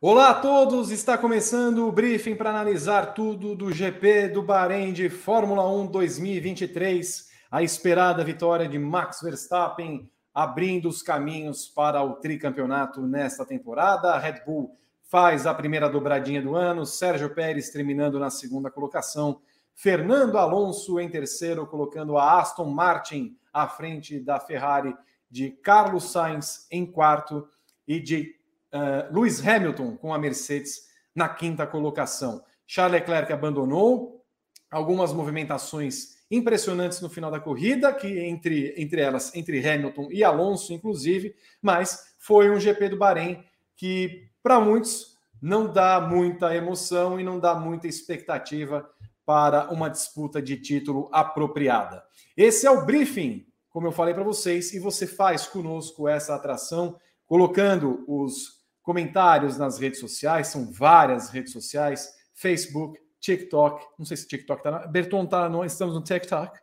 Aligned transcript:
Olá 0.00 0.30
a 0.30 0.34
todos, 0.34 0.90
está 0.92 1.18
começando 1.18 1.86
o 1.86 1.90
briefing 1.90 2.36
para 2.36 2.50
analisar 2.50 3.14
tudo 3.14 3.56
do 3.56 3.72
GP 3.72 4.28
do 4.28 4.42
Bahrein 4.42 4.92
de 4.92 5.10
Fórmula 5.10 5.68
1 5.68 5.88
2023, 5.88 7.28
a 7.50 7.64
esperada 7.64 8.22
vitória 8.22 8.68
de 8.68 8.78
Max 8.78 9.20
Verstappen, 9.20 10.08
abrindo 10.32 10.88
os 10.88 11.02
caminhos 11.02 11.66
para 11.66 12.00
o 12.02 12.14
tricampeonato 12.14 13.02
nesta 13.02 13.44
temporada. 13.44 14.12
A 14.12 14.18
Red 14.18 14.44
Bull 14.46 14.78
faz 15.08 15.46
a 15.46 15.54
primeira 15.54 15.88
dobradinha 15.88 16.40
do 16.40 16.54
ano, 16.54 16.84
Sérgio 16.84 17.34
Pérez 17.34 17.70
terminando 17.70 18.20
na 18.20 18.30
segunda 18.30 18.70
colocação, 18.70 19.40
Fernando 19.74 20.36
Alonso 20.36 21.00
em 21.00 21.08
terceiro, 21.08 21.66
colocando 21.66 22.18
a 22.18 22.40
Aston 22.40 22.66
Martin 22.66 23.36
à 23.52 23.66
frente 23.66 24.20
da 24.20 24.38
Ferrari 24.38 24.94
de 25.30 25.50
Carlos 25.50 26.12
Sainz 26.12 26.66
em 26.70 26.84
quarto 26.84 27.48
e 27.86 27.98
de 27.98 28.36
uh, 28.72 29.12
Lewis 29.14 29.46
Hamilton 29.46 29.96
com 29.96 30.12
a 30.12 30.18
Mercedes 30.18 30.88
na 31.14 31.28
quinta 31.28 31.66
colocação. 31.66 32.44
Charles 32.66 33.00
Leclerc 33.00 33.32
abandonou 33.32 34.24
algumas 34.70 35.12
movimentações 35.12 36.18
impressionantes 36.30 37.00
no 37.00 37.08
final 37.08 37.30
da 37.30 37.40
corrida, 37.40 37.94
que 37.94 38.20
entre, 38.20 38.74
entre 38.76 39.00
elas, 39.00 39.34
entre 39.34 39.66
Hamilton 39.66 40.08
e 40.10 40.22
Alonso, 40.22 40.74
inclusive, 40.74 41.34
mas 41.62 42.14
foi 42.18 42.50
um 42.50 42.60
GP 42.60 42.90
do 42.90 42.98
Bahrein 42.98 43.42
que, 43.74 44.27
para 44.48 44.60
muitos, 44.60 45.14
não 45.42 45.70
dá 45.70 46.00
muita 46.00 46.56
emoção 46.56 47.20
e 47.20 47.22
não 47.22 47.38
dá 47.38 47.54
muita 47.54 47.86
expectativa 47.86 48.88
para 49.26 49.68
uma 49.70 49.90
disputa 49.90 50.40
de 50.40 50.56
título 50.56 51.10
apropriada. 51.12 52.02
Esse 52.34 52.66
é 52.66 52.70
o 52.70 52.86
briefing, 52.86 53.46
como 53.68 53.86
eu 53.86 53.92
falei 53.92 54.14
para 54.14 54.24
vocês, 54.24 54.72
e 54.72 54.78
você 54.78 55.06
faz 55.06 55.46
conosco 55.46 56.08
essa 56.08 56.34
atração, 56.34 56.98
colocando 57.26 58.02
os 58.08 58.64
comentários 58.80 59.58
nas 59.58 59.78
redes 59.78 60.00
sociais, 60.00 60.48
são 60.48 60.72
várias 60.72 61.28
redes 61.28 61.52
sociais, 61.52 62.10
Facebook, 62.32 62.98
TikTok, 63.20 63.84
não 63.98 64.06
sei 64.06 64.16
se 64.16 64.26
TikTok 64.26 64.60
está. 64.60 64.86
Berton 64.86 65.26
tá 65.26 65.46
no, 65.50 65.62
estamos 65.62 65.94
no 65.94 66.02
TikTok. 66.02 66.58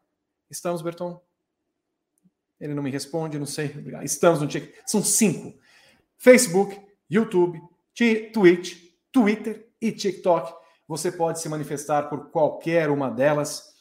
Estamos, 0.50 0.82
Berton? 0.82 1.22
Ele 2.60 2.74
não 2.74 2.82
me 2.82 2.90
responde, 2.90 3.38
não 3.38 3.46
sei. 3.46 3.72
Estamos 4.02 4.42
no 4.42 4.48
TikTok. 4.48 4.90
São 4.90 5.04
cinco: 5.04 5.56
Facebook, 6.18 6.82
YouTube, 7.08 7.62
Twitch, 7.96 8.76
Twitter 9.12 9.70
e 9.82 9.92
TikTok. 9.92 10.54
Você 10.88 11.12
pode 11.12 11.40
se 11.40 11.48
manifestar 11.48 12.10
por 12.10 12.30
qualquer 12.30 12.90
uma 12.90 13.10
delas. 13.10 13.74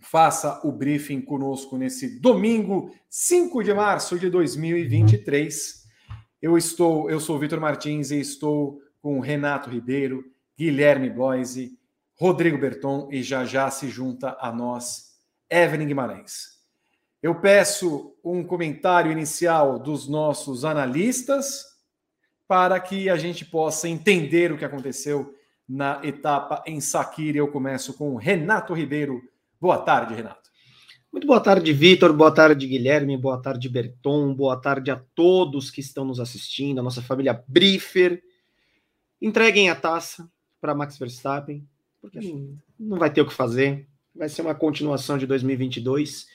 Faça 0.00 0.60
o 0.64 0.72
briefing 0.72 1.20
conosco 1.20 1.78
nesse 1.78 2.20
domingo, 2.20 2.90
5 3.08 3.62
de 3.62 3.72
março 3.72 4.18
de 4.18 4.28
2023. 4.28 5.86
Eu 6.42 6.58
estou, 6.58 7.08
eu 7.08 7.20
sou 7.20 7.38
Vitor 7.38 7.60
Martins 7.60 8.10
e 8.10 8.20
estou 8.20 8.80
com 9.00 9.20
Renato 9.20 9.70
Ribeiro, 9.70 10.24
Guilherme 10.58 11.08
Bloise, 11.08 11.78
Rodrigo 12.18 12.58
Berton 12.58 13.08
e 13.12 13.22
já 13.22 13.44
já 13.44 13.70
se 13.70 13.88
junta 13.88 14.36
a 14.40 14.50
nós 14.52 15.16
Evelyn 15.48 15.86
Guimarães. 15.86 16.56
Eu 17.22 17.40
peço 17.40 18.14
um 18.24 18.44
comentário 18.44 19.10
inicial 19.12 19.78
dos 19.78 20.08
nossos 20.08 20.64
analistas 20.64 21.75
para 22.48 22.78
que 22.78 23.08
a 23.08 23.16
gente 23.16 23.44
possa 23.44 23.88
entender 23.88 24.52
o 24.52 24.58
que 24.58 24.64
aconteceu 24.64 25.34
na 25.68 26.00
etapa 26.04 26.62
em 26.66 26.80
Sakira. 26.80 27.38
Eu 27.38 27.48
começo 27.48 27.94
com 27.94 28.16
Renato 28.16 28.72
Ribeiro. 28.72 29.20
Boa 29.60 29.78
tarde, 29.78 30.14
Renato. 30.14 30.46
Muito 31.12 31.26
boa 31.26 31.40
tarde, 31.40 31.72
Vitor. 31.72 32.12
Boa 32.12 32.30
tarde, 32.30 32.66
Guilherme. 32.66 33.16
Boa 33.16 33.40
tarde, 33.40 33.68
Berton. 33.68 34.34
Boa 34.34 34.60
tarde 34.60 34.90
a 34.90 35.02
todos 35.14 35.70
que 35.70 35.80
estão 35.80 36.04
nos 36.04 36.20
assistindo, 36.20 36.78
a 36.78 36.82
nossa 36.82 37.00
família 37.00 37.42
Briefer. 37.48 38.22
Entreguem 39.20 39.70
a 39.70 39.74
taça 39.74 40.30
para 40.60 40.74
Max 40.74 40.98
Verstappen, 40.98 41.66
porque 42.00 42.20
não 42.78 42.98
vai 42.98 43.10
ter 43.10 43.22
o 43.22 43.26
que 43.26 43.32
fazer. 43.32 43.88
Vai 44.14 44.28
ser 44.28 44.42
uma 44.42 44.54
continuação 44.54 45.16
de 45.16 45.26
2022. 45.26 46.26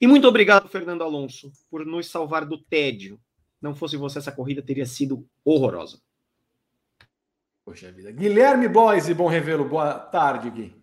E 0.00 0.06
muito 0.06 0.28
obrigado, 0.28 0.68
Fernando 0.68 1.02
Alonso, 1.02 1.50
por 1.70 1.84
nos 1.84 2.06
salvar 2.06 2.44
do 2.44 2.58
tédio. 2.58 3.18
Não 3.60 3.74
fosse 3.74 3.96
você, 3.96 4.18
essa 4.18 4.32
corrida 4.32 4.62
teria 4.62 4.86
sido 4.86 5.28
horrorosa. 5.44 6.00
Poxa 7.64 7.92
vida. 7.92 8.10
Guilherme 8.12 8.68
Boys 8.68 9.08
e 9.08 9.14
Bom 9.14 9.26
Revelo, 9.26 9.68
boa 9.68 9.98
tarde, 9.98 10.48
Gui. 10.50 10.74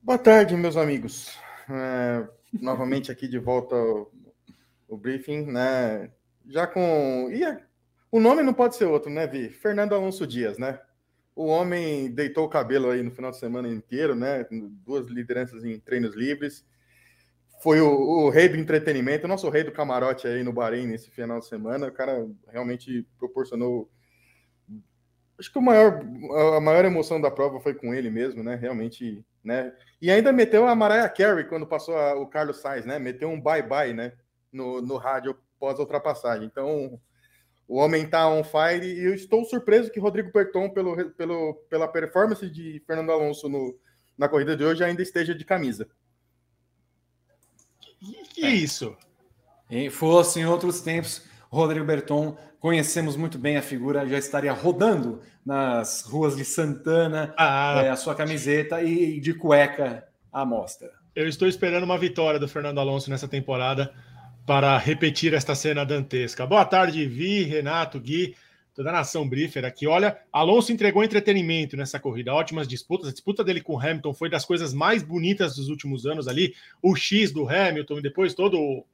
Boa 0.00 0.18
tarde, 0.18 0.56
meus 0.56 0.76
amigos. 0.76 1.36
É, 1.68 2.26
novamente 2.60 3.12
aqui 3.12 3.28
de 3.28 3.38
volta 3.38 3.76
o, 3.76 4.10
o, 4.88 4.96
briefing, 4.96 5.42
né? 5.46 6.10
Já 6.46 6.66
com. 6.66 7.28
E 7.30 7.44
a, 7.44 7.60
o 8.10 8.18
nome 8.18 8.42
não 8.42 8.54
pode 8.54 8.76
ser 8.76 8.86
outro, 8.86 9.10
né, 9.10 9.26
Vi? 9.26 9.50
Fernando 9.50 9.94
Alonso 9.94 10.26
Dias, 10.26 10.56
né? 10.56 10.80
O 11.34 11.46
homem 11.46 12.10
deitou 12.10 12.44
o 12.44 12.48
cabelo 12.48 12.90
aí 12.90 13.02
no 13.02 13.10
final 13.10 13.30
de 13.30 13.38
semana 13.38 13.68
inteiro, 13.68 14.14
né? 14.14 14.46
Duas 14.84 15.06
lideranças 15.08 15.64
em 15.64 15.78
treinos 15.78 16.14
livres. 16.14 16.64
Foi 17.62 17.80
o, 17.80 17.88
o 17.88 18.28
rei 18.28 18.48
do 18.48 18.56
entretenimento, 18.56 19.24
o 19.24 19.28
nosso 19.28 19.48
rei 19.48 19.62
do 19.62 19.70
camarote 19.70 20.26
aí 20.26 20.42
no 20.42 20.52
Bahrein 20.52 20.86
nesse 20.86 21.10
final 21.10 21.38
de 21.38 21.46
semana. 21.46 21.86
O 21.86 21.92
cara 21.92 22.28
realmente 22.48 23.06
proporcionou 23.18 23.88
acho 25.42 25.50
que 25.50 25.58
o 25.58 25.62
maior, 25.62 26.00
a 26.56 26.60
maior 26.60 26.84
emoção 26.84 27.20
da 27.20 27.30
prova 27.30 27.60
foi 27.60 27.74
com 27.74 27.92
ele 27.92 28.10
mesmo, 28.10 28.42
né? 28.42 28.54
Realmente, 28.54 29.24
né? 29.42 29.72
E 30.00 30.10
ainda 30.10 30.32
meteu 30.32 30.66
a 30.66 30.74
Mariah 30.74 31.08
Carey 31.08 31.44
quando 31.44 31.66
passou 31.66 31.96
a, 31.96 32.14
o 32.14 32.26
Carlos 32.26 32.60
Sainz, 32.60 32.86
né? 32.86 32.98
Meteu 32.98 33.28
um 33.28 33.40
bye-bye, 33.40 33.92
né? 33.92 34.12
No, 34.52 34.80
no 34.80 34.96
rádio 34.96 35.36
pós 35.58 35.78
ultrapassagem. 35.78 36.46
Então, 36.46 37.00
o 37.66 37.76
homem 37.76 38.06
tá 38.06 38.28
on 38.28 38.44
fire 38.44 38.86
e 38.86 39.04
eu 39.04 39.14
estou 39.14 39.44
surpreso 39.44 39.90
que 39.90 39.98
Rodrigo 39.98 40.30
Berton, 40.32 40.70
pelo, 40.70 41.10
pelo, 41.10 41.54
pela 41.68 41.88
performance 41.88 42.48
de 42.48 42.80
Fernando 42.86 43.10
Alonso 43.10 43.48
no, 43.48 43.76
na 44.16 44.28
corrida 44.28 44.56
de 44.56 44.64
hoje, 44.64 44.84
ainda 44.84 45.02
esteja 45.02 45.34
de 45.34 45.44
camisa. 45.44 45.88
Que, 48.02 48.34
que 48.34 48.44
é 48.44 48.50
isso? 48.50 48.96
E 49.70 49.88
fosse 49.88 50.40
em 50.40 50.44
outros 50.44 50.80
tempos, 50.80 51.22
Rodrigo 51.48 51.86
Berton, 51.86 52.36
conhecemos 52.58 53.16
muito 53.16 53.38
bem 53.38 53.56
a 53.56 53.62
figura, 53.62 54.06
já 54.06 54.18
estaria 54.18 54.52
rodando 54.52 55.20
nas 55.46 56.02
ruas 56.02 56.36
de 56.36 56.44
Santana 56.44 57.32
ah. 57.38 57.80
é, 57.84 57.90
a 57.90 57.96
sua 57.96 58.14
camiseta 58.14 58.82
e 58.82 59.20
de 59.20 59.32
cueca 59.32 60.06
à 60.32 60.44
mostra. 60.44 60.90
Eu 61.14 61.28
estou 61.28 61.46
esperando 61.46 61.84
uma 61.84 61.98
vitória 61.98 62.40
do 62.40 62.48
Fernando 62.48 62.80
Alonso 62.80 63.08
nessa 63.08 63.28
temporada 63.28 63.94
para 64.44 64.76
repetir 64.78 65.34
esta 65.34 65.54
cena 65.54 65.84
dantesca. 65.84 66.46
Boa 66.46 66.64
tarde, 66.64 67.06
Vi, 67.06 67.44
Renato, 67.44 68.00
Gui, 68.00 68.34
toda 68.74 68.90
a 68.90 68.92
nação 68.92 69.28
briefer 69.28 69.64
aqui. 69.64 69.86
Olha, 69.86 70.18
Alonso 70.32 70.72
entregou 70.72 71.04
entretenimento 71.04 71.76
nessa 71.76 72.00
corrida, 72.00 72.32
ótimas 72.32 72.66
disputas. 72.66 73.08
A 73.08 73.12
disputa 73.12 73.44
dele 73.44 73.60
com 73.60 73.78
Hamilton 73.78 74.14
foi 74.14 74.30
das 74.30 74.44
coisas 74.44 74.72
mais 74.72 75.02
bonitas 75.02 75.56
dos 75.56 75.68
últimos 75.68 76.06
anos 76.06 76.26
ali. 76.26 76.54
O 76.80 76.96
X 76.96 77.32
do 77.32 77.48
Hamilton 77.48 77.98
e 77.98 78.02
depois 78.02 78.34
todo 78.34 78.84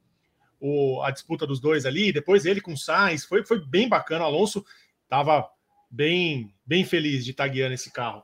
o, 0.59 1.01
a 1.03 1.11
disputa 1.11 1.47
dos 1.47 1.59
dois 1.59 1.85
ali, 1.85 2.11
depois 2.11 2.45
ele 2.45 2.59
com 2.59 2.75
Sainz, 2.75 3.23
foi, 3.23 3.45
foi 3.45 3.65
bem 3.65 3.87
bacana. 3.87 4.25
O 4.25 4.27
Alonso 4.27 4.65
estava 5.03 5.49
bem, 5.89 6.53
bem 6.65 6.83
feliz 6.83 7.23
de 7.23 7.31
estar 7.31 7.47
guiando 7.47 7.73
esse 7.73 7.91
carro. 7.91 8.23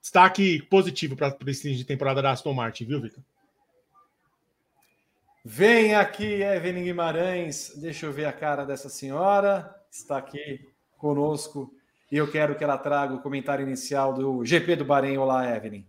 Destaque 0.00 0.62
positivo 0.62 1.16
para 1.16 1.36
esse 1.48 1.74
de 1.74 1.84
temporada 1.84 2.22
da 2.22 2.30
Aston 2.30 2.52
Martin, 2.52 2.84
viu, 2.84 3.00
Vitor? 3.00 3.22
Vem 5.44 5.94
aqui, 5.94 6.42
Evelyn 6.42 6.84
Guimarães. 6.84 7.72
Deixa 7.76 8.06
eu 8.06 8.12
ver 8.12 8.24
a 8.24 8.32
cara 8.32 8.64
dessa 8.64 8.88
senhora. 8.88 9.74
Está 9.98 10.18
aqui 10.18 10.60
conosco. 10.98 11.72
E 12.12 12.16
eu 12.16 12.30
quero 12.30 12.54
que 12.54 12.62
ela 12.62 12.76
traga 12.76 13.14
o 13.14 13.22
comentário 13.22 13.66
inicial 13.66 14.12
do 14.12 14.44
GP 14.44 14.76
do 14.76 14.84
Bahrein. 14.84 15.16
Olá, 15.16 15.56
Evelyn. 15.56 15.84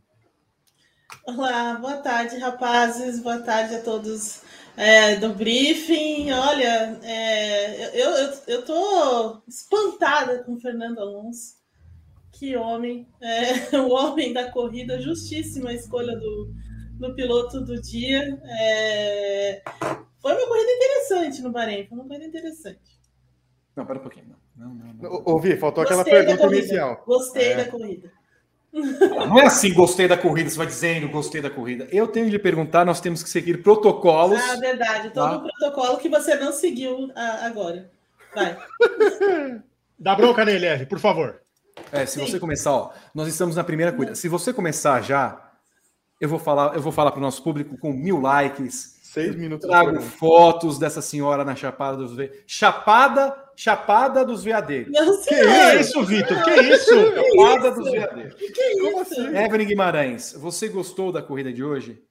Olá, 1.26 1.76
boa 1.76 1.98
tarde, 1.98 2.38
rapazes. 2.38 3.22
Boa 3.22 3.40
tarde 3.40 3.76
a 3.76 3.82
todos 3.82 4.42
é, 4.78 5.18
do 5.18 5.34
briefing. 5.34 6.32
Olha, 6.32 6.98
é, 7.04 8.02
eu, 8.02 8.10
eu, 8.48 8.66
eu 8.66 9.44
espantada 9.48 10.44
com 10.44 10.54
o 10.54 10.60
Fernando 10.60 11.00
Alonso. 11.00 11.58
Que 12.32 12.56
homem, 12.56 13.08
é, 13.22 13.76
o 13.78 13.90
homem 13.90 14.32
da 14.32 14.50
corrida, 14.52 15.02
justíssima 15.02 15.74
escolha 15.74 16.18
do, 16.18 16.54
do 16.94 17.14
piloto 17.14 17.60
do 17.62 17.80
dia. 17.82 18.42
É, 18.60 19.62
foi 20.22 20.34
uma 20.34 20.48
corrida 20.48 20.72
interessante 20.72 21.42
no 21.42 21.52
Bahrein, 21.52 21.88
foi 21.88 21.98
uma 21.98 22.08
corrida 22.08 22.26
interessante. 22.26 22.97
Não, 23.78 23.86
pera 23.86 24.00
um 24.00 24.02
pouquinho. 24.02 24.36
Não, 24.56 24.74
não, 24.74 24.94
não. 24.94 25.22
Ouvi, 25.24 25.56
faltou 25.56 25.84
Gostei 25.84 26.02
aquela 26.02 26.26
pergunta 26.26 26.56
inicial. 26.56 27.04
Gostei 27.06 27.52
é. 27.52 27.56
da 27.58 27.66
corrida. 27.66 28.12
Não 28.74 29.40
é 29.40 29.46
assim, 29.46 29.72
gostei 29.74 30.08
da 30.08 30.18
corrida, 30.18 30.50
você 30.50 30.58
vai 30.58 30.68
dizendo, 30.68 31.08
gostei 31.10 31.42
da 31.42 31.50
corrida. 31.50 31.88
Eu 31.92 32.08
tenho 32.08 32.26
de 32.26 32.32
lhe 32.32 32.40
perguntar, 32.40 32.84
nós 32.84 33.00
temos 33.00 33.22
que 33.22 33.30
seguir 33.30 33.62
protocolos. 33.62 34.40
Ah, 34.50 34.56
verdade. 34.56 35.12
Todo 35.12 35.38
o 35.38 35.42
protocolo 35.44 35.98
que 36.00 36.10
você 36.10 36.36
não 36.36 36.52
seguiu 36.52 37.12
agora. 37.16 37.90
Vai. 38.34 38.58
Dá 39.98 40.16
bronca 40.16 40.44
nele, 40.44 40.66
Eve, 40.66 40.86
por 40.88 41.00
favor. 41.00 41.42
É, 41.92 42.06
se 42.06 42.20
Sim. 42.20 42.26
você 42.26 42.40
começar, 42.40 42.72
ó, 42.72 42.92
nós 43.14 43.28
estamos 43.28 43.56
na 43.56 43.64
primeira 43.64 43.92
coisa. 43.92 44.16
Se 44.16 44.28
você 44.28 44.52
começar 44.52 45.02
já, 45.02 45.52
eu 46.20 46.28
vou 46.28 46.40
falar, 46.40 46.76
eu 46.76 46.82
vou 46.82 46.92
falar 46.92 47.12
para 47.12 47.20
o 47.20 47.22
nosso 47.22 47.44
público 47.44 47.78
com 47.78 47.94
mil 47.94 48.20
likes. 48.20 48.97
Seis 49.22 49.36
minutos. 49.36 49.68
Trago 49.68 50.00
fotos 50.02 50.78
dessa 50.78 51.02
senhora 51.02 51.44
na 51.44 51.56
Chapada 51.56 51.98
dos 51.98 52.16
Ve... 52.16 52.44
Chapada, 52.46 53.36
Chapada 53.56 54.24
dos 54.24 54.44
Veadeiros. 54.44 54.94
Não, 54.94 55.22
que 55.24 55.34
é 55.34 55.82
isso, 55.82 56.04
Vitor? 56.04 56.44
Que 56.44 56.62
isso? 56.62 56.92
Chapada 56.92 57.72
dos 57.72 57.92
Veadeiros. 57.92 58.34
Que 58.36 58.62
é 58.62 58.82
Como 58.82 59.00
assim? 59.00 59.36
Evelyn 59.36 59.68
Guimarães, 59.68 60.34
você 60.34 60.68
gostou 60.68 61.12
da 61.12 61.22
corrida 61.22 61.52
de 61.52 61.64
hoje? 61.64 62.04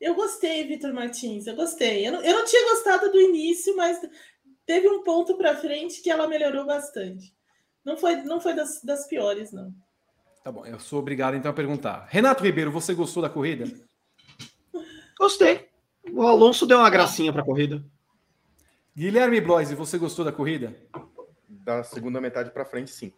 Eu 0.00 0.14
gostei, 0.14 0.66
Vitor 0.66 0.92
Martins. 0.92 1.46
Eu 1.46 1.54
gostei. 1.54 2.06
Eu 2.06 2.12
não, 2.12 2.22
eu 2.22 2.34
não 2.34 2.44
tinha 2.44 2.70
gostado 2.70 3.12
do 3.12 3.20
início, 3.20 3.76
mas 3.76 4.00
teve 4.66 4.88
um 4.88 5.02
ponto 5.02 5.36
para 5.36 5.56
frente 5.56 6.02
que 6.02 6.10
ela 6.10 6.26
melhorou 6.26 6.64
bastante. 6.64 7.32
Não 7.84 7.96
foi, 7.96 8.16
não 8.16 8.40
foi 8.40 8.54
das, 8.54 8.82
das 8.82 9.06
piores, 9.06 9.52
não. 9.52 9.72
Tá 10.42 10.50
bom, 10.50 10.66
eu 10.66 10.80
sou 10.80 10.98
obrigado 10.98 11.36
então 11.36 11.50
a 11.50 11.54
perguntar. 11.54 12.06
Renato 12.08 12.42
Ribeiro, 12.42 12.72
você 12.72 12.94
gostou 12.94 13.22
da 13.22 13.28
corrida? 13.28 13.64
Gostei. 15.18 15.71
O 16.10 16.22
Alonso 16.22 16.66
deu 16.66 16.78
uma 16.78 16.90
gracinha 16.90 17.32
para 17.32 17.42
a 17.42 17.44
corrida. 17.44 17.84
Guilherme 18.96 19.40
Bloise, 19.40 19.74
você 19.74 19.98
gostou 19.98 20.24
da 20.24 20.32
corrida? 20.32 20.76
Da 21.48 21.82
segunda 21.84 22.20
metade 22.20 22.50
para 22.50 22.64
frente, 22.64 22.90
sim. 22.90 23.12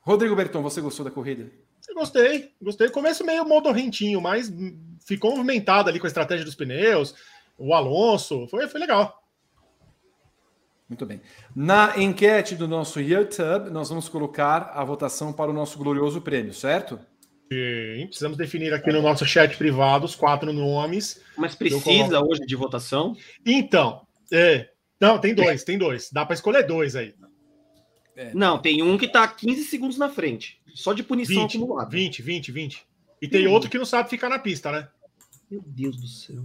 Rodrigo 0.00 0.34
Berton, 0.34 0.62
você 0.62 0.80
gostou 0.80 1.04
da 1.04 1.10
corrida? 1.10 1.50
Eu 1.88 1.94
gostei, 1.94 2.52
gostei. 2.60 2.88
Começo 2.88 3.24
meio 3.24 3.44
modorrentinho, 3.44 4.20
mas 4.20 4.52
ficou 5.04 5.32
movimentado 5.32 5.88
ali 5.88 5.98
com 5.98 6.06
a 6.06 6.08
estratégia 6.08 6.44
dos 6.44 6.54
pneus, 6.54 7.14
o 7.58 7.74
Alonso, 7.74 8.46
foi, 8.48 8.68
foi 8.68 8.80
legal. 8.80 9.22
Muito 10.88 11.06
bem. 11.06 11.20
Na 11.54 11.96
enquete 11.96 12.54
do 12.54 12.68
nosso 12.68 13.00
YouTube, 13.00 13.70
nós 13.70 13.88
vamos 13.88 14.08
colocar 14.08 14.72
a 14.74 14.84
votação 14.84 15.32
para 15.32 15.50
o 15.50 15.54
nosso 15.54 15.78
glorioso 15.78 16.20
prêmio, 16.20 16.52
certo? 16.52 17.00
Sim, 17.52 18.06
precisamos 18.06 18.36
definir 18.36 18.72
aqui 18.72 18.92
no 18.92 19.02
nosso 19.02 19.24
chat 19.24 19.56
privado 19.56 20.04
os 20.04 20.14
quatro 20.14 20.52
nomes. 20.52 21.20
Mas 21.36 21.54
precisa 21.54 22.20
hoje 22.20 22.40
de 22.46 22.56
votação? 22.56 23.16
Então, 23.44 24.06
é. 24.32 24.68
Não, 25.00 25.18
tem 25.18 25.34
dois, 25.34 25.64
tem 25.64 25.76
dois. 25.76 26.10
Dá 26.12 26.24
para 26.24 26.34
escolher 26.34 26.66
dois 26.66 26.94
aí. 26.96 27.14
É. 28.16 28.32
Não, 28.34 28.58
tem 28.60 28.82
um 28.82 28.96
que 28.96 29.06
está 29.06 29.26
15 29.26 29.64
segundos 29.64 29.98
na 29.98 30.08
frente. 30.08 30.60
Só 30.74 30.92
de 30.92 31.02
punição 31.02 31.42
20, 31.42 31.56
acumulada. 31.56 31.90
20, 31.90 32.22
20, 32.22 32.52
20. 32.52 32.86
E 33.20 33.28
tem 33.28 33.46
hum. 33.46 33.52
outro 33.52 33.70
que 33.70 33.78
não 33.78 33.84
sabe 33.84 34.10
ficar 34.10 34.28
na 34.28 34.38
pista, 34.38 34.70
né? 34.70 34.88
Meu 35.50 35.62
Deus 35.66 35.96
do 35.96 36.06
céu. 36.06 36.44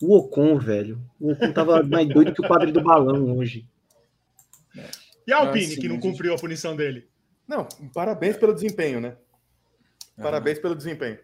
O 0.00 0.16
Ocon, 0.16 0.58
velho. 0.58 1.00
O 1.18 1.32
Ocon 1.32 1.52
tava 1.52 1.82
mais 1.82 2.08
doido 2.08 2.32
que 2.32 2.44
o 2.44 2.48
padre 2.48 2.70
do 2.70 2.82
balão 2.82 3.36
hoje. 3.36 3.66
E 5.26 5.32
a 5.32 5.38
Alpine, 5.38 5.64
assim, 5.64 5.80
que 5.80 5.88
não 5.88 5.98
cumpriu 5.98 6.34
a 6.34 6.38
punição 6.38 6.76
dele? 6.76 7.08
Não, 7.48 7.66
parabéns 7.92 8.36
pelo 8.36 8.54
desempenho, 8.54 9.00
né? 9.00 9.16
Parabéns 10.16 10.58
pelo 10.58 10.74
desempenho. 10.74 11.18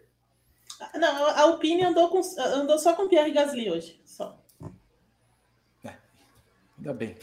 Não, 0.95 1.27
a 1.27 1.41
Alpine 1.41 1.83
andou, 1.83 2.09
com, 2.09 2.21
andou 2.39 2.77
só 2.77 2.93
com 2.93 3.07
Pierre 3.07 3.31
Gasly 3.31 3.69
hoje. 3.69 4.01
Só. 4.05 4.39
É, 5.83 5.93
ainda 6.77 6.93
bem. 6.93 7.15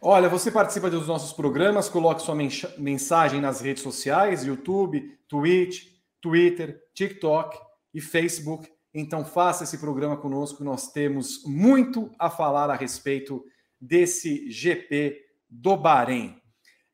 Olha, 0.00 0.28
você 0.28 0.50
participa 0.50 0.90
dos 0.90 1.08
nossos 1.08 1.32
programas, 1.32 1.88
coloque 1.88 2.22
sua 2.22 2.36
mensagem 2.76 3.40
nas 3.40 3.60
redes 3.60 3.82
sociais, 3.82 4.44
YouTube, 4.44 5.18
Twitch, 5.26 5.86
Twitter, 6.20 6.82
TikTok 6.92 7.58
e 7.92 8.00
Facebook. 8.00 8.70
Então 8.92 9.24
faça 9.24 9.64
esse 9.64 9.78
programa 9.78 10.16
conosco, 10.16 10.62
nós 10.62 10.92
temos 10.92 11.42
muito 11.44 12.10
a 12.18 12.28
falar 12.28 12.70
a 12.70 12.76
respeito 12.76 13.44
desse 13.80 14.50
GP 14.50 15.20
do 15.48 15.76
Bahrein. 15.76 16.40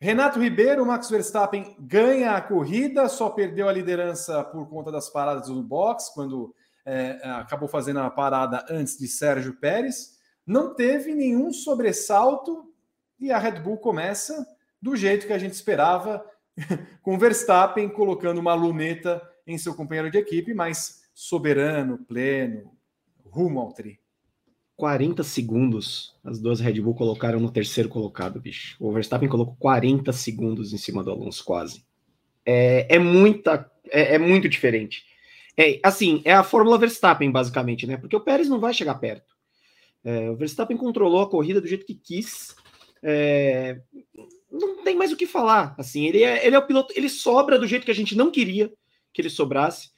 Renato 0.02 0.41
Ribeiro, 0.41 0.87
Max 0.87 1.11
Verstappen 1.11 1.76
ganha 1.79 2.32
a 2.32 2.41
corrida, 2.41 3.06
só 3.06 3.29
perdeu 3.29 3.69
a 3.69 3.73
liderança 3.73 4.43
por 4.43 4.67
conta 4.67 4.91
das 4.91 5.11
paradas 5.11 5.49
do 5.49 5.62
box, 5.62 6.11
quando 6.14 6.55
é, 6.87 7.20
acabou 7.25 7.69
fazendo 7.69 8.00
a 8.00 8.08
parada 8.08 8.64
antes 8.70 8.97
de 8.97 9.06
Sérgio 9.06 9.61
Pérez. 9.61 10.19
Não 10.47 10.75
teve 10.75 11.14
nenhum 11.14 11.52
sobressalto 11.52 12.73
e 13.19 13.31
a 13.31 13.38
Red 13.38 13.61
Bull 13.61 13.76
começa 13.76 14.47
do 14.81 14.97
jeito 14.97 15.26
que 15.26 15.35
a 15.35 15.38
gente 15.38 15.52
esperava, 15.52 16.25
com 17.02 17.19
Verstappen 17.19 17.87
colocando 17.91 18.38
uma 18.38 18.55
luneta 18.55 19.20
em 19.47 19.58
seu 19.58 19.75
companheiro 19.75 20.11
de 20.11 20.17
equipe, 20.17 20.55
mas 20.55 21.02
soberano, 21.12 21.99
pleno, 21.99 22.73
rumo 23.26 23.61
ao 23.61 23.70
tri. 23.75 24.00
40 24.80 25.22
segundos 25.22 26.14
as 26.24 26.40
duas 26.40 26.58
Red 26.58 26.80
Bull 26.80 26.94
colocaram 26.94 27.38
no 27.38 27.50
terceiro 27.50 27.90
colocado, 27.90 28.40
bicho. 28.40 28.76
O 28.80 28.90
Verstappen 28.90 29.28
colocou 29.28 29.54
40 29.58 30.10
segundos 30.10 30.72
em 30.72 30.78
cima 30.78 31.04
do 31.04 31.10
Alonso, 31.10 31.44
quase. 31.44 31.84
É, 32.46 32.96
é 32.96 32.98
muita, 32.98 33.70
é, 33.90 34.14
é, 34.14 34.18
muito 34.18 34.48
diferente. 34.48 35.04
É, 35.54 35.78
assim, 35.82 36.22
é 36.24 36.32
a 36.32 36.42
Fórmula 36.42 36.78
Verstappen, 36.78 37.30
basicamente, 37.30 37.86
né? 37.86 37.98
Porque 37.98 38.16
o 38.16 38.20
Pérez 38.20 38.48
não 38.48 38.58
vai 38.58 38.72
chegar 38.72 38.94
perto. 38.94 39.34
É, 40.02 40.30
o 40.30 40.36
Verstappen 40.36 40.78
controlou 40.78 41.20
a 41.20 41.28
corrida 41.28 41.60
do 41.60 41.68
jeito 41.68 41.84
que 41.84 41.94
quis. 41.94 42.56
É, 43.02 43.82
não 44.50 44.82
tem 44.82 44.96
mais 44.96 45.12
o 45.12 45.16
que 45.16 45.26
falar. 45.26 45.74
Assim, 45.76 46.06
ele 46.06 46.24
é, 46.24 46.46
ele 46.46 46.56
é 46.56 46.58
o 46.58 46.66
piloto, 46.66 46.94
ele 46.96 47.10
sobra 47.10 47.58
do 47.58 47.66
jeito 47.66 47.84
que 47.84 47.90
a 47.90 47.94
gente 47.94 48.16
não 48.16 48.30
queria 48.30 48.72
que 49.12 49.20
ele 49.20 49.28
sobrasse. 49.28 49.90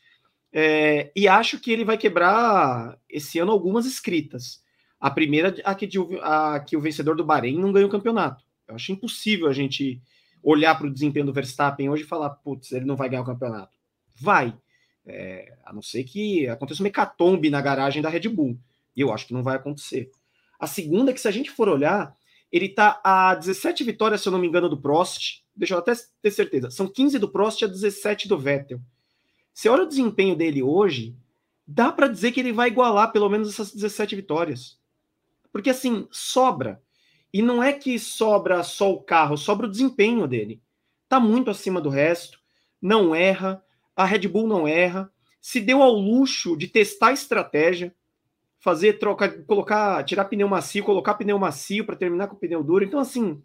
É, 0.52 1.12
e 1.14 1.28
acho 1.28 1.60
que 1.60 1.70
ele 1.70 1.84
vai 1.84 1.96
quebrar 1.96 2.98
esse 3.08 3.38
ano 3.38 3.52
algumas 3.52 3.86
escritas. 3.86 4.60
A 5.02 5.10
primeira, 5.10 5.52
a 5.64 5.74
que, 5.74 5.90
a 6.22 6.60
que 6.60 6.76
o 6.76 6.80
vencedor 6.80 7.16
do 7.16 7.24
Bahrein 7.24 7.58
não 7.58 7.72
ganhou 7.72 7.88
o 7.88 7.90
campeonato. 7.90 8.44
Eu 8.68 8.76
acho 8.76 8.92
impossível 8.92 9.48
a 9.48 9.52
gente 9.52 10.00
olhar 10.40 10.76
para 10.76 10.86
o 10.86 10.92
desempenho 10.92 11.26
do 11.26 11.32
Verstappen 11.32 11.90
hoje 11.90 12.04
e 12.04 12.06
falar, 12.06 12.30
putz, 12.30 12.70
ele 12.70 12.84
não 12.84 12.94
vai 12.94 13.08
ganhar 13.08 13.22
o 13.22 13.26
campeonato. 13.26 13.76
Vai. 14.14 14.56
É, 15.04 15.58
a 15.64 15.72
não 15.72 15.82
ser 15.82 16.04
que 16.04 16.46
aconteça 16.46 16.80
uma 16.80 16.86
hecatombe 16.86 17.50
na 17.50 17.60
garagem 17.60 18.00
da 18.00 18.08
Red 18.08 18.28
Bull. 18.28 18.56
E 18.94 19.00
eu 19.00 19.12
acho 19.12 19.26
que 19.26 19.34
não 19.34 19.42
vai 19.42 19.56
acontecer. 19.56 20.08
A 20.56 20.68
segunda 20.68 21.10
é 21.10 21.14
que, 21.14 21.20
se 21.20 21.26
a 21.26 21.32
gente 21.32 21.50
for 21.50 21.68
olhar, 21.68 22.14
ele 22.52 22.66
está 22.66 23.00
a 23.02 23.34
17 23.34 23.82
vitórias, 23.82 24.20
se 24.20 24.28
eu 24.28 24.30
não 24.30 24.38
me 24.38 24.46
engano, 24.46 24.68
do 24.68 24.80
Prost. 24.80 25.42
Deixa 25.56 25.74
eu 25.74 25.78
até 25.78 25.94
ter 26.22 26.30
certeza. 26.30 26.70
São 26.70 26.86
15 26.86 27.18
do 27.18 27.28
Prost 27.28 27.60
e 27.60 27.64
a 27.64 27.68
17 27.68 28.28
do 28.28 28.38
Vettel. 28.38 28.80
Se 29.52 29.68
olha 29.68 29.82
o 29.82 29.88
desempenho 29.88 30.36
dele 30.36 30.62
hoje, 30.62 31.16
dá 31.66 31.90
para 31.90 32.06
dizer 32.06 32.30
que 32.30 32.38
ele 32.38 32.52
vai 32.52 32.68
igualar 32.68 33.10
pelo 33.10 33.28
menos 33.28 33.48
essas 33.48 33.74
17 33.74 34.14
vitórias. 34.14 34.80
Porque 35.52 35.70
assim, 35.70 36.08
sobra. 36.10 36.82
E 37.32 37.42
não 37.42 37.62
é 37.62 37.72
que 37.72 37.98
sobra 37.98 38.62
só 38.62 38.92
o 38.92 39.02
carro, 39.02 39.36
sobra 39.36 39.66
o 39.66 39.70
desempenho 39.70 40.26
dele. 40.26 40.60
Tá 41.08 41.20
muito 41.20 41.50
acima 41.50 41.80
do 41.80 41.88
resto, 41.88 42.38
não 42.80 43.14
erra, 43.14 43.62
a 43.94 44.04
Red 44.04 44.26
Bull 44.28 44.48
não 44.48 44.66
erra, 44.66 45.12
se 45.40 45.60
deu 45.60 45.82
ao 45.82 45.92
luxo 45.92 46.56
de 46.56 46.68
testar 46.68 47.08
a 47.08 47.12
estratégia, 47.12 47.94
fazer 48.58 48.98
troca, 48.98 49.28
colocar, 49.44 50.04
tirar 50.04 50.24
pneu 50.26 50.48
macio, 50.48 50.84
colocar 50.84 51.14
pneu 51.14 51.38
macio 51.38 51.84
para 51.84 51.96
terminar 51.96 52.28
com 52.28 52.36
pneu 52.36 52.62
duro. 52.62 52.84
Então 52.84 53.00
assim, 53.00 53.42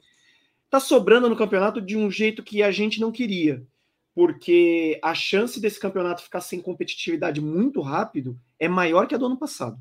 tá 0.70 0.80
sobrando 0.80 1.30
no 1.30 1.36
campeonato 1.36 1.82
de 1.82 1.98
um 1.98 2.10
jeito 2.10 2.44
que 2.44 2.62
a 2.62 2.72
gente 2.72 3.02
não 3.02 3.12
queria, 3.12 3.66
porque 4.14 5.00
a 5.04 5.16
chance 5.16 5.60
desse 5.60 5.80
campeonato 5.80 6.24
ficar 6.24 6.42
sem 6.42 6.62
competitividade 6.62 7.42
muito 7.42 7.82
rápido 7.82 8.40
é 8.60 8.68
maior 8.68 9.08
que 9.08 9.16
a 9.16 9.18
do 9.18 9.26
ano 9.26 9.38
passado. 9.38 9.80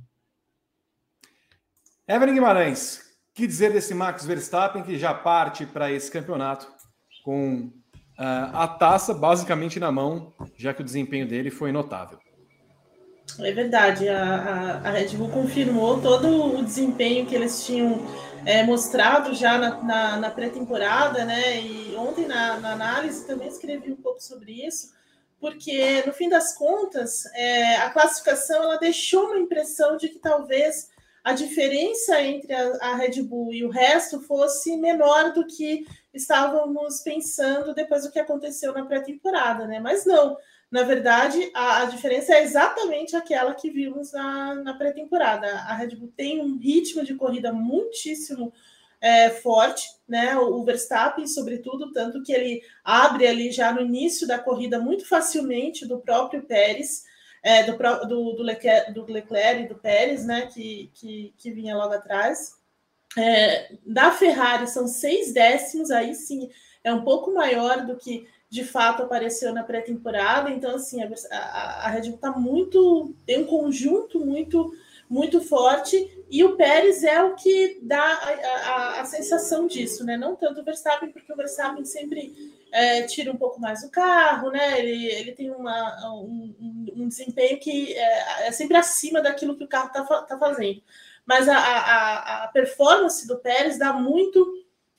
Evelyn 2.09 2.35
Guimarães, 2.35 3.01
que 3.35 3.49
dizer 3.49 3.73
desse 3.73 3.93
Max 3.93 4.25
Verstappen 4.25 4.85
que 4.85 4.97
já 4.97 5.13
parte 5.13 5.67
para 5.67 5.91
esse 5.91 6.09
campeonato 6.09 6.69
com 7.25 7.73
uh, 8.17 8.53
a 8.53 8.69
taça 8.69 9.13
basicamente 9.13 9.81
na 9.81 9.91
mão, 9.91 10.33
já 10.57 10.73
que 10.73 10.83
o 10.83 10.85
desempenho 10.85 11.27
dele 11.27 11.51
foi 11.51 11.73
notável. 11.73 12.21
É 13.41 13.51
verdade, 13.51 14.09
a, 14.09 14.23
a, 14.23 14.89
a 14.89 14.91
Red 14.93 15.17
Bull 15.17 15.31
confirmou 15.31 16.01
todo 16.01 16.57
o 16.57 16.65
desempenho 16.65 17.27
que 17.27 17.35
eles 17.35 17.67
tinham 17.67 18.01
é, 18.45 18.63
mostrado 18.63 19.35
já 19.35 19.59
na, 19.59 19.83
na, 19.83 20.17
na 20.17 20.31
pré-temporada, 20.31 21.25
né? 21.25 21.61
E 21.61 21.97
ontem 21.97 22.25
na, 22.29 22.61
na, 22.61 22.73
análise 22.73 23.27
também 23.27 23.49
escrevi 23.49 23.91
um 23.91 23.97
pouco 23.97 24.23
sobre 24.23 24.65
isso, 24.65 24.95
porque 25.41 26.05
no 26.07 26.13
fim 26.13 26.29
das 26.29 26.57
contas 26.57 27.27
é, 27.35 27.79
a 27.79 27.91
classificação 27.91 28.63
ela 28.63 28.79
deixou 28.79 29.27
uma 29.27 29.41
impressão 29.41 29.97
de 29.97 30.09
que 30.09 30.21
talvez 30.21 30.95
a 31.27 31.33
diferença 31.33 32.23
entre 32.23 32.55
a, 32.55 32.77
a, 32.81 32.95
Red 32.95 33.21
Bull 33.21 33.53
e 33.53 33.65
o 33.65 33.69
resto 33.69 34.21
fosse 34.21 34.77
menor 34.77 35.33
do 35.33 35.45
que 35.45 35.85
estávamos 36.15 37.01
pensando 37.01 37.75
depois 37.75 38.05
do 38.05 38.13
que 38.13 38.21
aconteceu 38.21 38.73
na 38.73 38.87
pré-temporada, 38.87 39.67
né? 39.67 39.81
Mas 39.81 40.07
não, 40.07 40.37
na 40.71 40.85
verdade, 40.85 41.51
a, 41.53 41.83
a, 41.83 41.85
diferença 41.87 42.33
é 42.33 42.45
exatamente 42.45 43.17
aquela 43.17 43.57
que 43.57 43.69
vimos 43.71 44.13
na, 44.13 44.55
na 44.55 44.75
pré-temporada. 44.75 45.49
A 45.49 45.75
Red 45.75 45.97
Bull 45.97 46.13
tem 46.17 46.41
um 46.41 46.57
ritmo 46.59 47.05
de 47.05 47.17
corrida 47.17 47.53
muitíssimo 47.53 48.53
é, 49.01 49.29
forte, 49.29 49.85
né? 50.07 50.37
O, 50.37 50.61
o 50.61 50.65
Verstappen, 50.65 51.27
sobretudo, 51.27 51.91
tanto 51.91 52.23
que 52.23 52.33
ele 52.33 52.63
abre 52.85 53.27
ali 53.27 53.51
já 53.51 53.73
no 53.73 53.81
início 53.81 54.29
da 54.29 54.39
corrida 54.39 54.79
muito 54.79 55.05
facilmente 55.05 55.87
do 55.87 55.99
próprio 55.99 56.45
Pérez 56.45 57.03
é, 57.47 57.63
do, 57.63 57.79
do, 58.09 58.33
do, 58.33 58.43
Leclerc, 58.43 58.93
do 58.93 59.07
Leclerc 59.07 59.63
e 59.63 59.69
do 59.69 59.77
Pérez, 59.77 60.27
né, 60.27 60.49
que, 60.53 60.91
que, 60.93 61.33
que 61.39 61.53
vinha 61.53 61.77
logo 61.77 61.95
atrás. 61.95 62.57
É, 63.17 63.73
da 63.87 64.11
Ferrari 64.11 64.67
são 64.67 64.89
seis 64.89 65.33
décimos, 65.33 65.93
aí 65.93 66.13
sim 66.13 66.51
é 66.83 66.93
um 66.93 67.05
pouco 67.05 67.33
maior 67.33 67.87
do 67.87 67.97
que 67.97 68.27
de 68.51 68.65
fato 68.65 69.05
apareceu 69.05 69.55
na 69.55 69.63
pré-temporada. 69.63 70.51
Então, 70.51 70.75
assim, 70.75 71.01
a, 71.05 71.09
a, 71.37 71.89
Red 71.89 72.09
Bull 72.09 72.17
está 72.17 72.33
muito. 72.33 73.15
tem 73.25 73.45
um 73.45 73.47
conjunto 73.47 74.19
muito 74.19 74.73
muito 75.09 75.41
forte, 75.41 76.25
e 76.29 76.43
o 76.43 76.57
Pérez 76.57 77.05
é 77.05 77.23
o 77.23 77.37
que 77.37 77.79
dá 77.81 78.03
a, 78.03 78.99
a, 78.99 79.01
a 79.03 79.05
sensação 79.05 79.69
disso, 79.69 80.05
né? 80.05 80.17
Não 80.17 80.35
tanto 80.35 80.61
o 80.61 80.65
Verstappen, 80.65 81.13
porque 81.13 81.33
o 81.33 81.37
Verstappen 81.37 81.85
sempre 81.85 82.35
é, 82.73 83.03
tira 83.03 83.33
um 83.33 83.37
pouco 83.37 83.61
mais 83.61 83.83
o 83.83 83.91
carro, 83.91 84.51
né? 84.51 84.79
Ele, 84.79 85.07
ele 85.07 85.33
tem 85.33 85.51
uma, 85.51 86.13
um, 86.13 86.55
um 86.97 87.09
desempenho 87.09 87.59
que 87.59 87.95
é, 87.95 88.49
é, 88.49 88.53
sempre 88.53 88.77
acima 88.77 89.21
daquilo 89.21 89.57
que 89.57 89.65
o 89.65 89.69
carro 89.69 89.89
está 89.89 90.05
tá 90.23 90.39
fazendo. 90.39 90.83
Mas 91.25 91.49
a, 91.49 91.57
a, 91.57 92.45
a, 92.45 92.49
performance 92.49 93.27
do 93.27 93.39
Pérez 93.39 93.79
dá 93.79 93.93
muito. 93.93 94.47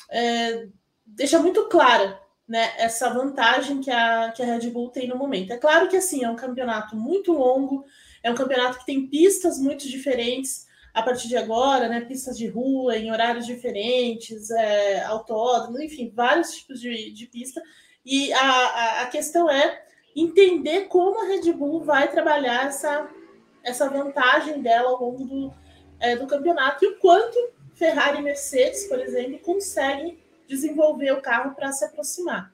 É, 0.09 0.67
deixa 1.05 1.39
muito 1.39 1.67
clara 1.67 2.19
né, 2.47 2.73
essa 2.77 3.09
vantagem 3.09 3.81
que 3.81 3.91
a, 3.91 4.31
que 4.31 4.41
a 4.41 4.45
Red 4.45 4.69
Bull 4.69 4.89
tem 4.89 5.07
no 5.07 5.17
momento. 5.17 5.51
É 5.51 5.57
claro 5.57 5.89
que 5.89 5.97
assim 5.97 6.23
é 6.23 6.29
um 6.29 6.35
campeonato 6.35 6.95
muito 6.95 7.33
longo, 7.33 7.85
é 8.23 8.31
um 8.31 8.35
campeonato 8.35 8.79
que 8.79 8.85
tem 8.85 9.07
pistas 9.07 9.57
muito 9.59 9.87
diferentes 9.87 10.66
a 10.97 11.03
partir 11.03 11.27
de 11.27 11.37
agora, 11.37 11.87
né? 11.87 12.01
Pistas 12.01 12.35
de 12.35 12.47
rua, 12.47 12.97
em 12.97 13.11
horários 13.11 13.45
diferentes, 13.45 14.49
é, 14.49 15.03
autódromo, 15.03 15.79
enfim, 15.79 16.11
vários 16.11 16.51
tipos 16.53 16.81
de, 16.81 17.11
de 17.11 17.27
pista. 17.27 17.61
E 18.03 18.33
a, 18.33 18.39
a, 18.39 19.01
a 19.03 19.05
questão 19.05 19.47
é 19.47 19.83
entender 20.15 20.87
como 20.87 21.21
a 21.21 21.25
Red 21.25 21.53
Bull 21.53 21.83
vai 21.83 22.09
trabalhar 22.09 22.65
essa, 22.65 23.07
essa 23.63 23.87
vantagem 23.87 24.59
dela 24.59 24.89
ao 24.89 24.99
longo 24.99 25.23
do, 25.23 25.53
é, 25.99 26.15
do 26.15 26.25
campeonato 26.25 26.83
e 26.83 26.87
o 26.87 26.97
quanto 26.97 27.37
Ferrari 27.75 28.17
e 28.17 28.23
Mercedes, 28.23 28.85
por 28.85 28.99
exemplo, 28.99 29.37
conseguem 29.37 30.17
desenvolver 30.47 31.11
o 31.11 31.21
carro 31.21 31.53
para 31.53 31.71
se 31.71 31.85
aproximar. 31.85 32.51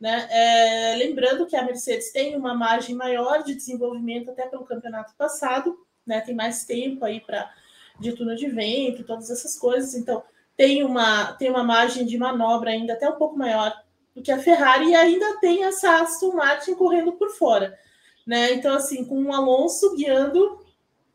Né? 0.00 0.28
É, 0.30 0.94
lembrando 0.96 1.44
que 1.44 1.56
a 1.56 1.64
Mercedes 1.64 2.12
tem 2.12 2.36
uma 2.36 2.54
margem 2.54 2.94
maior 2.94 3.42
de 3.42 3.52
desenvolvimento 3.52 4.30
até 4.30 4.46
pelo 4.46 4.64
campeonato 4.64 5.12
passado, 5.16 5.76
né? 6.06 6.20
tem 6.20 6.36
mais 6.36 6.64
tempo 6.64 7.04
aí 7.04 7.20
para 7.20 7.52
de 8.00 8.12
túnel 8.12 8.36
de 8.36 8.48
vento, 8.48 9.04
todas 9.04 9.30
essas 9.30 9.58
coisas, 9.58 9.94
então 9.94 10.22
tem 10.56 10.82
uma, 10.82 11.32
tem 11.34 11.50
uma 11.50 11.62
margem 11.62 12.04
de 12.04 12.18
manobra 12.18 12.70
ainda 12.70 12.94
até 12.94 13.08
um 13.08 13.16
pouco 13.16 13.38
maior 13.38 13.72
do 14.14 14.22
que 14.22 14.32
a 14.32 14.38
Ferrari 14.38 14.90
e 14.90 14.94
ainda 14.94 15.38
tem 15.38 15.64
essa 15.64 16.02
Aston 16.02 16.32
Martin 16.32 16.74
correndo 16.74 17.12
por 17.12 17.30
fora. 17.30 17.78
Né? 18.26 18.52
Então, 18.52 18.74
assim, 18.74 19.04
com 19.04 19.22
o 19.24 19.32
Alonso 19.32 19.94
guiando, 19.96 20.64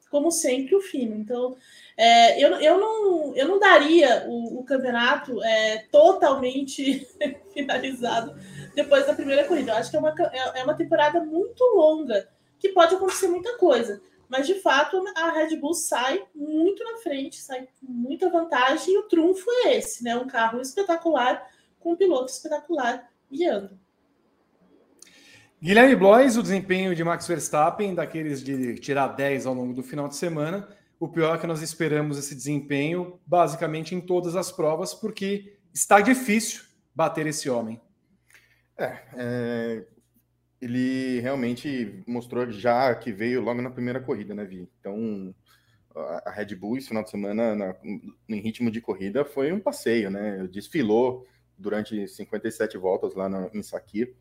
como 0.09 0.31
sempre, 0.31 0.75
o 0.75 0.81
fino. 0.81 1.15
Então, 1.15 1.55
é, 1.97 2.43
eu, 2.43 2.55
eu, 2.55 2.79
não, 2.79 3.35
eu 3.35 3.47
não 3.47 3.59
daria 3.59 4.25
o, 4.27 4.59
o 4.59 4.63
campeonato 4.63 5.41
é, 5.43 5.85
totalmente 5.91 7.07
finalizado 7.53 8.35
depois 8.73 9.05
da 9.05 9.13
primeira 9.13 9.45
corrida. 9.45 9.71
Eu 9.71 9.77
acho 9.77 9.91
que 9.91 9.97
é 9.97 9.99
uma, 9.99 10.13
é, 10.33 10.59
é 10.59 10.63
uma 10.63 10.75
temporada 10.75 11.23
muito 11.23 11.63
longa, 11.75 12.27
que 12.59 12.69
pode 12.69 12.95
acontecer 12.95 13.27
muita 13.27 13.57
coisa. 13.57 14.01
Mas, 14.27 14.47
de 14.47 14.55
fato, 14.55 15.03
a 15.15 15.31
Red 15.31 15.55
Bull 15.57 15.73
sai 15.73 16.23
muito 16.33 16.83
na 16.83 16.97
frente, 16.97 17.41
sai 17.41 17.67
com 17.79 17.91
muita 17.91 18.29
vantagem, 18.29 18.93
e 18.93 18.97
o 18.97 19.03
trunfo 19.03 19.45
é 19.65 19.77
esse, 19.77 20.03
né? 20.03 20.15
Um 20.15 20.27
carro 20.27 20.59
espetacular, 20.61 21.45
com 21.79 21.93
um 21.93 21.95
piloto 21.95 22.31
espetacular 22.31 23.09
guiando. 23.31 23.77
Guilherme 25.61 25.95
Blois, 25.95 26.37
o 26.37 26.43
desempenho 26.43 26.93
de 26.93 27.03
Max 27.03 27.27
Verstappen, 27.27 27.95
daqueles 27.95 28.43
de 28.43 28.75
tirar 28.75 29.07
10 29.07 29.45
ao 29.45 29.53
longo 29.53 29.73
do 29.73 29.81
final 29.81 30.07
de 30.07 30.15
semana, 30.15 30.67
o 30.99 31.07
pior 31.07 31.35
é 31.35 31.39
que 31.39 31.47
nós 31.47 31.61
esperamos 31.61 32.17
esse 32.17 32.35
desempenho 32.35 33.19
basicamente 33.25 33.95
em 33.95 34.01
todas 34.01 34.35
as 34.35 34.51
provas, 34.51 34.93
porque 34.93 35.57
está 35.73 36.01
difícil 36.01 36.63
bater 36.93 37.27
esse 37.27 37.49
homem. 37.49 37.81
É, 38.77 38.99
é, 39.15 39.85
ele 40.61 41.19
realmente 41.19 42.03
mostrou 42.07 42.49
já 42.49 42.93
que 42.95 43.11
veio 43.11 43.41
logo 43.41 43.61
na 43.61 43.69
primeira 43.69 43.99
corrida, 43.99 44.33
né, 44.33 44.45
Vi? 44.45 44.69
Então, 44.79 45.33
a 45.95 46.31
Red 46.31 46.55
Bull 46.55 46.77
esse 46.77 46.87
final 46.87 47.03
de 47.03 47.09
semana, 47.09 47.55
na, 47.55 47.75
em 47.83 48.39
ritmo 48.39 48.69
de 48.69 48.81
corrida, 48.81 49.23
foi 49.23 49.51
um 49.51 49.59
passeio, 49.59 50.09
né? 50.09 50.47
Desfilou 50.51 51.25
durante 51.57 52.07
57 52.07 52.77
voltas 52.77 53.15
lá 53.15 53.29
no, 53.29 53.49
em 53.53 53.63
Sakir. 53.63 54.13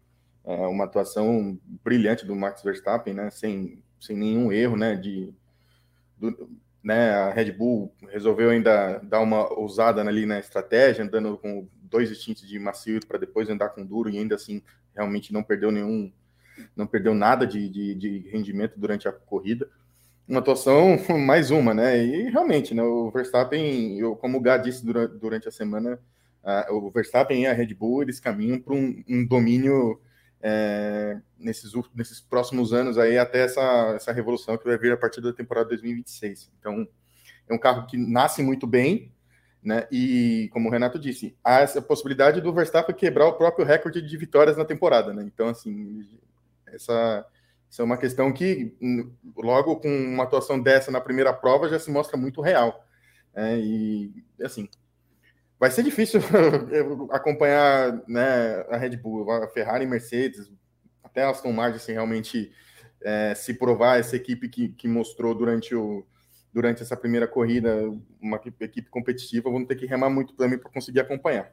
É, 0.45 0.67
uma 0.67 0.85
atuação 0.85 1.59
brilhante 1.83 2.27
do 2.27 2.37
Max 2.37 2.63
Verstappen, 2.63 3.15
né? 3.15 3.31
Sem, 3.31 3.83
sem 4.01 4.17
nenhum 4.17 4.53
erro, 4.53 4.77
né? 4.77 4.95
De, 4.95 5.35
do, 6.17 6.51
né? 6.83 7.11
A 7.11 7.31
Red 7.33 7.53
Bull 7.53 7.93
resolveu 8.09 8.51
ainda 8.51 8.99
dar 8.99 9.21
uma 9.21 9.53
ousada 9.59 10.01
ali 10.03 10.27
na 10.27 10.39
estratégia, 10.39 11.05
andando 11.05 11.37
com 11.39 11.67
dois 11.83 12.11
instintos 12.11 12.47
de 12.47 12.59
macio 12.59 13.01
para 13.07 13.19
depois 13.19 13.49
andar 13.49 13.71
com 13.71 13.85
duro 13.85 14.11
e 14.11 14.19
ainda 14.19 14.35
assim 14.35 14.63
realmente 14.95 15.33
não 15.33 15.43
perdeu 15.43 15.73
nenhum, 15.73 16.13
não 16.77 16.87
perdeu 16.87 17.15
nada 17.15 17.47
de, 17.47 17.69
de, 17.69 17.95
de 17.95 18.19
rendimento 18.31 18.75
durante 18.77 19.09
a 19.09 19.13
corrida. 19.13 19.69
Uma 20.27 20.41
atuação 20.41 20.97
mais 21.19 21.51
uma, 21.51 21.75
né? 21.75 22.03
E 22.05 22.31
realmente, 22.31 22.75
né, 22.75 22.83
o 22.83 23.11
Verstappen, 23.11 23.99
eu, 23.99 24.17
como 24.17 24.39
o 24.39 24.41
Gá 24.41 24.57
disse 24.57 24.85
durante, 24.85 25.17
durante 25.19 25.49
a 25.49 25.53
semana, 25.53 25.99
uh, 26.43 26.75
o 26.75 26.91
Verstappen 26.91 27.43
e 27.43 27.47
a 27.47 27.53
Red 27.53 27.75
Bull 27.75 28.03
eles 28.03 28.21
caminham 28.21 28.59
para 28.61 28.75
um, 28.75 29.03
um, 29.09 29.27
domínio 29.27 30.01
é, 30.41 31.19
nesses, 31.39 31.73
nesses 31.95 32.21
próximos 32.21 32.73
anos 32.73 32.99
aí 32.99 33.17
até 33.17 33.45
essa, 33.45 33.95
essa 33.97 34.13
revolução 34.13 34.59
que 34.59 34.65
vai 34.65 34.77
vir 34.77 34.93
a 34.93 34.97
partir 34.97 35.21
da 35.21 35.33
temporada 35.33 35.71
2026. 35.71 36.53
Então, 36.59 36.87
é 37.49 37.55
um 37.55 37.59
carro 37.59 37.87
que 37.87 37.97
nasce 37.97 38.43
muito 38.43 38.67
bem, 38.67 39.13
né? 39.63 39.87
E, 39.91 40.51
como 40.53 40.69
o 40.69 40.73
Renato 40.73 40.99
disse, 40.99 41.37
há 41.43 41.61
essa 41.61 41.81
possibilidade 41.81 42.41
do 42.41 42.53
Verstappen 42.53 42.95
quebrar 42.95 43.27
o 43.27 43.33
próprio 43.33 43.65
recorde 43.65 44.03
de 44.03 44.17
vitórias 44.17 44.57
na 44.59 44.65
temporada. 44.65 45.13
Né? 45.15 45.23
Então, 45.25 45.49
assim, 45.49 46.07
essa, 46.75 47.27
essa 47.71 47.83
é 47.83 47.85
uma 47.85 47.97
questão 47.97 48.33
que, 48.33 48.77
logo 49.37 49.77
com 49.77 49.89
uma 49.89 50.25
atuação 50.25 50.61
dessa 50.61 50.91
na 50.91 51.01
primeira 51.01 51.33
prova, 51.33 51.69
já 51.69 51.79
se 51.79 51.91
mostra 51.91 52.17
muito 52.17 52.41
real. 52.41 52.85
Né? 53.35 53.59
E, 53.59 54.25
assim, 54.43 54.69
vai 55.59 55.71
ser 55.71 55.83
difícil 55.83 56.21
acompanhar 57.11 58.03
né, 58.09 58.65
a 58.69 58.77
Red 58.77 58.97
Bull, 58.97 59.31
a 59.31 59.49
Ferrari 59.49 59.87
Mercedes, 59.87 60.51
até 61.03 61.23
a 61.23 61.31
Aston 61.31 61.53
Martin, 61.53 61.77
assim, 61.77 61.93
realmente 61.93 62.53
é, 63.03 63.35
se 63.35 63.55
provar 63.55 64.01
essa 64.01 64.17
equipe 64.17 64.49
que, 64.49 64.69
que 64.71 64.89
mostrou 64.89 65.35
durante 65.35 65.75
o 65.75 66.07
durante 66.55 66.83
essa 66.83 66.97
primeira 66.97 67.27
corrida, 67.27 67.91
uma 68.23 68.41
equipe 68.61 68.89
competitiva, 68.89 69.51
vamos 69.51 69.67
ter 69.67 69.75
que 69.75 69.87
remar 69.87 70.09
muito 70.09 70.35
também 70.35 70.57
para 70.57 70.71
conseguir 70.71 71.01
acompanhar. 71.01 71.53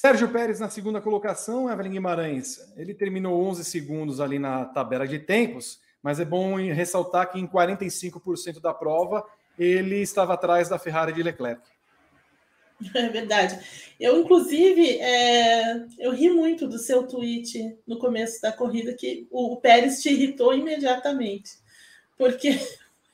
Sérgio 0.00 0.28
Pérez 0.28 0.60
na 0.60 0.70
segunda 0.70 1.00
colocação, 1.00 1.68
Evelyn 1.68 1.90
Guimarães. 1.90 2.60
Ele 2.76 2.94
terminou 2.94 3.44
11 3.48 3.64
segundos 3.64 4.20
ali 4.20 4.38
na 4.38 4.64
tabela 4.64 5.08
de 5.08 5.18
tempos, 5.18 5.80
mas 6.00 6.20
é 6.20 6.24
bom 6.24 6.54
ressaltar 6.54 7.32
que 7.32 7.40
em 7.40 7.48
45% 7.48 8.60
da 8.60 8.72
prova 8.72 9.26
ele 9.58 9.96
estava 9.96 10.34
atrás 10.34 10.68
da 10.68 10.78
Ferrari 10.78 11.12
de 11.12 11.20
Leclerc. 11.20 11.62
É 12.94 13.08
verdade. 13.08 13.58
Eu, 13.98 14.20
inclusive, 14.20 15.00
é, 15.00 15.84
eu 15.98 16.12
ri 16.12 16.30
muito 16.30 16.68
do 16.68 16.78
seu 16.78 17.02
tweet 17.08 17.76
no 17.84 17.98
começo 17.98 18.40
da 18.40 18.52
corrida 18.52 18.94
que 18.94 19.26
o, 19.32 19.56
Pérez 19.56 20.00
te 20.00 20.10
irritou 20.10 20.54
imediatamente 20.54 21.58
porque 22.16 22.56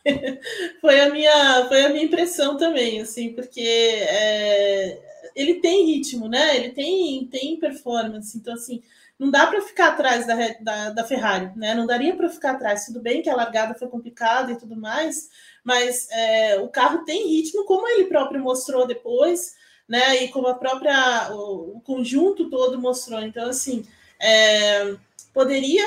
foi 0.83 1.01
a 1.01 1.09
minha 1.09 1.65
foi 1.67 1.83
a 1.83 1.89
minha 1.89 2.05
impressão 2.05 2.59
também, 2.59 3.01
assim, 3.01 3.33
porque 3.33 3.63
é, 3.63 5.14
ele 5.35 5.55
tem 5.55 5.87
ritmo, 5.87 6.29
né? 6.29 6.57
Ele 6.57 6.71
tem 6.71 7.27
tem 7.27 7.59
performance, 7.59 8.37
então 8.37 8.55
assim 8.55 8.83
não 9.19 9.31
dá 9.31 9.47
para 9.47 9.61
ficar 9.63 9.89
atrás 9.89 10.27
da, 10.27 10.35
da, 10.61 10.91
da, 10.91 11.05
Ferrari, 11.05 11.51
né? 11.57 11.75
Não 11.75 11.87
daria 11.87 12.17
para 12.17 12.29
ficar 12.29 12.53
atrás. 12.53 12.87
Tudo 12.87 13.01
bem 13.01 13.23
que 13.23 13.31
a 13.31 13.37
largada 13.37 13.75
foi 13.75 13.87
complicada 13.89 14.53
e 14.53 14.59
tudo 14.59 14.77
mais, 14.77 15.31
mas 15.63 16.09
é, 16.11 16.59
o 16.59 16.69
carro 16.69 17.05
tem 17.05 17.29
ritmo, 17.29 17.65
como 17.65 17.87
ele 17.89 18.07
próprio 18.07 18.43
mostrou 18.43 18.87
depois, 18.87 19.55
né? 19.89 20.25
E 20.25 20.29
como 20.29 20.49
a 20.49 20.55
própria 20.55 21.33
o, 21.33 21.77
o 21.77 21.81
conjunto 21.81 22.51
todo 22.51 22.81
mostrou. 22.81 23.21
Então 23.21 23.49
assim 23.49 23.85
é, 24.21 24.97
poderia 25.33 25.85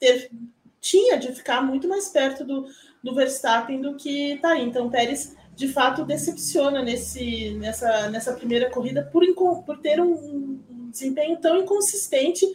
ter 0.00 0.30
tinha 0.86 1.18
de 1.18 1.32
ficar 1.32 1.62
muito 1.62 1.88
mais 1.88 2.08
perto 2.08 2.44
do, 2.44 2.66
do 3.02 3.14
Verstappen 3.14 3.80
do 3.80 3.96
que 3.96 4.34
está 4.34 4.50
aí. 4.50 4.62
Então, 4.62 4.86
o 4.86 4.90
Pérez, 4.90 5.36
de 5.56 5.68
fato, 5.68 6.04
decepciona 6.04 6.82
nesse, 6.82 7.52
nessa, 7.52 8.10
nessa 8.10 8.34
primeira 8.34 8.70
corrida 8.70 9.02
por, 9.10 9.24
por 9.64 9.78
ter 9.78 9.98
um, 10.00 10.60
um 10.70 10.90
desempenho 10.90 11.40
tão 11.40 11.56
inconsistente 11.56 12.46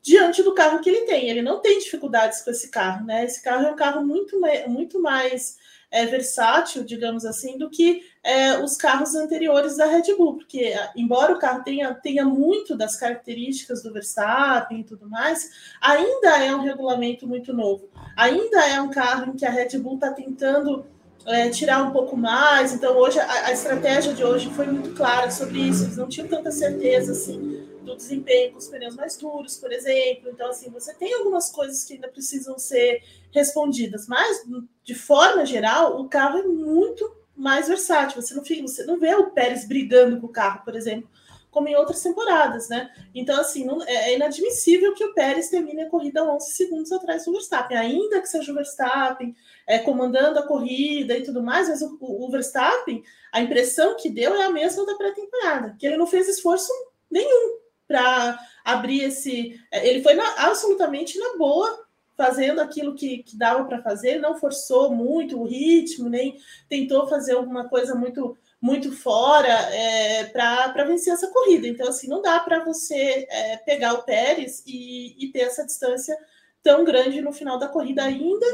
diante 0.00 0.42
do 0.42 0.54
carro 0.54 0.80
que 0.80 0.88
ele 0.88 1.02
tem. 1.02 1.28
Ele 1.28 1.42
não 1.42 1.60
tem 1.60 1.78
dificuldades 1.78 2.40
com 2.40 2.50
esse 2.50 2.70
carro, 2.70 3.04
né? 3.04 3.26
Esse 3.26 3.42
carro 3.42 3.66
é 3.66 3.70
um 3.72 3.76
carro 3.76 4.06
muito, 4.06 4.40
muito 4.68 5.02
mais 5.02 5.58
é, 5.90 6.06
versátil, 6.06 6.82
digamos 6.82 7.26
assim, 7.26 7.58
do 7.58 7.68
que 7.68 8.02
é, 8.24 8.58
os 8.58 8.74
carros 8.76 9.14
anteriores 9.14 9.76
da 9.76 9.84
Red 9.84 10.14
Bull, 10.16 10.36
porque 10.36 10.74
embora 10.96 11.34
o 11.34 11.38
carro 11.38 11.62
tenha, 11.62 11.94
tenha 11.94 12.24
muito 12.24 12.74
das 12.74 12.96
características 12.96 13.82
do 13.82 13.92
Verstappen 13.92 14.80
e 14.80 14.84
tudo 14.84 15.08
mais, 15.08 15.50
ainda 15.80 16.42
é 16.42 16.54
um 16.54 16.62
regulamento 16.62 17.26
muito 17.26 17.52
novo, 17.52 17.88
ainda 18.16 18.66
é 18.66 18.80
um 18.80 18.90
carro 18.90 19.30
em 19.30 19.36
que 19.36 19.44
a 19.44 19.50
Red 19.50 19.78
Bull 19.78 19.94
está 19.94 20.10
tentando 20.10 20.86
é, 21.26 21.50
tirar 21.50 21.82
um 21.82 21.90
pouco 21.90 22.16
mais. 22.16 22.72
Então, 22.72 22.96
hoje, 22.96 23.18
a, 23.18 23.46
a, 23.46 23.52
estratégia 23.52 24.14
de 24.14 24.24
hoje 24.24 24.48
foi 24.50 24.66
muito 24.66 24.94
clara 24.94 25.30
sobre 25.30 25.58
isso. 25.58 25.84
Eles 25.84 25.96
não 25.96 26.08
tinham 26.08 26.28
tanta 26.28 26.50
certeza 26.50 27.12
assim, 27.12 27.66
do 27.82 27.96
desempenho 27.96 28.52
com 28.52 28.58
os 28.58 28.68
pneus 28.68 28.94
mais 28.94 29.16
duros, 29.16 29.56
por 29.56 29.72
exemplo. 29.72 30.30
Então, 30.30 30.48
assim, 30.48 30.70
você 30.70 30.94
tem 30.94 31.12
algumas 31.14 31.50
coisas 31.50 31.84
que 31.84 31.94
ainda 31.94 32.08
precisam 32.08 32.58
ser 32.58 33.02
respondidas, 33.32 34.06
mas, 34.06 34.46
de 34.84 34.94
forma 34.94 35.44
geral, 35.44 36.00
o 36.00 36.08
carro 36.08 36.38
é 36.38 36.42
muito 36.44 37.10
mais 37.34 37.68
versátil. 37.68 38.22
Você 38.22 38.34
não, 38.34 38.44
fica, 38.44 38.62
você 38.62 38.84
não 38.84 38.98
vê 38.98 39.14
o 39.14 39.30
Pérez 39.30 39.66
brigando 39.66 40.20
com 40.20 40.26
o 40.26 40.32
carro, 40.32 40.64
por 40.64 40.76
exemplo, 40.76 41.08
como 41.50 41.68
em 41.68 41.74
outras 41.74 42.02
temporadas, 42.02 42.68
né? 42.68 42.90
Então, 43.14 43.40
assim, 43.40 43.66
é, 43.86 44.12
é 44.12 44.14
inadmissível 44.14 44.94
que 44.94 45.04
o 45.04 45.12
Pérez 45.12 45.48
termine 45.48 45.82
a 45.82 45.90
corrida 45.90 46.22
11 46.22 46.52
segundos 46.52 46.92
atrás 46.92 47.24
do 47.24 47.32
Verstappen, 47.32 47.76
ainda 47.76 48.20
que 48.20 48.28
seja 48.28 48.52
o 48.52 48.54
Verstappen 48.54 49.34
é, 49.66 49.78
comandando 49.78 50.38
a 50.38 50.46
corrida 50.46 51.16
e 51.16 51.22
tudo 51.22 51.42
mais, 51.42 51.68
mas 51.68 51.82
o, 51.82 51.98
o, 52.00 52.30
Verstappen, 52.30 53.02
a 53.32 53.40
impressão 53.40 53.96
que 53.96 54.08
deu 54.08 54.34
é 54.34 54.44
a 54.44 54.50
mesma 54.50 54.86
da 54.86 54.94
pré-temporada, 54.94 55.74
que 55.78 55.86
ele 55.86 55.96
não 55.96 56.06
fez 56.06 56.28
esforço 56.28 56.72
nenhum 57.10 57.58
para 57.86 58.38
abrir 58.64 59.02
esse. 59.02 59.60
É, 59.70 59.88
ele 59.88 60.02
foi 60.02 60.14
na, 60.14 60.48
absolutamente 60.48 61.18
na 61.18 61.36
boa 61.36 61.84
fazendo 62.16 62.60
aquilo 62.60 62.94
que, 62.94 63.22
que 63.22 63.36
dava 63.36 63.64
para 63.64 63.82
fazer, 63.82 64.18
não 64.18 64.38
forçou 64.38 64.90
muito 64.90 65.38
o 65.38 65.44
ritmo, 65.44 66.08
nem 66.08 66.38
tentou 66.66 67.06
fazer 67.06 67.34
alguma 67.34 67.68
coisa 67.68 67.94
muito 67.94 68.36
muito 68.60 68.90
fora 68.90 69.48
é, 69.48 70.24
para 70.24 70.84
vencer 70.84 71.12
essa 71.12 71.28
corrida. 71.28 71.68
Então, 71.68 71.88
assim, 71.88 72.08
não 72.08 72.22
dá 72.22 72.40
para 72.40 72.64
você 72.64 73.26
é, 73.30 73.58
pegar 73.58 73.92
o 73.92 74.02
Pérez 74.02 74.62
e, 74.66 75.14
e, 75.22 75.30
ter 75.30 75.40
essa 75.40 75.64
distância 75.64 76.16
tão 76.62 76.82
grande 76.82 77.20
no 77.20 77.32
final 77.32 77.58
da 77.58 77.68
corrida 77.68 78.02
ainda, 78.02 78.46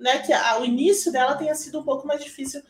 né? 0.00 0.18
Que 0.20 0.32
a, 0.32 0.58
o 0.58 0.64
início 0.64 1.12
dela 1.12 1.36
tenha 1.36 1.54
sido 1.54 1.78
um 1.78 1.84
pouco 1.84 2.06
mais 2.06 2.24
difícil 2.24 2.62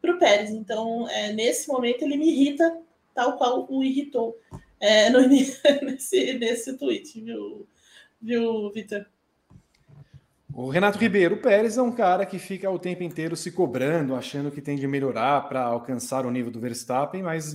para 0.00 0.14
o 0.14 0.18
Pérez. 0.18 0.50
Então, 0.50 1.08
é, 1.10 1.32
nesse 1.32 1.68
momento, 1.68 2.02
ele 2.02 2.16
me 2.16 2.30
irrita, 2.30 2.80
tal 3.14 3.36
qual 3.36 3.66
o 3.68 3.82
irritou 3.82 4.38
é, 4.80 5.10
no, 5.10 5.20
nesse, 5.26 6.34
nesse 6.34 6.78
tweet, 6.78 7.20
viu, 7.20 7.68
viu 8.20 8.70
Vitor? 8.72 9.06
O 10.54 10.70
Renato 10.70 10.96
Ribeiro 10.96 11.36
Pérez 11.36 11.76
é 11.76 11.82
um 11.82 11.92
cara 11.92 12.24
que 12.24 12.38
fica 12.38 12.70
o 12.70 12.78
tempo 12.78 13.02
inteiro 13.02 13.36
se 13.36 13.52
cobrando, 13.52 14.14
achando 14.14 14.50
que 14.50 14.62
tem 14.62 14.76
de 14.76 14.86
melhorar 14.86 15.46
para 15.48 15.62
alcançar 15.62 16.24
o 16.24 16.30
nível 16.30 16.50
do 16.50 16.60
Verstappen, 16.60 17.22
mas 17.22 17.54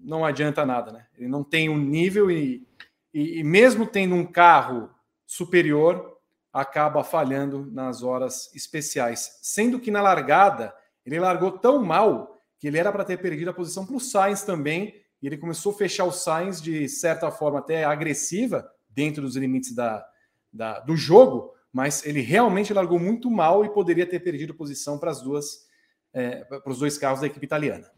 não 0.00 0.24
adianta 0.24 0.64
nada, 0.64 0.92
né? 0.92 1.06
Ele 1.18 1.28
não 1.28 1.42
tem 1.42 1.68
um 1.68 1.76
nível 1.76 2.30
e, 2.30 2.64
e, 3.12 3.40
e 3.40 3.44
mesmo 3.44 3.84
tendo 3.84 4.14
um 4.14 4.24
carro 4.24 4.90
superior, 5.26 6.09
acaba 6.52 7.04
falhando 7.04 7.70
nas 7.70 8.02
horas 8.02 8.50
especiais. 8.54 9.38
Sendo 9.42 9.78
que 9.78 9.90
na 9.90 10.02
largada, 10.02 10.74
ele 11.04 11.18
largou 11.18 11.52
tão 11.52 11.82
mal 11.82 12.40
que 12.58 12.68
ele 12.68 12.78
era 12.78 12.92
para 12.92 13.04
ter 13.04 13.18
perdido 13.18 13.50
a 13.50 13.54
posição 13.54 13.86
para 13.86 13.96
o 13.96 14.00
Sainz 14.00 14.42
também, 14.42 14.94
e 15.22 15.26
ele 15.26 15.38
começou 15.38 15.72
a 15.72 15.76
fechar 15.76 16.04
o 16.04 16.12
Sainz 16.12 16.60
de 16.60 16.88
certa 16.88 17.30
forma 17.30 17.58
até 17.58 17.84
agressiva, 17.84 18.70
dentro 18.88 19.22
dos 19.22 19.36
limites 19.36 19.74
da, 19.74 20.04
da 20.52 20.80
do 20.80 20.96
jogo, 20.96 21.54
mas 21.72 22.04
ele 22.04 22.20
realmente 22.20 22.74
largou 22.74 22.98
muito 22.98 23.30
mal 23.30 23.64
e 23.64 23.70
poderia 23.70 24.06
ter 24.06 24.20
perdido 24.20 24.54
posição 24.54 24.98
para 24.98 25.10
as 25.10 25.22
duas, 25.22 25.66
é, 26.12 26.44
para 26.44 26.70
os 26.70 26.78
dois 26.80 26.98
carros 26.98 27.20
da 27.20 27.26
equipe 27.26 27.46
italiana. 27.46 27.90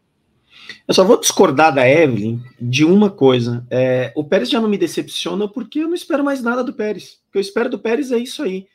Eu 0.87 0.94
só 0.94 1.04
vou 1.04 1.18
discordar 1.18 1.75
da 1.75 1.88
Evelyn 1.88 2.40
de 2.61 2.85
uma 2.85 3.11
coisa. 3.11 3.66
É, 3.71 4.12
o 4.16 4.25
Pérez 4.25 4.50
já 4.50 4.61
não 4.61 4.68
me 4.68 4.78
decepciona 4.78 5.49
porque 5.49 5.80
eu 5.80 5.88
não 5.88 5.94
espero 5.94 6.25
mais 6.25 6.42
nada 6.42 6.62
do 6.62 6.73
Pérez. 6.73 7.21
O 7.28 7.32
que 7.32 7.38
eu 7.38 7.42
espero 7.42 7.71
do 7.71 7.78
Pérez 7.78 8.12
é 8.12 8.18
isso 8.18 8.42
aí. 8.42 8.66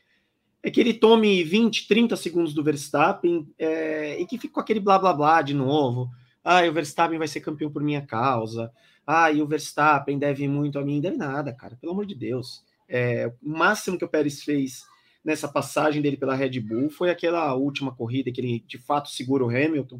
É 0.63 0.71
que 0.71 0.79
ele 0.79 0.93
tome 0.93 1.43
20, 1.43 1.87
30 1.87 2.15
segundos 2.15 2.53
do 2.53 2.63
Verstappen 2.63 3.47
é, 3.57 4.19
e 4.19 4.25
que 4.25 4.37
fique 4.37 4.53
com 4.53 4.59
aquele 4.59 4.79
blá 4.79 4.97
blá 4.97 5.13
blá 5.13 5.41
de 5.41 5.53
novo. 5.53 6.09
Ah, 6.43 6.61
o 6.63 6.73
Verstappen 6.73 7.17
vai 7.17 7.27
ser 7.27 7.41
campeão 7.41 7.71
por 7.71 7.83
minha 7.83 8.01
causa. 8.01 8.71
Ah, 9.05 9.31
e 9.31 9.41
o 9.41 9.47
Verstappen 9.47 10.17
deve 10.17 10.47
muito 10.47 10.79
a 10.79 10.83
mim. 10.83 10.99
Deve 10.99 11.17
nada, 11.17 11.53
cara. 11.53 11.77
Pelo 11.79 11.93
amor 11.93 12.05
de 12.05 12.15
Deus. 12.15 12.63
É, 12.89 13.31
o 13.43 13.49
máximo 13.49 13.97
que 13.97 14.05
o 14.05 14.09
Pérez 14.09 14.43
fez 14.43 14.83
nessa 15.23 15.47
passagem 15.47 16.01
dele 16.01 16.15
pela 16.15 16.35
Red 16.35 16.59
Bull 16.61 16.89
foi 16.89 17.09
aquela 17.09 17.53
última 17.53 17.93
corrida 17.93 18.31
que 18.31 18.39
ele 18.39 18.63
de 18.65 18.77
fato 18.77 19.09
segura 19.09 19.43
o 19.43 19.49
Hamilton 19.49 19.99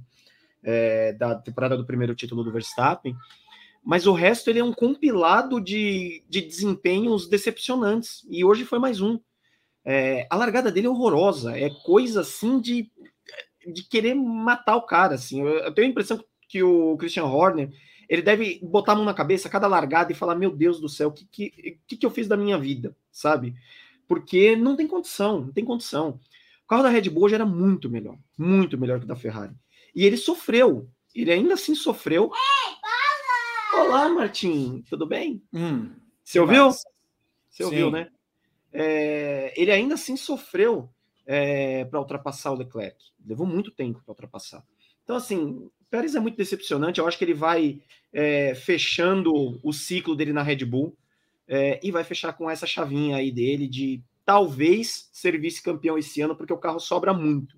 é, 0.63 1.13
da 1.13 1.36
temporada 1.36 1.78
do 1.78 1.86
primeiro 1.86 2.15
título 2.15 2.43
do 2.43 2.52
Verstappen. 2.52 3.15
Mas 3.84 4.06
o 4.06 4.13
resto 4.13 4.50
ele 4.50 4.60
é 4.60 4.63
um 4.63 4.74
compilado 4.74 5.62
de, 5.62 6.24
de 6.28 6.41
desempenhos 6.41 7.28
decepcionantes. 7.28 8.26
E 8.30 8.43
hoje 8.43 8.65
foi 8.65 8.80
mais 8.80 9.00
um. 9.00 9.20
É, 9.86 10.28
a 10.30 10.36
largada 10.36 10.72
dele 10.72 10.88
é 10.88 10.89
horrorosa. 10.89 11.58
É 11.58 11.70
coisa 11.70 12.22
assim 12.22 12.60
de, 12.60 12.91
de 13.74 13.84
querer 13.84 14.13
matar 14.13 14.76
o 14.76 14.86
cara. 14.86 15.15
Assim. 15.15 15.41
Eu, 15.41 15.60
eu 15.60 15.74
tenho 15.74 15.88
a 15.88 15.91
impressão 15.91 16.22
que 16.50 16.62
o 16.62 16.98
Christian 16.98 17.26
Horner 17.26 17.72
ele 18.10 18.22
deve 18.22 18.60
botar 18.63 18.93
a 18.93 18.96
mão 18.96 19.06
na 19.06 19.13
cabeça 19.13 19.50
cada 19.50 19.67
largada 19.67 20.12
e 20.12 20.15
falar: 20.15 20.36
Meu 20.36 20.52
Deus 20.52 20.80
do 20.80 20.89
céu, 20.89 21.10
o 21.10 21.12
que, 21.12 21.80
que, 21.88 21.98
que 21.98 22.06
eu 22.06 22.12
fiz 22.12 22.28
da 22.28 22.38
minha 22.38 22.58
vida? 22.58 22.96
Sabe? 23.12 23.56
Porque 24.08 24.56
não 24.56 24.76
tem 24.76 24.88
condição, 24.88 25.41
não 25.41 25.52
tem 25.52 25.65
condição. 25.65 26.20
O 26.63 26.67
carro 26.67 26.84
da 26.84 26.89
Red 26.89 27.10
Bull 27.10 27.30
já 27.30 27.36
era 27.36 27.46
muito 27.46 27.89
melhor, 27.89 28.17
muito 28.38 28.78
melhor 28.78 29.00
que 29.00 29.06
o 29.06 29.08
da 29.08 29.15
Ferrari. 29.15 29.54
E 29.97 30.05
ele 30.05 30.15
sofreu, 30.15 30.88
ele 31.15 31.31
ainda 31.31 31.55
assim 31.55 31.73
sofreu. 31.73 32.31
Ei, 32.31 33.79
Olá, 33.79 34.07
Martim, 34.07 34.83
tudo 34.88 35.07
bem? 35.07 35.41
Hum, 35.51 35.89
Você 36.23 36.39
ouviu? 36.39 36.69
Você 37.49 37.63
ouviu, 37.63 37.89
né? 37.89 38.12
É, 38.71 39.51
ele 39.57 39.71
ainda 39.71 39.95
assim 39.95 40.15
sofreu 40.15 40.88
é, 41.25 41.83
para 41.86 41.99
ultrapassar 41.99 42.51
o 42.51 42.55
Leclerc. 42.55 42.95
Levou 43.25 43.47
muito 43.47 43.71
tempo 43.71 43.99
para 44.05 44.12
ultrapassar. 44.12 44.63
Então, 45.03 45.15
assim, 45.15 45.67
Pérez 45.89 46.13
é 46.13 46.19
muito 46.19 46.38
decepcionante. 46.38 46.99
Eu 46.99 47.07
acho 47.07 47.17
que 47.17 47.25
ele 47.25 47.33
vai 47.33 47.81
é, 48.13 48.53
fechando 48.53 49.60
o 49.63 49.73
ciclo 49.73 50.15
dele 50.15 50.31
na 50.31 50.43
Red 50.43 50.63
Bull 50.63 50.95
é, 51.47 51.79
e 51.81 51.89
vai 51.89 52.03
fechar 52.03 52.33
com 52.33 52.47
essa 52.47 52.67
chavinha 52.67 53.17
aí 53.17 53.31
dele 53.31 53.67
de 53.67 53.99
talvez 54.23 55.10
ser 55.12 55.39
vice-campeão 55.41 55.97
esse 55.97 56.21
ano, 56.21 56.36
porque 56.36 56.53
o 56.53 56.57
carro 56.60 56.79
sobra 56.79 57.15
muito. 57.15 57.57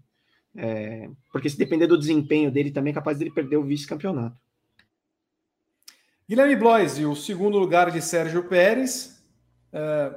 É, 0.55 1.09
porque 1.31 1.49
se 1.49 1.57
depender 1.57 1.87
do 1.87 1.97
desempenho 1.97 2.51
dele, 2.51 2.71
também 2.71 2.91
é 2.91 2.93
capaz 2.93 3.17
dele 3.17 3.31
perder 3.31 3.57
o 3.57 3.63
vice-campeonato. 3.63 4.37
Guilherme 6.27 6.55
Blois, 6.55 6.99
o 6.99 7.15
segundo 7.15 7.57
lugar 7.57 7.91
de 7.91 8.01
Sérgio 8.01 8.43
Pérez, 8.43 9.23
é, 9.71 10.15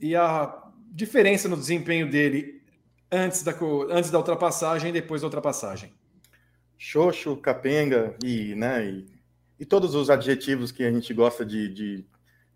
e 0.00 0.16
a 0.16 0.70
diferença 0.92 1.48
no 1.48 1.56
desempenho 1.56 2.10
dele 2.10 2.62
antes 3.10 3.42
da, 3.42 3.54
antes 3.90 4.10
da 4.10 4.18
ultrapassagem 4.18 4.90
e 4.90 4.92
depois 4.92 5.22
da 5.22 5.26
ultrapassagem 5.26 5.92
xoxo, 6.80 7.36
capenga 7.36 8.14
e, 8.24 8.54
né, 8.54 8.86
e, 8.86 9.06
e, 9.58 9.66
todos 9.66 9.94
os 9.94 10.08
adjetivos 10.08 10.72
que 10.72 10.82
a 10.82 10.90
gente 10.90 11.12
gosta 11.12 11.44
de, 11.44 11.68
de 11.68 12.06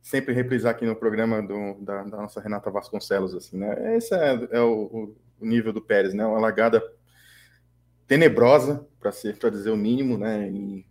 sempre 0.00 0.32
reprisar 0.32 0.70
aqui 0.70 0.86
no 0.86 0.96
programa 0.96 1.42
do, 1.42 1.74
da, 1.82 2.02
da, 2.04 2.16
nossa 2.16 2.40
Renata 2.40 2.70
Vasconcelos, 2.70 3.34
assim, 3.34 3.58
né? 3.58 3.96
Esse 3.98 4.14
é, 4.14 4.48
é 4.52 4.60
o, 4.62 5.14
o, 5.38 5.44
nível 5.44 5.74
do 5.74 5.82
Pérez, 5.82 6.14
né? 6.14 6.24
Uma 6.24 6.40
largada 6.40 6.82
tenebrosa, 8.06 8.86
para 9.00 9.12
ser 9.12 9.38
para 9.38 9.50
dizer 9.50 9.70
o 9.70 9.76
mínimo, 9.76 10.18
né? 10.18 10.48
E 10.50 10.86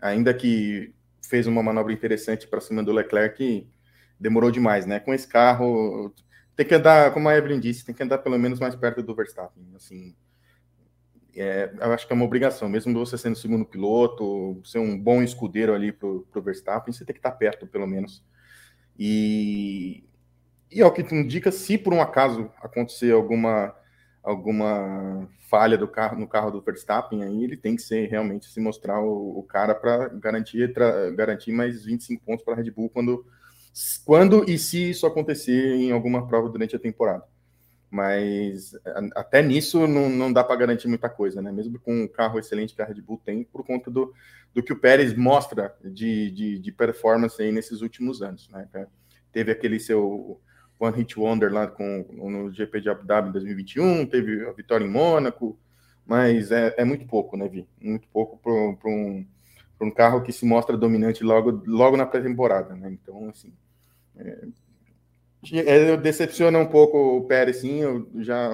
ainda 0.00 0.34
que 0.34 0.94
fez 1.22 1.46
uma 1.46 1.62
manobra 1.62 1.92
interessante 1.92 2.46
para 2.46 2.60
cima 2.60 2.82
do 2.82 2.92
Leclerc, 2.92 3.68
demorou 4.18 4.50
demais, 4.50 4.86
né? 4.86 5.00
Com 5.00 5.14
esse 5.14 5.28
carro, 5.28 6.14
tem 6.56 6.66
que 6.66 6.74
andar, 6.74 7.12
como 7.12 7.28
a 7.28 7.36
Evelyn 7.36 7.60
disse, 7.60 7.84
tem 7.84 7.94
que 7.94 8.02
andar 8.02 8.18
pelo 8.18 8.38
menos 8.38 8.60
mais 8.60 8.74
perto 8.76 9.02
do 9.02 9.14
Verstappen, 9.14 9.64
assim 9.76 10.14
é, 11.36 11.70
eu 11.80 11.92
acho 11.92 12.06
que 12.06 12.12
é 12.12 12.16
uma 12.16 12.24
obrigação, 12.24 12.68
mesmo 12.68 12.92
você 12.92 13.16
sendo 13.16 13.36
segundo 13.36 13.64
piloto, 13.64 14.60
ser 14.64 14.78
um 14.78 14.98
bom 14.98 15.22
escudeiro 15.22 15.74
ali 15.74 15.92
para 15.92 16.08
o 16.08 16.42
Verstappen, 16.42 16.92
você 16.92 17.04
tem 17.04 17.14
que 17.14 17.18
estar 17.18 17.32
perto, 17.32 17.66
pelo 17.66 17.86
menos. 17.86 18.24
E, 18.98 20.04
e 20.70 20.82
ao 20.82 20.92
que 20.92 21.02
tu 21.02 21.14
indica, 21.14 21.52
se 21.52 21.78
por 21.78 21.94
um 21.94 22.02
acaso 22.02 22.50
acontecer 22.60 23.12
alguma, 23.12 23.74
alguma 24.22 25.28
falha 25.48 25.76
do 25.76 25.88
carro, 25.88 26.18
no 26.18 26.28
carro 26.28 26.50
do 26.50 26.60
Verstappen, 26.60 27.24
aí 27.24 27.42
ele 27.44 27.56
tem 27.56 27.74
que 27.74 27.82
ser 27.82 28.08
realmente 28.08 28.46
se 28.46 28.60
mostrar 28.60 29.00
o, 29.00 29.38
o 29.38 29.42
cara 29.42 29.74
para 29.74 30.08
garantir, 30.08 30.72
garantir 31.14 31.52
mais 31.52 31.84
25 31.84 32.24
pontos 32.24 32.44
para 32.44 32.54
a 32.54 32.56
Red 32.56 32.70
Bull 32.70 32.88
quando, 32.88 33.26
quando 34.04 34.48
e 34.48 34.58
se 34.58 34.90
isso 34.90 35.06
acontecer 35.06 35.74
em 35.74 35.90
alguma 35.90 36.26
prova 36.26 36.48
durante 36.48 36.76
a 36.76 36.78
temporada 36.78 37.24
mas 37.90 38.72
até 39.16 39.42
nisso 39.42 39.86
não, 39.88 40.08
não 40.08 40.32
dá 40.32 40.44
para 40.44 40.54
garantir 40.54 40.86
muita 40.86 41.08
coisa, 41.08 41.42
né? 41.42 41.50
Mesmo 41.50 41.78
com 41.80 42.04
um 42.04 42.08
carro 42.08 42.38
excelente 42.38 42.74
que 42.74 42.80
a 42.80 42.84
Red 42.84 43.00
Bull 43.00 43.20
tem, 43.24 43.42
por 43.42 43.66
conta 43.66 43.90
do, 43.90 44.14
do 44.54 44.62
que 44.62 44.72
o 44.72 44.78
Pérez 44.78 45.12
mostra 45.12 45.74
de, 45.84 46.30
de, 46.30 46.58
de 46.60 46.72
performance 46.72 47.42
aí 47.42 47.50
nesses 47.50 47.80
últimos 47.80 48.22
anos, 48.22 48.48
né? 48.50 48.68
Teve 49.32 49.50
aquele 49.50 49.80
seu 49.80 50.40
One 50.80 50.96
Hit 50.96 51.18
Wonder 51.20 51.52
lá 51.52 51.66
com, 51.66 52.06
no 52.10 52.50
GP 52.50 52.80
de 52.80 52.88
Abu 52.88 53.04
Dhabi 53.04 53.28
em 53.28 53.32
2021, 53.32 54.06
teve 54.06 54.46
a 54.46 54.52
vitória 54.52 54.84
em 54.84 54.90
Mônaco, 54.90 55.58
mas 56.06 56.50
é, 56.50 56.74
é 56.78 56.84
muito 56.84 57.06
pouco, 57.06 57.36
né, 57.36 57.46
Vi? 57.46 57.68
Muito 57.80 58.08
pouco 58.08 58.38
para 58.38 58.90
um, 58.90 59.26
um 59.82 59.90
carro 59.90 60.22
que 60.22 60.32
se 60.32 60.46
mostra 60.46 60.78
dominante 60.78 61.22
logo, 61.22 61.62
logo 61.66 61.98
na 61.98 62.06
pré-temporada, 62.06 62.74
né? 62.74 62.90
Então, 62.90 63.28
assim, 63.28 63.52
é, 64.16 64.48
é, 65.52 65.96
decepciona 65.98 66.58
um 66.58 66.66
pouco 66.66 67.18
o 67.18 67.24
Pérez, 67.26 67.58
sim. 67.58 67.80
Eu 67.80 68.08
já, 68.16 68.50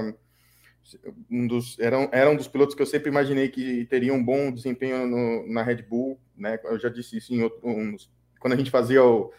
um 1.30 1.46
dos, 1.46 1.78
era, 1.78 2.08
era 2.10 2.28
um 2.28 2.36
dos 2.36 2.48
pilotos 2.48 2.74
que 2.74 2.82
eu 2.82 2.86
sempre 2.86 3.08
imaginei 3.08 3.48
que 3.48 3.86
teria 3.86 4.12
um 4.12 4.22
bom 4.22 4.50
desempenho 4.50 5.06
no, 5.06 5.46
na 5.52 5.62
Red 5.62 5.82
Bull, 5.82 6.18
né? 6.36 6.58
Eu 6.64 6.78
já 6.78 6.88
disse 6.88 7.16
isso 7.16 7.32
em 7.32 7.42
outros, 7.42 8.10
quando 8.40 8.52
a 8.52 8.56
gente 8.56 8.70
fazia 8.70 9.02
o, 9.04 9.32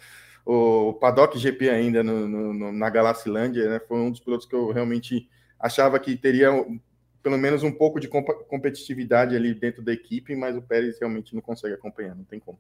o 0.50 0.94
Paddock 0.94 1.38
GP 1.38 1.70
ainda 1.70 2.02
no, 2.02 2.26
no, 2.26 2.72
na 2.72 2.90
Galacilândia, 2.90 3.70
né? 3.70 3.82
Foi 3.86 4.00
um 4.00 4.10
dos 4.10 4.22
pilotos 4.22 4.48
que 4.48 4.56
eu 4.56 4.72
realmente 4.72 5.30
achava 5.60 6.00
que 6.00 6.16
teria 6.16 6.50
pelo 7.22 7.38
menos 7.38 7.64
um 7.64 7.72
pouco 7.72 8.00
de 8.00 8.08
comp 8.08 8.30
competitividade 8.48 9.36
ali 9.36 9.54
dentro 9.54 9.82
da 9.82 9.92
equipe, 9.92 10.34
mas 10.38 10.56
o 10.56 10.62
Pérez 10.62 10.98
realmente 11.00 11.36
não 11.36 11.42
consegue 11.42 11.74
acompanhar, 11.74 12.16
não 12.16 12.24
tem 12.24 12.40
como. 12.40 12.58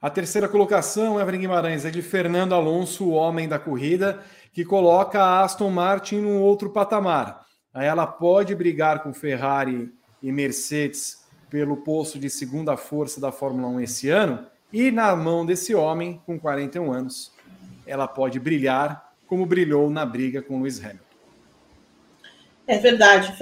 A 0.00 0.08
terceira 0.08 0.48
colocação, 0.48 1.20
Evelyn 1.20 1.40
Guimarães, 1.40 1.84
é 1.84 1.90
de 1.90 2.00
Fernando 2.00 2.54
Alonso, 2.54 3.06
o 3.06 3.10
homem 3.10 3.48
da 3.48 3.58
corrida, 3.58 4.22
que 4.52 4.64
coloca 4.64 5.20
a 5.20 5.42
Aston 5.42 5.70
Martin 5.70 6.20
num 6.20 6.40
outro 6.40 6.70
patamar. 6.70 7.44
Ela 7.74 8.06
pode 8.06 8.54
brigar 8.54 9.02
com 9.02 9.12
Ferrari 9.12 9.92
e 10.22 10.30
Mercedes 10.30 11.24
pelo 11.50 11.78
posto 11.78 12.20
de 12.20 12.30
segunda 12.30 12.76
força 12.76 13.20
da 13.20 13.32
Fórmula 13.32 13.66
1 13.66 13.80
esse 13.80 14.08
ano, 14.08 14.46
e 14.72 14.90
na 14.90 15.14
mão 15.16 15.44
desse 15.44 15.74
homem, 15.74 16.20
com 16.24 16.38
41 16.38 16.92
anos, 16.92 17.32
ela 17.86 18.06
pode 18.06 18.38
brilhar 18.38 19.12
como 19.26 19.46
brilhou 19.46 19.90
na 19.90 20.04
briga 20.04 20.42
com 20.42 20.60
Lewis 20.60 20.78
Hamilton. 20.78 21.10
É 22.70 22.78
verdade. 22.78 23.34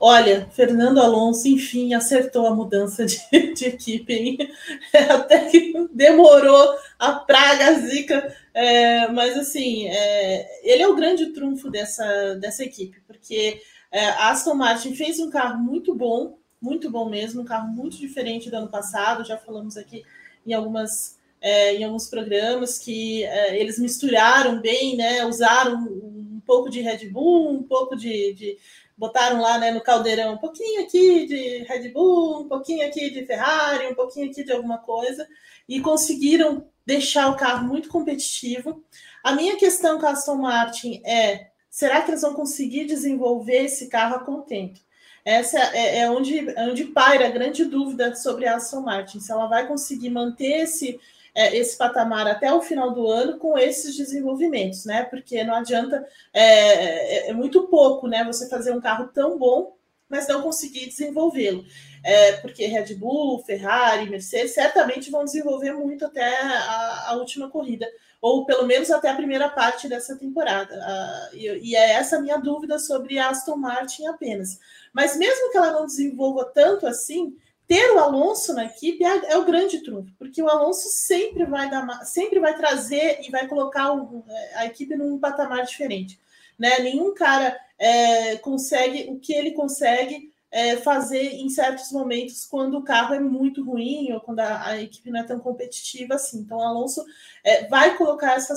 Olha, 0.00 0.48
Fernando 0.50 0.98
Alonso, 0.98 1.46
enfim, 1.46 1.94
acertou 1.94 2.48
a 2.48 2.54
mudança 2.54 3.06
de, 3.06 3.20
de 3.54 3.66
equipe, 3.66 4.12
hein? 4.12 4.38
Até 5.08 5.44
que 5.48 5.88
demorou 5.92 6.76
a 6.98 7.12
praga 7.12 7.68
a 7.68 7.72
zica, 7.74 8.36
é, 8.52 9.06
mas 9.06 9.38
assim, 9.38 9.86
é, 9.86 10.48
ele 10.64 10.82
é 10.82 10.88
o 10.88 10.96
grande 10.96 11.26
trunfo 11.26 11.70
dessa, 11.70 12.34
dessa 12.40 12.64
equipe, 12.64 13.00
porque 13.06 13.62
é, 13.92 14.06
a 14.08 14.30
Aston 14.30 14.54
Martin 14.54 14.96
fez 14.96 15.20
um 15.20 15.30
carro 15.30 15.62
muito 15.62 15.94
bom, 15.94 16.36
muito 16.60 16.90
bom 16.90 17.08
mesmo, 17.08 17.42
um 17.42 17.44
carro 17.44 17.68
muito 17.68 17.96
diferente 17.96 18.50
do 18.50 18.56
ano 18.56 18.68
passado, 18.68 19.24
já 19.24 19.38
falamos 19.38 19.76
aqui 19.76 20.02
em 20.46 20.52
algumas 20.52 21.18
é, 21.40 21.74
em 21.74 21.84
alguns 21.84 22.08
programas 22.08 22.78
que 22.78 23.24
é, 23.24 23.60
eles 23.60 23.78
misturaram 23.78 24.60
bem, 24.60 24.96
né? 24.96 25.24
Usaram 25.24 25.74
um 25.74 26.40
pouco 26.46 26.70
de 26.70 26.80
Red 26.80 27.08
Bull, 27.08 27.50
um 27.50 27.62
pouco 27.62 27.96
de, 27.96 28.32
de, 28.34 28.58
botaram 28.96 29.40
lá 29.40 29.58
né, 29.58 29.72
no 29.72 29.80
caldeirão 29.80 30.34
um 30.34 30.38
pouquinho 30.38 30.82
aqui 30.82 31.26
de 31.26 31.64
Red 31.64 31.88
Bull, 31.88 32.42
um 32.42 32.48
pouquinho 32.48 32.86
aqui 32.86 33.10
de 33.10 33.26
Ferrari, 33.26 33.88
um 33.88 33.94
pouquinho 33.94 34.30
aqui 34.30 34.44
de 34.44 34.52
alguma 34.52 34.78
coisa 34.78 35.26
e 35.68 35.80
conseguiram 35.80 36.66
deixar 36.86 37.28
o 37.28 37.36
carro 37.36 37.66
muito 37.66 37.88
competitivo. 37.88 38.84
A 39.22 39.32
minha 39.32 39.56
questão 39.56 39.98
com 39.98 40.06
a 40.06 40.10
Aston 40.10 40.36
Martin 40.36 41.00
é: 41.04 41.48
será 41.70 42.02
que 42.02 42.10
eles 42.10 42.22
vão 42.22 42.34
conseguir 42.34 42.86
desenvolver 42.86 43.64
esse 43.64 43.88
carro 43.88 44.16
a 44.16 44.20
contento? 44.20 44.80
Essa 45.24 45.58
é, 45.76 46.00
é 46.00 46.10
onde, 46.10 46.50
é 46.50 46.64
onde 46.64 46.84
paira 46.86 47.26
a 47.26 47.30
grande 47.30 47.64
dúvida 47.64 48.14
sobre 48.16 48.46
a 48.46 48.56
Aston 48.56 48.80
Martin, 48.80 49.20
se 49.20 49.30
ela 49.30 49.46
vai 49.46 49.66
conseguir 49.66 50.10
manter 50.10 50.62
esse, 50.62 50.98
é, 51.34 51.56
esse 51.56 51.76
patamar 51.78 52.26
até 52.26 52.52
o 52.52 52.60
final 52.60 52.92
do 52.92 53.06
ano 53.06 53.38
com 53.38 53.56
esses 53.56 53.96
desenvolvimentos, 53.96 54.84
né? 54.84 55.04
Porque 55.04 55.44
não 55.44 55.54
adianta, 55.54 56.06
é, 56.32 57.28
é, 57.28 57.32
muito 57.32 57.68
pouco, 57.68 58.08
né? 58.08 58.24
Você 58.24 58.48
fazer 58.48 58.72
um 58.72 58.80
carro 58.80 59.08
tão 59.14 59.38
bom, 59.38 59.76
mas 60.08 60.26
não 60.26 60.42
conseguir 60.42 60.86
desenvolvê-lo. 60.86 61.64
É, 62.04 62.32
porque 62.38 62.66
Red 62.66 62.94
Bull, 62.96 63.42
Ferrari, 63.44 64.10
Mercedes 64.10 64.52
certamente 64.52 65.10
vão 65.10 65.24
desenvolver 65.24 65.72
muito 65.72 66.04
até 66.04 66.36
a, 66.42 67.10
a 67.10 67.14
última 67.14 67.48
corrida, 67.48 67.86
ou 68.22 68.46
pelo 68.46 68.64
menos 68.64 68.88
até 68.88 69.10
a 69.10 69.16
primeira 69.16 69.48
parte 69.48 69.88
dessa 69.88 70.16
temporada. 70.16 70.72
Uh, 70.72 71.36
e, 71.36 71.70
e, 71.70 71.76
é 71.76 71.94
essa 71.94 72.16
a 72.16 72.20
minha 72.20 72.38
dúvida 72.38 72.78
sobre 72.78 73.18
a 73.18 73.30
Aston 73.30 73.56
Martin 73.56 74.06
apenas. 74.06 74.60
Mas 74.92 75.16
mesmo 75.16 75.50
que 75.50 75.58
ela 75.58 75.72
não 75.72 75.84
desenvolva 75.84 76.44
tanto 76.44 76.86
assim, 76.86 77.36
ter 77.66 77.90
o 77.90 77.98
Alonso 77.98 78.54
na 78.54 78.66
equipe 78.66 79.04
é, 79.04 79.32
é, 79.32 79.36
o 79.36 79.44
grande 79.44 79.80
trunfo, 79.80 80.12
porque 80.20 80.40
o 80.40 80.48
Alonso 80.48 80.88
sempre 80.88 81.44
vai 81.44 81.68
dar, 81.68 81.84
sempre 82.04 82.38
vai 82.38 82.56
trazer 82.56 83.20
e 83.26 83.30
vai 83.30 83.48
colocar 83.48 83.92
o, 83.92 84.24
a 84.54 84.66
equipe 84.66 84.94
num 84.94 85.18
patamar 85.18 85.64
diferente. 85.64 86.20
Né? 86.56 86.78
Nenhum 86.78 87.12
cara 87.14 87.58
é, 87.76 88.36
consegue 88.36 89.10
o 89.10 89.18
que 89.18 89.34
ele 89.34 89.50
consegue 89.50 90.31
é, 90.52 90.76
fazer 90.76 91.32
em 91.34 91.48
certos 91.48 91.90
momentos 91.90 92.44
quando 92.44 92.76
o 92.76 92.84
carro 92.84 93.14
é 93.14 93.18
muito 93.18 93.64
ruim 93.64 94.12
ou 94.12 94.20
quando 94.20 94.40
a, 94.40 94.66
a 94.66 94.80
equipe 94.80 95.10
não 95.10 95.20
é 95.20 95.24
tão 95.24 95.40
competitiva 95.40 96.14
assim. 96.14 96.40
Então, 96.40 96.58
o 96.58 96.62
Alonso 96.62 97.02
é, 97.42 97.66
vai 97.68 97.96
colocar 97.96 98.34
essa 98.34 98.54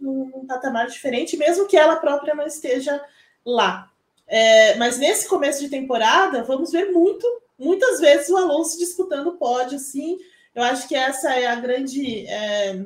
num, 0.00 0.28
num 0.28 0.46
patamar 0.46 0.88
diferente, 0.88 1.36
mesmo 1.36 1.66
que 1.66 1.76
ela 1.76 1.96
própria 1.96 2.34
não 2.34 2.46
esteja 2.46 3.02
lá. 3.46 3.90
É, 4.26 4.74
mas 4.74 4.98
nesse 4.98 5.26
começo 5.28 5.60
de 5.60 5.70
temporada, 5.70 6.42
vamos 6.42 6.72
ver 6.72 6.90
muito, 6.92 7.26
muitas 7.58 7.98
vezes 8.00 8.28
o 8.28 8.36
Alonso 8.36 8.76
disputando 8.76 9.38
pódio, 9.38 9.76
assim. 9.76 10.18
Eu 10.54 10.62
acho 10.62 10.86
que 10.86 10.94
essa 10.94 11.32
é 11.32 11.46
a 11.46 11.54
grande, 11.54 12.26
é, 12.26 12.84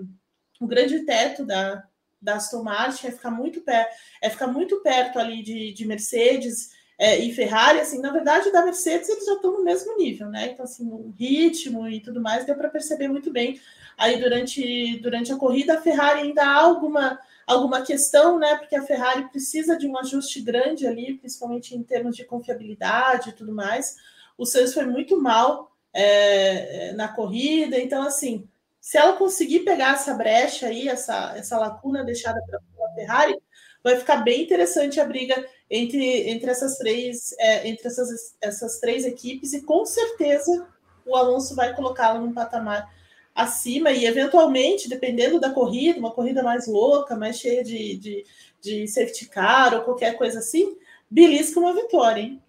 o 0.61 0.67
grande 0.67 1.01
teto 1.01 1.45
da, 1.45 1.83
da 2.21 2.37
Aston 2.37 2.63
Martin, 2.63 3.09
é 3.09 3.11
ficar 3.11 3.31
muito, 3.31 3.63
per, 3.63 3.89
é 4.21 4.31
ficar 4.31 4.47
muito 4.47 4.81
perto 4.81 5.19
ali 5.19 5.43
de, 5.43 5.73
de 5.73 5.85
Mercedes 5.87 6.71
é, 7.03 7.19
e 7.19 7.35
Ferrari, 7.35 7.81
assim, 7.81 8.01
na 8.01 8.13
verdade, 8.13 8.53
da 8.53 8.65
Mercedes 8.65 9.09
eles 9.09 9.25
já 9.25 9.33
estão 9.33 9.51
no 9.51 9.65
mesmo 9.65 9.97
nível, 9.97 10.29
né? 10.29 10.53
Então, 10.53 10.65
assim, 10.65 10.89
o 10.89 11.13
ritmo 11.19 11.89
e 11.89 11.99
tudo 11.99 12.21
mais 12.21 12.47
deu 12.47 12.55
para 12.55 12.69
perceber 12.69 13.09
muito 13.09 13.29
bem. 13.29 13.61
Aí 13.99 14.21
durante, 14.21 15.01
durante 15.01 15.33
a 15.33 15.37
corrida, 15.37 15.75
a 15.75 15.83
Ferrari 15.83 16.21
ainda 16.21 16.45
há 16.45 16.61
alguma 16.61 17.19
alguma 17.45 17.83
questão, 17.83 18.39
né? 18.39 18.55
Porque 18.55 18.77
a 18.77 18.85
Ferrari 18.85 19.29
precisa 19.31 19.77
de 19.77 19.85
um 19.85 19.99
ajuste 19.99 20.41
grande 20.43 20.87
ali, 20.87 21.15
principalmente 21.15 21.75
em 21.75 21.83
termos 21.83 22.15
de 22.15 22.25
confiabilidade 22.25 23.31
e 23.31 23.33
tudo 23.33 23.53
mais. 23.53 23.97
O 24.39 24.47
Sainz 24.47 24.73
foi 24.73 24.87
muito 24.87 25.21
mal 25.21 25.73
é, 25.93 26.93
na 26.93 27.09
corrida, 27.09 27.81
então 27.81 28.05
assim, 28.05 28.49
se 28.81 28.97
ela 28.97 29.15
conseguir 29.15 29.65
pegar 29.65 29.95
essa 29.95 30.15
brecha 30.15 30.69
aí, 30.69 30.89
essa, 30.89 31.35
essa 31.37 31.59
lacuna 31.59 32.05
deixada 32.05 32.41
pela 32.47 32.95
Ferrari, 32.95 33.37
vai 33.83 33.97
ficar 33.97 34.19
bem 34.19 34.43
interessante 34.45 35.01
a 35.01 35.05
briga 35.05 35.45
entre, 35.75 36.29
entre 36.29 36.51
essas 36.51 36.77
três 36.77 37.35
é, 37.39 37.67
entre 37.67 37.89
essas, 37.89 38.37
essas 38.43 38.79
três 38.79 39.07
equipes 39.07 39.55
e 39.55 39.63
com 39.63 39.87
certeza 39.87 40.69
o 41.07 41.17
Alonso 41.17 41.57
vai 41.57 41.75
colocá-la 41.75 42.21
num 42.21 42.33
patamar 42.33 42.93
acima 43.35 43.91
e, 43.91 44.05
eventualmente, 44.05 44.89
dependendo 44.89 45.41
da 45.41 45.51
corrida, 45.51 45.99
uma 45.99 46.11
corrida 46.11 46.43
mais 46.43 46.67
louca, 46.67 47.17
mais 47.17 47.39
cheia 47.39 47.65
de, 47.65 47.97
de, 47.97 48.27
de 48.61 48.87
safety 48.87 49.27
car 49.31 49.75
ou 49.75 49.81
qualquer 49.81 50.19
coisa 50.19 50.41
assim, 50.41 50.77
belisca 51.11 51.59
uma 51.59 51.75
vitória, 51.75 52.21
hein? 52.21 52.43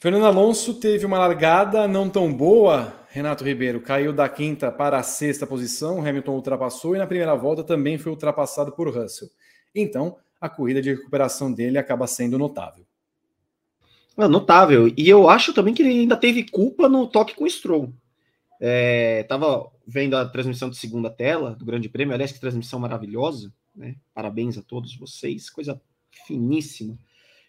Fernando 0.00 0.24
Alonso 0.24 0.80
teve 0.80 1.06
uma 1.06 1.18
largada 1.18 1.86
não 1.86 2.08
tão 2.08 2.32
boa, 2.32 2.92
Renato 3.10 3.44
Ribeiro, 3.44 3.80
caiu 3.80 4.12
da 4.12 4.28
quinta 4.28 4.72
para 4.72 4.98
a 4.98 5.02
sexta 5.02 5.46
posição, 5.46 6.04
Hamilton 6.04 6.32
ultrapassou 6.32 6.96
e 6.96 6.98
na 6.98 7.06
primeira 7.06 7.36
volta 7.36 7.62
também 7.62 7.98
foi 7.98 8.10
ultrapassado 8.10 8.72
por 8.72 8.88
Russell. 8.88 9.28
Então, 9.74 10.16
a 10.42 10.48
corrida 10.48 10.82
de 10.82 10.90
recuperação 10.90 11.52
dele 11.52 11.78
acaba 11.78 12.04
sendo 12.08 12.36
notável. 12.36 12.84
É 14.18 14.26
notável. 14.26 14.92
E 14.96 15.08
eu 15.08 15.30
acho 15.30 15.54
também 15.54 15.72
que 15.72 15.82
ele 15.82 16.00
ainda 16.00 16.16
teve 16.16 16.42
culpa 16.42 16.88
no 16.88 17.06
toque 17.06 17.36
com 17.36 17.44
o 17.44 17.50
Stroll. 17.50 17.94
É, 18.60 19.22
tava 19.22 19.70
vendo 19.86 20.16
a 20.16 20.26
transmissão 20.28 20.68
de 20.68 20.76
segunda 20.76 21.08
tela 21.08 21.54
do 21.54 21.64
Grande 21.64 21.88
Prêmio, 21.88 22.12
aliás, 22.12 22.32
que 22.32 22.40
transmissão 22.40 22.80
maravilhosa, 22.80 23.52
né? 23.74 23.94
Parabéns 24.12 24.58
a 24.58 24.62
todos 24.62 24.96
vocês, 24.96 25.48
coisa 25.48 25.80
finíssima. 26.26 26.98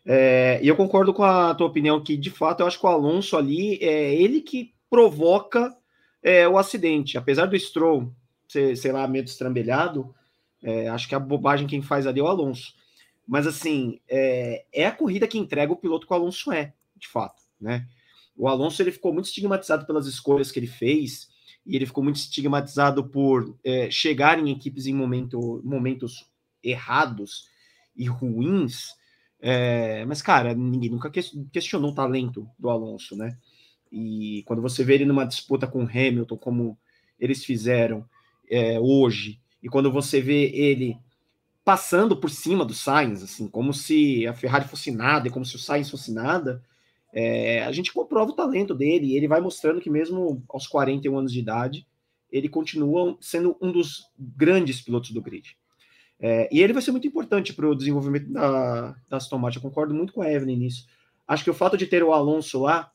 É, 0.06 0.60
e 0.62 0.68
eu 0.68 0.76
concordo 0.76 1.14
com 1.14 1.24
a 1.24 1.56
tua 1.56 1.68
opinião 1.68 2.04
que, 2.04 2.16
de 2.16 2.30
fato, 2.30 2.60
eu 2.60 2.68
acho 2.68 2.80
que 2.80 2.86
o 2.86 2.90
Alonso 2.90 3.36
ali 3.36 3.78
é 3.82 4.14
ele 4.14 4.40
que 4.40 4.72
provoca 4.88 5.76
é, 6.22 6.48
o 6.48 6.60
acidente. 6.60 7.18
Apesar 7.18 7.48
do 7.48 7.60
Stroll 7.60 8.14
ser, 8.48 8.78
sei 8.78 8.92
lá, 8.92 9.08
meio 9.08 9.24
destrambelhado, 9.24 10.14
é, 10.62 10.88
acho 10.90 11.08
que 11.08 11.16
a 11.16 11.20
bobagem 11.20 11.68
quem 11.68 11.82
faz 11.82 12.06
ali 12.06 12.20
é 12.20 12.24
o 12.24 12.28
Alonso. 12.28 12.83
Mas, 13.28 13.48
assim, 13.48 14.00
é, 14.08 14.66
é 14.74 14.86
a 14.86 14.92
corrida 14.92 15.28
que 15.28 15.38
entrega 15.38 15.72
o 15.72 15.78
piloto 15.78 16.06
que 16.06 16.14
o 16.14 16.16
Alonso 16.16 16.52
é, 16.52 16.74
de 16.98 17.08
fato, 17.08 17.42
né? 17.60 17.88
O 18.36 18.48
Alonso 18.48 18.82
ele 18.82 18.92
ficou 18.92 19.14
muito 19.14 19.26
estigmatizado 19.26 19.86
pelas 19.86 20.08
escolhas 20.08 20.52
que 20.52 20.60
ele 20.60 20.68
fez 20.68 21.30
e 21.66 21.76
ele 21.76 21.86
ficou 21.86 22.04
muito 22.04 22.18
estigmatizado 22.18 23.08
por 23.08 23.58
é, 23.64 23.90
chegar 23.90 24.40
em 24.40 24.52
equipes 24.52 24.86
em 24.86 24.94
momento, 24.94 25.62
momentos 25.64 26.30
errados 26.64 27.48
e 27.96 28.06
ruins. 28.06 28.96
É, 29.40 30.04
mas, 30.06 30.22
cara, 30.22 30.54
ninguém 30.54 30.90
nunca 30.90 31.12
questionou 31.52 31.92
o 31.92 31.96
talento 31.96 32.50
do 32.58 32.70
Alonso, 32.70 33.16
né? 33.16 33.38
E 33.92 34.44
quando 34.46 34.62
você 34.62 34.84
vê 34.84 34.96
ele 34.96 35.06
numa 35.06 35.26
disputa 35.26 35.68
com 35.68 35.84
Hamilton, 35.84 36.38
como 36.38 36.78
eles 37.20 37.46
fizeram 37.46 38.06
é, 38.50 38.80
hoje, 38.80 39.40
e 39.62 39.70
quando 39.70 39.92
você 39.92 40.20
vê 40.20 40.50
ele 40.50 40.98
passando 41.64 42.18
por 42.18 42.30
cima 42.30 42.66
do 42.66 42.74
Sainz, 42.74 43.24
assim, 43.24 43.48
como 43.48 43.74
se 43.74 44.28
a 44.28 44.34
Ferrari 44.34 44.68
fosse 44.68 44.92
nada 44.92 45.28
e 45.28 45.32
como 45.32 45.46
se 45.46 45.56
o 45.56 45.60
Sainz 45.60 45.90
fosse 45.90 46.14
nada, 46.14 46.64
é, 47.14 47.64
a 47.64 47.72
gente 47.72 47.94
comprova 47.94 48.32
o 48.32 48.36
talento 48.36 48.74
dele 48.74 49.08
e 49.08 49.18
ele 49.18 49.28
vai 49.28 49.40
mostrando 49.40 49.80
que 49.80 49.90
mesmo 49.90 50.44
aos 50.50 50.68
41 50.68 51.18
anos 51.18 51.32
de 51.32 51.40
idade, 51.40 51.88
ele 52.32 52.50
continua 52.50 53.16
sendo 53.22 53.56
um 53.62 53.72
dos 53.72 54.08
grandes 54.18 54.82
pilotos 54.82 55.12
do 55.12 55.22
grid. 55.22 55.56
É, 56.20 56.50
e 56.52 56.62
ele 56.62 56.74
vai 56.74 56.82
ser 56.82 56.92
muito 56.92 57.08
importante 57.08 57.54
para 57.54 57.68
o 57.68 57.76
desenvolvimento 57.76 58.32
da, 58.32 58.96
da 59.10 59.18
Aston 59.18 59.38
Martin. 59.38 59.60
Eu 59.60 59.62
concordo 59.62 59.94
muito 59.94 60.14
com 60.14 60.22
a 60.22 60.32
Evelyn 60.32 60.58
nisso. 60.58 60.88
Acho 61.28 61.44
que 61.44 61.50
o 61.50 61.54
fato 61.54 61.78
de 61.78 61.86
ter 61.86 62.04
o 62.04 62.14
Alonso 62.14 62.62
lá 62.62 62.92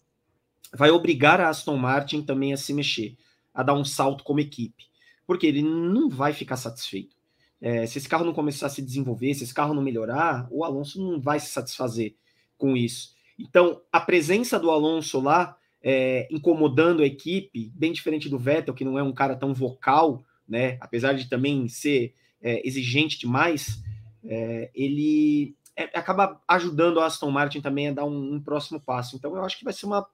vai 0.74 0.90
obrigar 0.90 1.40
a 1.40 1.48
Aston 1.48 1.76
Martin 1.76 2.22
também 2.22 2.52
a 2.52 2.56
se 2.56 2.72
mexer, 2.72 3.16
a 3.54 3.62
dar 3.62 3.74
um 3.74 3.84
salto 3.84 4.24
como 4.24 4.40
equipe, 4.40 4.84
porque 5.26 5.46
ele 5.46 5.62
não 5.62 6.08
vai 6.08 6.32
ficar 6.32 6.56
satisfeito. 6.56 7.17
É, 7.60 7.86
se 7.86 7.98
esse 7.98 8.08
carro 8.08 8.24
não 8.24 8.32
começar 8.32 8.66
a 8.66 8.70
se 8.70 8.80
desenvolver, 8.80 9.34
se 9.34 9.44
esse 9.44 9.54
carro 9.54 9.74
não 9.74 9.82
melhorar, 9.82 10.46
o 10.50 10.64
Alonso 10.64 11.02
não 11.02 11.20
vai 11.20 11.40
se 11.40 11.50
satisfazer 11.50 12.14
com 12.56 12.76
isso. 12.76 13.14
Então, 13.38 13.80
a 13.92 14.00
presença 14.00 14.58
do 14.58 14.70
Alonso 14.70 15.20
lá, 15.20 15.56
é, 15.82 16.28
incomodando 16.30 17.02
a 17.02 17.06
equipe, 17.06 17.72
bem 17.74 17.92
diferente 17.92 18.28
do 18.28 18.38
Vettel, 18.38 18.74
que 18.74 18.84
não 18.84 18.98
é 18.98 19.02
um 19.02 19.12
cara 19.12 19.36
tão 19.36 19.54
vocal, 19.54 20.24
né? 20.46 20.76
Apesar 20.80 21.12
de 21.12 21.28
também 21.28 21.68
ser 21.68 22.14
é, 22.40 22.66
exigente 22.66 23.18
demais, 23.18 23.82
é, 24.24 24.70
ele 24.74 25.56
é, 25.76 25.84
acaba 25.98 26.40
ajudando 26.48 27.00
a 27.00 27.06
Aston 27.06 27.30
Martin 27.30 27.60
também 27.60 27.88
a 27.88 27.92
dar 27.92 28.04
um, 28.04 28.34
um, 28.34 28.40
próximo 28.40 28.80
passo. 28.80 29.14
Então, 29.14 29.36
eu 29.36 29.44
acho 29.44 29.58
que 29.58 29.64
vai 29.64 29.72
ser 29.72 29.86
uma, 29.86 30.06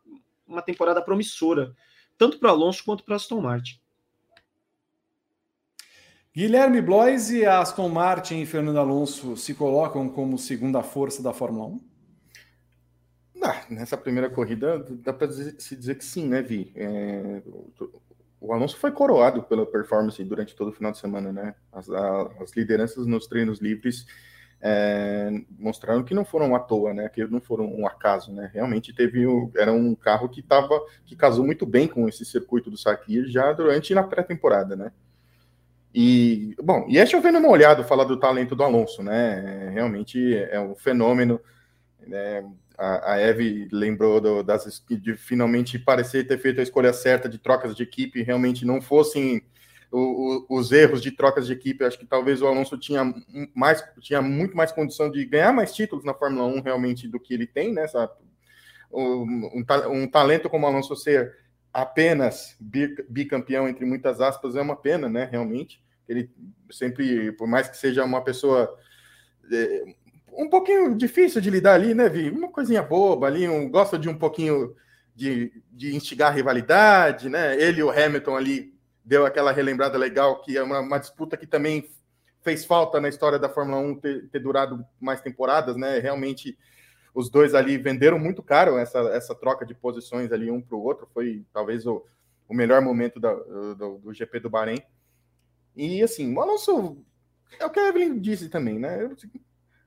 uma 0.46 0.60
temporada 0.60 1.00
promissora, 1.00 1.74
tanto 2.18 2.38
para 2.38 2.50
Alonso 2.50 2.84
quanto 2.84 3.04
para 3.04 3.16
Aston 3.16 3.40
Martin. 3.40 3.78
Guilherme 6.36 6.82
Blois 6.82 7.30
e 7.30 7.46
Aston 7.46 7.88
Martin 7.88 8.40
e 8.40 8.46
Fernando 8.46 8.80
Alonso 8.80 9.36
se 9.36 9.54
colocam 9.54 10.08
como 10.08 10.36
segunda 10.36 10.82
força 10.82 11.22
da 11.22 11.32
Fórmula 11.32 11.66
1? 11.66 11.80
Ah, 13.40 13.64
nessa 13.70 13.96
primeira 13.96 14.28
corrida 14.28 14.84
dá 15.04 15.12
para 15.12 15.30
se 15.30 15.76
dizer 15.76 15.94
que 15.94 16.04
sim, 16.04 16.26
né, 16.26 16.42
Vi? 16.42 16.72
É, 16.74 17.40
o 18.40 18.52
Alonso 18.52 18.76
foi 18.78 18.90
coroado 18.90 19.44
pela 19.44 19.64
performance 19.64 20.24
durante 20.24 20.56
todo 20.56 20.70
o 20.70 20.72
final 20.72 20.90
de 20.90 20.98
semana, 20.98 21.32
né? 21.32 21.54
As, 21.70 21.88
as 21.88 22.52
lideranças 22.56 23.06
nos 23.06 23.28
treinos 23.28 23.60
livres 23.60 24.04
é, 24.60 25.30
mostraram 25.56 26.02
que 26.02 26.14
não 26.14 26.24
foram 26.24 26.56
à 26.56 26.58
toa, 26.58 26.92
né? 26.92 27.08
Que 27.10 27.24
não 27.28 27.40
foram 27.40 27.66
um 27.66 27.86
acaso, 27.86 28.32
né? 28.32 28.50
Realmente 28.52 28.92
teve 28.92 29.24
o, 29.24 29.52
era 29.56 29.72
um 29.72 29.94
carro 29.94 30.28
que 30.28 30.42
tava 30.42 30.80
que 31.04 31.14
casou 31.14 31.46
muito 31.46 31.64
bem 31.64 31.86
com 31.86 32.08
esse 32.08 32.24
circuito 32.24 32.70
do 32.70 32.76
Sakir 32.76 33.26
já 33.28 33.52
durante 33.52 33.94
na 33.94 34.02
pré-temporada, 34.02 34.74
né? 34.74 34.90
E, 35.96 36.56
bom, 36.60 36.86
e 36.88 36.98
é 36.98 37.06
chovendo 37.06 37.38
olhada 37.48 37.84
falar 37.84 38.02
do 38.02 38.18
talento 38.18 38.56
do 38.56 38.64
Alonso, 38.64 39.00
né? 39.00 39.70
Realmente 39.72 40.34
é 40.34 40.58
um 40.58 40.74
fenômeno. 40.74 41.40
Né? 42.04 42.44
A, 42.76 43.12
a 43.12 43.20
Eve 43.20 43.68
lembrou 43.70 44.20
do, 44.20 44.42
das, 44.42 44.84
de 44.90 45.14
finalmente 45.16 45.78
parecer 45.78 46.26
ter 46.26 46.36
feito 46.38 46.58
a 46.58 46.64
escolha 46.64 46.92
certa 46.92 47.28
de 47.28 47.38
trocas 47.38 47.76
de 47.76 47.84
equipe, 47.84 48.24
realmente 48.24 48.66
não 48.66 48.82
fossem 48.82 49.40
o, 49.92 50.46
o, 50.50 50.58
os 50.58 50.72
erros 50.72 51.00
de 51.00 51.12
trocas 51.12 51.46
de 51.46 51.52
equipe. 51.52 51.84
Acho 51.84 51.96
que 51.96 52.06
talvez 52.06 52.42
o 52.42 52.48
Alonso 52.48 52.76
tinha, 52.76 53.14
mais, 53.54 53.84
tinha 54.00 54.20
muito 54.20 54.56
mais 54.56 54.72
condição 54.72 55.08
de 55.08 55.24
ganhar 55.24 55.52
mais 55.52 55.72
títulos 55.72 56.04
na 56.04 56.12
Fórmula 56.12 56.44
1 56.44 56.60
realmente 56.60 57.06
do 57.06 57.20
que 57.20 57.34
ele 57.34 57.46
tem, 57.46 57.72
né? 57.72 57.86
Um, 58.92 59.62
um, 59.62 59.64
um 59.90 60.08
talento 60.08 60.50
como 60.50 60.66
o 60.66 60.68
Alonso 60.68 60.96
ser 60.96 61.36
apenas 61.72 62.56
bicampeão, 63.08 63.68
entre 63.68 63.84
muitas 63.84 64.20
aspas, 64.20 64.56
é 64.56 64.60
uma 64.60 64.74
pena, 64.74 65.08
né? 65.08 65.28
Realmente. 65.30 65.83
Ele 66.08 66.30
sempre, 66.70 67.32
por 67.32 67.46
mais 67.46 67.68
que 67.68 67.76
seja 67.76 68.04
uma 68.04 68.22
pessoa 68.22 68.76
é, 69.50 69.84
um 70.36 70.48
pouquinho 70.48 70.94
difícil 70.96 71.40
de 71.40 71.50
lidar 71.50 71.74
ali, 71.74 71.94
né, 71.94 72.08
Vi? 72.08 72.30
Uma 72.30 72.50
coisinha 72.50 72.82
boba 72.82 73.26
ali, 73.26 73.48
um, 73.48 73.70
gosta 73.70 73.98
de 73.98 74.08
um 74.08 74.16
pouquinho 74.16 74.74
de, 75.14 75.62
de 75.70 75.94
instigar 75.94 76.34
rivalidade, 76.34 77.28
né? 77.28 77.60
Ele 77.60 77.80
e 77.80 77.82
o 77.82 77.90
Hamilton 77.90 78.36
ali 78.36 78.74
deu 79.04 79.24
aquela 79.24 79.52
relembrada 79.52 79.96
legal, 79.96 80.40
que 80.40 80.56
é 80.56 80.62
uma, 80.62 80.80
uma 80.80 80.98
disputa 80.98 81.36
que 81.36 81.46
também 81.46 81.88
fez 82.42 82.64
falta 82.64 83.00
na 83.00 83.08
história 83.08 83.38
da 83.38 83.48
Fórmula 83.48 83.78
1 83.78 83.94
ter, 83.96 84.28
ter 84.28 84.38
durado 84.40 84.84
mais 85.00 85.20
temporadas, 85.20 85.76
né? 85.76 85.98
Realmente 85.98 86.58
os 87.14 87.30
dois 87.30 87.54
ali 87.54 87.78
venderam 87.78 88.18
muito 88.18 88.42
caro 88.42 88.76
essa, 88.76 88.98
essa 89.10 89.34
troca 89.34 89.64
de 89.64 89.74
posições 89.74 90.32
ali 90.32 90.50
um 90.50 90.60
para 90.60 90.76
o 90.76 90.82
outro. 90.82 91.08
Foi 91.14 91.44
talvez 91.52 91.86
o, 91.86 92.04
o 92.48 92.54
melhor 92.54 92.82
momento 92.82 93.20
da, 93.20 93.32
do, 93.32 93.98
do 93.98 94.12
GP 94.12 94.40
do 94.40 94.50
Bahrein. 94.50 94.82
E 95.76 96.02
assim, 96.02 96.34
o 96.34 96.40
Alonso 96.40 96.98
é 97.58 97.64
o 97.64 97.70
que 97.70 97.80
a 97.80 97.88
Evelyn 97.88 98.18
disse 98.18 98.48
também, 98.48 98.78
né? 98.78 99.08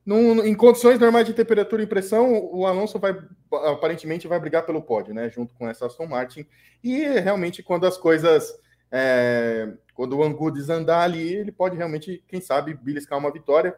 Num, 0.06 0.46
em 0.46 0.56
condições 0.56 1.00
normais 1.00 1.26
de 1.26 1.34
temperatura 1.34 1.84
e 1.84 1.88
pressão, 1.88 2.34
o 2.54 2.66
Alonso 2.66 2.98
vai 2.98 3.18
aparentemente 3.52 4.28
vai 4.28 4.40
brigar 4.40 4.66
pelo 4.66 4.82
pódio, 4.82 5.14
né? 5.14 5.30
Junto 5.30 5.54
com 5.56 5.68
essa 5.68 5.86
Aston 5.86 6.08
Martin. 6.08 6.46
E 6.84 7.04
realmente, 7.20 7.62
quando 7.64 7.86
as 7.86 7.98
coisas. 7.98 8.54
É, 8.90 9.74
quando 9.94 10.16
o 10.18 10.24
Angu 10.24 10.50
desandar 10.50 11.02
ali, 11.02 11.34
ele 11.34 11.52
pode 11.52 11.76
realmente, 11.76 12.24
quem 12.28 12.40
sabe, 12.40 12.74
beliscar 12.74 13.20
uma 13.20 13.32
vitória. 13.32 13.76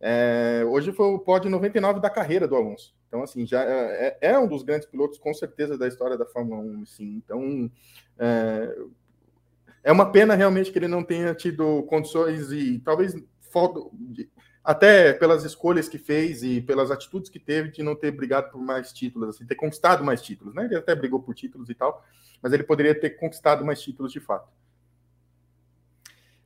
É, 0.00 0.62
hoje 0.66 0.92
foi 0.92 1.06
o 1.06 1.18
pódio 1.18 1.50
99 1.50 2.00
da 2.00 2.10
carreira 2.10 2.46
do 2.46 2.54
Alonso. 2.54 2.94
Então, 3.06 3.22
assim, 3.22 3.46
já 3.46 3.64
é, 3.64 4.18
é, 4.20 4.38
um 4.38 4.46
dos 4.46 4.62
grandes 4.62 4.86
pilotos, 4.86 5.18
com 5.18 5.32
certeza, 5.32 5.78
da 5.78 5.88
história 5.88 6.18
da 6.18 6.26
Fórmula 6.26 6.60
1. 6.60 6.84
Sim. 6.84 7.22
Então, 7.24 7.70
é, 9.88 9.92
uma 9.92 10.12
pena 10.12 10.34
realmente 10.34 10.70
que 10.70 10.78
ele 10.78 10.86
não 10.86 11.02
tenha 11.02 11.34
tido 11.34 11.82
condições 11.84 12.52
e 12.52 12.78
talvez 12.80 13.14
até 14.62 15.14
pelas 15.14 15.44
escolhas 15.44 15.88
que 15.88 15.96
fez 15.96 16.42
e 16.42 16.60
pelas 16.60 16.90
atitudes 16.90 17.30
que 17.30 17.38
teve 17.38 17.70
de 17.70 17.82
não 17.82 17.96
ter 17.96 18.10
brigado 18.10 18.50
por 18.50 18.60
mais 18.60 18.92
títulos, 18.92 19.30
assim, 19.30 19.46
ter 19.46 19.54
conquistado 19.54 20.04
mais 20.04 20.20
títulos, 20.20 20.54
né? 20.54 20.66
Ele 20.66 20.76
até 20.76 20.94
brigou 20.94 21.22
por 21.22 21.34
títulos 21.34 21.70
e 21.70 21.74
tal, 21.74 22.04
mas 22.42 22.52
ele 22.52 22.64
poderia 22.64 22.94
ter 22.94 23.18
conquistado 23.18 23.64
mais 23.64 23.80
títulos 23.80 24.12
de 24.12 24.20
fato. 24.20 24.52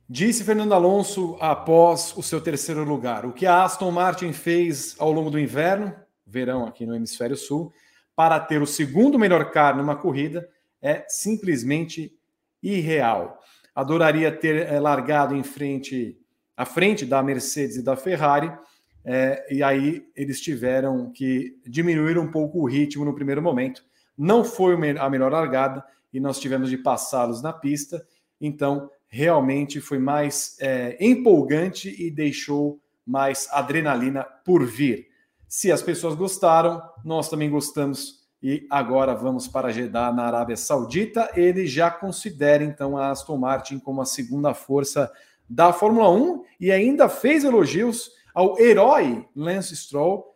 Disse 0.07 0.45
Fernando 0.45 0.73
Alonso 0.73 1.35
após 1.41 2.15
o 2.15 2.23
seu 2.23 2.39
terceiro 2.39 2.85
lugar: 2.85 3.25
o 3.25 3.33
que 3.33 3.45
a 3.45 3.65
Aston 3.65 3.91
Martin 3.91 4.31
fez 4.31 4.95
ao 4.97 5.11
longo 5.11 5.29
do 5.29 5.37
inverno, 5.37 5.93
verão 6.25 6.65
aqui 6.65 6.85
no 6.85 6.95
Hemisfério 6.95 7.35
Sul, 7.35 7.73
para 8.15 8.39
ter 8.39 8.61
o 8.61 8.65
segundo 8.65 9.19
melhor 9.19 9.51
carro 9.51 9.79
numa 9.79 9.97
corrida 9.97 10.49
é 10.81 11.05
simplesmente 11.09 12.17
irreal. 12.63 13.39
Adoraria 13.75 14.31
ter 14.31 14.67
é, 14.67 14.79
largado 14.79 15.35
em 15.35 15.43
frente, 15.43 16.17
à 16.55 16.65
frente 16.65 17.05
da 17.05 17.21
Mercedes 17.21 17.75
e 17.75 17.83
da 17.83 17.95
Ferrari, 17.95 18.51
é, 19.05 19.45
e 19.53 19.61
aí 19.61 20.05
eles 20.15 20.39
tiveram 20.39 21.11
que 21.11 21.59
diminuir 21.67 22.17
um 22.17 22.31
pouco 22.31 22.59
o 22.59 22.65
ritmo 22.65 23.03
no 23.03 23.13
primeiro 23.13 23.41
momento. 23.41 23.83
Não 24.17 24.43
foi 24.43 24.75
a 24.97 25.09
melhor 25.09 25.31
largada 25.31 25.83
e 26.13 26.19
nós 26.19 26.39
tivemos 26.39 26.69
de 26.69 26.77
passá-los 26.77 27.41
na 27.41 27.51
pista, 27.51 28.05
então 28.39 28.89
realmente 29.09 29.81
foi 29.81 29.99
mais 29.99 30.57
é, 30.59 30.97
empolgante 30.99 31.93
e 32.01 32.09
deixou 32.09 32.79
mais 33.05 33.49
adrenalina 33.51 34.23
por 34.45 34.65
vir. 34.65 35.07
Se 35.47 35.71
as 35.71 35.81
pessoas 35.81 36.15
gostaram, 36.15 36.81
nós 37.03 37.29
também 37.29 37.49
gostamos 37.49 38.22
e 38.43 38.67
agora 38.69 39.15
vamos 39.15 39.47
para 39.47 39.71
Jeddah, 39.71 40.11
na 40.11 40.23
Arábia 40.25 40.57
Saudita. 40.57 41.31
Ele 41.33 41.65
já 41.65 41.89
considera 41.89 42.61
então 42.61 42.97
a 42.97 43.09
Aston 43.09 43.37
Martin 43.37 43.79
como 43.79 44.01
a 44.01 44.05
segunda 44.05 44.53
força 44.53 45.09
da 45.49 45.71
Fórmula 45.71 46.09
1 46.09 46.43
e 46.59 46.69
ainda 46.69 47.07
fez 47.07 47.45
elogios 47.45 48.11
ao 48.33 48.59
herói 48.59 49.25
Lance 49.33 49.73
Stroll. 49.77 50.35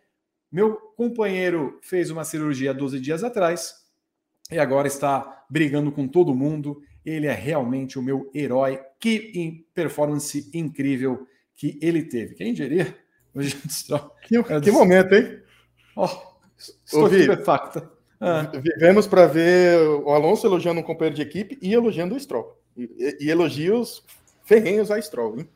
Meu 0.50 0.76
companheiro 0.96 1.78
fez 1.82 2.10
uma 2.10 2.24
cirurgia 2.24 2.74
12 2.74 2.98
dias 3.02 3.26
atrás 3.26 3.76
e 4.50 4.58
agora 4.58 4.88
está 4.88 5.46
brigando 5.50 5.92
com 5.92 6.08
todo 6.08 6.34
mundo. 6.34 6.82
Ele 7.06 7.28
é 7.28 7.34
realmente 7.34 8.00
o 8.00 8.02
meu 8.02 8.32
herói. 8.34 8.80
Que 9.02 9.66
performance 9.74 10.50
incrível 10.54 11.28
que 11.58 11.78
ele 11.82 12.04
teve. 12.04 12.36
Quem 12.36 12.54
diria? 12.54 12.96
Que, 14.28 14.42
que 14.62 14.72
momento, 14.72 15.14
hein? 15.14 15.44
Oh, 15.96 16.10
estou 16.58 17.04
Ouvi. 17.04 17.28
Ah. 18.20 18.50
Vivemos 18.54 19.06
para 19.06 19.28
ver 19.28 19.80
o 19.80 20.10
Alonso 20.10 20.48
elogiando 20.48 20.80
um 20.80 20.84
companheiro 20.84 21.16
de 21.16 21.22
equipe 21.22 21.58
e 21.62 21.74
elogiando 21.74 22.16
o 22.16 22.20
Stroll. 22.20 22.58
E, 22.76 23.18
e 23.20 23.30
elogios 23.30 24.04
ferrenhos 24.44 24.90
a 24.90 25.02
Stroll, 25.02 25.40
hein? 25.40 25.50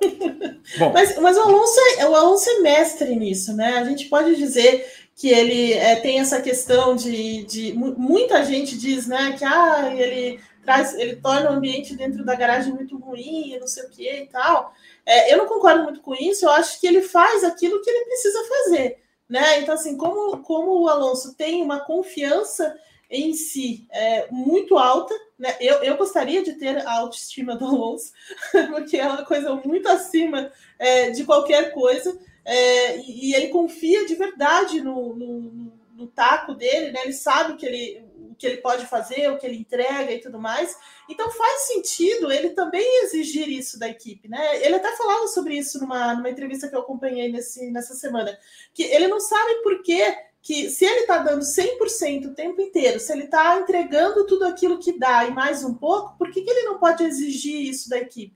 mas, 0.92 1.18
mas 1.18 1.36
o, 1.36 1.40
Alonso 1.40 1.80
é, 1.98 2.06
o 2.06 2.14
Alonso 2.14 2.48
é 2.50 2.60
mestre 2.60 3.16
nisso, 3.16 3.54
né? 3.54 3.78
A 3.78 3.84
gente 3.84 4.06
pode 4.06 4.36
dizer 4.36 4.86
que 5.16 5.28
ele 5.28 5.72
é, 5.72 5.96
tem 5.96 6.20
essa 6.20 6.40
questão 6.40 6.94
de, 6.94 7.42
de 7.44 7.72
muita 7.72 8.44
gente 8.44 8.78
diz, 8.78 9.08
né, 9.08 9.34
que 9.36 9.44
ah, 9.44 9.92
ele 9.92 10.38
traz, 10.64 10.94
ele 10.94 11.16
torna 11.16 11.50
o 11.50 11.54
ambiente 11.54 11.96
dentro 11.96 12.24
da 12.24 12.36
garagem 12.36 12.72
muito 12.72 12.96
ruim, 12.96 13.58
não 13.58 13.66
sei 13.66 13.82
o 13.84 13.90
que 13.90 14.08
e 14.08 14.26
tal. 14.26 14.72
É, 15.04 15.32
eu 15.32 15.38
não 15.38 15.46
concordo 15.46 15.82
muito 15.82 16.00
com 16.00 16.14
isso. 16.14 16.44
Eu 16.44 16.50
acho 16.50 16.78
que 16.80 16.86
ele 16.86 17.02
faz 17.02 17.42
aquilo 17.42 17.80
que 17.82 17.90
ele 17.90 18.04
precisa 18.04 18.38
fazer. 18.44 18.98
Né? 19.28 19.60
Então, 19.60 19.74
assim, 19.74 19.96
como, 19.96 20.38
como 20.38 20.80
o 20.80 20.88
Alonso 20.88 21.34
tem 21.34 21.62
uma 21.62 21.80
confiança 21.80 22.74
em 23.10 23.32
si 23.32 23.86
é, 23.90 24.26
muito 24.30 24.76
alta, 24.76 25.14
né? 25.38 25.56
Eu, 25.60 25.82
eu 25.82 25.96
gostaria 25.96 26.42
de 26.42 26.54
ter 26.54 26.86
a 26.86 26.98
autoestima 26.98 27.56
do 27.56 27.64
Alonso, 27.64 28.12
porque 28.70 28.96
é 28.98 29.06
uma 29.06 29.24
coisa 29.24 29.54
muito 29.54 29.88
acima 29.88 30.52
é, 30.78 31.10
de 31.10 31.24
qualquer 31.24 31.72
coisa, 31.72 32.18
é, 32.44 32.98
e, 32.98 33.34
ele 33.34 33.48
confia 33.48 34.06
de 34.06 34.14
verdade 34.14 34.80
no, 34.80 35.14
no, 35.14 35.72
no 35.94 36.06
taco 36.06 36.54
dele, 36.54 36.90
né? 36.92 37.00
Ele 37.04 37.12
sabe 37.12 37.56
que 37.56 37.66
ele, 37.66 38.04
que 38.38 38.46
ele 38.46 38.58
pode 38.58 38.86
fazer, 38.86 39.30
o 39.30 39.36
que 39.36 39.46
ele 39.46 39.56
entrega 39.56 40.12
e 40.12 40.20
tudo 40.20 40.38
mais. 40.38 40.76
Então 41.08 41.30
faz 41.30 41.62
sentido 41.62 42.30
ele 42.30 42.50
também 42.50 43.02
exigir 43.04 43.48
isso 43.48 43.78
da 43.78 43.88
equipe, 43.88 44.28
né? 44.28 44.64
Ele 44.64 44.76
até 44.76 44.96
falava 44.96 45.26
sobre 45.26 45.56
isso 45.56 45.78
numa, 45.80 46.14
numa 46.14 46.30
entrevista 46.30 46.68
que 46.68 46.76
eu 46.76 46.80
acompanhei 46.80 47.30
nesse, 47.30 47.70
nessa 47.70 47.94
semana, 47.94 48.38
que 48.72 48.84
ele 48.84 49.08
não 49.08 49.20
sabe 49.20 49.62
por 49.62 49.82
que 49.82 50.28
que 50.40 50.70
se 50.70 50.84
ele 50.84 51.00
está 51.00 51.18
dando 51.18 51.42
100% 51.42 52.26
o 52.26 52.34
tempo 52.34 52.60
inteiro, 52.60 53.00
se 53.00 53.12
ele 53.12 53.24
está 53.24 53.58
entregando 53.58 54.24
tudo 54.26 54.46
aquilo 54.46 54.78
que 54.78 54.98
dá 54.98 55.24
e 55.24 55.30
mais 55.30 55.64
um 55.64 55.74
pouco, 55.74 56.16
por 56.16 56.30
que, 56.30 56.40
que 56.42 56.48
ele 56.50 56.62
não 56.62 56.78
pode 56.78 57.04
exigir 57.04 57.68
isso 57.68 57.90
da 57.90 57.98
equipe? 57.98 58.34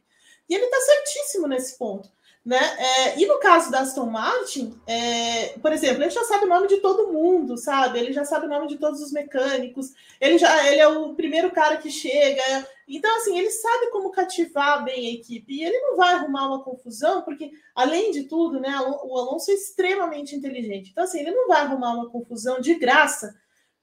E 0.49 0.55
ele 0.55 0.65
está 0.65 0.79
certíssimo 0.79 1.47
nesse 1.47 1.79
ponto. 1.79 2.11
Né? 2.44 2.59
É, 2.59 3.20
e 3.20 3.26
no 3.26 3.38
caso 3.38 3.70
da 3.70 3.81
Aston 3.81 4.07
Martin, 4.07 4.76
é, 4.85 5.57
por 5.61 5.72
exemplo, 5.72 6.02
ele 6.02 6.11
já 6.11 6.24
sabe 6.24 6.44
o 6.44 6.48
nome 6.48 6.66
de 6.66 6.78
todo 6.78 7.12
mundo, 7.12 7.57
sabe? 7.57 8.00
Ele 8.00 8.12
já 8.12 8.24
sabe 8.24 8.46
o 8.46 8.48
nome 8.48 8.66
de 8.66 8.78
todos 8.78 9.00
os 9.00 9.12
mecânicos, 9.12 9.92
ele 10.20 10.38
já 10.38 10.66
ele 10.66 10.81
é 10.81 10.88
o 10.88 11.14
primeiro 11.14 11.52
cara 11.52 11.76
que 11.76 11.88
chega. 11.88 12.42
Então, 12.88 13.16
assim, 13.16 13.38
ele 13.38 13.50
sabe 13.50 13.92
como 13.92 14.11
cativar 14.11 14.83
bem 14.83 15.07
a 15.07 15.12
equipe 15.12 15.55
e 15.55 15.62
ele 15.62 15.78
não 15.78 15.96
vai 15.96 16.14
arrumar 16.14 16.48
uma 16.48 16.64
confusão, 16.64 17.22
porque, 17.22 17.52
além 17.76 18.11
de 18.11 18.24
tudo, 18.24 18.59
né, 18.59 18.76
o 18.81 19.16
Alonso 19.16 19.52
é 19.52 19.55
extremamente 19.55 20.35
inteligente. 20.35 20.90
Então, 20.90 21.05
assim, 21.05 21.20
ele 21.20 21.31
não 21.31 21.46
vai 21.46 21.61
arrumar 21.61 21.94
uma 21.94 22.11
confusão 22.11 22.61
de 22.61 22.74
graça 22.74 23.37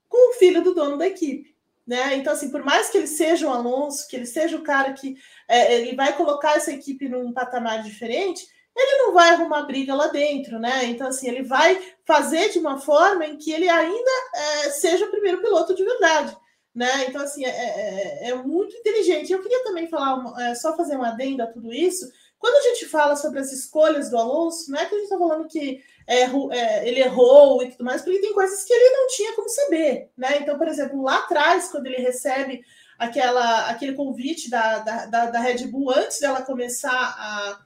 com 0.09 0.31
o 0.31 0.33
filho 0.33 0.61
do 0.61 0.75
dono 0.75 0.97
da 0.97 1.07
equipe. 1.07 1.55
Né? 1.87 2.17
Então, 2.17 2.33
assim, 2.33 2.51
por 2.51 2.63
mais 2.63 2.87
que 2.89 2.97
ele 2.99 3.07
seja 3.07 3.47
o 3.47 3.51
Alonso, 3.51 4.07
que 4.07 4.15
ele 4.15 4.27
seja 4.27 4.55
o 4.55 4.61
cara 4.61 4.93
que 4.93 5.17
é, 5.49 5.73
ele 5.73 5.95
vai 5.95 6.15
colocar 6.15 6.55
essa 6.55 6.71
equipe 6.71 7.09
num 7.09 7.33
patamar 7.33 7.81
diferente, 7.81 8.47
ele 8.77 8.97
não 8.99 9.13
vai 9.13 9.31
arrumar 9.31 9.63
briga 9.63 9.93
lá 9.95 10.07
dentro, 10.07 10.59
né? 10.59 10.85
Então, 10.85 11.07
assim, 11.07 11.27
ele 11.27 11.43
vai 11.43 11.81
fazer 12.05 12.49
de 12.49 12.59
uma 12.59 12.79
forma 12.79 13.25
em 13.25 13.35
que 13.35 13.51
ele 13.51 13.67
ainda 13.67 14.11
é, 14.35 14.69
seja 14.69 15.05
o 15.05 15.11
primeiro 15.11 15.41
piloto 15.41 15.73
de 15.75 15.83
verdade, 15.83 16.37
né? 16.73 17.05
Então, 17.07 17.21
assim, 17.21 17.43
é, 17.43 17.49
é, 17.49 18.29
é 18.29 18.35
muito 18.35 18.75
inteligente. 18.77 19.33
Eu 19.33 19.41
queria 19.41 19.63
também 19.63 19.87
falar, 19.87 20.23
é, 20.39 20.55
só 20.55 20.77
fazer 20.77 20.95
uma 20.95 21.09
adenda 21.09 21.43
a 21.45 21.47
tudo 21.47 21.73
isso. 21.73 22.09
Quando 22.37 22.55
a 22.55 22.69
gente 22.69 22.85
fala 22.85 23.17
sobre 23.17 23.39
as 23.39 23.51
escolhas 23.51 24.09
do 24.09 24.17
Alonso, 24.17 24.71
não 24.71 24.79
é 24.79 24.85
que 24.85 24.95
a 24.95 24.97
gente 24.97 25.07
está 25.07 25.17
falando 25.17 25.47
que 25.47 25.83
é, 26.07 26.87
ele 26.87 27.01
errou 27.01 27.61
e 27.61 27.71
tudo 27.71 27.83
mais, 27.83 28.01
porque 28.01 28.21
tem 28.21 28.33
coisas 28.33 28.63
que 28.63 28.71
ele 28.71 28.89
não 28.95 29.07
tinha 29.07 29.35
como 29.35 29.49
saber, 29.49 30.09
né? 30.17 30.37
Então, 30.39 30.57
por 30.57 30.67
exemplo, 30.67 31.01
lá 31.01 31.17
atrás, 31.17 31.69
quando 31.69 31.87
ele 31.87 31.97
recebe 31.97 32.63
aquela, 32.99 33.69
aquele 33.69 33.93
convite 33.93 34.49
da, 34.49 34.79
da, 34.79 35.25
da, 35.27 35.39
Red 35.39 35.65
Bull 35.67 35.89
antes 35.91 36.19
dela 36.19 36.41
começar 36.41 36.91
a, 36.91 37.59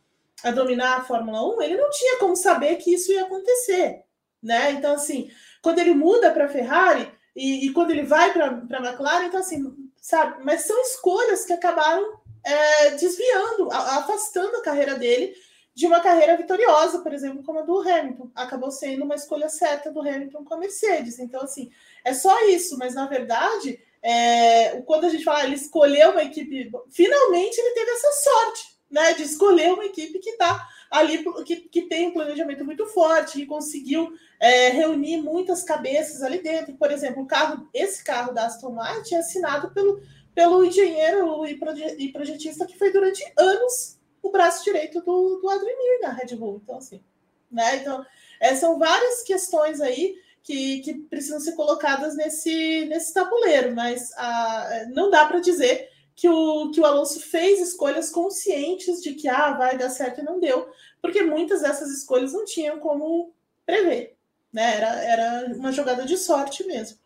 a 0.43 0.51
dominar 0.51 0.97
a 0.99 1.03
Fórmula 1.03 1.43
1, 1.57 1.61
ele 1.63 1.77
não 1.77 1.89
tinha 1.89 2.19
como 2.19 2.35
saber 2.35 2.75
que 2.75 2.93
isso 2.93 3.11
ia 3.11 3.23
acontecer, 3.23 4.03
né? 4.41 4.71
Então, 4.71 4.93
assim, 4.93 5.31
quando 5.61 5.79
ele 5.79 5.95
muda 5.95 6.31
para 6.31 6.45
a 6.45 6.49
Ferrari 6.49 7.11
e, 7.35 7.65
e, 7.65 7.73
quando 7.73 7.89
ele 7.89 8.03
vai 8.03 8.31
para 8.31 8.47
a 8.47 8.87
McLaren, 8.87 9.25
então, 9.25 9.39
assim, 9.39 9.75
sabe? 9.99 10.43
Mas 10.43 10.67
são 10.67 10.79
escolhas 10.81 11.45
que 11.45 11.53
acabaram 11.53 12.21
é, 12.43 12.91
desviando, 12.91 13.71
afastando 13.71 14.57
a 14.57 14.61
carreira 14.61 14.95
dele 14.95 15.33
de 15.73 15.87
uma 15.87 15.99
carreira 15.99 16.37
vitoriosa, 16.37 16.99
por 16.99 17.11
exemplo, 17.11 17.41
como 17.41 17.57
a 17.57 17.63
do 17.63 17.79
Hamilton. 17.79 18.29
Acabou 18.35 18.69
sendo 18.69 19.03
uma 19.03 19.15
escolha 19.15 19.49
certa 19.49 19.91
do 19.91 20.01
Hamilton 20.01 20.43
com 20.43 20.53
a 20.53 20.57
Mercedes. 20.57 21.17
Então, 21.17 21.41
assim, 21.41 21.71
é 22.05 22.13
só 22.13 22.47
isso, 22.47 22.77
mas 22.77 22.93
na 22.93 23.07
verdade 23.07 23.79
é, 24.03 24.81
quando 24.81 25.05
a 25.05 25.09
gente 25.09 25.23
fala, 25.23 25.45
ele 25.45 25.55
escolheu 25.55 26.11
uma 26.11 26.23
equipe, 26.23 26.69
finalmente 26.91 27.57
ele 27.57 27.73
teve 27.73 27.91
essa 27.91 28.11
sorte, 28.11 28.73
né, 28.91 29.13
de 29.13 29.23
escolher 29.23 29.73
uma 29.73 29.85
equipe 29.85 30.19
que 30.19 30.31
está 30.31 30.67
ali, 30.91 31.23
que, 31.45 31.55
que 31.55 31.83
tem 31.83 32.07
um 32.07 32.13
planejamento 32.13 32.63
muito 32.65 32.85
forte, 32.87 33.39
que 33.39 33.45
conseguiu 33.45 34.13
é, 34.39 34.69
reunir 34.69 35.21
muitas 35.21 35.63
cabeças 35.63 36.21
ali 36.21 36.43
dentro. 36.43 36.75
Por 36.75 36.91
exemplo, 36.91 37.23
o 37.23 37.25
carro, 37.25 37.67
esse 37.73 38.03
carro 38.03 38.33
da 38.33 38.45
Aston 38.45 38.71
Martin 38.71 39.15
é 39.15 39.19
assinado 39.19 39.71
pelo, 39.71 39.99
pelo 40.35 40.63
engenheiro 40.63 41.43
e 41.47 42.11
projetista 42.11 42.67
que 42.67 42.77
foi 42.77 42.91
durante 42.91 43.23
anos 43.35 43.97
o 44.21 44.29
braço 44.29 44.63
direito 44.63 45.01
do, 45.01 45.39
do 45.41 45.49
Adrian 45.49 45.73
na 46.01 46.11
Red 46.11 46.35
Bull. 46.35 46.61
Então, 46.63 46.77
assim, 46.77 47.03
né? 47.51 47.77
Então, 47.77 48.05
é, 48.39 48.55
são 48.55 48.77
várias 48.77 49.23
questões 49.23 49.81
aí 49.81 50.15
que, 50.43 50.79
que 50.79 50.93
precisam 50.93 51.39
ser 51.39 51.53
colocadas 51.53 52.15
nesse, 52.15 52.85
nesse 52.85 53.13
tabuleiro, 53.13 53.73
mas 53.73 54.11
ah, 54.17 54.85
não 54.93 55.09
dá 55.09 55.25
para 55.25 55.39
dizer 55.39 55.89
que 56.13 56.29
o, 56.29 56.69
que 56.71 56.81
o 56.81 56.85
Alonso 56.85 57.19
fez 57.21 57.59
escolhas 57.59 58.09
conscientes 58.09 59.01
de 59.01 59.13
que 59.13 59.27
ah, 59.27 59.53
vai 59.53 59.77
dar 59.77 59.89
certo 59.89 60.19
e 60.19 60.23
não 60.23 60.39
deu, 60.39 60.69
porque 61.01 61.23
muitas 61.23 61.61
dessas 61.61 61.89
escolhas 61.89 62.33
não 62.33 62.45
tinham 62.45 62.77
como 62.79 63.33
prever. 63.65 64.17
Né? 64.51 64.75
Era, 64.75 64.87
era 65.03 65.55
uma 65.55 65.71
jogada 65.71 66.05
de 66.05 66.17
sorte 66.17 66.65
mesmo. 66.65 66.97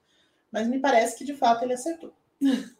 Mas 0.52 0.68
me 0.68 0.80
parece 0.80 1.16
que 1.18 1.24
de 1.24 1.36
fato 1.36 1.64
ele 1.64 1.74
acertou. 1.74 2.12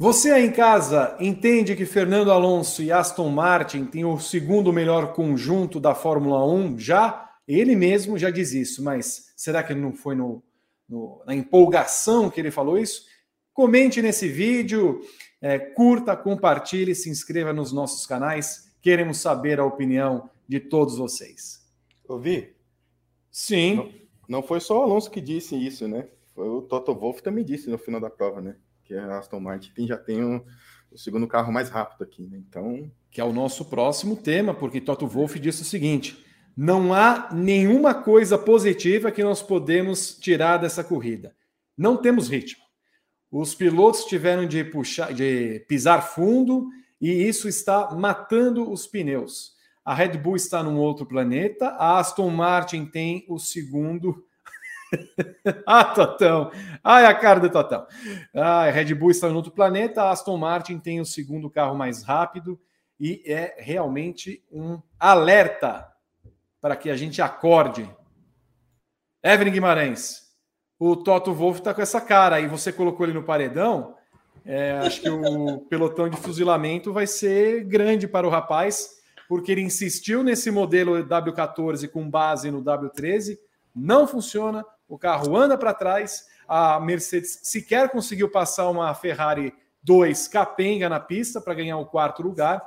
Você 0.00 0.30
aí 0.30 0.46
em 0.46 0.52
casa 0.52 1.16
entende 1.18 1.74
que 1.74 1.84
Fernando 1.84 2.30
Alonso 2.30 2.84
e 2.84 2.92
Aston 2.92 3.28
Martin 3.30 3.84
têm 3.84 4.04
o 4.04 4.16
segundo 4.16 4.72
melhor 4.72 5.12
conjunto 5.12 5.80
da 5.80 5.92
Fórmula 5.92 6.46
1 6.46 6.78
já? 6.78 7.27
Ele 7.48 7.74
mesmo 7.74 8.18
já 8.18 8.28
diz 8.28 8.52
isso, 8.52 8.84
mas 8.84 9.32
será 9.34 9.62
que 9.62 9.74
não 9.74 9.94
foi 9.94 10.14
no, 10.14 10.42
no, 10.86 11.22
na 11.26 11.34
empolgação 11.34 12.28
que 12.28 12.38
ele 12.38 12.50
falou 12.50 12.78
isso? 12.78 13.06
Comente 13.54 14.02
nesse 14.02 14.28
vídeo, 14.28 15.00
é, 15.40 15.58
curta, 15.58 16.14
compartilhe, 16.14 16.94
se 16.94 17.08
inscreva 17.08 17.54
nos 17.54 17.72
nossos 17.72 18.06
canais. 18.06 18.76
Queremos 18.82 19.16
saber 19.16 19.58
a 19.58 19.64
opinião 19.64 20.28
de 20.46 20.60
todos 20.60 20.98
vocês. 20.98 21.66
Ouvi? 22.06 22.54
Sim. 23.30 23.76
Não, 23.76 23.92
não, 24.28 24.42
foi 24.42 24.60
só 24.60 24.80
o 24.80 24.82
Alonso 24.82 25.10
que 25.10 25.20
disse 25.20 25.56
isso, 25.56 25.88
né? 25.88 26.06
Foi 26.34 26.46
o 26.46 26.60
Toto 26.60 26.94
Wolff 26.94 27.22
também 27.22 27.44
disse 27.44 27.70
no 27.70 27.78
final 27.78 28.00
da 28.00 28.10
prova, 28.10 28.42
né? 28.42 28.56
Que 28.84 28.94
a 28.94 29.18
Aston 29.18 29.40
Martin 29.40 29.86
já 29.86 29.96
tem 29.96 30.22
um, 30.22 30.44
o 30.92 30.98
segundo 30.98 31.26
carro 31.26 31.50
mais 31.50 31.70
rápido 31.70 32.04
aqui, 32.04 32.22
né? 32.26 32.38
Então. 32.46 32.90
Que 33.10 33.22
é 33.22 33.24
o 33.24 33.32
nosso 33.32 33.64
próximo 33.64 34.16
tema, 34.16 34.52
porque 34.52 34.80
Toto 34.80 35.06
Wolff 35.06 35.38
disse 35.38 35.62
o 35.62 35.64
seguinte: 35.64 36.24
não 36.60 36.92
há 36.92 37.28
nenhuma 37.32 37.94
coisa 37.94 38.36
positiva 38.36 39.12
que 39.12 39.22
nós 39.22 39.40
podemos 39.40 40.18
tirar 40.18 40.56
dessa 40.56 40.82
corrida. 40.82 41.32
Não 41.76 41.96
temos 41.96 42.28
ritmo. 42.28 42.64
Os 43.30 43.54
pilotos 43.54 44.06
tiveram 44.06 44.44
de 44.44 44.64
puxar, 44.64 45.14
de 45.14 45.64
pisar 45.68 46.02
fundo 46.02 46.66
e 47.00 47.12
isso 47.12 47.48
está 47.48 47.94
matando 47.94 48.68
os 48.72 48.88
pneus. 48.88 49.52
A 49.84 49.94
Red 49.94 50.18
Bull 50.18 50.34
está 50.34 50.60
num 50.60 50.78
outro 50.78 51.06
planeta, 51.06 51.68
a 51.78 52.00
Aston 52.00 52.28
Martin 52.30 52.86
tem 52.86 53.24
o 53.28 53.38
segundo. 53.38 54.26
ah, 55.64 55.84
Totão! 55.84 56.50
Ai, 56.82 57.06
a 57.06 57.14
cara 57.14 57.38
do 57.38 57.50
Totão. 57.50 57.86
Ah, 58.34 58.64
a 58.64 58.70
Red 58.72 58.92
Bull 58.96 59.12
está 59.12 59.28
em 59.28 59.34
outro 59.34 59.52
planeta, 59.52 60.02
a 60.02 60.10
Aston 60.10 60.36
Martin 60.36 60.80
tem 60.80 61.00
o 61.00 61.06
segundo 61.06 61.48
carro 61.48 61.76
mais 61.76 62.02
rápido 62.02 62.60
e 62.98 63.22
é 63.26 63.54
realmente 63.60 64.42
um 64.50 64.82
alerta 64.98 65.87
para 66.60 66.76
que 66.76 66.90
a 66.90 66.96
gente 66.96 67.22
acorde. 67.22 67.88
Evelyn 69.22 69.52
Guimarães, 69.52 70.28
o 70.78 70.94
Toto 70.96 71.34
Wolff 71.34 71.60
está 71.60 71.74
com 71.74 71.82
essa 71.82 72.00
cara 72.00 72.36
aí, 72.36 72.46
você 72.46 72.72
colocou 72.72 73.04
ele 73.04 73.14
no 73.14 73.24
paredão. 73.24 73.96
É, 74.44 74.78
acho 74.78 75.00
que 75.00 75.10
o 75.10 75.58
pelotão 75.68 76.08
de 76.08 76.16
fuzilamento 76.16 76.92
vai 76.92 77.06
ser 77.06 77.64
grande 77.64 78.06
para 78.06 78.26
o 78.26 78.30
rapaz, 78.30 78.90
porque 79.28 79.52
ele 79.52 79.60
insistiu 79.60 80.22
nesse 80.22 80.50
modelo 80.50 81.04
W14 81.04 81.88
com 81.90 82.08
base 82.08 82.50
no 82.50 82.62
W13, 82.62 83.36
não 83.74 84.06
funciona, 84.06 84.64
o 84.88 84.98
carro 84.98 85.36
anda 85.36 85.58
para 85.58 85.74
trás, 85.74 86.26
a 86.46 86.80
Mercedes 86.80 87.40
sequer 87.42 87.90
conseguiu 87.90 88.30
passar 88.30 88.70
uma 88.70 88.94
Ferrari 88.94 89.52
2 89.82 90.28
capenga 90.28 90.88
na 90.88 90.98
pista 90.98 91.40
para 91.40 91.54
ganhar 91.54 91.76
o 91.76 91.86
quarto 91.86 92.22
lugar. 92.22 92.62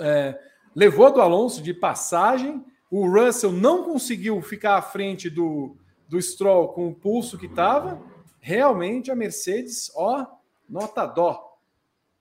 É, 0.00 0.38
levou 0.74 1.12
do 1.12 1.20
Alonso 1.20 1.62
de 1.62 1.74
passagem 1.74 2.64
o 2.90 3.08
Russell 3.08 3.52
não 3.52 3.82
conseguiu 3.82 4.40
ficar 4.40 4.76
à 4.76 4.82
frente 4.82 5.28
do, 5.28 5.76
do 6.08 6.20
Stroll 6.20 6.68
com 6.68 6.88
o 6.88 6.94
pulso 6.94 7.38
que 7.38 7.46
estava. 7.46 8.00
Realmente 8.40 9.10
a 9.10 9.16
Mercedes, 9.16 9.90
ó, 9.94 10.26
nota 10.68 11.06
dó. 11.06 11.58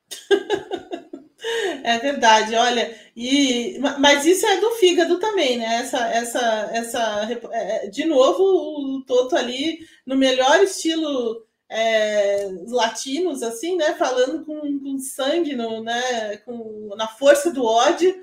É 1.83 1.99
verdade, 1.99 2.55
olha, 2.55 2.97
e 3.15 3.77
mas 3.99 4.25
isso 4.25 4.43
é 4.47 4.59
do 4.59 4.71
fígado 4.71 5.19
também, 5.19 5.57
né? 5.57 5.75
Essa, 5.75 5.99
essa, 6.07 6.69
essa, 6.73 7.39
é, 7.51 7.87
de 7.87 8.05
novo 8.05 8.41
o 8.41 9.03
Toto 9.05 9.35
ali 9.35 9.79
no 10.03 10.15
melhor 10.15 10.63
estilo 10.63 11.45
é, 11.69 12.49
latinos, 12.67 13.43
assim, 13.43 13.75
né? 13.75 13.93
Falando 13.93 14.43
com, 14.43 14.79
com 14.79 14.97
sangue, 14.97 15.55
no, 15.55 15.83
né? 15.83 16.37
Com, 16.37 16.95
na 16.97 17.07
força 17.07 17.51
do 17.51 17.63
ódio. 17.63 18.15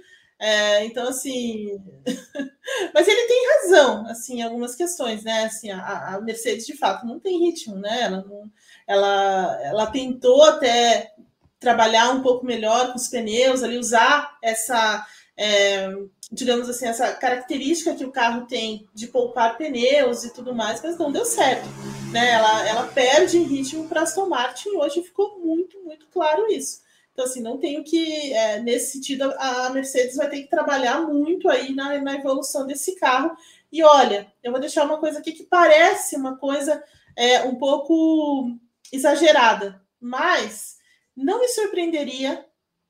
É, 0.42 0.84
então, 0.86 1.06
assim, 1.06 1.80
mas 2.92 3.06
ele 3.06 3.28
tem 3.28 3.48
razão, 3.60 4.04
assim, 4.08 4.40
em 4.40 4.42
algumas 4.42 4.74
questões, 4.74 5.22
né? 5.22 5.44
Assim, 5.44 5.70
a, 5.70 6.16
a, 6.16 6.20
Mercedes 6.20 6.66
de 6.66 6.76
fato 6.76 7.06
não 7.06 7.20
tem 7.20 7.38
ritmo, 7.38 7.76
né? 7.76 8.02
Ela, 8.02 8.24
não, 8.24 8.50
ela, 8.84 9.60
ela 9.62 9.86
tentou 9.86 10.42
até 10.42 11.12
trabalhar 11.60 12.10
um 12.10 12.22
pouco 12.22 12.44
melhor 12.44 12.90
com 12.90 12.96
os 12.96 13.06
pneus, 13.06 13.62
ali 13.62 13.78
usar 13.78 14.36
essa, 14.42 15.06
é, 15.36 15.88
digamos 16.32 16.68
assim, 16.68 16.86
essa 16.86 17.12
característica 17.12 17.94
que 17.94 18.04
o 18.04 18.10
carro 18.10 18.44
tem 18.48 18.88
de 18.92 19.06
poupar 19.06 19.56
pneus 19.56 20.24
e 20.24 20.34
tudo 20.34 20.52
mais, 20.52 20.82
mas 20.82 20.98
não 20.98 21.12
deu 21.12 21.24
certo. 21.24 21.68
né? 22.10 22.32
Ela, 22.32 22.68
ela 22.68 22.88
perde 22.88 23.38
ritmo 23.38 23.88
para 23.88 24.02
Aston 24.02 24.26
Martin. 24.26 24.70
Hoje 24.70 25.02
ficou 25.02 25.38
muito, 25.38 25.80
muito 25.84 26.08
claro 26.08 26.50
isso. 26.50 26.81
Então, 27.12 27.26
assim, 27.26 27.42
não 27.42 27.58
tenho 27.58 27.84
que, 27.84 28.32
é, 28.32 28.60
nesse 28.60 28.92
sentido, 28.92 29.32
a 29.38 29.70
Mercedes 29.70 30.16
vai 30.16 30.30
ter 30.30 30.42
que 30.42 30.50
trabalhar 30.50 31.02
muito 31.02 31.48
aí 31.48 31.74
na, 31.74 31.98
na 31.98 32.14
evolução 32.14 32.66
desse 32.66 32.96
carro. 32.96 33.36
E 33.70 33.82
olha, 33.82 34.32
eu 34.42 34.50
vou 34.50 34.60
deixar 34.60 34.84
uma 34.84 34.98
coisa 34.98 35.18
aqui 35.18 35.32
que 35.32 35.44
parece 35.44 36.16
uma 36.16 36.36
coisa 36.36 36.82
é, 37.14 37.42
um 37.42 37.56
pouco 37.56 38.50
exagerada, 38.90 39.82
mas 40.00 40.78
não 41.14 41.40
me 41.40 41.48
surpreenderia 41.48 42.46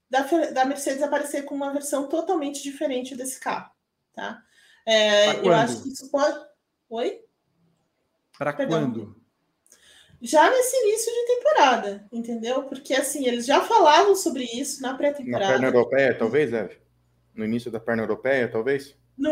da, 0.08 0.22
da 0.50 0.64
Mercedes 0.64 1.02
aparecer 1.02 1.44
com 1.44 1.54
uma 1.54 1.72
versão 1.72 2.08
totalmente 2.08 2.62
diferente 2.62 3.16
desse 3.16 3.40
carro, 3.40 3.70
tá? 4.12 4.42
É, 4.86 5.38
eu 5.46 5.52
acho 5.52 5.82
que 5.82 5.88
isso 5.88 6.10
pode. 6.10 6.38
Oi? 6.90 7.24
Para 8.36 8.52
quando? 8.52 9.21
Já 10.22 10.48
nesse 10.48 10.76
início 10.76 11.12
de 11.12 11.34
temporada, 11.34 12.06
entendeu? 12.12 12.62
Porque 12.62 12.94
assim, 12.94 13.26
eles 13.26 13.44
já 13.44 13.60
falavam 13.60 14.14
sobre 14.14 14.44
isso 14.44 14.80
na 14.80 14.94
pré-temporada. 14.94 15.44
Na 15.44 15.52
perna 15.52 15.66
europeia, 15.66 16.16
talvez, 16.16 16.52
Eve? 16.52 16.78
No 17.34 17.44
início 17.44 17.70
da 17.70 17.80
perna 17.80 18.04
europeia, 18.04 18.48
talvez? 18.48 18.94
No... 19.18 19.30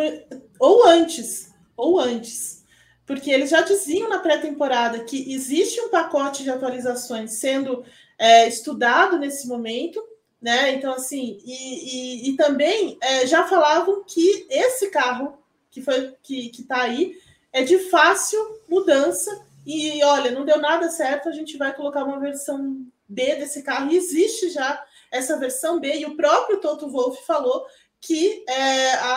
Ou 0.59 0.84
antes, 0.86 1.55
ou 1.76 2.01
antes. 2.01 2.64
Porque 3.07 3.30
eles 3.30 3.51
já 3.51 3.61
diziam 3.61 4.09
na 4.09 4.18
pré-temporada 4.18 5.05
que 5.05 5.32
existe 5.32 5.80
um 5.80 5.91
pacote 5.91 6.43
de 6.43 6.51
atualizações 6.51 7.32
sendo 7.32 7.84
é, 8.18 8.49
estudado 8.49 9.18
nesse 9.18 9.47
momento, 9.47 10.03
né? 10.43 10.72
Então, 10.74 10.93
assim, 10.93 11.38
e, 11.45 12.26
e, 12.26 12.30
e 12.30 12.36
também 12.36 12.99
é, 13.01 13.26
já 13.26 13.47
falavam 13.47 14.03
que 14.05 14.47
esse 14.51 14.91
carro 14.91 15.38
que 15.70 15.80
foi 15.80 16.14
que 16.22 16.51
está 16.51 16.82
aí 16.82 17.16
é 17.53 17.62
de 17.62 17.78
fácil 17.78 18.38
mudança. 18.68 19.47
E 19.66 20.02
olha, 20.04 20.30
não 20.30 20.44
deu 20.44 20.58
nada 20.58 20.88
certo, 20.90 21.28
a 21.28 21.32
gente 21.32 21.56
vai 21.56 21.74
colocar 21.74 22.04
uma 22.04 22.18
versão 22.18 22.86
B 23.08 23.36
desse 23.36 23.62
carro. 23.62 23.90
E 23.90 23.96
existe 23.96 24.50
já 24.50 24.82
essa 25.11 25.38
versão 25.38 25.80
B, 25.80 25.96
e 25.96 26.06
o 26.06 26.16
próprio 26.16 26.61
Toto 26.61 26.88
Wolff 26.88 27.24
falou 27.26 27.66
que 28.00 28.44
é, 28.48 28.92
a, 28.94 29.12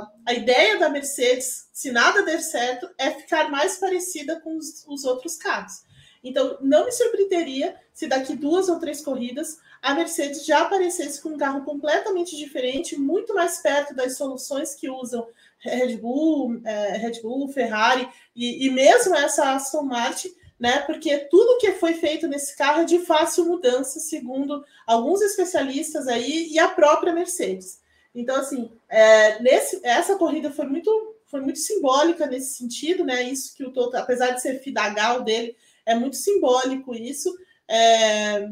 a, 0.00 0.12
a 0.26 0.34
ideia 0.34 0.78
da 0.78 0.88
Mercedes, 0.88 1.68
se 1.72 1.92
nada 1.92 2.24
der 2.24 2.40
certo, 2.40 2.88
é 2.98 3.10
ficar 3.10 3.50
mais 3.50 3.76
parecida 3.76 4.40
com 4.40 4.56
os, 4.56 4.84
os 4.88 5.04
outros 5.04 5.36
carros. 5.36 5.84
Então, 6.24 6.58
não 6.60 6.86
me 6.86 6.92
surpreenderia 6.92 7.76
se 7.92 8.06
daqui 8.06 8.34
duas 8.34 8.68
ou 8.68 8.80
três 8.80 9.00
corridas 9.00 9.58
a 9.80 9.94
Mercedes 9.94 10.46
já 10.46 10.62
aparecesse 10.62 11.20
com 11.20 11.30
um 11.30 11.38
carro 11.38 11.64
completamente 11.64 12.36
diferente, 12.36 12.98
muito 12.98 13.34
mais 13.34 13.58
perto 13.58 13.94
das 13.94 14.16
soluções 14.16 14.76
que 14.76 14.88
usam 14.88 15.26
Red 15.62 15.96
Bull, 15.96 16.60
é, 16.64 16.96
Red 16.96 17.20
Bull, 17.22 17.48
Ferrari 17.48 18.08
e, 18.34 18.66
e, 18.66 18.70
mesmo 18.70 19.14
essa 19.14 19.54
Aston 19.54 19.82
Martin, 19.82 20.28
né? 20.58 20.80
Porque 20.80 21.18
tudo 21.30 21.58
que 21.58 21.72
foi 21.72 21.94
feito 21.94 22.26
nesse 22.26 22.56
carro 22.56 22.82
é 22.82 22.84
de 22.84 22.98
fácil 23.00 23.46
mudança, 23.46 24.00
segundo 24.00 24.64
alguns 24.86 25.20
especialistas 25.22 26.08
aí 26.08 26.48
e 26.50 26.58
a 26.58 26.68
própria 26.68 27.12
Mercedes. 27.12 27.80
Então, 28.14 28.36
assim, 28.36 28.70
é, 28.88 29.40
nesse, 29.40 29.80
essa 29.84 30.16
corrida 30.16 30.50
foi 30.50 30.66
muito, 30.66 31.16
foi 31.26 31.40
muito 31.40 31.58
simbólica 31.58 32.26
nesse 32.26 32.56
sentido, 32.56 33.04
né? 33.04 33.22
Isso 33.22 33.56
que 33.56 33.64
o 33.64 33.72
Toto, 33.72 33.96
apesar 33.96 34.30
de 34.30 34.42
ser 34.42 34.60
fidagal 34.60 35.22
dele, 35.22 35.56
é 35.86 35.94
muito 35.94 36.16
simbólico 36.16 36.94
isso. 36.94 37.34
É, 37.68 38.48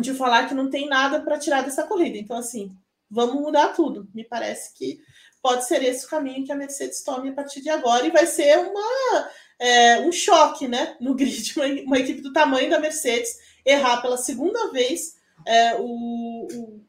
de 0.00 0.14
falar 0.14 0.48
que 0.48 0.54
não 0.54 0.70
tem 0.70 0.88
nada 0.88 1.20
para 1.20 1.38
tirar 1.38 1.62
dessa 1.62 1.84
corrida. 1.84 2.16
Então, 2.16 2.36
assim, 2.36 2.74
vamos 3.10 3.40
mudar 3.40 3.68
tudo. 3.68 4.08
Me 4.14 4.24
parece 4.24 4.74
que 4.74 5.00
pode 5.42 5.66
ser 5.66 5.82
esse 5.82 6.06
o 6.06 6.08
caminho 6.08 6.44
que 6.44 6.52
a 6.52 6.56
Mercedes 6.56 7.02
tome 7.02 7.28
a 7.28 7.32
partir 7.32 7.60
de 7.60 7.70
agora 7.70 8.06
e 8.06 8.10
vai 8.10 8.26
ser 8.26 8.58
uma, 8.58 9.30
é, 9.58 10.00
um 10.00 10.12
choque 10.12 10.66
né, 10.66 10.96
no 11.00 11.14
grid. 11.14 11.54
Uma, 11.56 11.66
uma, 11.82 11.98
equipe 11.98 12.20
do 12.20 12.32
tamanho 12.32 12.70
da 12.70 12.78
Mercedes 12.78 13.36
errar 13.64 14.00
pela 14.00 14.16
segunda 14.16 14.70
vez 14.72 15.16
é, 15.46 15.74
o, 15.76 16.46
o, 16.52 16.80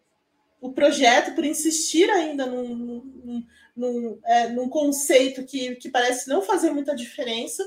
o, 0.61 0.71
projeto 0.71 1.35
por 1.35 1.45
insistir 1.45 2.09
ainda 2.09 2.45
num, 2.45 2.75
num, 2.75 3.45
num, 3.75 4.19
é, 4.25 4.47
num 4.49 4.69
conceito 4.69 5.43
que, 5.43 5.75
que 5.75 5.89
parece 5.89 6.29
não 6.29 6.41
fazer 6.41 6.71
muita 6.71 6.95
diferença 6.95 7.63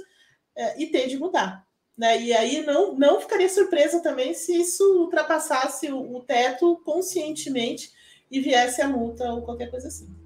é, 0.57 0.80
e 0.80 0.87
ter 0.87 1.09
de 1.09 1.18
mudar. 1.18 1.66
Né? 1.97 2.22
E 2.22 2.33
aí 2.33 2.64
não, 2.64 2.95
não 2.95 3.20
ficaria 3.20 3.49
surpresa 3.49 4.01
também 4.01 4.35
se 4.35 4.55
isso 4.55 4.83
ultrapassasse 5.01 5.91
o, 5.93 6.16
o 6.16 6.22
teto 6.22 6.80
conscientemente 6.85 7.93
e 8.30 8.41
viesse 8.41 8.80
a 8.80 8.89
multa 8.89 9.30
ou 9.33 9.43
qualquer 9.43 9.70
coisa 9.70 9.89
assim. 9.89 10.22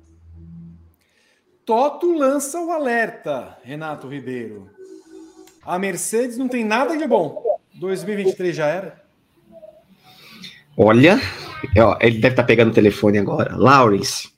Toto 1.67 2.13
lança 2.13 2.63
o 2.63 2.71
alerta, 2.71 3.59
Renato 3.65 4.07
Ribeiro. 4.07 4.71
A 5.65 5.81
Mercedes 5.81 6.39
não 6.39 6.47
tem 6.47 6.65
nada 6.65 6.97
de 6.97 7.09
bom. 7.09 7.43
2023 7.75 8.55
já 8.55 8.67
era. 8.69 9.05
Olha, 10.77 11.21
ó, 11.77 11.99
ele 12.01 12.21
deve 12.21 12.35
estar 12.35 12.45
tá 12.45 12.47
pegando 12.47 12.71
o 12.71 12.75
telefone 12.75 13.19
agora. 13.19 13.57
Lawrence, 13.57 14.31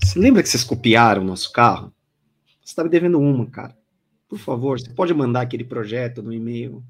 você 0.00 0.16
lembra 0.16 0.44
que 0.44 0.48
vocês 0.48 0.62
copiaram 0.62 1.22
o 1.22 1.24
nosso 1.24 1.52
carro? 1.52 1.92
Você 2.62 2.70
está 2.70 2.84
me 2.84 2.88
devendo 2.88 3.18
uma, 3.18 3.50
cara. 3.50 3.76
Por 4.28 4.38
favor, 4.38 4.78
você 4.78 4.88
pode 4.90 5.12
mandar 5.12 5.40
aquele 5.40 5.64
projeto 5.64 6.22
no 6.22 6.32
e-mail 6.32 6.84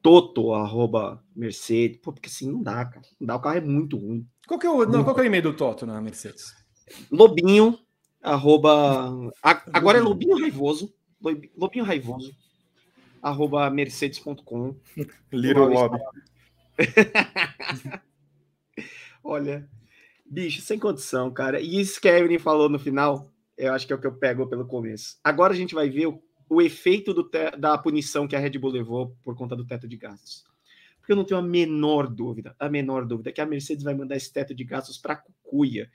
toto, 0.00 0.54
arroba 0.54 1.22
Mercedes, 1.36 1.98
Pô, 2.02 2.14
porque 2.14 2.30
assim 2.30 2.50
não 2.50 2.62
dá, 2.62 2.82
cara. 2.86 3.06
Não 3.20 3.26
dá, 3.26 3.36
o 3.36 3.40
carro 3.40 3.58
é 3.58 3.60
muito 3.60 3.98
ruim. 3.98 4.26
Qual 4.46 4.58
que 4.58 4.66
é 4.66 4.70
o, 4.70 4.86
não, 4.86 5.04
qual 5.04 5.14
que 5.14 5.20
é 5.20 5.24
o 5.24 5.26
e-mail 5.26 5.42
do 5.42 5.52
Toto 5.52 5.84
na 5.84 6.00
Mercedes? 6.00 6.56
Lobinho, 7.12 7.78
arroba. 8.22 9.32
A, 9.42 9.62
agora 9.72 9.98
é 9.98 10.00
Lobinho 10.00 10.38
Raivoso. 10.38 10.92
Lobinho 11.56 11.84
Raivoso, 11.84 12.32
arroba 13.22 13.68
mercedes.com. 13.70 14.76
Little 15.32 15.68
Lobby. 15.68 15.98
Olha, 19.24 19.68
bicho, 20.24 20.62
sem 20.62 20.78
condição, 20.78 21.30
cara. 21.30 21.60
E 21.60 21.80
isso 21.80 22.00
que 22.00 22.08
a 22.08 22.16
Evelyn 22.16 22.38
falou 22.38 22.68
no 22.68 22.78
final, 22.78 23.30
eu 23.56 23.72
acho 23.72 23.86
que 23.86 23.92
é 23.92 23.96
o 23.96 24.00
que 24.00 24.06
eu 24.06 24.14
pego 24.14 24.46
pelo 24.46 24.66
começo. 24.66 25.18
Agora 25.24 25.52
a 25.52 25.56
gente 25.56 25.74
vai 25.74 25.90
ver 25.90 26.06
o 26.06 26.22
o 26.48 26.62
efeito 26.62 27.14
da 27.58 27.76
punição 27.76 28.26
que 28.26 28.34
a 28.34 28.38
Red 28.38 28.58
Bull 28.58 28.70
levou 28.70 29.16
por 29.22 29.36
conta 29.36 29.54
do 29.54 29.66
teto 29.66 29.86
de 29.86 29.96
gastos. 29.96 30.44
Porque 30.98 31.12
eu 31.12 31.16
não 31.16 31.24
tenho 31.24 31.40
a 31.40 31.42
menor 31.42 32.06
dúvida, 32.06 32.56
a 32.58 32.68
menor 32.68 33.04
dúvida, 33.04 33.32
que 33.32 33.40
a 33.40 33.46
Mercedes 33.46 33.84
vai 33.84 33.94
mandar 33.94 34.16
esse 34.16 34.32
teto 34.32 34.54
de 34.54 34.64
gastos 34.64 34.98
para 34.98 35.16
Cucuia 35.16 35.90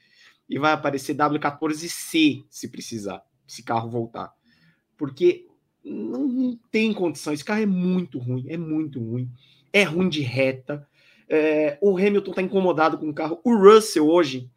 e 0.50 0.60
vai 0.60 0.74
aparecer 0.74 1.16
W14C 1.16 2.46
se 2.50 2.68
precisar, 2.70 3.24
se 3.48 3.64
carro 3.64 3.90
voltar. 3.90 4.34
Porque 4.98 5.48
não, 5.84 6.28
não 6.28 6.60
tem 6.72 6.94
condição, 6.94 7.34
esse 7.34 7.44
carro 7.44 7.62
é 7.62 7.66
muito 7.66 8.20
ruim, 8.20 8.46
é 8.50 8.58
muito 8.58 9.00
ruim, 9.00 9.30
é 9.72 9.84
ruim 9.84 10.10
de 10.10 10.22
reta. 10.22 10.88
É, 11.28 11.78
o 11.82 11.98
Hamilton 11.98 12.32
está 12.32 12.42
incomodado 12.42 12.98
com 12.98 13.10
o 13.10 13.14
carro. 13.14 13.40
O 13.44 13.56
Russell 13.56 14.08
hoje, 14.08 14.50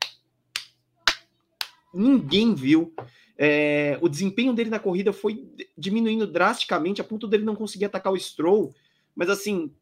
ninguém 1.92 2.54
viu. 2.54 2.92
É, 3.38 3.98
o 4.00 4.08
desempenho 4.08 4.54
dele 4.54 4.70
na 4.70 4.78
corrida 4.78 5.12
foi 5.12 5.46
diminuindo 5.76 6.26
drasticamente 6.26 7.00
a 7.00 7.04
ponto 7.04 7.26
dele 7.26 7.44
não 7.44 7.54
conseguir 7.54 7.84
atacar 7.84 8.12
o 8.12 8.18
Stroll, 8.18 8.74
mas 9.14 9.28
assim, 9.28 9.72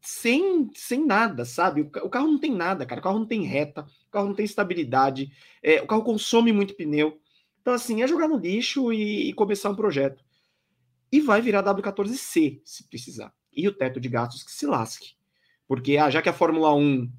sem, 0.00 0.70
sem 0.74 1.04
nada, 1.04 1.44
sabe? 1.44 1.82
O, 1.82 2.10
carro 2.10 2.28
não 2.28 2.38
tem 2.38 2.52
nada, 2.52 2.84
cara. 2.84 3.00
O 3.00 3.04
carro 3.04 3.18
não 3.18 3.26
tem 3.26 3.44
reta, 3.44 3.82
o 4.08 4.10
carro 4.10 4.26
não 4.26 4.34
tem 4.34 4.44
estabilidade, 4.44 5.30
é, 5.62 5.80
o 5.80 5.86
carro 5.86 6.02
consome 6.02 6.52
muito 6.52 6.74
pneu. 6.74 7.20
Então, 7.60 7.74
assim, 7.74 8.02
é 8.02 8.08
jogar 8.08 8.28
no 8.28 8.38
lixo 8.38 8.92
e, 8.92 9.28
e 9.28 9.32
começar 9.32 9.70
um 9.70 9.76
projeto. 9.76 10.24
E 11.12 11.20
vai 11.20 11.40
virar 11.40 11.62
W14C, 11.62 12.60
se 12.64 12.88
precisar. 12.88 13.32
E 13.52 13.66
o 13.68 13.72
teto 13.72 14.00
de 14.00 14.08
gastos 14.08 14.42
que 14.42 14.52
se 14.52 14.66
lasque. 14.66 15.12
Porque 15.66 15.96
ah, 15.96 16.10
já 16.10 16.22
que 16.22 16.28
a 16.28 16.32
Fórmula 16.32 16.74
1 16.74 17.10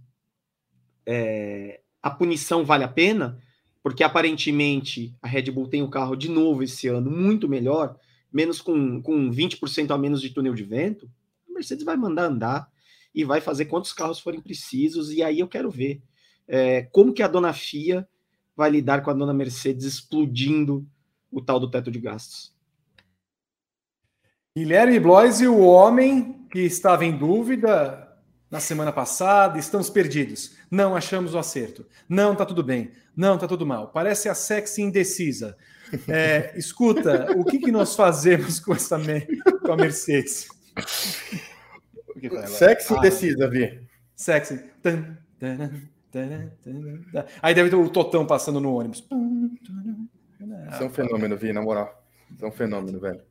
é, 1.06 1.82
a 2.02 2.10
punição 2.10 2.66
vale 2.66 2.84
a 2.84 2.88
pena, 2.88 3.41
porque 3.84 4.04
aparentemente 4.04 5.16
a 5.22 5.28
Red 5.28 5.52
Bull 5.52 5.68
tem 5.68 5.82
o 5.82 5.86
um 5.86 5.89
carro 5.89 6.16
de 6.16 6.30
novo 6.30 6.64
esse 6.64 6.88
ano 6.88 7.10
muito 7.10 7.47
melhor, 7.47 7.97
menos 8.32 8.62
com, 8.62 9.02
com 9.02 9.30
20% 9.30 9.91
a 9.91 9.97
menos 9.97 10.22
de 10.22 10.30
túnel 10.30 10.54
de 10.54 10.64
vento, 10.64 11.10
Mercedes 11.62 11.86
vai 11.86 11.95
mandar 11.95 12.24
andar 12.24 12.72
e 13.14 13.24
vai 13.24 13.39
fazer 13.39 13.66
quantos 13.66 13.93
carros 13.93 14.20
forem 14.20 14.41
precisos, 14.41 15.12
e 15.12 15.22
aí 15.22 15.39
eu 15.39 15.47
quero 15.47 15.70
ver 15.70 16.01
é, 16.47 16.84
como 16.84 17.14
que 17.14 17.22
a 17.22 17.28
dona 17.28 17.53
FIA 17.53 18.07
vai 18.55 18.70
lidar 18.72 19.03
com 19.03 19.12
a 19.12 19.14
dona 19.14 19.34
Mercedes 19.34 19.86
explodindo 19.86 20.86
o 21.32 21.41
tal 21.41 21.59
do 21.59 21.70
teto 21.70 21.91
de 21.91 21.99
gastos. 21.99 22.53
Guilherme 24.57 24.99
Blois 24.99 25.39
e 25.39 25.47
o 25.47 25.59
homem 25.59 26.45
que 26.51 26.59
estava 26.59 27.05
em 27.05 27.18
dúvida 27.18 28.07
na 28.49 28.59
semana 28.59 28.91
passada, 28.91 29.57
estamos 29.57 29.89
perdidos. 29.89 30.57
Não 30.70 30.93
achamos 30.93 31.34
o 31.34 31.38
acerto. 31.38 31.86
Não, 32.09 32.36
tá 32.36 32.45
tudo 32.45 32.62
bem. 32.62 32.91
Não, 33.16 33.38
tá 33.38 33.47
tudo 33.47 33.66
mal. 33.66 33.89
Parece 33.93 34.28
a 34.28 34.34
sexy 34.34 34.82
indecisa. 34.82 35.55
É, 36.07 36.53
escuta, 36.57 37.32
o 37.38 37.45
que, 37.45 37.59
que 37.59 37.72
nós 37.72 37.95
fazemos 37.95 38.59
com 38.59 38.74
essa 38.74 38.99
com 39.62 39.72
a 39.72 39.78
Mercedes? 39.78 40.47
Sexy 42.48 42.94
ah, 42.94 42.98
indecisa, 42.98 43.50
Vi. 43.50 43.82
Sexy. 44.16 44.64
Aí 47.42 47.54
deve 47.54 47.70
ter 47.70 47.76
o 47.76 47.90
Totão 47.90 48.26
passando 48.26 48.60
no 48.60 48.76
ônibus. 48.76 49.00
Isso 49.00 50.84
é 50.84 50.86
um 50.86 50.90
fenômeno, 50.90 51.38
Vi, 51.38 51.54
na 51.54 51.62
moral. 51.62 52.04
Isso 52.34 52.46
é 52.46 52.48
um 52.48 52.52
fenômeno, 52.52 53.00
velho. 53.00 53.22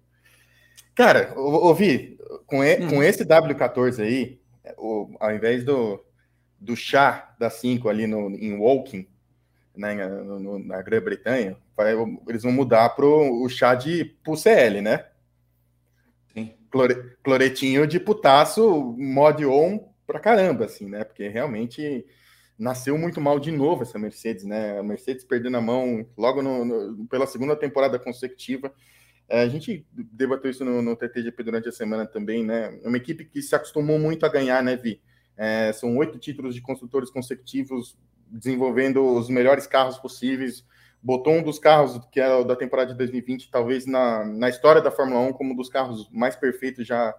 Cara, 0.95 1.33
ouvi, 1.37 2.19
com, 2.47 2.65
e, 2.65 2.77
hum. 2.77 2.89
com 2.89 3.03
esse 3.03 3.25
W14 3.25 4.03
aí, 4.03 4.41
o, 4.77 5.15
ao 5.19 5.35
invés 5.35 5.65
do, 5.65 6.05
do 6.59 6.77
chá 6.77 7.35
da 7.39 7.49
5 7.49 7.89
ali 7.89 8.07
no, 8.07 8.31
em 8.31 8.55
Woking, 8.59 9.07
né, 9.77 9.95
no, 10.07 10.59
na 10.59 10.83
Grã-Bretanha, 10.83 11.57
eles 12.29 12.43
vão 12.43 12.53
mudar 12.53 12.91
para 12.91 13.07
o 13.07 13.49
chá 13.49 13.75
de 13.75 14.05
pro 14.23 14.37
CL, 14.37 14.83
né? 14.83 15.07
Clore, 16.71 17.17
cloretinho 17.23 17.87
de 17.87 17.99
putaço, 17.99 18.95
mod 18.99 19.45
on 19.45 19.93
pra 20.07 20.21
caramba, 20.21 20.67
assim, 20.67 20.89
né? 20.89 21.05
Porque 21.05 21.29
realmente 21.29 22.07
nasceu 22.59 22.99
muito 22.99 23.21
mal 23.21 23.41
de 23.41 23.51
novo 23.51 23.83
essa 23.83 23.99
Mercedes, 23.99 24.45
né? 24.45 24.79
A 24.79 24.83
Mercedes 24.83 25.25
perdendo 25.25 25.57
a 25.57 25.61
mão 25.61 26.07
logo 26.17 26.43
no, 26.43 26.65
no, 26.65 27.07
pela 27.07 27.27
segunda 27.27 27.57
temporada 27.57 27.99
consecutiva. 27.99 28.73
É, 29.29 29.43
a 29.43 29.49
gente 29.49 29.87
debateu 29.95 30.51
isso 30.51 30.65
no, 30.65 30.83
no 30.83 30.97
TTGP 30.97 31.43
durante 31.43 31.69
a 31.69 31.73
semana 31.73 32.05
também, 32.05 32.45
né? 32.45 32.79
Uma 32.85 32.97
equipe 32.97 33.25
que 33.25 33.41
se 33.41 33.55
acostumou 33.55 33.99
muito 33.99 34.27
a 34.27 34.29
ganhar, 34.29 34.63
né, 34.63 34.77
Vi? 34.77 35.01
É, 35.37 35.73
são 35.73 35.97
oito 35.97 36.19
títulos 36.19 36.55
de 36.55 36.61
construtores 36.61 37.11
consecutivos, 37.11 37.97
desenvolvendo 38.27 39.03
os 39.03 39.31
melhores 39.31 39.67
carros 39.67 39.99
possíveis. 39.99 40.65
Botou 41.03 41.33
um 41.33 41.43
dos 41.43 41.59
carros 41.59 41.99
que 42.11 42.21
é 42.21 42.45
da 42.45 42.55
temporada 42.55 42.93
de 42.93 42.99
2020, 42.99 43.51
talvez 43.51 43.87
na, 43.87 44.25
na 44.25 44.49
história 44.49 44.83
da 44.83 44.91
Fórmula 44.91 45.21
1, 45.21 45.33
como 45.33 45.53
um 45.53 45.57
dos 45.57 45.69
carros 45.69 46.09
mais 46.13 46.37
perfeitos 46.37 46.87
já 46.87 47.15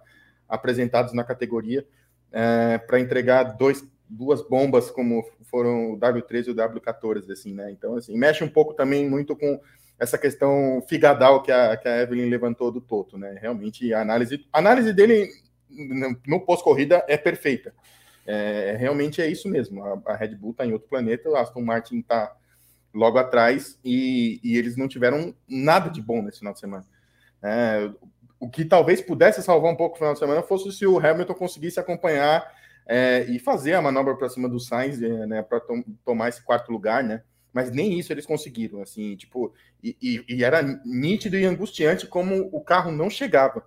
apresentados 0.48 1.12
na 1.12 1.24
categoria, 1.24 1.86
é, 2.30 2.78
para 2.78 3.00
entregar 3.00 3.44
dois, 3.44 3.84
duas 4.08 4.46
bombas, 4.46 4.90
como 4.90 5.24
foram 5.44 5.92
o 5.92 5.98
W13 5.98 6.46
e 6.46 6.50
o 6.50 6.54
W14, 6.54 7.30
assim, 7.30 7.54
né? 7.54 7.70
Então, 7.70 7.96
assim, 7.96 8.16
mexe 8.16 8.44
um 8.44 8.48
pouco 8.48 8.74
também 8.74 9.08
muito 9.08 9.34
com 9.34 9.60
essa 9.98 10.18
questão 10.18 10.82
figadal 10.88 11.42
que 11.42 11.50
a, 11.50 11.76
que 11.76 11.88
a 11.88 12.02
Evelyn 12.02 12.28
levantou 12.28 12.70
do 12.70 12.80
Toto, 12.80 13.18
né? 13.18 13.38
Realmente, 13.40 13.92
a 13.92 14.00
análise, 14.00 14.46
a 14.52 14.58
análise 14.58 14.92
dele 14.92 15.28
no 16.26 16.40
pós-corrida 16.40 17.04
é 17.08 17.16
perfeita. 17.16 17.74
É, 18.26 18.76
realmente 18.78 19.20
é 19.20 19.26
isso 19.26 19.48
mesmo. 19.48 19.82
A, 19.84 20.00
a 20.06 20.16
Red 20.16 20.36
Bull 20.36 20.52
está 20.52 20.66
em 20.66 20.72
outro 20.72 20.88
planeta, 20.88 21.28
o 21.28 21.36
Aston 21.36 21.62
Martin 21.62 21.98
está 21.98 22.34
logo 22.94 23.18
atrás 23.18 23.78
e, 23.84 24.40
e, 24.42 24.56
eles 24.56 24.76
não 24.76 24.86
tiveram 24.86 25.34
nada 25.48 25.90
de 25.90 26.00
bom 26.00 26.22
nesse 26.22 26.38
final 26.38 26.52
de 26.52 26.60
semana. 26.60 26.84
É, 27.42 27.90
o 28.38 28.48
que 28.48 28.64
talvez 28.64 29.00
pudesse 29.00 29.42
salvar 29.42 29.72
um 29.72 29.76
pouco 29.76 29.94
o 29.94 29.98
final 29.98 30.12
de 30.12 30.18
semana 30.18 30.42
fosse 30.42 30.70
se 30.72 30.86
o 30.86 30.98
Hamilton 30.98 31.34
conseguisse 31.34 31.80
acompanhar 31.80 32.46
é, 32.86 33.24
e 33.28 33.38
fazer 33.38 33.74
a 33.74 33.82
manobra 33.82 34.16
para 34.16 34.28
cima 34.28 34.48
do 34.48 34.60
Sainz, 34.60 35.00
é, 35.00 35.26
né, 35.26 35.42
para 35.42 35.60
tom, 35.60 35.82
tomar 36.04 36.28
esse 36.28 36.42
quarto 36.42 36.70
lugar, 36.70 37.02
né? 37.02 37.22
Mas 37.52 37.70
nem 37.70 37.98
isso 37.98 38.12
eles 38.12 38.24
conseguiram, 38.24 38.80
assim, 38.80 39.14
tipo, 39.14 39.52
e, 39.82 39.96
e, 40.00 40.24
e 40.36 40.44
era 40.44 40.62
nítido 40.84 41.36
e 41.36 41.44
angustiante 41.44 42.06
como 42.06 42.48
o 42.50 42.62
carro 42.62 42.90
não 42.90 43.10
chegava 43.10 43.62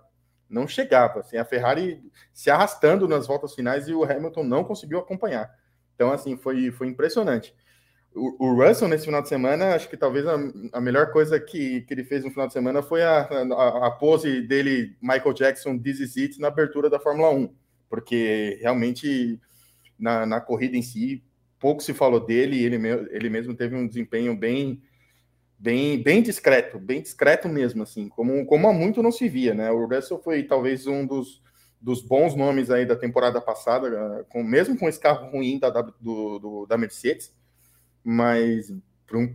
não 0.48 0.66
chegava. 0.66 1.20
Assim, 1.20 1.36
a 1.36 1.44
Ferrari 1.44 2.02
se 2.32 2.50
arrastando 2.50 3.08
nas 3.08 3.26
voltas 3.26 3.54
finais 3.54 3.88
e 3.88 3.94
o 3.94 4.04
Hamilton 4.04 4.44
não 4.44 4.64
conseguiu 4.64 4.98
acompanhar. 4.98 5.52
Então, 5.94 6.12
assim, 6.12 6.36
foi, 6.36 6.70
foi 6.70 6.88
impressionante. 6.88 7.54
O, 8.16 8.54
Russell, 8.54 8.88
nesse 8.88 9.04
final 9.04 9.20
de 9.20 9.28
semana, 9.28 9.74
acho 9.74 9.90
que 9.90 9.96
talvez 9.96 10.26
a, 10.26 10.36
a 10.72 10.80
melhor 10.80 11.12
coisa 11.12 11.38
que, 11.38 11.82
que 11.82 11.92
ele 11.92 12.02
fez 12.02 12.24
no 12.24 12.30
final 12.30 12.46
de 12.46 12.54
semana 12.54 12.82
foi 12.82 13.02
a, 13.02 13.20
a, 13.20 13.86
a 13.88 13.90
pose 13.90 14.40
dele, 14.40 14.96
Michael 15.02 15.34
Jackson, 15.34 15.78
This 15.78 16.00
Is 16.00 16.16
It, 16.16 16.40
na 16.40 16.48
abertura 16.48 16.88
da 16.88 16.98
Fórmula 16.98 17.30
1. 17.30 17.54
Porque 17.90 18.58
realmente, 18.60 19.38
na, 19.98 20.24
na 20.24 20.40
corrida 20.40 20.78
em 20.78 20.82
si, 20.82 21.22
pouco 21.60 21.82
se 21.82 21.92
falou 21.92 22.18
dele, 22.18 22.64
ele, 22.64 22.76
ele 23.10 23.28
mesmo 23.28 23.54
teve 23.54 23.76
um 23.76 23.86
desempenho 23.86 24.34
bem 24.34 24.80
bem, 25.58 26.02
bem 26.02 26.22
discreto, 26.22 26.78
bem 26.78 27.00
discreto 27.00 27.48
mesmo, 27.48 27.82
assim, 27.82 28.08
como, 28.08 28.44
como 28.46 28.68
há 28.68 28.72
muito 28.72 29.02
não 29.02 29.10
se 29.10 29.28
via, 29.28 29.54
né? 29.54 29.70
O 29.70 29.86
Russell 29.86 30.18
foi 30.18 30.42
talvez 30.42 30.86
um 30.86 31.06
dos, 31.06 31.42
dos 31.80 32.02
bons 32.02 32.34
nomes 32.34 32.70
aí 32.70 32.84
da 32.84 32.96
temporada 32.96 33.40
passada, 33.40 33.88
eh, 33.88 34.24
com, 34.28 34.42
mesmo 34.42 34.78
com 34.78 34.88
esse 34.88 35.00
carro 35.00 35.30
ruim 35.30 35.58
da, 35.58 35.70
do, 35.70 36.38
do 36.38 36.66
da 36.66 36.76
Mercedes, 36.76 37.34
mas 38.06 38.72
para 39.04 39.18
um, 39.18 39.28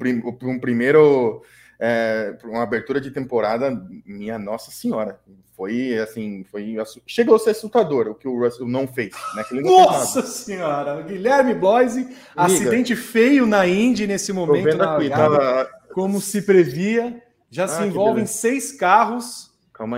um 0.43 0.59
primeiro, 0.59 1.43
é, 1.77 2.37
uma 2.45 2.63
abertura 2.63 3.01
de 3.01 3.11
temporada, 3.11 3.85
minha 4.05 4.39
Nossa 4.39 4.71
Senhora, 4.71 5.19
foi 5.55 5.97
assim, 5.99 6.45
foi 6.49 6.77
chegou 7.05 7.35
a 7.35 7.39
ser 7.39 7.49
assustador 7.51 8.07
o 8.07 8.15
que 8.15 8.27
o 8.27 8.39
Russell 8.39 8.67
não 8.67 8.87
fez, 8.87 9.13
né? 9.35 9.43
Nossa 9.61 10.21
Senhora, 10.21 11.01
Guilherme 11.01 11.53
Bloise, 11.53 12.15
acidente 12.35 12.95
feio 12.95 13.45
na 13.45 13.67
Indy 13.67 14.07
nesse 14.07 14.31
momento. 14.31 14.77
Tô 14.77 14.83
aqui, 14.83 15.09
tava, 15.09 15.69
como 15.93 16.21
se 16.21 16.41
previa, 16.41 17.21
já 17.49 17.65
ah, 17.65 17.67
se 17.67 17.83
envolvem 17.83 18.25
seis 18.25 18.71
carros 18.71 19.51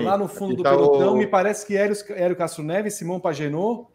lá 0.04 0.18
no 0.18 0.28
fundo 0.28 0.56
do 0.56 0.64
tá 0.64 0.72
pelotão. 0.72 1.14
O... 1.14 1.18
Me 1.18 1.28
parece 1.28 1.66
que 1.66 1.78
Hélio, 1.78 1.96
Hélio 2.10 2.36
Castro 2.36 2.64
Neves, 2.64 2.96
Simão 2.96 3.20
Pagenot. 3.20 3.93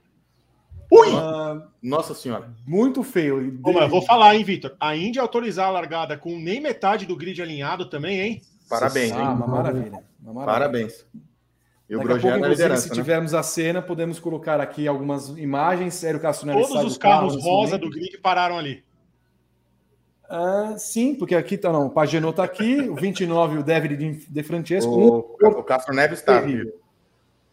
Ui! 0.90 1.08
Uh, 1.08 1.62
Nossa 1.82 2.14
Senhora. 2.14 2.50
Muito 2.66 3.02
feio. 3.02 3.50
Bom, 3.52 3.78
eu 3.78 3.88
vou 3.88 4.02
falar, 4.02 4.34
hein, 4.34 4.44
Vitor? 4.44 4.74
A 4.80 4.96
Índia 4.96 5.20
autorizar 5.20 5.68
a 5.68 5.70
largada 5.70 6.16
com 6.16 6.38
nem 6.38 6.60
metade 6.60 7.04
do 7.04 7.16
grid 7.16 7.40
alinhado 7.42 7.86
também, 7.90 8.20
hein? 8.20 8.42
Parabéns. 8.68 9.12
Ah, 9.12 9.32
uma 9.32 9.46
maravilha. 9.46 10.02
Uma 10.22 10.32
maravilha. 10.34 10.44
Parabéns. 10.44 11.06
E 11.88 11.96
o 11.96 11.98
Daqui 12.00 12.12
a 12.12 12.20
pouco, 12.20 12.38
inclusive, 12.38 12.76
se 12.76 12.88
né? 12.90 12.94
tivermos 12.94 13.32
a 13.32 13.42
cena, 13.42 13.80
podemos 13.80 14.20
colocar 14.20 14.60
aqui 14.60 14.86
algumas 14.86 15.28
imagens. 15.30 16.04
Hélio 16.04 16.20
Castro 16.20 16.46
Neves 16.46 16.68
Todos 16.68 16.84
os 16.84 16.98
carros 16.98 17.42
rosa 17.42 17.78
do 17.78 17.88
grid 17.88 18.18
pararam 18.18 18.58
ali. 18.58 18.84
Ah, 20.28 20.74
sim, 20.76 21.14
porque 21.14 21.34
aqui 21.34 21.56
tá 21.56 21.72
não. 21.72 21.86
O 21.86 21.90
Pagenot 21.90 22.36
tá 22.36 22.44
aqui, 22.44 22.80
o 22.90 22.94
29, 22.94 23.58
o 23.58 23.62
David 23.62 24.26
de 24.28 24.42
Francesco. 24.42 24.90
O, 24.90 25.36
um, 25.42 25.48
o 25.48 25.62
Castro 25.62 25.94
Neves 25.94 26.18
está. 26.18 26.42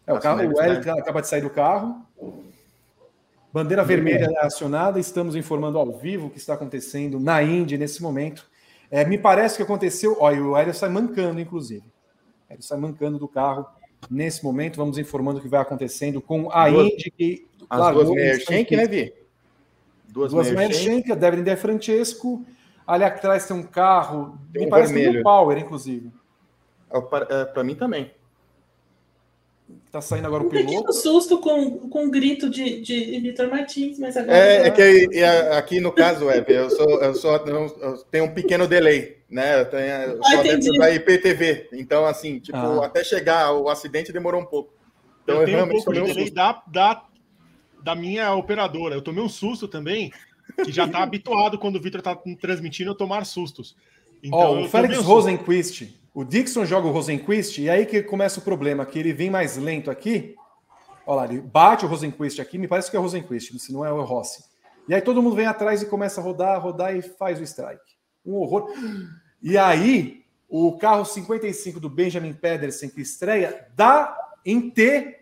É, 0.06 0.14
o, 0.14 0.20
carro, 0.20 0.46
o 0.46 0.62
Hélio 0.62 0.80
acaba 1.00 1.22
de 1.22 1.28
sair 1.30 1.42
do 1.42 1.50
carro. 1.50 2.06
Bandeira 3.56 3.86
vermelha 3.86 4.28
acionada, 4.41 4.99
estamos 4.99 5.34
informando 5.34 5.80
ao 5.80 5.89
vivo 5.89 6.28
o 6.28 6.30
que 6.30 6.38
está 6.38 6.56
acontecendo 6.56 7.22
na 7.22 7.41
Indy 7.41 7.78
nesse 7.78 8.03
momento. 8.03 8.45
É, 8.91 9.06
me 9.06 9.18
parece 9.18 9.56
que 9.56 9.64
aconteceu. 9.64 10.18
Olha, 10.20 10.43
o 10.43 10.58
Hélio 10.58 10.74
sai 10.74 10.89
mancando, 10.89 11.39
inclusive. 11.39 11.86
Ele 12.49 12.62
sai 12.62 12.78
mancando 12.78 13.18
do 13.18 13.30
carro 13.30 13.66
nesse 14.12 14.43
momento. 14.43 14.76
Vamos 14.76 14.97
informando 14.97 15.39
o 15.39 15.41
que 15.41 15.47
vai 15.47 15.62
acontecendo 15.62 16.20
com 16.20 16.51
a 16.51 16.70
duas, 16.70 16.86
Indy. 16.88 17.12
Que 17.18 17.47
as 17.70 17.93
duas 17.93 18.10
Mershenk, 18.10 18.76
né, 18.76 18.88
Vi? 18.88 19.14
Duas, 20.10 20.34
duas 20.34 20.51
Mershenk, 20.51 21.16
Devlin 21.16 21.43
De 21.43 21.56
Francesco 21.56 22.45
Ali 22.86 23.06
atrás 23.06 23.47
tem 23.47 23.56
um 23.56 23.64
carro, 23.64 24.38
tem 24.51 24.64
me 24.64 24.68
um 24.68 24.70
parece 24.70 24.93
vermelho. 24.93 25.14
que 25.14 25.20
é 25.20 25.24
Power, 25.24 25.58
inclusive. 25.58 26.12
É, 27.30 27.45
Para 27.45 27.64
mim 27.64 27.76
também. 27.76 28.12
Tá 29.91 29.99
saindo 29.99 30.28
agora 30.28 30.43
o 30.43 30.49
piloto. 30.49 30.89
Um 30.89 30.93
susto 30.93 31.39
com, 31.39 31.89
com 31.89 32.05
um 32.05 32.11
grito 32.11 32.49
de, 32.49 32.82
de 32.82 33.20
Vitor 33.20 33.49
Martins, 33.49 33.97
mas 33.97 34.16
agora. 34.16 34.38
É, 34.38 34.68
é 34.68 34.72
que 34.72 35.24
aqui 35.57 35.80
no 35.80 35.91
caso, 35.91 36.30
é, 36.30 36.43
eu, 36.47 36.70
sou, 36.70 37.01
eu, 37.01 37.16
sou, 37.16 37.36
eu 37.36 37.97
tenho 38.11 38.26
um 38.26 38.34
pequeno 38.34 38.68
delay, 38.68 39.24
né? 39.30 39.61
Eu, 39.61 39.66
tenho, 39.66 39.84
eu 39.84 40.20
ah, 40.24 40.61
sou 40.61 40.78
da 40.78 40.91
IPTV. 40.91 41.70
Então, 41.74 42.05
assim, 42.05 42.39
tipo, 42.39 42.57
ah. 42.57 42.86
até 42.86 43.03
chegar 43.03 43.53
o 43.53 43.68
acidente 43.70 44.13
demorou 44.13 44.41
um 44.41 44.45
pouco. 44.45 44.74
Então, 45.24 45.36
eu, 45.36 45.41
eu 45.41 45.45
tenho 45.47 45.66
um 45.66 45.70
pouco 45.70 45.93
de 45.93 46.01
delay 46.01 46.30
da, 46.30 46.61
da, 46.68 47.03
da 47.82 47.95
minha 47.95 48.36
operadora. 48.36 48.95
Eu 48.95 49.01
tomei 49.01 49.24
um 49.24 49.30
susto 49.30 49.68
também 49.68 50.11
que 50.63 50.72
já 50.72 50.86
está 50.86 51.01
habituado 51.03 51.57
quando 51.57 51.78
o 51.78 51.82
Vitor 51.82 51.99
está 51.99 52.16
transmitindo 52.39 52.91
a 52.91 52.95
tomar 52.95 53.26
sustos. 53.26 53.76
Então, 54.22 54.61
oh, 54.61 54.66
o 54.66 54.70
Félix 54.70 54.97
Rosenquist, 54.97 55.88
o 56.16 56.24
Dixon 56.24 56.63
joga 56.63 56.88
o 56.88 56.91
Rosenquist 56.91 57.61
e 57.61 57.70
aí 57.70 57.86
que 57.86 58.01
começa 58.01 58.39
o 58.39 58.41
problema, 58.41 58.86
que 58.86 58.97
ele 58.97 59.11
vem 59.11 59.30
mais 59.30 59.57
lento 59.57 59.91
aqui. 59.91 60.34
Olha 61.05 61.18
lá, 61.18 61.26
ele 61.26 61.41
bate 61.41 61.84
o 61.84 61.89
Rosenquist 61.89 62.39
aqui, 62.39 62.57
me 62.57 62.70
parece 62.70 62.89
que 62.89 62.95
é 62.95 62.99
o 62.99 63.01
Rosenquist, 63.01 63.59
se 63.59 63.74
não 63.74 63.86
é 63.86 63.91
o 63.91 64.01
Rossi. 64.01 64.41
E 64.88 64.95
aí 64.95 65.01
todo 65.01 65.22
mundo 65.22 65.36
vem 65.36 65.45
atrás 65.45 65.82
e 65.82 65.88
começa 65.88 66.22
a 66.22 66.24
rodar, 66.24 66.61
rodar 66.61 66.95
e 66.95 67.01
faz 67.01 67.38
o 67.38 67.43
strike. 67.43 67.97
Um 68.26 68.36
horror. 68.36 68.72
E 69.43 69.57
aí, 69.57 70.24
o 70.47 70.78
carro 70.78 71.03
55 71.03 71.82
do 71.82 71.89
Benjamin 71.89 72.34
Pedersen, 72.34 72.89
que 72.89 73.01
estreia, 73.01 73.68
dá 73.76 74.18
em 74.45 74.70
T, 74.70 75.20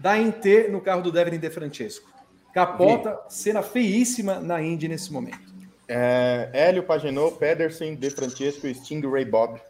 dá 0.00 0.16
em 0.16 0.30
T 0.30 0.68
no 0.68 0.80
carro 0.80 1.02
do 1.02 1.10
Devin 1.10 1.40
De 1.40 1.50
Francesco. 1.50 2.08
Capota, 2.54 3.18
cena 3.28 3.62
feíssima 3.62 4.38
na 4.38 4.62
Indy 4.62 4.86
nesse 4.86 5.12
momento. 5.12 5.52
É, 5.88 6.50
Hélio 6.52 6.84
Pagenot, 6.84 7.36
Pedersen, 7.36 7.96
De 7.96 8.10
Francesco 8.10 8.68
e 8.68 8.74
Stingray 8.74 9.24
Bob. 9.24 9.60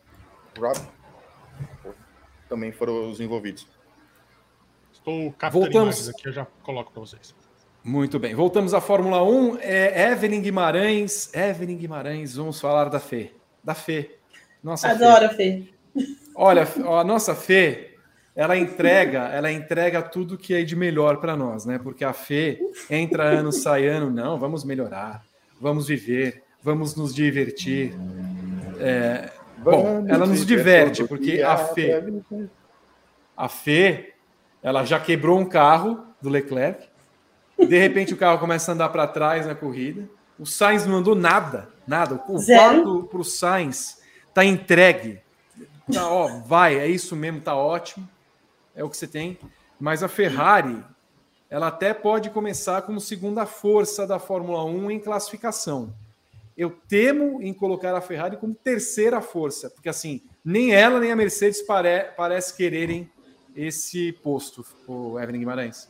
Rob 0.59 0.79
também 2.49 2.73
foram 2.73 3.11
os 3.11 3.21
envolvidos. 3.21 3.67
Estou 4.93 5.33
captando 5.33 5.65
Voltamos... 5.65 6.09
aqui, 6.09 6.29
eu 6.29 6.33
já 6.33 6.47
coloco 6.63 6.91
para 6.93 7.01
vocês. 7.01 7.35
Muito 7.85 8.19
bem, 8.19 8.35
voltamos 8.35 8.75
à 8.75 8.81
Fórmula 8.81 9.23
1. 9.23 9.59
É, 9.61 10.11
Evelyn 10.13 10.41
Guimarães, 10.41 11.33
Evelyn 11.35 11.77
Guimarães, 11.77 12.35
vamos 12.35 12.61
falar 12.61 12.89
da 12.89 12.99
Fê. 12.99 13.33
Da 13.63 13.75
Fê. 13.75 14.17
Nossa 14.63 14.89
Adoro 14.89 15.27
a 15.27 15.29
Fê. 15.31 15.65
Olha, 16.35 16.67
a 16.99 17.05
nossa 17.05 17.35
Fê, 17.35 17.97
ela 18.35 18.57
entrega, 18.57 19.29
ela 19.29 19.51
entrega 19.51 20.03
tudo 20.03 20.39
que 20.39 20.55
é 20.55 20.63
de 20.63 20.77
melhor 20.77 21.19
para 21.19 21.37
nós, 21.37 21.65
né? 21.65 21.79
Porque 21.79 22.05
a 22.05 22.13
fé 22.13 22.59
entra 22.89 23.25
ano, 23.25 23.51
sai 23.51 23.89
ano, 23.89 24.11
não, 24.11 24.39
vamos 24.39 24.63
melhorar, 24.63 25.25
vamos 25.61 25.89
viver, 25.89 26.45
vamos 26.63 26.95
nos 26.95 27.13
divertir. 27.13 27.95
É, 28.79 29.29
bom, 29.71 30.05
ela 30.09 30.27
nos 30.27 30.45
diverte, 30.45 31.05
porque 31.05 31.43
a 31.43 31.57
fé. 31.57 32.03
A 33.37 33.49
Fê, 33.49 34.15
ela 34.61 34.85
já 34.85 34.99
quebrou 34.99 35.39
um 35.39 35.45
carro 35.45 36.05
do 36.21 36.29
Leclerc. 36.29 36.89
De 37.57 37.79
repente 37.79 38.13
o 38.13 38.17
carro 38.17 38.39
começa 38.39 38.73
a 38.73 38.75
andar 38.75 38.89
para 38.89 39.07
trás 39.07 39.47
na 39.47 39.55
corrida. 39.55 40.09
O 40.39 40.45
Sainz 40.45 40.87
não 40.87 40.97
andou 40.97 41.15
nada, 41.15 41.69
nada. 41.87 42.17
O 42.29 42.45
quarto 42.45 43.09
para 43.11 43.21
o 43.21 43.25
Sainz 43.25 44.01
tá 44.35 44.45
entregue. 44.45 45.21
Tá, 45.93 46.09
ó, 46.09 46.41
vai, 46.45 46.79
é 46.79 46.87
isso 46.87 47.15
mesmo, 47.17 47.41
tá 47.41 47.57
ótimo. 47.57 48.09
É 48.75 48.85
o 48.85 48.91
que 48.91 48.97
você 48.97 49.07
tem. 49.07 49.39
Mas 49.81 50.03
a 50.03 50.09
Ferrari, 50.09 50.85
ela 51.49 51.69
até 51.69 51.95
pode 51.95 52.31
começar 52.31 52.83
como 52.83 53.01
segunda 53.01 53.47
força 53.47 54.07
da 54.07 54.19
Fórmula 54.19 54.65
1 54.65 54.91
em 54.91 55.01
classificação. 55.01 55.95
Eu 56.59 56.77
temo 56.89 57.41
em 57.41 57.55
colocar 57.55 57.95
a 57.95 58.01
Ferrari 58.01 58.37
como 58.37 58.53
terceira 58.53 59.21
força, 59.21 59.71
porque 59.71 59.89
assim, 59.89 60.21
nem 60.45 60.75
ela 60.75 60.99
nem 60.99 61.13
a 61.13 61.17
Mercedes 61.17 61.63
pare 61.63 62.11
parece 62.17 62.57
quererem 62.57 63.09
esse 63.55 64.13
posto, 64.13 64.67
o 64.87 65.19
Evelyn 65.21 65.39
Guimarães. 65.39 65.89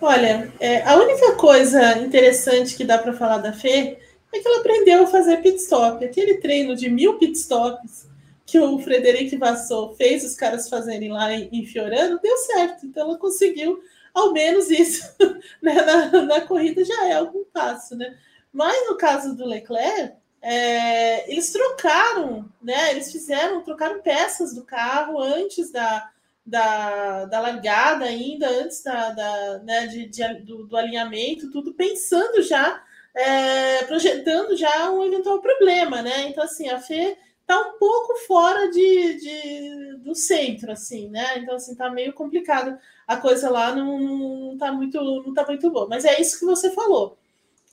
Olha, 0.00 0.52
é, 0.60 0.82
a 0.82 0.96
única 0.96 1.36
coisa 1.36 1.98
interessante 1.98 2.76
que 2.76 2.84
dá 2.84 2.98
para 2.98 3.12
falar 3.12 3.38
da 3.38 3.52
Fê 3.52 3.98
é 4.32 4.40
que 4.40 4.46
ela 4.46 4.58
aprendeu 4.58 5.04
a 5.04 5.06
fazer 5.06 5.38
pit 5.38 5.56
stop. 5.58 6.04
Aquele 6.04 6.34
treino 6.38 6.74
de 6.74 6.90
mil 6.90 7.14
pit 7.18 7.38
stops 7.38 8.06
que 8.44 8.58
o 8.58 8.78
Frederic 8.78 9.36
Vassou 9.36 9.94
fez 9.96 10.24
os 10.24 10.34
caras 10.34 10.68
fazerem 10.68 11.10
lá 11.10 11.32
em, 11.32 11.48
em 11.50 11.64
Fiorano, 11.64 12.20
deu 12.22 12.36
certo. 12.38 12.86
Então 12.86 13.08
ela 13.08 13.18
conseguiu 13.18 13.80
ao 14.14 14.32
menos 14.32 14.70
isso 14.70 15.02
né? 15.60 15.74
na, 15.74 16.22
na, 16.22 16.40
corrida 16.42 16.84
já 16.84 17.08
é 17.08 17.14
algum 17.14 17.44
passo, 17.44 17.96
né? 17.96 18.16
Mas 18.56 18.88
no 18.88 18.96
caso 18.96 19.36
do 19.36 19.44
Leclerc, 19.44 20.14
é, 20.40 21.30
eles 21.30 21.52
trocaram, 21.52 22.50
né? 22.62 22.90
Eles 22.92 23.12
fizeram, 23.12 23.62
trocaram 23.62 24.00
peças 24.00 24.54
do 24.54 24.64
carro 24.64 25.20
antes 25.20 25.70
da, 25.70 26.10
da, 26.44 27.26
da 27.26 27.40
largada, 27.40 28.06
ainda 28.06 28.48
antes 28.48 28.82
da, 28.82 29.10
da 29.10 29.58
né, 29.58 29.86
de, 29.88 30.06
de 30.06 30.34
do, 30.36 30.66
do, 30.66 30.74
alinhamento, 30.74 31.50
tudo 31.50 31.74
pensando 31.74 32.40
já, 32.40 32.82
é, 33.14 33.84
projetando 33.84 34.56
já 34.56 34.90
um 34.90 35.04
eventual 35.04 35.38
problema, 35.42 36.00
né? 36.00 36.26
Então, 36.28 36.42
assim, 36.42 36.70
a 36.70 36.80
Fê 36.80 37.18
tá 37.46 37.60
um 37.60 37.78
pouco 37.78 38.14
fora 38.26 38.70
de, 38.70 39.20
de, 39.20 39.96
do 39.98 40.14
centro, 40.14 40.72
assim, 40.72 41.10
né? 41.10 41.40
Então, 41.40 41.56
assim, 41.56 41.74
tá 41.74 41.90
meio 41.90 42.14
complicado. 42.14 42.78
A 43.06 43.18
coisa 43.18 43.50
lá 43.50 43.74
não, 43.74 43.98
não, 43.98 44.56
tá 44.56 44.72
muito, 44.72 44.98
não 44.98 45.34
tá 45.34 45.44
muito 45.44 45.70
boa. 45.70 45.86
Mas 45.86 46.06
é 46.06 46.18
isso 46.18 46.38
que 46.38 46.46
você 46.46 46.70
falou. 46.70 47.18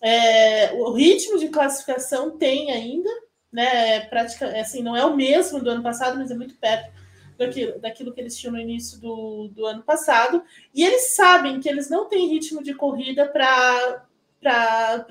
É, 0.03 0.73
o 0.73 0.91
ritmo 0.91 1.39
de 1.39 1.47
classificação 1.47 2.37
tem 2.37 2.71
ainda, 2.71 3.09
né? 3.49 3.95
É 3.95 3.99
prática, 4.01 4.47
assim, 4.59 4.83
não 4.83 4.97
é 4.97 5.05
o 5.05 5.15
mesmo 5.15 5.61
do 5.61 5.69
ano 5.69 5.81
passado, 5.81 6.17
mas 6.17 6.29
é 6.29 6.35
muito 6.35 6.55
perto 6.55 6.91
daquilo, 7.37 7.79
daquilo 7.79 8.13
que 8.13 8.19
eles 8.19 8.37
tinham 8.37 8.51
no 8.51 8.59
início 8.59 8.99
do, 8.99 9.47
do 9.47 9.65
ano 9.65 9.81
passado. 9.81 10.43
E 10.75 10.83
eles 10.83 11.15
sabem 11.15 11.61
que 11.61 11.69
eles 11.69 11.89
não 11.89 12.09
têm 12.09 12.27
ritmo 12.27 12.61
de 12.61 12.73
corrida 12.73 13.27
para 13.27 14.05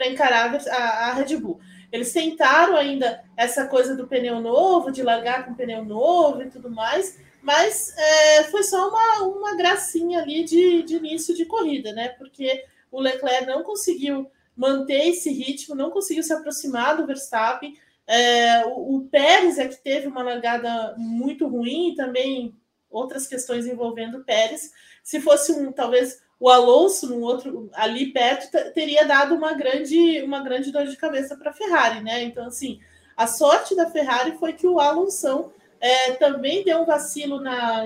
encarar 0.07 0.55
a, 0.71 0.77
a 0.77 1.15
Red 1.15 1.39
Bull. 1.39 1.59
Eles 1.91 2.13
tentaram 2.13 2.77
ainda 2.77 3.25
essa 3.35 3.67
coisa 3.67 3.97
do 3.97 4.07
pneu 4.07 4.41
novo, 4.41 4.93
de 4.93 5.03
largar 5.03 5.47
com 5.47 5.55
pneu 5.55 5.85
novo 5.85 6.43
e 6.43 6.51
tudo 6.51 6.71
mais, 6.71 7.19
mas 7.43 7.97
é, 7.97 8.45
foi 8.45 8.63
só 8.63 8.91
uma, 8.91 9.23
uma 9.25 9.57
gracinha 9.57 10.21
ali 10.21 10.45
de, 10.45 10.83
de 10.83 10.97
início 10.97 11.35
de 11.35 11.47
corrida, 11.47 11.93
né? 11.95 12.11
Porque 12.11 12.65
o 12.91 13.01
Leclerc 13.01 13.47
não 13.47 13.63
conseguiu 13.63 14.31
manter 14.57 15.09
esse 15.09 15.31
ritmo, 15.33 15.75
não 15.75 15.91
conseguiu 15.91 16.23
se 16.23 16.33
aproximar 16.33 16.97
do 16.97 17.07
Verstappen. 17.07 17.77
É, 18.07 18.65
o, 18.67 18.97
o, 18.97 19.09
Pérez 19.09 19.59
é 19.59 19.69
que 19.69 19.83
teve 19.83 20.07
uma 20.07 20.23
largada 20.23 20.95
muito 20.99 21.47
ruim 21.47 21.91
e 21.91 21.95
também 21.95 22.55
outras 22.91 23.27
questões 23.27 23.67
envolvendo 23.67 24.19
o 24.19 24.25
Pérez. 24.25 24.71
Se 25.03 25.21
fosse 25.21 25.53
um, 25.53 25.73
talvez 25.73 26.23
o 26.39 26.49
Alonso 26.49 27.09
no 27.09 27.21
outro 27.21 27.71
ali 27.73 28.13
perto 28.13 28.51
teria 28.75 29.07
dado 29.07 29.35
uma 29.35 29.53
grande 29.53 30.21
uma 30.23 30.43
grande 30.43 30.73
dor 30.73 30.87
de 30.87 30.97
cabeça 30.97 31.37
para 31.37 31.51
a 31.51 31.55
Ferrari, 31.55 32.03
né? 32.03 32.25
Então 32.25 32.47
assim, 32.47 32.81
a 33.17 33.27
sorte 33.27 33.77
da 33.77 33.89
Ferrari 33.89 34.37
foi 34.39 34.53
que 34.53 34.67
o 34.67 34.81
Alonso 34.81 35.53
é, 35.81 36.13
também 36.13 36.65
deu 36.65 36.83
um 36.83 36.85
vacilo 36.85 37.41
na, 37.41 37.85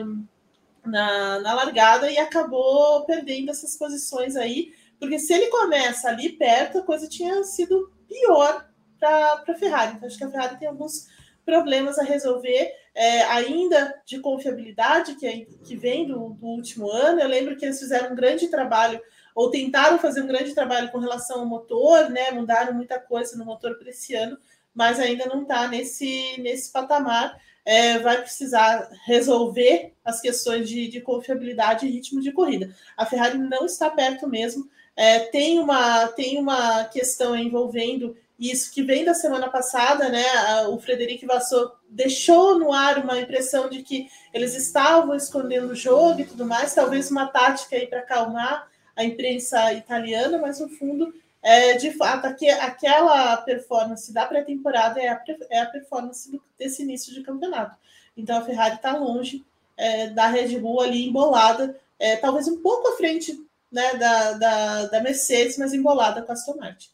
na, 0.85 1.41
na 1.41 1.55
largada 1.55 2.11
e 2.11 2.19
acabou 2.19 3.05
perdendo 3.05 3.51
essas 3.51 3.77
posições 3.77 4.37
aí, 4.37 4.73
porque 4.99 5.19
se 5.19 5.33
ele 5.33 5.49
começa 5.49 6.09
ali 6.09 6.31
perto, 6.31 6.79
a 6.79 6.85
coisa 6.85 7.09
tinha 7.09 7.43
sido 7.45 7.93
pior 8.09 8.69
para 8.99 9.45
a 9.47 9.55
Ferrari. 9.55 9.95
Então, 9.97 10.07
acho 10.07 10.19
que 10.19 10.25
a 10.25 10.31
Ferrari 10.31 10.59
tem 10.59 10.69
alguns 10.69 11.07
problemas 11.47 11.97
a 11.99 12.03
resolver, 12.03 12.73
é, 12.93 13.23
ainda 13.25 14.03
de 14.05 14.19
confiabilidade, 14.19 15.15
que, 15.15 15.27
é, 15.27 15.47
que 15.65 15.77
vem 15.77 16.07
do, 16.07 16.31
do, 16.31 16.47
último 16.47 16.91
ano. 16.91 17.21
Eu 17.21 17.29
lembro 17.29 17.57
que 17.57 17.65
eles 17.65 17.79
fizeram 17.79 18.13
um 18.13 18.17
grande 18.17 18.49
trabalho, 18.49 19.01
ou 19.35 19.51
tentaram 19.51 19.99
fazer 19.99 20.23
um 20.23 20.27
grande 20.27 20.55
trabalho 20.55 20.91
com 20.91 20.99
relação 20.99 21.41
ao 21.41 21.47
motor, 21.47 22.11
né? 22.11 22.33
Mudaram 22.33 22.75
muita 22.75 22.99
coisa 22.99 23.39
no 23.39 23.45
motor 23.45 23.79
para 23.79 23.91
esse 23.91 24.15
ano, 24.15 24.37
mas 24.75 24.99
ainda 24.99 25.27
não 25.27 25.43
está 25.43 25.69
nesse, 25.69 26.41
nesse 26.41 26.73
patamar. 26.73 27.41
É, 27.65 27.99
vai 27.99 28.21
precisar 28.21 28.89
resolver 29.07 29.93
as 30.05 30.21
questões 30.21 30.69
de, 30.69 30.89
de, 30.89 31.01
confiabilidade 31.01 31.85
e 31.85 31.91
ritmo 31.91 32.21
de 32.21 32.31
corrida. 32.31 32.73
A 32.97 33.05
Ferrari 33.05 33.39
não 33.39 33.67
está 33.67 33.91
perto 33.91 34.29
mesmo. 34.29 34.69
É, 34.97 35.21
tem, 35.21 35.59
uma, 35.59 36.09
tem 36.09 36.39
uma 36.39 36.85
questão 36.85 37.37
envolvendo 37.37 38.17
isso 38.39 38.73
que 38.73 38.83
vem 38.83 39.05
da 39.05 39.15
semana 39.15 39.49
passada, 39.49 40.09
né? 40.09 40.25
O 40.69 40.79
Frederico 40.79 41.27
Vassou 41.27 41.73
deixou 41.89 42.59
no 42.59 42.73
ar 42.73 42.99
uma 42.99 43.21
impressão 43.21 43.69
de 43.69 43.83
que 43.83 44.09
eles 44.33 44.55
estavam 44.55 45.15
escondendo 45.15 45.69
o 45.69 45.77
jogo 45.77 46.21
e 46.21 46.27
tudo 46.27 46.45
mais, 46.45 46.75
talvez 46.75 47.11
uma 47.11 47.27
tática 47.27 47.77
aí 47.77 47.87
para 47.87 48.01
acalmar 48.01 48.69
a 48.95 49.05
imprensa 49.05 49.73
italiana, 49.73 50.39
mas 50.39 50.61
no 50.61 50.69
fundo, 50.69 51.15
é, 51.43 51.75
de 51.75 51.93
fato, 51.93 52.27
aqui, 52.27 52.49
aquela 52.51 53.37
performance 53.39 54.13
da 54.13 54.27
pré-temporada 54.27 55.01
é 55.01 55.09
a, 55.09 55.23
é 55.51 55.61
a 55.61 55.67
performance 55.67 56.31
do, 56.31 56.43
desse 56.59 56.83
início 56.83 57.15
de 57.15 57.23
campeonato. 57.23 57.77
Então 58.17 58.39
a 58.39 58.43
Ferrari 58.43 58.77
está 58.77 58.97
longe 58.97 59.45
é, 59.77 60.09
da 60.09 60.27
Red 60.27 60.59
Bull 60.59 60.81
ali 60.81 61.07
embolada, 61.07 61.79
é, 61.99 62.17
talvez 62.17 62.49
um 62.49 62.61
pouco 62.61 62.89
à 62.89 62.97
frente 62.97 63.46
né, 63.71 63.95
da, 63.97 64.33
da, 64.33 64.87
da 64.87 65.03
Mercedes, 65.03 65.59
mas 65.59 65.73
embolada 65.73 66.23
com 66.23 66.31
a 66.31 66.35
Aston 66.35 66.57
Martin. 66.57 66.89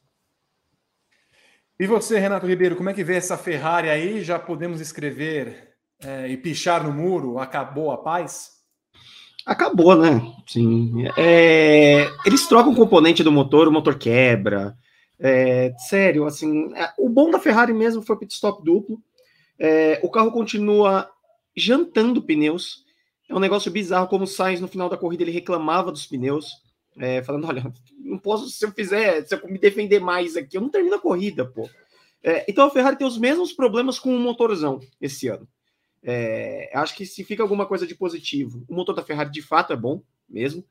E 1.79 1.87
você, 1.87 2.19
Renato 2.19 2.47
Ribeiro, 2.47 2.77
como 2.77 2.91
é 2.91 2.95
que 2.95 3.03
vê 3.03 3.17
essa 3.17 3.37
Ferrari 3.37 3.89
aí? 3.89 4.23
Já 4.23 4.39
podemos 4.39 4.81
escrever 4.81 5.75
é, 6.01 6.29
e 6.29 6.37
pichar 6.37 6.85
no 6.85 6.93
muro? 6.93 7.39
Acabou 7.39 7.91
a 7.91 7.99
paz? 7.99 8.51
Acabou, 9.45 9.97
né? 9.97 10.21
Sim. 10.47 11.05
É, 11.17 12.09
eles 12.25 12.47
trocam 12.47 12.75
componente 12.75 13.25
do 13.25 13.33
motor, 13.33 13.67
o 13.67 13.73
motor 13.73 13.99
quebra. 13.99 14.77
É, 15.19 15.73
sério, 15.89 16.25
assim, 16.25 16.73
é, 16.77 16.93
o 16.99 17.09
bom 17.09 17.31
da 17.31 17.41
Ferrari 17.41 17.73
mesmo 17.73 18.03
foi 18.03 18.17
pit 18.17 18.33
stop 18.33 18.65
duplo. 18.65 19.01
É, 19.59 20.01
o 20.03 20.11
carro 20.11 20.31
continua 20.31 21.11
jantando 21.57 22.23
pneus. 22.23 22.85
É 23.33 23.35
um 23.35 23.41
negócio 23.41 23.73
bizarro, 23.73 24.09
como 24.09 24.25
o 24.25 24.27
Sainz 24.27 24.61
no 24.61 24.69
final 24.69 24.91
da 24.91 24.97
corrida 24.97 25.23
ele 25.23 25.31
reclamava 25.31 25.91
dos 25.91 26.07
pneus 26.07 26.63
é, 26.99 27.23
falando: 27.23 27.47
olha, 27.47 27.73
não 27.99 28.19
posso, 28.19 28.51
se 28.51 28.63
eu 28.63 28.71
fizer, 28.73 29.27
se 29.27 29.35
eu 29.35 29.49
me 29.49 29.59
defender 29.59 30.01
mais 30.01 30.37
aqui, 30.37 30.59
eu 30.59 30.61
não 30.61 30.69
termino 30.69 30.97
a 30.97 31.01
corrida, 31.01 31.47
pô. 31.47 31.67
É, 32.23 32.45
então 32.47 32.67
a 32.67 32.71
Ferrari 32.71 32.97
tem 32.97 33.07
os 33.07 33.17
mesmos 33.17 33.55
problemas 33.55 33.99
com 33.99 34.15
o 34.15 34.21
motorzão 34.21 34.81
esse 35.01 35.29
ano. 35.29 35.49
É, 36.03 36.71
acho 36.75 36.95
que 36.95 37.07
se 37.07 37.25
fica 37.25 37.43
alguma 37.43 37.65
coisa 37.65 37.87
de 37.87 37.95
positivo, 37.95 38.65
o 38.69 38.75
motor 38.75 38.95
da 38.95 39.03
Ferrari 39.03 39.31
de 39.31 39.41
fato 39.41 39.73
é 39.73 39.77
bom 39.77 40.03
mesmo. 40.29 40.63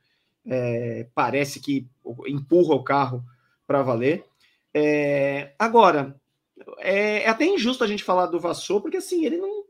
É, 0.45 1.07
parece 1.16 1.59
que 1.59 1.88
empurra 2.28 2.76
o 2.76 2.84
carro 2.84 3.24
para 3.66 3.82
valer. 3.82 4.24
É, 4.72 5.53
agora, 5.57 6.16
é, 6.78 7.24
é, 7.24 7.28
até 7.28 7.45
injusto 7.45 7.84
a 7.84 7.88
gente 7.88 8.03
falar 8.03 8.28
do 8.28 8.39
Vassou, 8.39 8.82
porque 8.82 8.97
assim, 8.97 9.26
ele 9.26 9.38
não, 9.38 9.64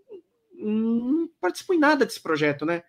não 0.62 1.30
participou 1.39 1.76
em 1.76 1.80
nada 1.80 2.05
desse 2.05 2.22
projeto, 2.22 2.66
né? 2.66 2.84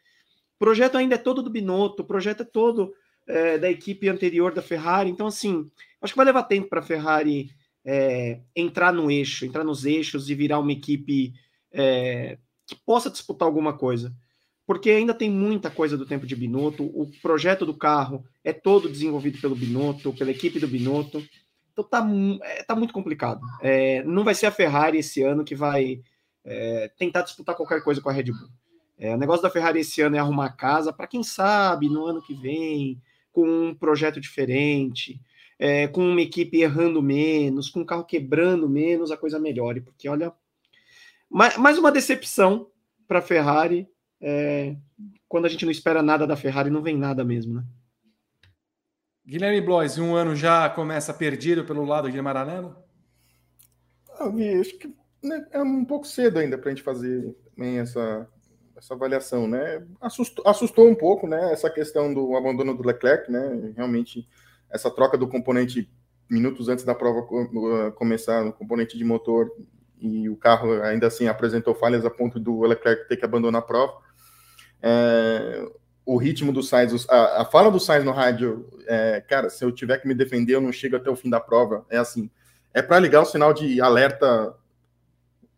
O 0.57 0.59
projeto 0.59 0.97
ainda 0.97 1.17
é 1.17 1.19
todo 1.19 1.43
do 1.43 1.51
Binotto, 1.51 2.03
o 2.03 2.07
projeto 2.07 2.43
é 2.43 2.45
todo 2.45 2.93
é, 3.27 3.59
da 3.59 3.71
equipe 3.71 4.09
anterior 4.09 4.53
da 4.53 4.63
Ferrari. 4.63 5.11
Então, 5.11 5.27
assim, 5.27 5.71
acho 6.01 6.13
que 6.13 6.17
vai 6.17 6.27
levar 6.27 6.45
tempo 6.45 6.69
para 6.69 6.81
a 6.81 6.85
Ferrari 6.85 7.51
é, 7.85 8.41
entrar 8.55 8.93
no 8.93 9.11
eixo, 9.11 9.45
entrar 9.45 9.65
nos 9.65 9.85
eixos 9.85 10.31
e 10.31 10.35
virar 10.35 10.59
uma 10.59 10.73
equipe 10.73 11.33
é, 11.73 12.39
que 12.67 12.77
possa 12.77 13.11
disputar 13.11 13.47
alguma 13.47 13.73
coisa. 13.73 14.15
Porque 14.65 14.91
ainda 14.91 15.13
tem 15.13 15.31
muita 15.31 15.71
coisa 15.71 15.97
do 15.97 16.07
tempo 16.07 16.27
de 16.27 16.37
Binotto. 16.37 16.85
O 16.85 17.11
projeto 17.21 17.67
do 17.67 17.75
carro 17.75 18.25
é 18.45 18.53
todo 18.53 18.89
desenvolvido 18.89 19.41
pelo 19.41 19.57
Binotto, 19.57 20.13
pela 20.13 20.31
equipe 20.31 20.61
do 20.61 20.69
Binotto. 20.69 21.23
Então 21.73 21.85
tá, 21.85 22.07
é, 22.43 22.63
tá 22.63 22.77
muito 22.77 22.93
complicado. 22.93 23.41
É, 23.61 24.03
não 24.05 24.25
vai 24.25 24.35
ser 24.35 24.47
a 24.47 24.53
Ferrari 24.53 24.99
esse 24.99 25.23
ano 25.23 25.45
que 25.45 25.55
vai 25.55 26.01
é, 26.45 26.91
tentar 26.97 27.23
disputar 27.23 27.55
qualquer 27.55 27.83
coisa 27.83 28.01
com 28.01 28.09
a 28.09 28.13
Red 28.13 28.25
Bull. 28.25 28.49
É, 28.99 29.15
o 29.15 29.19
negócio 29.19 29.43
da 29.43 29.51
Ferrari 29.51 29.81
esse 29.81 30.01
ano 30.01 30.17
é 30.17 30.19
arrumar 30.19 30.51
casa 30.51 30.93
para 30.93 31.07
quem 31.07 31.23
sabe 31.23 31.89
no 31.89 32.07
ano 32.07 32.23
que 32.23 32.35
vem 32.35 33.01
com 33.33 33.47
um 33.47 33.75
projeto 33.75 34.21
diferente, 34.21 35.21
é, 35.59 35.89
com 35.89 36.07
uma 36.07 36.21
equipe 36.21 36.61
errando 36.61 37.03
menos, 37.03 37.71
com 37.71 37.81
um 37.81 37.87
carro 37.87 38.05
quebrando 38.05 38.69
menos, 38.69 39.11
a 39.11 39.17
coisa 39.17 39.39
melhore, 39.39 39.81
porque 39.81 40.09
olha, 40.09 40.33
mais, 41.31 41.57
mais 41.57 41.79
uma 41.79 41.91
decepção 41.91 42.69
para 43.09 43.21
a 43.21 43.23
Ferrari 43.23 43.89
é, 44.21 44.77
quando 45.29 45.47
a 45.47 45.49
gente 45.49 45.65
não 45.65 45.73
espera 45.73 46.03
nada 46.03 46.27
da 46.27 46.37
Ferrari, 46.37 46.71
não 46.71 46.83
vem 46.83 46.97
nada 46.97 47.25
mesmo, 47.25 47.55
né? 47.55 47.65
Guilherme 49.27 49.61
Blois, 49.61 49.99
um 49.99 50.15
ano 50.15 50.37
já 50.37 50.69
começa 50.69 51.15
perdido 51.15 51.65
pelo 51.65 51.85
lado 51.85 52.11
de 52.11 52.21
Maranello? 52.21 52.77
Ah, 54.19 54.29
acho 54.61 54.79
que 54.79 54.93
é 55.53 55.63
um 55.63 55.85
pouco 55.85 56.07
cedo 56.07 56.39
ainda 56.39 56.59
para 56.59 56.71
a 56.71 56.75
gente 56.75 56.83
fazer 56.83 57.35
essa, 57.81 58.29
essa 58.77 58.95
avaliação, 58.95 59.47
né? 59.47 59.87
Assustou, 60.01 60.47
assustou 60.47 60.89
um 60.89 60.95
pouco, 60.95 61.27
né? 61.27 61.53
Essa 61.53 61.71
questão 61.71 62.13
do 62.13 62.37
abandono 62.37 62.77
do 62.77 62.87
Leclerc, 62.87 63.31
né? 63.31 63.73
Realmente, 63.77 64.29
essa 64.71 64.91
troca 64.91 65.17
do 65.17 65.29
componente 65.29 65.89
minutos 66.29 66.69
antes 66.69 66.85
da 66.85 66.95
prova 66.95 67.21
uh, 67.21 67.93
começar, 67.93 68.43
no 68.43 68.53
componente 68.53 68.97
de 68.97 69.05
motor, 69.05 69.51
e 70.01 70.29
o 70.29 70.37
carro 70.37 70.83
ainda 70.83 71.07
assim 71.07 71.29
apresentou 71.29 71.75
falhas 71.75 72.05
a 72.05 72.11
ponto 72.11 72.41
do 72.41 72.63
Leclerc 72.63 73.07
ter 73.07 73.17
que 73.17 73.25
abandonar 73.25 73.61
a 73.61 73.65
prova. 73.65 73.93
É, 74.83 75.65
o 76.05 76.17
ritmo 76.17 76.53
do 76.53 76.63
Sainz, 76.63 77.07
a, 77.09 77.43
a 77.43 77.45
fala 77.45 77.71
do 77.71 77.79
Sainz 77.79 78.05
no 78.05 78.11
rádio, 78.11 78.69
é, 78.87 79.21
cara, 79.21 79.49
se 79.49 79.65
eu 79.65 79.71
tiver 79.71 79.99
que 79.99 80.09
me 80.09 80.15
defender, 80.15 80.55
eu 80.55 80.61
não 80.61 80.73
chego 80.73 80.97
até 80.97 81.09
o 81.09 81.15
fim 81.15 81.31
da 81.31 81.39
prova. 81.39 81.87
É 81.89 81.99
assim, 81.99 82.29
é 82.75 82.83
para 82.83 82.99
ligar 82.99 83.21
o 83.21 83.27
sinal 83.27 83.53
de 83.53 83.81
alerta 83.81 84.55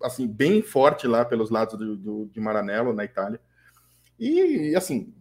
assim 0.04 0.26
bem 0.26 0.62
forte 0.62 1.06
lá 1.06 1.24
pelos 1.24 1.50
lados 1.50 1.78
do, 1.78 1.96
do, 1.96 2.26
de 2.26 2.40
Maranello, 2.40 2.92
na 2.92 3.04
Itália. 3.04 3.40
E 4.18 4.74
assim, 4.76 5.12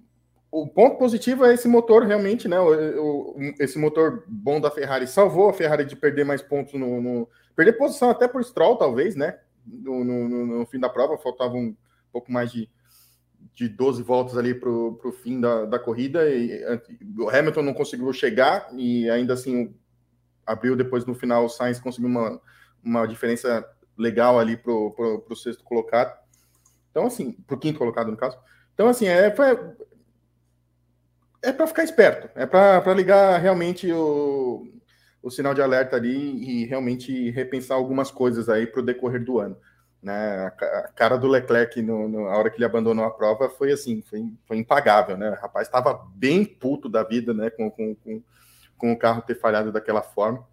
o 0.51 0.67
ponto 0.67 0.97
positivo 0.97 1.45
é 1.45 1.53
esse 1.53 1.67
motor 1.67 2.03
realmente, 2.03 2.47
né? 2.47 2.59
O, 2.59 2.69
o, 2.69 3.53
esse 3.59 3.79
motor 3.79 4.23
bom 4.27 4.59
da 4.59 4.69
Ferrari 4.69 5.07
salvou 5.07 5.49
a 5.49 5.53
Ferrari 5.53 5.85
de 5.85 5.95
perder 5.95 6.25
mais 6.25 6.41
pontos 6.41 6.73
no, 6.73 7.01
no 7.01 7.29
perder 7.55 7.73
posição 7.73 8.09
até 8.09 8.27
por 8.27 8.43
Stroll, 8.43 8.77
talvez, 8.77 9.15
né? 9.15 9.39
No, 9.65 10.03
no, 10.03 10.45
no 10.45 10.65
fim 10.65 10.79
da 10.79 10.89
prova, 10.89 11.17
faltavam 11.17 11.59
um 11.59 11.75
pouco 12.11 12.31
mais 12.31 12.51
de 12.51 12.69
de 13.53 13.67
12 13.67 14.01
voltas 14.01 14.37
ali 14.37 14.53
para 14.53 14.69
o 14.69 15.11
fim 15.21 15.39
da, 15.39 15.65
da 15.65 15.79
corrida 15.79 16.27
e 16.29 16.63
o 17.17 17.29
Hamilton 17.29 17.61
não 17.61 17.73
conseguiu 17.73 18.11
chegar 18.13 18.67
e 18.73 19.09
ainda 19.09 19.33
assim 19.33 19.75
abriu 20.45 20.75
depois 20.75 21.05
no 21.05 21.13
final 21.13 21.45
o 21.45 21.49
Sainz 21.49 21.79
conseguiu 21.79 22.09
uma, 22.09 22.41
uma 22.83 23.05
diferença 23.05 23.65
legal 23.97 24.39
ali 24.39 24.57
para 24.57 24.71
o 24.71 25.35
sexto 25.35 25.63
colocado. 25.63 26.17
Então, 26.91 27.05
assim, 27.05 27.31
para 27.31 27.55
o 27.55 27.59
quinto 27.59 27.79
colocado, 27.79 28.11
no 28.11 28.17
caso. 28.17 28.37
Então, 28.73 28.87
assim, 28.87 29.07
é, 29.07 29.33
é 31.41 31.51
para 31.51 31.67
ficar 31.67 31.83
esperto, 31.83 32.29
é 32.35 32.45
para 32.45 32.93
ligar 32.93 33.39
realmente 33.39 33.91
o, 33.91 34.67
o 35.21 35.29
sinal 35.29 35.53
de 35.53 35.61
alerta 35.61 35.95
ali 35.95 36.61
e 36.61 36.65
realmente 36.65 37.29
repensar 37.31 37.75
algumas 37.75 38.11
coisas 38.11 38.49
aí 38.49 38.65
para 38.67 38.81
o 38.81 38.85
decorrer 38.85 39.23
do 39.23 39.39
ano. 39.39 39.57
Né? 40.03 40.51
A 40.61 40.89
cara 40.93 41.17
do 41.17 41.29
Leclerc 41.29 41.81
no, 41.81 42.09
no, 42.09 42.25
na 42.25 42.35
hora 42.37 42.49
que 42.49 42.57
ele 42.57 42.65
abandonou 42.65 43.05
a 43.05 43.11
prova 43.11 43.49
foi 43.49 43.71
assim, 43.71 44.01
foi, 44.01 44.21
foi 44.45 44.57
impagável, 44.57 45.15
né? 45.15 45.31
O 45.31 45.41
rapaz 45.41 45.65
estava 45.65 46.05
bem 46.13 46.43
puto 46.43 46.89
da 46.89 47.03
vida, 47.03 47.33
né? 47.33 47.49
Com, 47.49 47.71
com, 47.71 47.95
com, 47.95 48.21
com, 48.77 48.91
o 48.91 48.99
carro 48.99 49.21
ter 49.21 49.35
falhado 49.35 49.71
daquela 49.71 50.01
forma, 50.01 50.45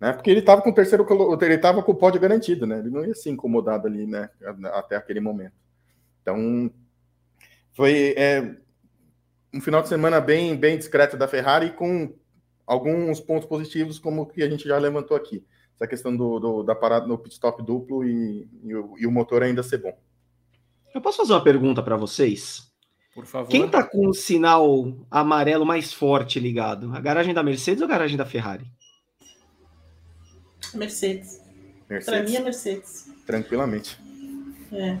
né? 0.00 0.12
Porque 0.12 0.30
ele 0.30 0.40
estava 0.40 0.62
com 0.62 0.70
o 0.70 0.74
terceiro, 0.74 1.06
ele 1.42 1.54
estava 1.54 1.82
com 1.82 1.92
o 1.92 1.96
pódio 1.96 2.20
garantido, 2.20 2.66
né? 2.66 2.78
Ele 2.78 2.90
não 2.90 3.04
ia 3.04 3.14
ser 3.14 3.30
incomodado 3.30 3.86
ali, 3.86 4.06
né? 4.06 4.30
Até 4.72 4.96
aquele 4.96 5.20
momento. 5.20 5.54
Então, 6.22 6.70
foi 7.72 8.14
é, 8.16 8.56
um 9.52 9.60
final 9.60 9.82
de 9.82 9.88
semana 9.88 10.20
bem, 10.20 10.56
bem 10.56 10.76
discreto 10.76 11.16
da 11.16 11.28
Ferrari 11.28 11.72
com 11.72 12.14
alguns 12.66 13.20
pontos 13.20 13.48
positivos, 13.48 13.98
como 13.98 14.26
que 14.26 14.42
a 14.42 14.50
gente 14.50 14.68
já 14.68 14.78
levantou 14.78 15.16
aqui 15.16 15.44
essa 15.74 15.86
questão 15.86 16.14
do, 16.14 16.38
do, 16.38 16.62
da 16.62 16.74
parada 16.74 17.06
no 17.06 17.16
pit 17.16 17.32
stop 17.32 17.62
duplo 17.62 18.04
e, 18.04 18.48
e, 18.64 18.74
o, 18.74 18.98
e, 18.98 19.06
o, 19.06 19.10
motor 19.12 19.42
ainda 19.42 19.62
ser 19.62 19.78
bom. 19.78 19.96
Eu 20.92 21.00
posso 21.00 21.18
fazer 21.18 21.32
uma 21.32 21.42
pergunta 21.42 21.82
para 21.82 21.96
vocês? 21.96 22.68
Por 23.14 23.24
favor. 23.24 23.48
Quem 23.48 23.66
está 23.66 23.82
com 23.82 24.08
o 24.08 24.14
sinal 24.14 24.92
amarelo 25.10 25.64
mais 25.64 25.92
forte 25.92 26.40
ligado? 26.40 26.92
A 26.94 27.00
garagem 27.00 27.32
da 27.32 27.42
Mercedes 27.42 27.80
ou 27.80 27.86
a 27.86 27.90
garagem 27.90 28.16
da 28.16 28.26
Ferrari? 28.26 28.66
Mercedes. 30.74 31.40
Mercedes. 31.88 32.04
Para 32.04 32.22
mim 32.22 32.36
é 32.36 32.40
Mercedes. 32.40 33.08
Tranquilamente. 33.26 33.98
É. 34.72 34.98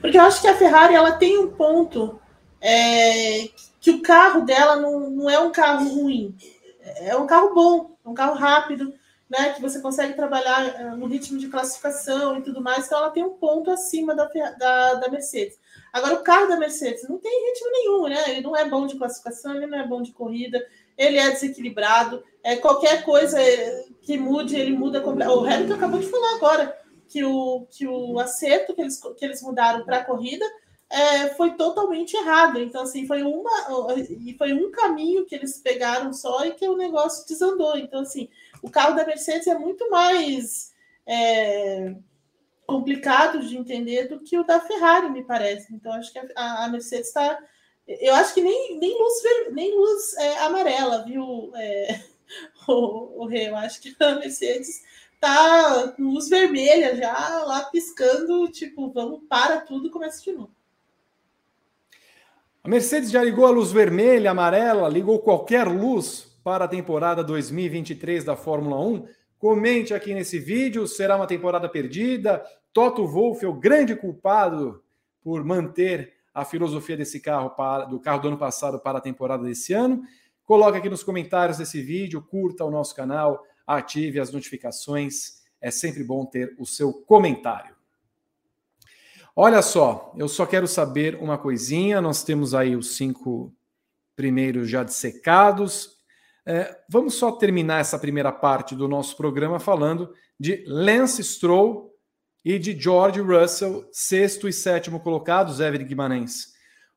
Porque 0.00 0.16
eu 0.16 0.22
acho 0.22 0.40
que 0.40 0.48
a 0.48 0.56
Ferrari 0.56 0.94
ela 0.94 1.12
tem 1.12 1.38
um 1.38 1.50
ponto 1.50 2.20
é, 2.60 3.48
que 3.80 3.90
o 3.90 4.02
carro 4.02 4.42
dela 4.42 4.76
não, 4.76 5.10
não 5.10 5.30
é 5.30 5.38
um 5.38 5.52
carro 5.52 5.88
ruim. 5.88 6.34
É 6.80 7.16
um 7.16 7.26
carro 7.26 7.54
bom, 7.54 7.96
é 8.04 8.08
um 8.08 8.14
carro 8.14 8.34
rápido 8.34 8.94
né, 9.28 9.52
que 9.52 9.60
você 9.60 9.80
consegue 9.80 10.14
trabalhar 10.14 10.66
eh, 10.66 10.96
no 10.96 11.06
ritmo 11.06 11.38
de 11.38 11.48
classificação 11.48 12.38
e 12.38 12.42
tudo 12.42 12.60
mais, 12.60 12.86
então 12.86 12.98
ela 12.98 13.10
tem 13.10 13.24
um 13.24 13.34
ponto 13.34 13.70
acima 13.70 14.14
da, 14.14 14.26
da, 14.26 14.94
da 14.94 15.08
Mercedes. 15.08 15.58
Agora, 15.92 16.14
o 16.14 16.22
carro 16.22 16.48
da 16.48 16.56
Mercedes 16.56 17.08
não 17.08 17.18
tem 17.18 17.46
ritmo 17.48 17.70
nenhum, 17.70 18.08
né? 18.08 18.30
Ele 18.30 18.40
não 18.42 18.56
é 18.56 18.68
bom 18.68 18.86
de 18.86 18.96
classificação, 18.96 19.54
ele 19.54 19.66
não 19.66 19.78
é 19.78 19.86
bom 19.86 20.02
de 20.02 20.12
corrida, 20.12 20.64
ele 20.96 21.18
é 21.18 21.30
desequilibrado. 21.30 22.22
É, 22.42 22.56
qualquer 22.56 23.04
coisa 23.04 23.38
que 24.04 24.18
mude, 24.18 24.56
ele 24.56 24.76
muda. 24.76 25.04
O 25.04 25.44
Hamilton 25.46 25.74
acabou 25.74 26.00
de 26.00 26.06
falar 26.06 26.36
agora 26.36 26.78
que 27.08 27.24
o, 27.24 27.66
que 27.70 27.86
o 27.86 28.18
acerto 28.18 28.74
que 28.74 28.80
eles, 28.80 29.00
que 29.16 29.24
eles 29.24 29.42
mudaram 29.42 29.84
para 29.84 29.98
a 29.98 30.04
corrida 30.04 30.44
é, 30.90 31.28
foi 31.30 31.52
totalmente 31.54 32.14
errado. 32.14 32.60
Então, 32.60 32.82
assim, 32.82 33.06
foi 33.06 33.22
uma 33.22 33.50
e 34.20 34.34
foi 34.36 34.52
um 34.52 34.70
caminho 34.70 35.24
que 35.24 35.34
eles 35.34 35.58
pegaram 35.58 36.12
só 36.12 36.44
e 36.44 36.52
que 36.52 36.68
o 36.68 36.76
negócio 36.76 37.26
desandou. 37.26 37.76
Então, 37.76 38.02
assim, 38.02 38.28
o 38.62 38.70
carro 38.70 38.94
da 38.94 39.06
Mercedes 39.06 39.46
é 39.46 39.58
muito 39.58 39.90
mais 39.90 40.72
é, 41.06 41.94
complicado 42.66 43.40
de 43.40 43.56
entender 43.56 44.08
do 44.08 44.20
que 44.20 44.38
o 44.38 44.44
da 44.44 44.60
Ferrari, 44.60 45.10
me 45.10 45.24
parece. 45.24 45.74
Então, 45.74 45.92
acho 45.92 46.12
que 46.12 46.18
a, 46.18 46.64
a 46.64 46.68
Mercedes 46.68 47.08
está. 47.08 47.38
Eu 47.86 48.14
acho 48.14 48.32
que 48.32 48.40
nem, 48.40 48.78
nem 48.78 48.98
luz, 48.98 49.22
nem 49.52 49.76
luz 49.76 50.14
é, 50.16 50.38
amarela, 50.38 51.04
viu, 51.04 51.52
é, 51.54 52.00
o, 52.72 53.24
o? 53.24 53.32
Eu 53.32 53.56
acho 53.56 53.80
que 53.80 53.94
a 54.00 54.16
Mercedes 54.16 54.82
tá 55.20 55.92
com 55.96 56.02
luz 56.02 56.28
vermelha 56.28 56.96
já 56.96 57.44
lá 57.44 57.64
piscando, 57.64 58.48
tipo, 58.48 58.90
vamos 58.90 59.20
para 59.28 59.60
tudo 59.60 59.90
começa 59.90 60.22
de 60.22 60.32
novo. 60.32 60.54
A 62.62 62.68
Mercedes 62.68 63.10
já 63.10 63.22
ligou 63.22 63.46
a 63.46 63.50
luz 63.50 63.72
vermelha, 63.72 64.30
amarela, 64.30 64.88
ligou 64.88 65.18
qualquer 65.18 65.66
luz 65.66 66.34
para 66.42 66.64
a 66.64 66.68
temporada 66.68 67.22
2023 67.22 68.24
da 68.24 68.36
Fórmula 68.36 68.80
1? 68.80 69.06
Comente 69.38 69.92
aqui 69.92 70.14
nesse 70.14 70.38
vídeo. 70.38 70.86
Será 70.86 71.16
uma 71.16 71.26
temporada 71.26 71.68
perdida? 71.68 72.42
Toto 72.72 73.06
Wolff 73.06 73.44
é 73.44 73.48
o 73.48 73.52
grande 73.52 73.94
culpado 73.94 74.82
por 75.22 75.44
manter 75.44 76.14
a 76.34 76.44
filosofia 76.44 76.96
desse 76.96 77.20
carro 77.20 77.50
para, 77.50 77.84
do 77.84 78.00
carro 78.00 78.20
do 78.20 78.28
ano 78.28 78.38
passado 78.38 78.78
para 78.78 78.98
a 78.98 79.02
temporada 79.02 79.44
desse 79.44 79.72
ano. 79.72 80.02
Coloque 80.44 80.78
aqui 80.78 80.90
nos 80.90 81.02
comentários 81.02 81.58
desse 81.58 81.80
vídeo, 81.80 82.22
curta 82.22 82.64
o 82.64 82.70
nosso 82.70 82.94
canal, 82.94 83.42
ative 83.66 84.20
as 84.20 84.30
notificações. 84.30 85.42
É 85.60 85.70
sempre 85.70 86.04
bom 86.04 86.26
ter 86.26 86.54
o 86.58 86.66
seu 86.66 86.92
comentário. 86.92 87.74
Olha 89.34 89.62
só, 89.62 90.12
eu 90.16 90.28
só 90.28 90.46
quero 90.46 90.68
saber 90.68 91.16
uma 91.16 91.36
coisinha. 91.36 92.00
Nós 92.00 92.22
temos 92.22 92.54
aí 92.54 92.76
os 92.76 92.96
cinco 92.96 93.52
primeiros 94.14 94.68
já 94.68 94.84
dissecados. 94.84 95.96
É, 96.46 96.78
vamos 96.88 97.14
só 97.14 97.32
terminar 97.32 97.80
essa 97.80 97.98
primeira 97.98 98.30
parte 98.30 98.76
do 98.76 98.86
nosso 98.86 99.16
programa 99.16 99.58
falando 99.58 100.12
de 100.38 100.62
Lance 100.66 101.24
Stroll 101.24 101.90
e 102.44 102.58
de 102.58 102.78
George 102.78 103.20
Russell, 103.20 103.88
sexto 103.90 104.46
e 104.46 104.52
sétimo 104.52 105.00
colocados, 105.00 105.58
Evelyn 105.58 105.86
Guimarães. 105.86 106.53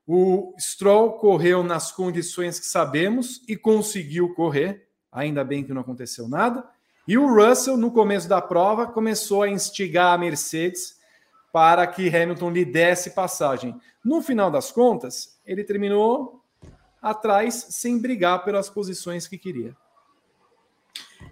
O 0.07 0.55
Stroll 0.57 1.13
correu 1.13 1.61
nas 1.61 1.91
condições 1.91 2.59
que 2.59 2.65
sabemos 2.65 3.41
e 3.47 3.57
conseguiu 3.57 4.33
correr, 4.33 4.87
ainda 5.11 5.43
bem 5.43 5.65
que 5.65 5.73
não 5.73 5.81
aconteceu 5.81 6.29
nada. 6.29 6.63
E 7.05 7.17
o 7.17 7.27
Russell, 7.27 7.75
no 7.75 7.91
começo 7.91 8.27
da 8.27 8.41
prova, 8.41 8.87
começou 8.87 9.43
a 9.43 9.49
instigar 9.49 10.13
a 10.13 10.17
Mercedes 10.17 10.97
para 11.51 11.85
que 11.87 12.07
Hamilton 12.07 12.51
lhe 12.51 12.63
desse 12.63 13.11
passagem. 13.11 13.75
No 14.03 14.21
final 14.21 14.49
das 14.49 14.71
contas, 14.71 15.37
ele 15.45 15.63
terminou 15.63 16.41
atrás 17.01 17.67
sem 17.71 17.99
brigar 17.99 18.45
pelas 18.45 18.69
posições 18.69 19.27
que 19.27 19.37
queria. 19.37 19.75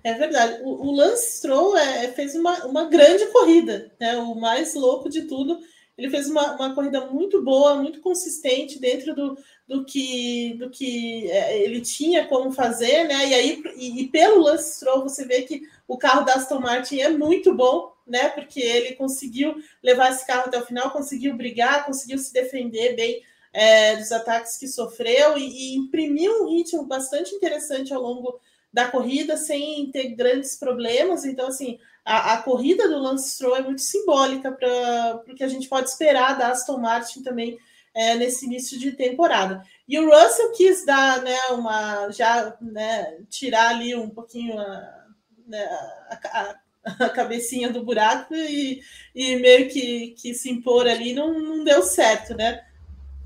É 0.04 0.14
verdade. 0.14 0.62
O, 0.64 0.88
o 0.88 0.96
Lance 0.96 1.38
Stroll 1.38 1.78
é, 1.78 2.10
fez 2.10 2.36
uma, 2.36 2.66
uma 2.66 2.86
grande 2.86 3.26
corrida, 3.28 3.94
né? 4.00 4.18
O 4.18 4.36
mais 4.36 4.74
louco 4.76 5.10
de 5.10 5.24
tudo. 5.24 5.60
Ele 5.98 6.10
fez 6.10 6.30
uma, 6.30 6.56
uma 6.56 6.76
corrida 6.76 7.06
muito 7.06 7.42
boa, 7.42 7.76
muito 7.76 8.02
consistente 8.02 8.80
dentro 8.80 9.16
do, 9.16 9.38
do 9.68 9.86
que, 9.86 10.56
do 10.56 10.70
que 10.70 11.30
é, 11.32 11.62
ele 11.62 11.80
tinha 11.82 12.28
como 12.28 12.52
fazer, 12.52 13.06
né? 13.06 13.28
E 13.28 13.34
aí, 13.34 13.64
e, 13.78 14.02
e, 14.02 14.08
pelo 14.08 14.44
Lance 14.44 14.76
Stroll, 14.76 15.04
você 15.04 15.26
vê 15.26 15.44
que 15.44 15.64
o 15.88 15.98
carro 15.98 16.26
da 16.26 16.34
Aston 16.34 16.60
Martin 16.60 17.00
é 17.00 17.10
muito 17.10 17.54
bom, 17.54 17.94
né? 18.06 18.30
Porque 18.30 18.60
ele 18.60 18.96
conseguiu 18.96 19.56
levar 19.82 20.12
esse 20.12 20.28
carro 20.28 20.48
até 20.48 20.60
o 20.60 20.66
final, 20.66 20.92
conseguiu 20.92 21.36
brigar, 21.36 21.86
conseguiu 21.86 22.18
se 22.18 22.34
defender 22.34 22.96
bem 22.96 23.24
é, 23.54 23.96
dos 23.96 24.12
ataques 24.12 24.58
que 24.58 24.68
sofreu 24.68 25.38
e, 25.38 25.44
e, 25.44 25.76
imprimiu 25.78 26.44
um 26.44 26.50
ritmo 26.50 26.84
bastante 26.84 27.34
interessante 27.34 27.94
ao 27.94 28.02
longo 28.02 28.38
da 28.72 28.90
corrida 28.90 29.38
sem 29.38 29.90
ter 29.92 30.10
grandes 30.10 30.58
problemas. 30.58 31.24
Então, 31.24 31.48
assim, 31.48 31.80
a, 32.06 32.34
a 32.34 32.42
corrida 32.44 32.88
do 32.88 33.00
Lance 33.00 33.32
Stroll 33.32 33.56
é 33.56 33.62
muito 33.62 33.82
simbólica 33.82 34.52
para 34.52 35.24
o 35.28 35.36
que 35.36 35.44
a 35.44 35.48
gente 35.48 35.68
pode 35.68 35.90
esperar 35.90 36.38
da 36.38 36.50
Aston 36.50 36.78
Martin 36.78 37.24
também 37.24 37.58
é, 37.96 38.14
nesse 38.14 38.46
início 38.46 38.78
de 38.78 38.92
temporada. 38.92 39.64
E 39.88 39.98
o 39.98 40.10
Russell 40.10 40.52
quis 40.52 40.86
dar, 40.86 41.24
né, 41.24 41.38
uma 41.52 42.10
já, 42.12 42.56
né, 42.62 43.18
tirar 43.30 43.70
ali 43.70 43.96
um 43.96 44.10
pouquinho 44.10 44.60
a, 44.60 45.06
né, 45.48 45.64
a, 45.64 46.56
a, 46.84 47.10
cabecinha 47.10 47.72
do 47.72 47.84
buraco 47.84 48.36
e, 48.36 48.84
e 49.16 49.38
meio 49.38 49.68
que, 49.70 50.10
que 50.12 50.36
se 50.36 50.52
impor 50.52 50.88
ali 50.88 51.14
não, 51.14 51.40
não 51.40 51.64
deu 51.64 51.82
certo, 51.82 52.36
né? 52.36 52.64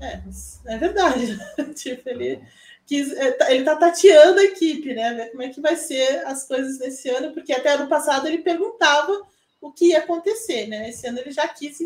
É, 0.00 0.20
é 0.66 0.78
verdade. 0.78 1.38
tipo, 1.76 2.08
ele 2.08 2.40
é, 2.96 3.32
tá, 3.32 3.52
ele 3.52 3.64
tá 3.64 3.76
tateando 3.76 4.40
a 4.40 4.44
equipe, 4.44 4.94
né? 4.94 5.14
Ver 5.14 5.30
como 5.30 5.42
é 5.42 5.48
que 5.48 5.60
vai 5.60 5.76
ser 5.76 6.26
as 6.26 6.46
coisas 6.46 6.78
nesse 6.78 7.08
ano, 7.08 7.32
porque 7.32 7.52
até 7.52 7.74
ano 7.74 7.88
passado 7.88 8.26
ele 8.26 8.38
perguntava 8.38 9.12
o 9.60 9.70
que 9.70 9.88
ia 9.88 9.98
acontecer, 9.98 10.66
né? 10.66 10.88
Esse 10.88 11.06
ano 11.06 11.18
ele 11.18 11.30
já 11.30 11.46
quis 11.46 11.78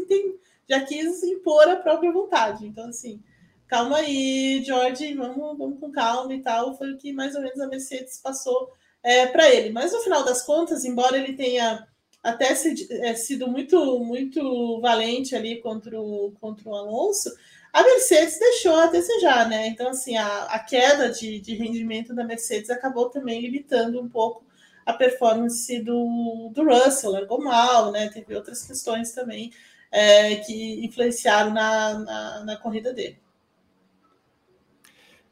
já 0.68 0.80
quis 0.80 1.22
impor 1.22 1.68
a 1.68 1.76
própria 1.76 2.12
vontade. 2.12 2.66
Então, 2.66 2.88
assim, 2.88 3.22
calma 3.66 3.98
aí, 3.98 4.62
George, 4.64 5.14
vamos, 5.14 5.58
vamos 5.58 5.78
com 5.78 5.90
calma 5.90 6.32
e 6.32 6.40
tal. 6.40 6.76
Foi 6.76 6.92
o 6.92 6.96
que 6.96 7.12
mais 7.12 7.34
ou 7.34 7.42
menos 7.42 7.60
a 7.60 7.66
Mercedes 7.66 8.18
passou 8.18 8.72
é, 9.02 9.26
para 9.26 9.52
ele. 9.52 9.70
Mas 9.70 9.92
no 9.92 10.00
final 10.00 10.24
das 10.24 10.42
contas, 10.42 10.84
embora 10.84 11.18
ele 11.18 11.34
tenha 11.34 11.86
até 12.22 12.52
é, 12.52 13.14
sido 13.14 13.46
muito, 13.46 13.98
muito 14.00 14.80
valente 14.80 15.36
ali 15.36 15.60
contra 15.60 16.00
o, 16.00 16.32
contra 16.40 16.68
o 16.68 16.74
Alonso, 16.74 17.30
a 17.74 17.82
Mercedes 17.82 18.38
deixou 18.38 18.76
a 18.76 18.86
desejar, 18.86 19.48
né? 19.48 19.66
Então, 19.66 19.88
assim, 19.88 20.16
a, 20.16 20.44
a 20.44 20.60
queda 20.60 21.10
de, 21.10 21.40
de 21.40 21.56
rendimento 21.56 22.14
da 22.14 22.22
Mercedes 22.22 22.70
acabou 22.70 23.10
também 23.10 23.40
limitando 23.40 24.00
um 24.00 24.08
pouco 24.08 24.44
a 24.86 24.92
performance 24.92 25.80
do, 25.80 26.52
do 26.54 26.62
Russell, 26.64 27.10
largou 27.10 27.42
mal, 27.42 27.90
né? 27.90 28.08
Teve 28.10 28.36
outras 28.36 28.64
questões 28.64 29.10
também 29.10 29.50
é, 29.90 30.36
que 30.36 30.86
influenciaram 30.86 31.52
na, 31.52 31.98
na, 31.98 32.44
na, 32.44 32.56
corrida 32.58 32.92
dele. 32.92 33.18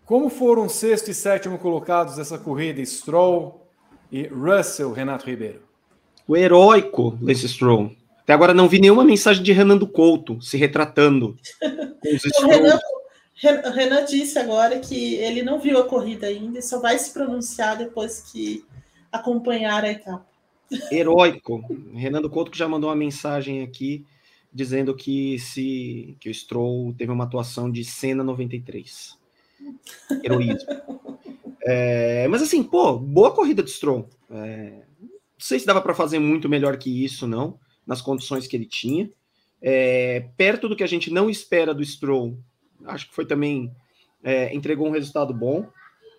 Como 0.04 0.28
foram 0.28 0.68
sexto 0.68 1.12
e 1.12 1.14
sétimo 1.14 1.60
colocados 1.60 2.16
nessa 2.16 2.38
corrida, 2.38 2.84
Stroll 2.84 3.64
e 4.10 4.26
Russell, 4.26 4.90
Renato 4.90 5.26
Ribeiro? 5.26 5.62
O 6.26 6.36
heróico 6.36 7.16
Lance 7.22 7.48
Stroll. 7.48 7.94
Até 8.22 8.32
agora 8.32 8.54
não 8.54 8.68
vi 8.68 8.80
nenhuma 8.80 9.04
mensagem 9.04 9.42
de 9.42 9.52
Renan 9.52 9.76
do 9.76 9.86
Couto 9.86 10.40
se 10.40 10.56
retratando. 10.56 11.36
o 11.62 12.46
Renan, 12.46 13.70
Renan 13.72 14.04
disse 14.04 14.38
agora 14.38 14.78
que 14.78 15.16
ele 15.16 15.42
não 15.42 15.58
viu 15.58 15.78
a 15.78 15.84
corrida 15.84 16.28
ainda 16.28 16.60
e 16.60 16.62
só 16.62 16.80
vai 16.80 16.96
se 16.98 17.12
pronunciar 17.12 17.76
depois 17.76 18.20
que 18.30 18.64
acompanhar 19.10 19.84
a 19.84 19.90
etapa. 19.90 20.26
Heróico. 20.90 21.62
Renan 21.94 22.22
do 22.22 22.30
Couto 22.30 22.50
que 22.50 22.58
já 22.58 22.68
mandou 22.68 22.88
uma 22.90 22.96
mensagem 22.96 23.62
aqui 23.62 24.06
dizendo 24.52 24.94
que 24.94 25.38
se 25.38 26.16
que 26.20 26.30
o 26.30 26.34
Stroll 26.34 26.94
teve 26.96 27.10
uma 27.10 27.24
atuação 27.24 27.70
de 27.70 27.84
cena 27.84 28.22
93. 28.22 29.18
Heroísmo. 30.22 30.66
É, 31.64 32.26
mas 32.26 32.42
assim, 32.42 32.60
pô, 32.60 32.98
boa 32.98 33.30
corrida 33.30 33.62
de 33.62 33.70
Stroll. 33.70 34.10
É, 34.28 34.82
não 35.00 35.08
sei 35.38 35.60
se 35.60 35.64
dava 35.64 35.80
para 35.80 35.94
fazer 35.94 36.18
muito 36.18 36.48
melhor 36.48 36.76
que 36.76 37.04
isso, 37.04 37.24
não 37.24 37.56
nas 37.86 38.00
condições 38.00 38.46
que 38.46 38.56
ele 38.56 38.66
tinha. 38.66 39.10
É, 39.60 40.28
perto 40.36 40.68
do 40.68 40.76
que 40.76 40.82
a 40.82 40.88
gente 40.88 41.10
não 41.10 41.30
espera 41.30 41.72
do 41.72 41.84
Stroll, 41.84 42.36
acho 42.84 43.08
que 43.08 43.14
foi 43.14 43.24
também 43.24 43.72
é, 44.22 44.54
entregou 44.54 44.88
um 44.88 44.92
resultado 44.92 45.32
bom. 45.32 45.68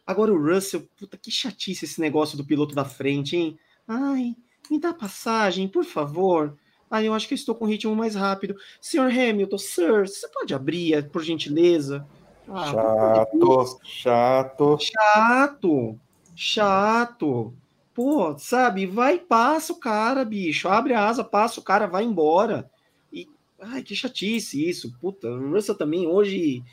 Agora 0.06 0.34
o 0.34 0.42
Russell, 0.42 0.88
puta 0.98 1.18
que 1.18 1.32
chatice 1.32 1.86
esse 1.86 2.00
negócio 2.00 2.38
do 2.38 2.46
piloto 2.46 2.76
da 2.76 2.86
frente, 2.86 3.36
hein? 3.36 3.58
Ai, 3.88 4.36
me 4.70 4.80
dá 4.80 4.94
passagem, 4.94 5.68
por 5.68 5.86
favor. 5.86 6.58
Ai, 6.90 7.08
eu 7.08 7.14
acho 7.14 7.28
que 7.28 7.34
eu 7.34 7.38
estou 7.38 7.56
com 7.56 7.66
o 7.66 7.68
ritmo 7.68 7.96
mais 7.96 8.16
rápido. 8.16 8.56
Senhor 8.80 9.10
Hamilton, 9.10 9.58
sir, 9.58 10.08
você 10.08 10.28
pode 10.28 10.54
abrir, 10.54 11.10
por 11.10 11.24
gentileza? 11.24 12.06
Ah, 12.48 12.72
chato, 12.72 13.80
chato. 13.84 14.78
Chato, 14.80 16.00
chato. 16.36 17.54
Pô, 17.94 18.38
sabe, 18.40 18.88
vai, 18.88 19.20
passa 19.20 19.72
o 19.72 19.80
cara, 19.80 20.26
bicho, 20.26 20.68
abre 20.68 20.94
a 20.94 21.08
asa, 21.08 21.24
passa 21.24 21.60
o 21.60 21.64
cara, 21.64 21.86
vai 21.86 22.04
embora. 22.04 22.70
E, 23.12 23.28
ai, 23.62 23.84
que 23.84 23.96
chatice 23.96 24.68
isso, 24.68 24.98
puta, 25.00 25.30
o 25.30 25.52
Russell 25.52 25.76
também 25.76 26.08
hoje 26.08 26.64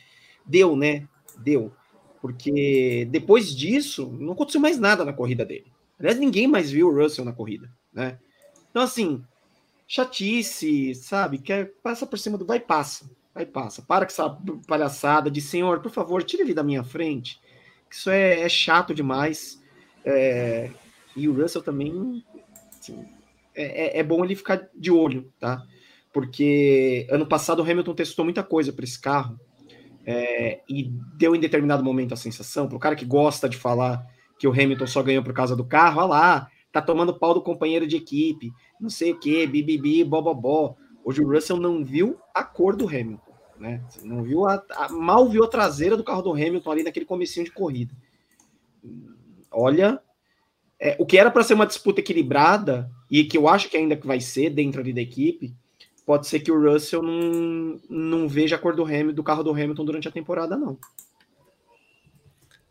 deu, 0.47 0.75
né? 0.75 1.07
Deu. 1.39 1.73
Porque 2.23 3.07
depois 3.11 3.55
disso, 3.55 4.11
não 4.18 4.33
aconteceu 4.33 4.61
mais 4.61 4.79
nada 4.79 5.05
na 5.05 5.12
corrida 5.12 5.45
dele. 5.45 5.71
Aliás, 5.99 6.18
ninguém 6.18 6.47
mais 6.47 6.71
viu 6.71 6.89
o 6.89 6.95
Russell 6.95 7.25
na 7.25 7.33
corrida, 7.33 7.71
né? 7.93 8.18
Então, 8.71 8.83
assim, 8.83 9.23
chatice, 9.87 10.95
sabe? 10.95 11.39
Quer, 11.39 11.75
passa 11.83 12.07
por 12.07 12.18
cima 12.18 12.39
do 12.39 12.47
vai, 12.47 12.61
passa, 12.61 13.11
vai, 13.35 13.45
passa. 13.45 13.83
Para 13.83 14.07
com 14.07 14.12
essa 14.12 14.39
palhaçada 14.66 15.31
de 15.31 15.41
senhor, 15.43 15.81
por 15.81 15.91
favor, 15.91 16.23
tire 16.23 16.43
ele 16.43 16.55
da 16.55 16.62
minha 16.62 16.83
frente. 16.83 17.39
Isso 17.91 18.09
é, 18.09 18.41
é 18.41 18.49
chato 18.49 18.95
demais. 18.95 19.62
É, 20.05 20.71
e 21.17 21.29
o 21.29 21.35
Russell 21.35 21.63
também 21.63 22.25
assim, 22.79 23.05
é, 23.55 23.99
é, 23.99 24.01
é 24.01 24.03
bom 24.03 24.25
ele 24.25 24.35
ficar 24.35 24.69
de 24.75 24.91
olho, 24.91 25.33
tá? 25.39 25.63
Porque 26.13 27.07
ano 27.11 27.27
passado 27.27 27.61
o 27.61 27.63
Hamilton 27.63 27.95
testou 27.95 28.25
muita 28.25 28.43
coisa 28.43 28.73
para 28.73 28.85
esse 28.85 29.01
carro 29.01 29.39
é, 30.05 30.61
e 30.69 30.85
deu 31.17 31.35
em 31.37 31.41
determinado 31.41 31.85
momento 31.85 32.15
a 32.15 32.17
sensação, 32.17 32.67
para 32.67 32.77
o 32.77 32.81
cara 32.81 32.97
que 32.97 33.05
gosta 33.05 33.49
de 33.49 33.57
falar 33.57 34.05
que 34.39 34.49
o 34.49 34.53
Hamilton 34.53 34.87
só 34.87 35.03
ganhou 35.03 35.23
por 35.23 35.35
causa 35.35 35.55
do 35.55 35.65
carro, 35.65 36.01
olha 36.01 36.09
lá, 36.09 36.51
tá 36.73 36.81
tomando 36.81 37.19
pau 37.19 37.35
do 37.35 37.43
companheiro 37.43 37.87
de 37.87 37.97
equipe, 37.97 38.51
não 38.81 38.89
sei 38.89 39.13
o 39.13 39.19
que, 39.21 39.47
bibibi, 39.47 40.03
bobobó. 40.03 40.77
Hoje 41.05 41.23
o 41.23 41.29
Russell 41.29 41.59
não 41.59 41.85
viu 41.85 42.19
a 42.35 42.43
cor 42.43 42.75
do 42.75 42.89
Hamilton, 42.89 43.33
né? 43.59 43.83
Não 44.03 44.23
viu 44.23 44.47
a, 44.47 44.65
a, 44.71 44.89
mal 44.89 45.29
viu 45.29 45.45
a 45.45 45.49
traseira 45.49 45.97
do 45.97 46.05
carro 46.05 46.23
do 46.23 46.33
Hamilton 46.33 46.71
ali 46.71 46.83
naquele 46.83 47.07
comecinho 47.07 47.45
de 47.45 47.53
corrida. 47.53 47.95
Olha, 49.51 50.01
é, 50.81 50.97
o 50.99 51.05
que 51.05 51.18
era 51.18 51.31
para 51.31 51.43
ser 51.43 51.55
uma 51.55 51.66
disputa 51.66 52.01
equilibrada, 52.01 52.91
e 53.11 53.24
que 53.24 53.37
eu 53.37 53.47
acho 53.47 53.68
que 53.68 53.76
ainda 53.76 53.95
vai 54.03 54.20
ser 54.20 54.51
dentro 54.51 54.81
ali 54.81 54.93
da 54.93 55.01
equipe, 55.01 55.55
pode 56.07 56.26
ser 56.26 56.41
que 56.41 56.51
o 56.51 56.61
Russell 56.61 57.03
não, 57.03 57.81
não 57.89 58.28
veja 58.28 58.57
a 58.57 58.59
cor 58.59 58.74
do, 58.74 58.85
Hamilton, 58.85 59.12
do 59.12 59.22
carro 59.22 59.45
do 59.45 59.51
Hamilton 59.51 59.85
durante 59.85 60.09
a 60.09 60.12
temporada, 60.12 60.57
não. 60.57 60.78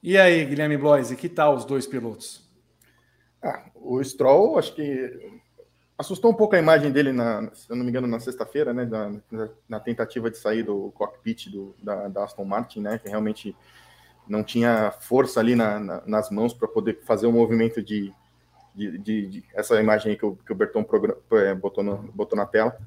E 0.02 0.18
aí, 0.18 0.44
Guilherme 0.46 0.78
Bloise, 0.78 1.16
que 1.16 1.30
tal 1.30 1.56
os 1.56 1.66
dois 1.66 1.86
pilotos? 1.86 2.42
Ah, 3.42 3.66
o 3.76 4.04
Stroll, 4.04 4.58
acho 4.58 4.74
que 4.74 5.40
assustou 5.98 6.32
um 6.32 6.34
pouco 6.34 6.56
a 6.56 6.60
imagem 6.60 6.92
dele, 6.92 7.12
na, 7.12 7.54
se 7.54 7.70
eu 7.70 7.76
não 7.76 7.84
me 7.84 7.90
engano, 7.90 8.08
na 8.08 8.20
sexta-feira, 8.20 8.74
né, 8.74 8.86
na, 8.86 9.50
na, 9.68 9.80
tentativa 9.80 10.32
de 10.32 10.38
sair 10.38 10.64
do 10.64 10.92
cockpit 10.92 11.50
do, 11.50 11.76
da, 11.84 12.08
da 12.08 12.24
Aston 12.24 12.46
Martin, 12.46 12.80
né, 12.80 12.98
que 12.98 13.10
realmente 13.10 13.54
não 14.30 14.44
tinha 14.44 14.92
força 14.92 15.40
ali 15.40 15.56
na, 15.56 15.80
na, 15.80 16.04
nas 16.06 16.30
mãos 16.30 16.54
para 16.54 16.68
poder 16.68 17.00
fazer 17.04 17.26
o 17.26 17.30
um 17.30 17.34
movimento 17.34 17.82
de, 17.82 18.14
de, 18.76 18.98
de, 19.00 19.28
de, 19.28 19.44
essa 19.54 19.80
imagem 19.82 20.16
que 20.16 20.26
o, 20.26 20.36
que 20.36 20.52
o 20.52 20.56
Berton 20.56 20.86
é, 21.34 21.56
botou, 21.56 21.84
no, 21.84 21.98
botou 22.14 22.38
na 22.38 22.46
tela. 22.46 22.78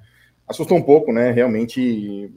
Assustou 0.49 0.79
um 0.79 0.83
pouco, 0.83 1.13
né? 1.13 1.31
Realmente 1.33 2.33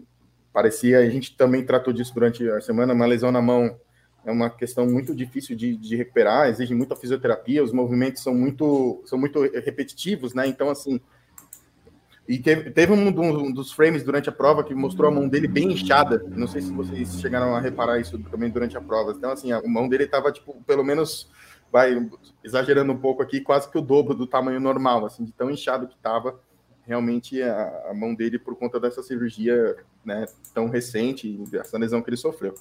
parecia, 0.52 1.00
a 1.00 1.10
gente 1.10 1.36
também 1.38 1.66
tratou 1.66 1.94
disso 1.94 2.14
durante 2.14 2.50
a 2.50 2.62
semana, 2.62 2.94
uma 2.94 3.06
lesão 3.06 3.32
na 3.32 3.42
mão 3.42 3.78
é 4.26 4.32
uma 4.32 4.50
questão 4.50 4.88
muito 4.88 5.14
difícil 5.14 5.56
de, 5.56 5.78
de 5.78 5.96
recuperar, 5.96 6.50
exige 6.50 6.74
muita 6.74 6.96
fisioterapia, 6.96 7.64
os 7.64 7.72
movimentos 7.72 8.24
são 8.24 8.34
muito, 8.34 9.04
são 9.06 9.20
muito 9.20 9.42
repetitivos, 9.42 10.34
né? 10.34 10.48
Então, 10.48 10.70
assim, 10.70 11.00
e 12.28 12.40
teve, 12.40 12.72
teve 12.72 12.92
um, 12.92 13.08
um, 13.08 13.52
dos 13.52 13.72
frames 13.72 14.04
durante 14.04 14.30
a 14.30 14.32
prova 14.32 14.64
que 14.64 14.74
mostrou 14.74 15.12
a 15.12 15.14
mão 15.14 15.28
dele 15.28 15.48
bem 15.48 15.72
inchada. 15.72 16.26
Não 16.30 16.48
sei 16.48 16.62
se 16.62 16.72
vocês 16.72 17.20
chegaram 17.22 17.56
a 17.56 17.60
reparar 17.60 18.00
isso 18.00 18.18
também 18.18 18.50
durante 18.50 18.76
a 18.76 18.82
prova. 18.82 19.12
Então, 19.12 19.32
assim, 19.32 19.52
a 19.52 19.62
mão 19.68 19.88
dele 19.88 20.06
estava, 20.06 20.32
tipo, 20.32 20.56
pelo 20.66 20.84
menos, 20.84 21.30
vai, 21.72 22.10
exagerando 22.44 22.92
um 22.92 22.98
pouco 22.98 23.22
aqui, 23.22 23.42
quase 23.42 23.70
que 23.70 23.78
o 23.78 23.82
dobro 23.82 24.16
do 24.16 24.26
tamanho 24.26 24.60
normal, 24.60 25.06
assim, 25.06 25.24
de 25.24 25.32
tão 25.32 25.52
inchado 25.52 25.88
que 25.88 25.96
estava 25.96 26.40
realmente 26.82 27.42
a, 27.42 27.90
a, 27.90 27.94
mão 27.94 28.14
dele 28.16 28.40
por 28.40 28.56
conta 28.56 28.80
dessa 28.80 29.04
cirurgia, 29.04 29.76
né, 30.04 30.26
tão 30.54 30.68
recente, 30.68 31.32
dessa 31.50 31.78
lesão 31.78 32.02
que 32.02 32.10
ele 32.10 32.18
sofreu. 32.18 32.56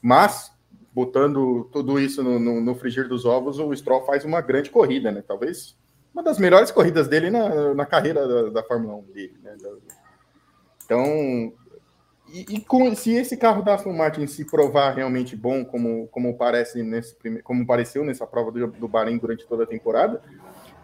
Mas, 0.00 0.52
botando 0.92 1.68
tudo 1.72 1.98
isso 1.98 2.22
no, 2.22 2.38
no, 2.38 2.60
no 2.60 2.74
frigir 2.76 3.08
dos 3.08 3.24
ovos, 3.24 3.58
o 3.58 3.74
Stroll 3.74 4.04
faz 4.04 4.24
uma 4.24 4.40
grande 4.40 4.70
corrida, 4.70 5.10
né? 5.10 5.22
Talvez 5.26 5.76
uma 6.12 6.22
das 6.22 6.38
melhores 6.38 6.70
corridas 6.70 7.08
dele 7.08 7.30
na, 7.30 7.74
na 7.74 7.86
carreira 7.86 8.26
da, 8.26 8.50
da 8.50 8.62
Fórmula 8.62 8.94
1 8.96 9.02
dele. 9.12 9.38
Né? 9.42 9.56
Então, 10.84 11.52
e, 12.28 12.56
e, 12.56 12.60
com, 12.60 12.94
se 12.94 13.12
esse 13.12 13.36
carro 13.36 13.62
da 13.62 13.74
Aston 13.74 13.92
Martin 13.92 14.26
se 14.26 14.44
provar 14.44 14.94
realmente 14.94 15.36
bom, 15.36 15.64
como, 15.64 16.08
como 16.08 16.36
parece 16.36 16.82
nesse 16.82 17.14
como 17.42 17.66
pareceu 17.66 18.04
nessa 18.04 18.26
prova 18.26 18.50
do, 18.50 18.66
do 18.68 18.88
Bahrein 18.88 19.18
durante 19.18 19.46
toda 19.46 19.64
a 19.64 19.66
temporada, 19.66 20.22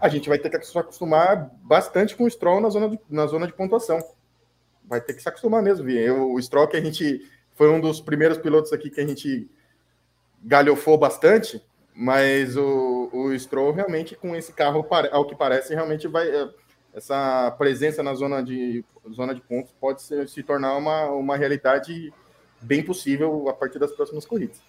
a 0.01 0.09
gente 0.09 0.29
vai 0.29 0.39
ter 0.39 0.51
que 0.51 0.67
se 0.67 0.79
acostumar 0.79 1.51
bastante 1.63 2.17
com 2.17 2.25
o 2.25 2.31
Stroll 2.31 2.61
na 2.61 2.69
zona 2.69 2.91
de, 2.91 3.01
na 3.09 3.27
zona 3.27 3.47
de 3.47 3.53
pontuação. 3.53 3.99
Vai 4.85 5.01
ter 5.01 5.15
que 5.15 5.23
se 5.23 5.29
acostumar 5.29 5.63
mesmo, 5.63 5.85
Vi. 5.85 5.97
Eu, 5.97 6.33
o 6.33 6.43
Stroll 6.43 6.69
que 6.69 6.77
a 6.77 6.81
gente 6.81 7.21
foi 7.55 7.71
um 7.71 7.81
dos 7.81 8.01
primeiros 8.01 8.39
pilotos 8.39 8.73
aqui 8.73 8.91
que 8.91 9.01
a 9.01 9.07
gente 9.07 9.51
galhofou 10.43 10.97
bastante, 10.97 11.65
Mas 12.01 12.57
o, 12.57 13.11
o 13.13 13.37
Stroll 13.37 13.73
realmente 13.73 14.15
com 14.15 14.37
esse 14.37 14.53
carro, 14.53 14.87
ao 15.11 15.27
que 15.27 15.35
parece, 15.35 15.75
realmente 15.75 16.07
vai 16.07 16.29
é, 16.29 16.49
essa 16.95 17.51
presença 17.59 18.05
na 18.05 18.15
zona 18.15 18.41
de 18.41 18.85
zona 19.11 19.35
de 19.35 19.41
pontos 19.41 19.75
pode 19.81 20.03
ser, 20.03 20.29
se 20.29 20.45
tornar 20.45 20.77
uma, 20.77 21.07
uma 21.11 21.37
realidade 21.37 22.13
bem 22.63 22.85
possível 22.85 23.49
a 23.49 23.53
partir 23.53 23.81
das 23.81 23.91
próximas 23.91 24.25
corridas. 24.25 24.63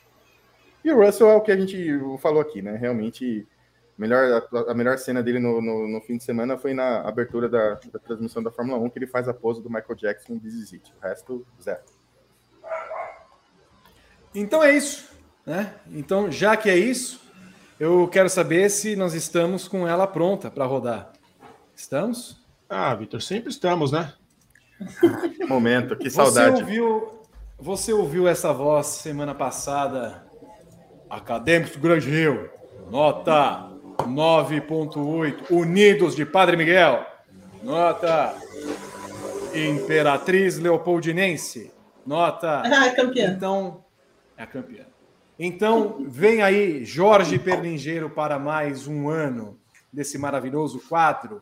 E 0.83 0.91
o 0.91 1.05
Russell 1.05 1.29
é 1.29 1.35
o 1.35 1.41
que 1.41 1.51
a 1.51 1.57
gente 1.57 1.99
falou 2.19 2.41
aqui, 2.41 2.63
né? 2.63 2.75
Realmente 2.75 3.47
melhor, 3.95 4.47
a, 4.67 4.73
melhor 4.73 4.97
cena 4.97 5.21
dele 5.21 5.37
no, 5.37 5.61
no, 5.61 5.87
no, 5.87 6.01
fim 6.01 6.17
de 6.17 6.23
semana 6.23 6.57
foi 6.57 6.73
na 6.73 7.01
abertura 7.01 7.47
da, 7.47 7.75
da, 7.91 7.99
transmissão 7.99 8.41
da 8.41 8.49
Fórmula 8.49 8.79
1, 8.79 8.89
que 8.89 8.97
ele 8.97 9.05
faz 9.05 9.27
a 9.27 9.35
pose 9.35 9.61
do 9.61 9.69
Michael 9.69 9.95
Jackson 9.95 10.33
em 10.33 10.39
This. 10.39 10.71
O 10.73 10.99
resto, 10.99 11.45
zero. 11.61 11.83
Então 14.33 14.63
é 14.63 14.71
isso. 14.71 15.18
Né? 15.49 15.73
Então, 15.91 16.31
já 16.31 16.55
que 16.55 16.69
é 16.69 16.77
isso, 16.77 17.19
eu 17.79 18.07
quero 18.07 18.29
saber 18.29 18.69
se 18.69 18.95
nós 18.95 19.15
estamos 19.15 19.67
com 19.67 19.87
ela 19.87 20.05
pronta 20.05 20.51
para 20.51 20.63
rodar. 20.63 21.11
Estamos? 21.75 22.39
Ah, 22.69 22.93
Vitor, 22.93 23.19
sempre 23.19 23.49
estamos, 23.49 23.91
né? 23.91 24.13
Que 25.35 25.45
momento, 25.49 25.95
que 25.95 26.07
saudade. 26.07 26.57
Você 26.57 26.61
ouviu, 26.61 27.19
você 27.57 27.93
ouviu 27.93 28.27
essa 28.27 28.53
voz 28.53 28.85
semana 28.85 29.33
passada? 29.33 30.23
Acadêmicos 31.09 31.77
do 31.77 31.81
Grande 31.81 32.07
Rio, 32.07 32.47
nota 32.91 33.71
9.8. 34.01 35.49
Unidos 35.49 36.15
de 36.15 36.27
Padre 36.27 36.57
Miguel, 36.57 37.03
nota. 37.63 38.35
Imperatriz 39.51 40.59
Leopoldinense, 40.59 41.73
nota. 42.05 42.61
Ah, 42.71 42.91
campeã. 42.91 43.33
Então, 43.35 43.83
é 44.37 44.43
a 44.43 44.45
campeã. 44.45 44.88
Então, 45.41 46.05
vem 46.05 46.41
aí 46.41 46.83
Jorge 46.83 47.39
Perlingeiro 47.39 48.09
para 48.09 48.37
mais 48.37 48.87
um 48.87 49.07
ano 49.07 49.57
desse 49.91 50.17
maravilhoso 50.17 50.81
quadro. 50.89 51.41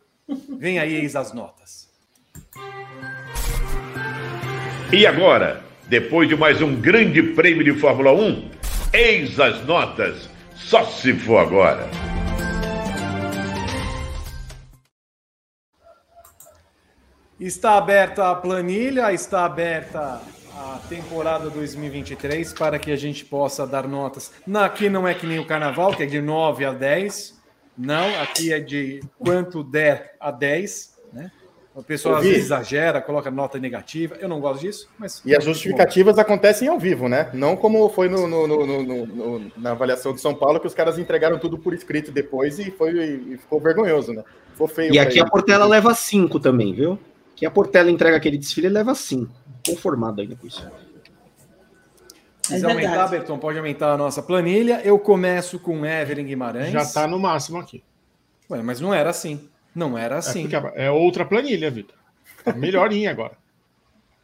Vem 0.60 0.78
aí, 0.78 0.94
eis 0.94 1.16
as 1.16 1.34
notas. 1.34 1.90
E 4.94 5.08
agora, 5.08 5.64
depois 5.88 6.30
de 6.30 6.36
mais 6.36 6.62
um 6.62 6.80
grande 6.80 7.24
prêmio 7.24 7.64
de 7.64 7.74
Fórmula 7.74 8.14
1, 8.14 8.52
eis 8.94 9.40
as 9.40 9.66
notas. 9.66 10.30
Só 10.54 10.86
se 10.86 11.16
for 11.16 11.40
agora. 11.40 11.90
Está 17.40 17.80
aberta 17.80 18.30
a 18.30 18.36
planilha, 18.36 19.12
está 19.12 19.44
aberta 19.44 20.22
a 20.58 20.80
temporada 20.90 21.50
2023 21.52 22.52
para 22.54 22.80
que 22.80 22.92
a 22.92 22.96
gente 22.96 23.24
possa 23.24 23.66
dar 23.68 23.88
notas. 23.88 24.32
Aqui 24.56 24.90
não 24.90 25.08
é 25.08 25.14
que 25.14 25.28
nem 25.28 25.40
o 25.40 25.46
carnaval, 25.46 25.96
que 25.96 26.04
é 26.04 26.06
de 26.06 26.20
9 26.20 26.66
a 26.66 26.74
10. 26.74 27.38
Não, 27.78 28.22
aqui 28.22 28.52
é 28.52 28.60
de 28.60 29.02
quanto 29.20 29.64
der 29.64 30.16
a 30.20 30.32
10, 30.32 30.98
né? 31.14 31.32
O 31.76 31.84
pessoal 31.84 32.16
às 32.16 32.24
vezes 32.24 32.46
exagera, 32.46 33.00
coloca 33.00 33.30
nota 33.30 33.60
negativa. 33.60 34.16
Eu 34.20 34.28
não 34.28 34.42
gosto 34.42 34.62
disso, 34.62 34.90
mas. 34.98 35.22
E 35.24 35.36
as 35.36 35.44
justificativas 35.44 36.16
bom. 36.16 36.22
acontecem 36.22 36.68
ao 36.68 36.80
vivo, 36.80 37.08
né? 37.08 37.30
Não 37.36 37.56
como 37.56 37.88
foi 37.90 38.10
no, 38.10 38.28
no, 38.28 38.48
no, 38.48 39.52
na 39.56 39.72
avaliação 39.74 40.12
de 40.12 40.20
São 40.20 40.34
Paulo, 40.34 40.60
que 40.60 40.66
os 40.66 40.74
caras 40.74 40.98
entregaram 40.98 41.38
tudo 41.38 41.56
por 41.56 41.76
escrito 41.76 42.12
depois 42.12 42.58
e, 42.58 42.72
foi, 42.72 42.94
e 43.30 43.38
ficou 43.38 43.60
vergonhoso, 43.60 44.12
né? 44.12 44.24
Ficou 44.54 44.68
feio. 44.68 44.92
E 44.92 44.98
aqui 44.98 45.20
a 45.20 45.26
Portela 45.28 45.68
leva 45.68 45.94
5 45.94 46.40
também, 46.40 46.74
viu? 46.74 46.98
Que 47.36 47.46
a 47.46 47.52
Portela 47.52 47.92
entrega 47.92 48.18
aquele 48.18 48.40
desfile 48.40 48.70
leva 48.70 48.96
5. 48.96 49.32
Conformado 49.68 50.22
ainda 50.22 50.36
com 50.36 50.48
isso. 50.48 50.68
Se 52.42 52.66
é 52.66 52.70
aumentar, 52.70 53.08
Berton, 53.08 53.38
pode 53.38 53.58
aumentar 53.58 53.92
a 53.94 53.98
nossa 53.98 54.22
planilha. 54.24 54.82
Eu 54.84 54.98
começo 54.98 55.60
com 55.60 55.86
Evelyn 55.86 56.26
Guimarães. 56.26 56.72
Já 56.72 56.82
está 56.82 57.08
no 57.08 57.20
máximo 57.20 57.58
aqui. 57.58 57.84
Ué, 58.50 58.62
mas 58.62 58.80
não 58.80 58.94
era 58.94 59.10
assim. 59.10 59.50
Não 59.76 59.98
era 59.98 60.16
é 60.16 60.20
assim. 60.20 60.48
É, 60.76 60.86
é 60.86 60.92
outra 60.92 61.26
planilha, 61.26 61.70
Vitor. 61.70 61.96
Tá 62.44 62.54
melhorinha 62.54 63.12
agora. 63.12 63.38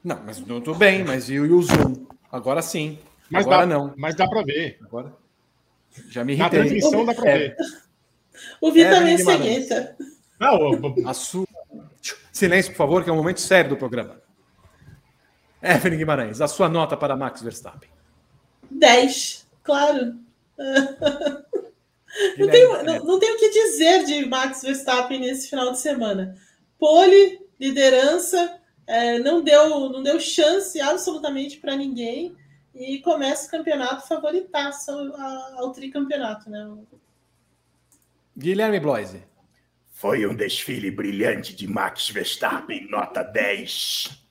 Não, 0.04 0.22
mas 0.26 0.40
não 0.40 0.62
tô 0.62 0.74
bem, 0.74 1.04
mas 1.04 1.30
e 1.30 1.40
o 1.40 1.62
Zoom? 1.62 2.06
Agora 2.32 2.62
sim. 2.62 2.98
Mas 3.30 3.46
agora 3.46 3.66
dá, 3.66 3.76
não. 3.76 3.94
Mas 3.98 4.16
dá 4.16 4.28
para 4.28 4.42
ver. 4.44 4.80
Agora. 4.84 5.14
Já 6.10 6.24
me 6.24 6.34
irritei. 6.34 6.60
Na 6.60 6.66
transmissão 6.66 7.06
dá 7.06 7.14
para 7.14 7.30
é. 7.30 7.38
ver. 7.38 7.56
O 8.62 8.72
Vitor 8.72 9.08
é 9.08 9.18
cegueta. 9.18 9.98
Não, 10.40 11.08
a 11.08 11.14
sua. 11.14 11.46
Silêncio, 12.32 12.72
por 12.72 12.78
favor, 12.78 13.04
que 13.04 13.10
é 13.10 13.14
um 13.14 13.18
momento 13.18 13.40
sério 13.40 13.70
do 13.70 13.78
programa. 13.78 14.23
Evelyn 15.64 15.98
Guimarães, 15.98 16.42
a 16.42 16.48
sua 16.48 16.68
nota 16.68 16.98
para 16.98 17.16
Max 17.16 17.42
Verstappen. 17.42 17.90
10, 18.70 19.48
claro. 19.64 20.20
não, 22.38 22.50
tenho, 22.50 22.84
não, 22.84 23.06
não 23.06 23.20
tenho 23.20 23.36
o 23.36 23.40
que 23.40 23.50
dizer 23.50 24.04
de 24.04 24.26
Max 24.26 24.62
Verstappen 24.62 25.22
nesse 25.22 25.50
final 25.50 25.72
de 25.72 25.80
semana. 25.80 26.38
Pole, 26.78 27.40
liderança, 27.58 28.60
é, 28.86 29.20
não, 29.20 29.42
deu, 29.42 29.90
não 29.90 30.04
deu 30.04 30.20
chance 30.20 30.80
absolutamente 30.82 31.58
para 31.58 31.78
ninguém 31.78 32.36
e 32.76 33.00
começa 33.00 33.48
o 33.48 33.52
campeonato 33.52 34.06
favoritaço 34.06 34.92
ao, 34.92 35.60
ao 35.60 35.72
tricampeonato, 35.72 36.50
né? 36.50 36.70
Guilherme 38.38 38.82
Bloise. 38.82 39.24
Foi 39.92 40.28
um 40.28 40.36
desfile 40.36 40.92
brilhante 40.92 41.56
de 41.56 41.68
Max 41.68 42.10
Verstappen, 42.10 42.90
nota 42.90 43.24
10. 43.24 44.23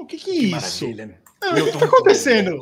O 0.00 0.06
que, 0.06 0.16
que 0.16 0.30
é 0.30 0.34
que 0.34 0.44
isso? 0.46 0.86
Maravilha. 0.86 1.20
Não, 1.42 1.52
o 1.52 1.54
que 1.54 1.70
está 1.70 1.84
acontecendo? 1.84 2.58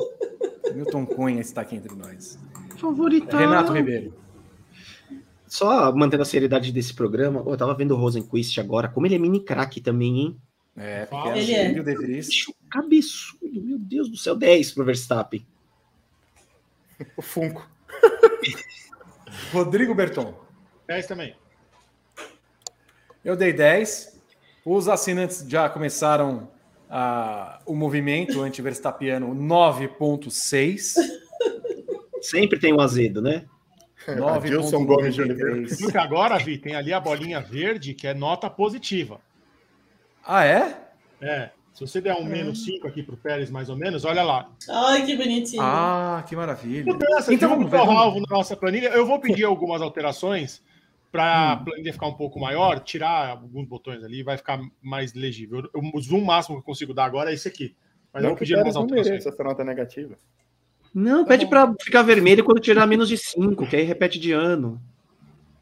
Milton 0.75 1.05
Cunha 1.05 1.39
está 1.39 1.61
aqui 1.61 1.77
entre 1.77 1.95
nós. 1.95 2.37
Favorito. 2.77 3.35
Renato 3.35 3.71
Ribeiro. 3.71 4.13
Só 5.47 5.91
mantendo 5.95 6.23
a 6.23 6.25
seriedade 6.25 6.71
desse 6.71 6.93
programa, 6.93 7.43
eu 7.47 7.57
tava 7.57 7.73
vendo 7.73 7.95
o 7.95 7.97
Rosenquist 7.97 8.59
agora, 8.59 8.87
como 8.87 9.07
ele 9.07 9.15
é 9.15 9.17
mini 9.17 9.39
craque 9.39 9.81
também, 9.81 10.19
hein? 10.19 10.41
É, 10.77 11.05
porque 11.05 11.29
ele 11.29 11.53
é. 11.53 11.73
é. 11.73 11.79
O 11.79 11.83
De 11.83 11.95
Vries. 11.95 12.45
Cabeçudo, 12.69 13.61
meu 13.61 13.79
Deus 13.79 14.09
do 14.09 14.17
céu, 14.17 14.35
10 14.35 14.73
pro 14.73 14.85
Verstappen. 14.85 15.45
O 17.17 17.21
Funko. 17.21 17.67
Rodrigo 19.51 19.95
Berton. 19.95 20.37
10 20.87 21.07
também. 21.07 21.35
Eu 23.23 23.35
dei 23.35 23.53
10. 23.53 24.19
Os 24.63 24.87
assinantes 24.87 25.45
já 25.47 25.69
começaram 25.69 26.49
o 27.65 27.75
movimento 27.75 28.41
anti-verstappiano 28.41 29.33
9.6. 29.35 30.95
Sempre 32.21 32.59
tem 32.59 32.73
um 32.73 32.81
azedo, 32.81 33.21
né? 33.21 33.45
9. 34.07 34.49
Gomes 34.85 35.13
de 35.13 35.21
Oliveira. 35.21 35.67
Porque 35.79 35.97
agora, 35.97 36.37
Vi, 36.37 36.57
tem 36.57 36.75
ali 36.75 36.91
a 36.91 36.99
bolinha 36.99 37.39
verde 37.39 37.93
que 37.93 38.07
é 38.07 38.13
nota 38.13 38.49
positiva. 38.49 39.21
Ah, 40.25 40.45
é? 40.45 40.77
É. 41.21 41.51
Se 41.73 41.87
você 41.87 42.01
der 42.01 42.15
um 42.15 42.25
é. 42.25 42.29
menos 42.29 42.65
5 42.65 42.87
aqui 42.87 43.03
para 43.03 43.15
o 43.15 43.17
Pérez, 43.17 43.49
mais 43.49 43.69
ou 43.69 43.75
menos, 43.75 44.03
olha 44.03 44.23
lá. 44.23 44.49
Ai, 44.69 45.05
que 45.05 45.15
bonitinho. 45.15 45.61
Ah, 45.61 46.23
que 46.27 46.35
maravilha. 46.35 46.91
Mudança, 46.91 47.33
então 47.33 47.49
vamos 47.49 47.69
ver. 47.69 47.77
alvo 47.77 48.19
na 48.19 48.37
nossa 48.37 48.55
planilha. 48.55 48.89
Eu 48.89 49.05
vou 49.05 49.19
pedir 49.19 49.45
algumas 49.45 49.81
alterações 49.81 50.61
para 51.11 51.51
a 51.51 51.53
hum. 51.53 51.63
planilha 51.65 51.93
ficar 51.93 52.07
um 52.07 52.13
pouco 52.13 52.39
maior, 52.39 52.79
tirar 52.79 53.29
alguns 53.29 53.67
botões 53.67 54.03
ali, 54.03 54.23
vai 54.23 54.37
ficar 54.37 54.59
mais 54.81 55.13
legível. 55.13 55.69
O 55.73 56.01
zoom 56.01 56.21
máximo 56.21 56.57
que 56.57 56.61
eu 56.61 56.65
consigo 56.65 56.93
dar 56.93 57.05
agora 57.05 57.31
é 57.31 57.33
esse 57.33 57.47
aqui. 57.47 57.75
Mas 58.13 58.23
não 58.23 58.29
eu 58.29 58.35
vou 58.35 58.39
pedir 58.39 58.55
umas 58.55 58.75
alterações. 58.75 59.25
essa 59.25 59.43
nota 59.43 59.63
negativa. 59.63 60.17
Não, 60.93 61.23
pede 61.23 61.47
para 61.47 61.73
ficar 61.81 62.01
vermelho 62.01 62.43
quando 62.43 62.59
tirar 62.59 62.87
menos 62.87 63.07
de 63.07 63.17
5, 63.17 63.67
que 63.67 63.75
aí 63.75 63.83
repete 63.83 64.19
de 64.19 64.31
ano. 64.31 64.81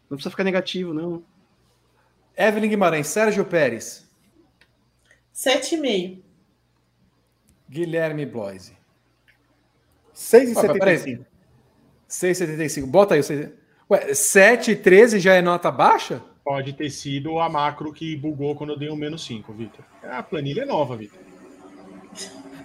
Não 0.10 0.16
precisa 0.16 0.30
ficar 0.30 0.46
negativo, 0.46 0.94
não. 0.94 1.24
Evelyn 2.38 2.70
Guimarães, 2.70 3.08
Sérgio 3.08 3.44
Pérez. 3.44 4.10
7,5. 5.34 6.22
Guilherme 7.70 8.26
Bloise. 8.26 8.78
6,75. 10.16 11.26
6,75. 12.10 12.86
Bota 12.88 13.16
aí. 13.16 13.22
Ué, 13.90 14.12
7,13 14.12 15.20
já 15.20 15.34
é 15.34 15.42
nota 15.42 15.72
baixa? 15.72 16.22
Pode 16.44 16.74
ter 16.74 16.90
sido 16.90 17.40
a 17.40 17.50
macro 17.50 17.94
que 17.94 18.16
bugou 18.16 18.56
quando 18.56 18.72
eu 18.72 18.80
dei 18.80 18.90
um 18.90 18.96
menos 18.96 19.26
5, 19.26 19.54
Vitor. 19.54 19.84
A 20.04 20.22
planilha 20.22 20.62
é 20.62 20.66
nova, 20.66 20.96
Vitor. 20.96 21.20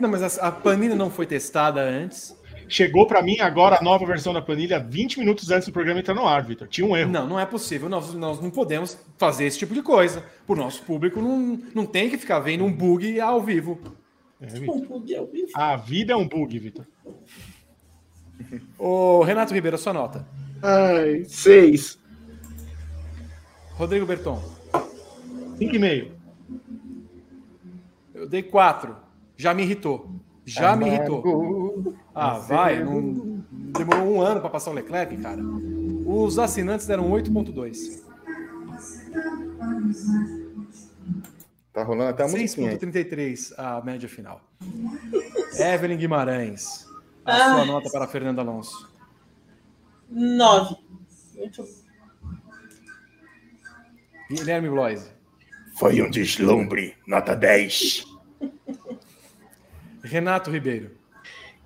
Não, 0.01 0.09
mas 0.09 0.39
a, 0.39 0.49
a 0.49 0.53
planilha 0.53 0.97
não 0.97 1.11
foi 1.11 1.27
testada 1.27 1.81
antes. 1.81 2.37
Chegou 2.69 3.07
para 3.07 3.23
mim 3.23 3.39
agora 3.39 3.79
a 3.79 3.83
nova 3.83 4.05
versão 4.07 4.33
da 4.33 4.41
planilha 4.41 4.81
20 4.81 5.19
minutos 5.21 5.51
antes 5.51 5.69
do 5.69 5.73
programa 5.73 6.01
entrar 6.01 6.15
no 6.15 6.27
ar, 6.27 6.43
Vitor. 6.43 6.67
Tinha 6.67 6.87
um 6.87 6.97
erro. 6.97 7.11
Não, 7.11 7.27
não 7.27 7.39
é 7.39 7.47
possível. 7.47 7.89
Nós, 7.89 8.13
nós 8.15 8.41
não 8.41 8.51
podemos 8.51 8.99
fazer 9.19 9.45
esse 9.45 9.59
tipo 9.59 9.75
de 9.75 9.83
coisa. 9.83 10.25
O 10.49 10.57
nosso 10.57 10.83
público 10.83 11.21
não, 11.21 11.61
não 11.75 11.87
tem 11.87 12.09
que 12.09 12.19
ficar 12.19 12.41
vendo 12.41 12.65
um 12.65 12.73
bug 12.73 13.21
ao 13.21 13.41
vivo. 13.43 13.79
É, 14.41 14.47
um 14.71 14.81
bug 14.81 15.15
ao 15.15 15.27
vivo. 15.27 15.49
A 15.55 15.77
vida 15.77 16.15
é 16.15 16.17
um 16.17 16.27
bug, 16.27 16.59
Vitor. 16.59 16.87
Ô, 18.79 19.23
Renato 19.23 19.55
Ribeiro, 19.55 19.79
sua 19.79 19.93
nota. 19.93 20.27
Ai, 20.63 21.25
seis. 21.25 21.99
Rodrigo 23.75 24.07
Berton. 24.07 24.41
Cinco 25.59 25.75
e 25.75 25.79
meio. 25.79 26.13
Eu 28.15 28.29
dei 28.29 28.43
quatro. 28.43 28.97
Já 29.37 29.53
me 29.53 29.63
irritou. 29.63 30.09
Já 30.45 30.77
me 30.77 30.87
irritou. 30.87 31.95
Ah, 32.15 32.39
vai. 32.39 32.83
Não... 32.83 33.43
Demorou 33.51 34.15
um 34.17 34.21
ano 34.21 34.41
para 34.41 34.51
passar 34.51 34.71
o 34.71 34.75
Leclerc, 34.75 35.17
cara. 35.17 35.41
Os 36.07 36.39
assinantes 36.39 36.87
deram 36.87 37.11
8,2. 37.11 38.03
Tá 41.73 41.83
rolando 41.83 42.11
até 42.11 42.25
a 42.25 42.29
musiquinha. 42.29 42.71
aí. 42.71 42.79
6,33 42.79 43.55
a 43.57 43.81
média 43.83 44.09
final. 44.09 44.41
Evelyn 45.59 45.97
Guimarães. 45.97 46.87
A 47.25 47.35
Ah. 47.35 47.55
sua 47.55 47.65
nota 47.65 47.89
para 47.91 48.07
Fernando 48.07 48.41
Alonso. 48.41 48.92
Nove. 50.13 50.77
Muito 51.37 51.65
Guilherme 54.31 54.69
Bloise. 54.69 55.11
Foi 55.79 56.01
um 56.03 56.11
deslumbre, 56.11 56.95
nota 57.07 57.35
10. 57.35 58.05
Renato 60.05 60.51
Ribeiro. 60.51 60.91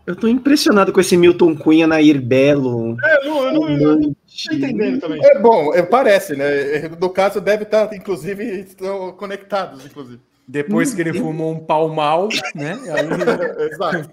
Eu 0.07 0.14
tô 0.14 0.28
impressionado 0.28 0.92
com 0.92 1.01
esse 1.01 1.16
Milton 1.16 1.57
Cunha, 1.57 1.86
Nair 1.86 2.20
Belo. 2.22 2.97
É, 3.03 3.24
não, 3.24 3.44
eu 3.44 3.53
não, 3.53 3.68
eu 3.68 3.97
não 3.97 4.12
tô 4.12 4.55
entendendo 4.55 5.01
também. 5.01 5.20
É 5.24 5.38
bom, 5.40 5.74
é, 5.74 5.82
parece, 5.82 6.36
né? 6.36 6.88
No 7.01 7.11
caso, 7.11 7.40
deve 7.40 7.64
estar, 7.64 7.92
inclusive, 7.92 8.44
estão 8.61 9.12
conectados, 9.12 9.84
inclusive. 9.84 10.20
Depois 10.47 10.94
que 10.94 11.01
ele 11.01 11.12
fumou 11.12 11.53
um 11.53 11.59
pau 11.59 11.88
mal, 11.88 12.28
né? 12.55 12.78
Aí, 12.94 13.66
Exato. 13.68 14.11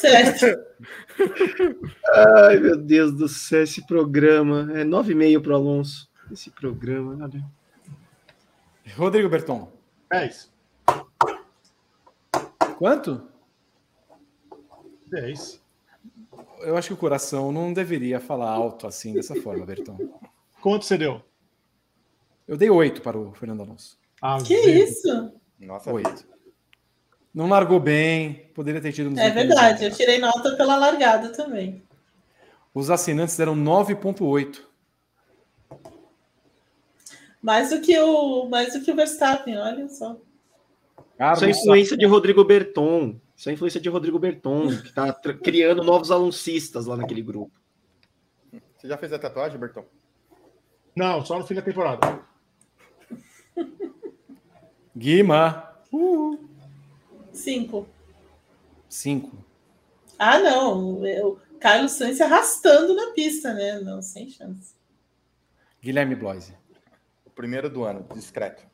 Certo. 0.00 0.46
Ai, 2.14 2.58
meu 2.58 2.76
Deus 2.76 3.12
do 3.12 3.28
céu, 3.28 3.62
esse 3.62 3.86
programa. 3.86 4.70
É 4.74 4.84
9,5 4.84 5.42
pro 5.42 5.54
Alonso. 5.54 6.08
Esse 6.30 6.50
programa, 6.50 7.18
olha. 7.22 7.44
Rodrigo 8.96 9.28
Berton. 9.28 9.70
10. 10.10 10.52
Quanto? 12.78 13.28
10. 15.08 15.62
Eu 16.60 16.76
acho 16.76 16.88
que 16.88 16.94
o 16.94 16.98
coração 16.98 17.52
não 17.52 17.72
deveria 17.72 18.20
falar 18.20 18.50
alto 18.50 18.86
assim, 18.86 19.12
dessa 19.14 19.34
forma, 19.40 19.64
Berton. 19.64 19.96
Quanto 20.60 20.84
você 20.84 20.96
deu? 20.98 21.22
Eu 22.46 22.56
dei 22.56 22.70
oito 22.70 23.02
para 23.02 23.18
o 23.18 23.32
Fernando 23.34 23.62
Alonso. 23.62 23.98
Ah, 24.22 24.38
Que 24.38 24.62
zero. 24.62 24.70
isso? 24.78 25.32
Nossa, 25.60 25.92
Oito. 25.92 26.26
Não 27.36 27.50
largou 27.50 27.78
bem, 27.78 28.48
poderia 28.54 28.80
ter 28.80 28.92
tido 28.94 29.10
um 29.10 29.18
É 29.18 29.28
verdade, 29.28 29.84
eu 29.84 29.90
tirei 29.90 30.18
nota 30.18 30.56
pela 30.56 30.74
largada 30.74 31.28
também. 31.28 31.82
Os 32.72 32.88
assinantes 32.90 33.36
deram 33.36 33.54
9,8. 33.54 34.62
Mais 37.42 37.68
do 37.68 37.82
que 37.82 37.98
o, 38.00 38.46
mais 38.48 38.72
do 38.72 38.80
que 38.82 38.90
o 38.90 38.96
Verstappen, 38.96 39.58
olha 39.58 39.86
só. 39.90 40.16
Carlos 41.18 41.42
Isso 41.42 41.44
é 41.44 41.50
influência 41.50 41.94
de 41.94 42.06
Rodrigo 42.06 42.42
Berton. 42.42 43.20
Isso 43.36 43.50
é 43.50 43.52
influência 43.52 43.80
de 43.82 43.88
Rodrigo 43.90 44.18
Berton, 44.18 44.68
que 44.68 44.90
tá 44.94 45.12
tra- 45.12 45.34
criando 45.34 45.84
novos 45.84 46.10
aloncistas 46.10 46.86
lá 46.86 46.96
naquele 46.96 47.20
grupo. 47.20 47.52
Você 48.78 48.88
já 48.88 48.96
fez 48.96 49.12
a 49.12 49.18
tatuagem, 49.18 49.58
Bertão? 49.58 49.84
Não, 50.94 51.22
só 51.22 51.38
no 51.38 51.46
fim 51.46 51.54
da 51.54 51.60
temporada. 51.60 52.18
Guima. 54.96 55.70
Cinco. 57.36 57.86
5. 58.88 59.30
Ah, 60.18 60.38
não. 60.38 61.02
O 61.02 61.40
Carlos 61.60 61.92
Sainz 61.92 62.16
se 62.16 62.22
arrastando 62.22 62.94
na 62.94 63.12
pista, 63.12 63.52
né? 63.52 63.78
Não, 63.80 64.00
sem 64.00 64.28
chance. 64.30 64.74
Guilherme 65.80 66.14
Bloise. 66.14 66.54
O 67.24 67.30
primeiro 67.30 67.68
do 67.68 67.84
ano, 67.84 68.06
discreto. 68.14 68.66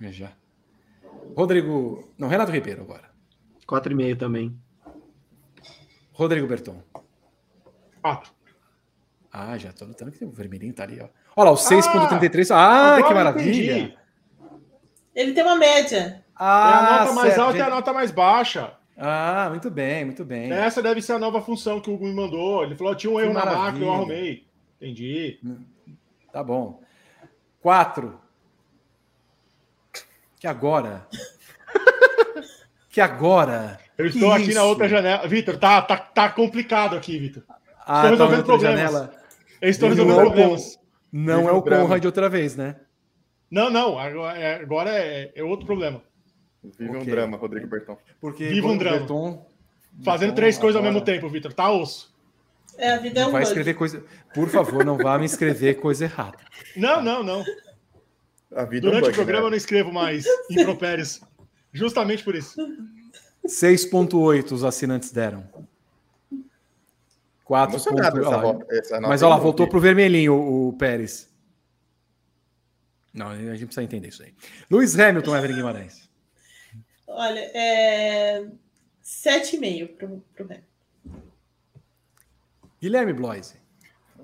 Já. 0.00 0.32
Rodrigo. 1.36 2.12
Não, 2.16 2.28
Renato 2.28 2.50
Ribeiro 2.50 2.82
agora. 2.82 3.10
4,5 3.66 4.18
também. 4.18 4.58
Rodrigo 6.12 6.46
Berton. 6.46 6.82
4. 8.02 8.32
Ah, 9.32 9.56
já 9.58 9.72
tô 9.72 9.86
notando 9.86 10.10
que 10.10 10.24
o 10.24 10.30
vermelhinho 10.30 10.74
tá 10.74 10.82
ali, 10.82 11.00
ó. 11.00 11.08
Olha 11.36 11.50
lá, 11.50 11.52
o 11.52 11.56
6,33. 11.56 12.50
Ah, 12.50 12.94
agora 12.96 13.02
que 13.02 13.12
eu 13.12 13.16
maravilha! 13.16 13.78
entendi. 13.78 13.98
Ele 15.14 15.32
tem 15.32 15.44
uma 15.44 15.56
média. 15.56 16.24
É 16.40 16.42
Ah, 16.42 16.78
a 16.78 17.00
nota 17.00 17.12
mais 17.12 17.28
certo, 17.34 17.40
alta 17.42 17.58
e 17.58 17.60
a 17.60 17.68
nota 17.70 17.92
mais 17.92 18.10
baixa. 18.10 18.72
Ah, 18.96 19.48
muito 19.50 19.70
bem, 19.70 20.06
muito 20.06 20.24
bem. 20.24 20.50
Essa 20.50 20.82
deve 20.82 21.02
ser 21.02 21.12
a 21.12 21.18
nova 21.18 21.42
função 21.42 21.80
que 21.80 21.90
o 21.90 21.94
Hugo 21.94 22.06
me 22.06 22.14
mandou. 22.14 22.62
Ele 22.62 22.74
falou: 22.74 22.94
tinha 22.94 23.12
um 23.12 23.16
Que 23.16 23.22
erro 23.22 23.34
na 23.34 23.44
máquina, 23.44 23.84
eu 23.84 23.92
arrumei. 23.92 24.46
Entendi. 24.80 25.38
Tá 26.32 26.42
bom. 26.42 26.82
Quatro. 27.60 28.18
Que 30.38 30.46
agora. 30.46 31.06
que 32.88 33.00
agora. 33.00 33.78
Eu 33.98 34.06
Que 34.06 34.16
estou 34.16 34.32
aqui 34.32 34.54
na 34.54 34.64
outra 34.64 34.88
janela. 34.88 35.26
Vitor, 35.28 35.58
tá, 35.58 35.82
tá, 35.82 35.96
tá 35.98 36.28
complicado 36.30 36.96
aqui, 36.96 37.18
Vitor. 37.18 37.42
Ah, 37.86 38.08
resolvendo 38.08 38.18
tá 38.18 38.24
na 38.24 38.38
outra 38.38 38.44
problemas. 38.44 38.80
janela. 38.92 39.14
Eu 39.60 39.68
estou 39.70 39.88
Não 39.90 39.96
resolvendo 39.96 40.18
é 40.18 40.22
o 40.22 40.26
problemas. 40.26 40.78
Não 41.12 41.48
é 41.48 41.52
o 41.52 41.60
drama. 41.60 41.82
Conrad 41.84 42.04
outra 42.06 42.28
vez, 42.30 42.56
né? 42.56 42.76
Não, 43.50 43.68
não. 43.68 43.98
Agora 43.98 44.38
é, 44.38 44.54
agora 44.62 44.90
é, 44.90 45.32
é 45.34 45.42
outro 45.44 45.66
problema. 45.66 46.02
Vive 46.62 46.90
um 46.90 47.00
Ok. 47.00 47.10
drama, 47.10 47.36
Rodrigo 47.36 47.66
Bertão. 47.66 47.98
Porque 48.20 48.48
Viva 48.48 48.66
um 48.68 48.74
o 48.74 48.78
drama. 48.78 48.98
Berton- 48.98 49.46
Fazendo 50.04 50.28
Berton 50.28 50.34
três 50.36 50.58
coisas 50.58 50.76
ao 50.76 50.82
agora 50.82 50.92
mesmo 50.94 51.04
tempo, 51.04 51.28
Vitor. 51.28 51.52
Tá 51.52 51.70
osso. 51.70 52.14
É, 52.78 52.92
a 52.92 52.98
vida 52.98 53.20
é 53.20 53.26
um 53.26 53.30
vai 53.32 53.40
bug. 53.40 53.50
escrever 53.50 53.74
coisa. 53.74 54.04
Por 54.34 54.48
favor, 54.48 54.84
não 54.84 54.96
vá 54.96 55.18
me 55.18 55.24
escrever 55.26 55.74
coisa 55.80 56.04
errada. 56.04 56.38
Não, 56.76 57.02
não, 57.02 57.22
não. 57.22 57.44
A 58.54 58.64
vida 58.64 58.86
é 58.86 58.88
um 58.88 58.92
Durante 58.92 59.00
bug, 59.06 59.12
o 59.12 59.14
programa 59.14 59.40
eu 59.46 59.50
né? 59.50 59.50
não 59.50 59.56
escrevo 59.56 59.92
mais 59.92 60.24
impropérios. 60.50 61.20
Justamente 61.72 62.22
por 62.22 62.34
isso. 62.34 62.56
6,8 63.46 64.52
os 64.52 64.64
assinantes 64.64 65.10
deram. 65.12 65.44
4 67.44 67.74
Emocionado 67.74 68.20
ponto- 68.40 68.72
essa 68.72 68.94
olha 68.96 69.08
Mas 69.08 69.22
olha 69.22 69.30
lá, 69.30 69.36
voltou 69.40 69.66
vi. 69.66 69.70
pro 69.70 69.80
vermelhinho 69.80 70.34
o, 70.34 70.68
o 70.68 70.72
Pérez. 70.74 71.28
Não, 73.12 73.28
a 73.28 73.36
gente 73.36 73.66
precisa 73.66 73.82
entender 73.82 74.08
isso 74.08 74.22
aí. 74.22 74.32
Luiz 74.70 74.98
Hamilton, 74.98 75.36
Evelyn 75.36 75.56
Guimarães. 75.56 76.08
Olha, 77.10 77.40
é... 77.54 78.48
Sete 79.02 79.56
e 79.56 79.58
meio 79.58 79.88
pro, 79.88 80.24
pro 80.34 80.44
Hamilton. 80.44 80.64
Guilherme 82.80 83.12
Bloise. 83.12 83.56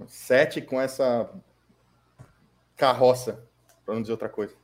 Sete 0.06 0.60
com 0.60 0.80
essa 0.80 1.30
carroça, 2.76 3.44
para 3.84 3.94
não 3.94 4.02
dizer 4.02 4.12
outra 4.12 4.28
coisa. 4.28 4.54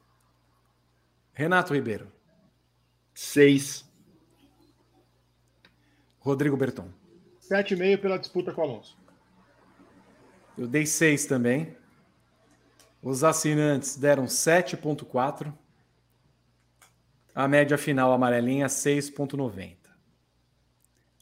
Renato 1.32 1.74
Ribeiro. 1.74 2.12
6. 3.14 3.90
Rodrigo 6.20 6.56
Berton. 6.56 6.88
7,5 7.40 8.00
pela 8.00 8.18
disputa 8.18 8.52
com 8.52 8.60
o 8.60 8.64
Alonso. 8.64 8.96
Eu 10.56 10.68
dei 10.68 10.86
6 10.86 11.26
também. 11.26 11.76
Os 13.02 13.24
assinantes 13.24 13.96
deram 13.96 14.26
7,4. 14.26 15.52
A 17.34 17.48
média 17.48 17.78
final 17.78 18.12
amarelinha, 18.12 18.66
6,90. 18.66 19.76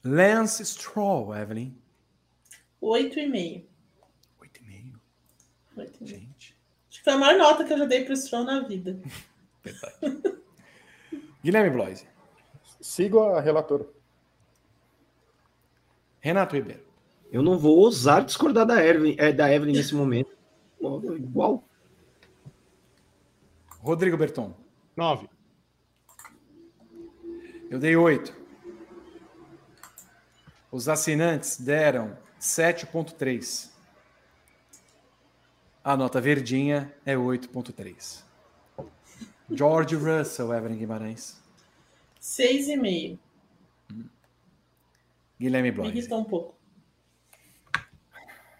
Lance 0.04 0.64
Stroll, 0.64 1.34
Evelyn. 1.36 1.76
Oito 2.80 3.18
e 3.18 3.28
meio. 3.28 3.66
8,5. 4.40 5.00
Oito 5.76 5.98
e 6.00 6.04
meio. 6.04 6.16
Gente, 6.16 6.56
Acho 6.88 6.98
que 6.98 7.04
foi 7.04 7.12
a 7.12 7.18
maior 7.18 7.38
nota 7.38 7.64
que 7.64 7.72
eu 7.72 7.78
já 7.78 7.84
dei 7.84 8.04
pro 8.04 8.16
Stroll 8.16 8.44
na 8.44 8.60
vida. 8.60 8.98
verdade. 9.62 10.40
Guilherme 11.42 11.70
Bloise. 11.70 12.06
Sigo 12.80 13.20
a 13.20 13.40
relatora. 13.40 13.86
Renato 16.20 16.56
Ribeiro. 16.56 16.84
Eu 17.30 17.42
não 17.42 17.58
vou 17.58 17.78
ousar 17.78 18.24
discordar 18.24 18.66
da 18.66 18.84
Evelyn, 18.84 19.14
é, 19.18 19.32
da 19.32 19.52
Evelyn 19.52 19.74
nesse 19.74 19.94
momento. 19.94 20.30
Igual. 20.80 21.62
Rodrigo 23.80 24.16
Berton. 24.16 24.54
9. 24.96 25.28
Eu 27.70 27.78
dei 27.78 27.94
8. 27.96 28.34
Os 30.72 30.88
assinantes 30.88 31.56
deram 31.60 32.18
7,3. 32.40 33.70
A 35.82 35.96
nota 35.96 36.20
verdinha 36.20 36.92
é 37.06 37.14
8,3. 37.14 38.24
George 39.50 39.94
Russell, 39.96 40.52
Evelyn 40.52 40.78
Guimarães. 40.78 41.40
Seis 42.18 42.68
e 42.68 42.76
meio. 42.76 43.18
Guilherme 45.38 45.70
Me 45.70 45.76
Blois. 45.76 45.90
irritou 45.96 46.20
um 46.20 46.24
pouco. 46.24 46.54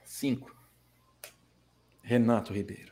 Cinco. 0.05 0.57
Renato 2.03 2.53
Ribeiro. 2.53 2.90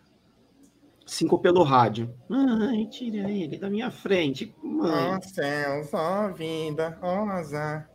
5 1.09 1.39
pelo 1.39 1.63
rádio. 1.63 2.15
Ai, 2.31 2.87
tira 2.87 3.31
ele 3.31 3.57
da 3.57 3.71
minha 3.71 3.91
frente. 3.91 4.55
Mãe. 4.63 5.17
Ó 5.17 5.21
céus, 5.23 5.89
ó 5.95 6.29
vida, 6.29 6.99
ó 7.01 7.25
azar. 7.31 7.91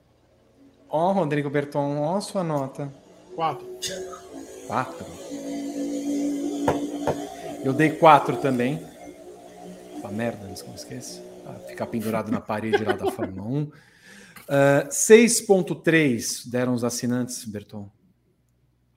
Ó, 0.89 1.11
Rodrigo 1.11 1.49
Berton, 1.49 2.01
ó 2.01 2.19
sua 2.19 2.43
nota. 2.43 2.91
4. 3.35 3.65
4. 4.67 5.05
Eu 7.63 7.71
dei 7.71 7.91
4 7.91 8.37
também. 8.37 8.83
Uma 9.97 10.09
merda, 10.11 10.45
não 10.45 10.53
esqueça. 10.53 11.21
Pra 11.43 11.53
Ficar 11.67 11.85
pendurado 11.85 12.31
na 12.31 12.41
parede 12.41 12.83
lá 12.83 12.93
da 12.93 13.11
Fórmula 13.11 13.47
1. 13.47 13.71
Ah, 14.49 14.87
6.3 14.89 16.49
deram 16.49 16.73
os 16.73 16.83
assinantes, 16.83 17.45
Berton. 17.45 17.89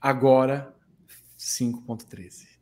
Agora, 0.00 0.74
5.13. 1.38 2.55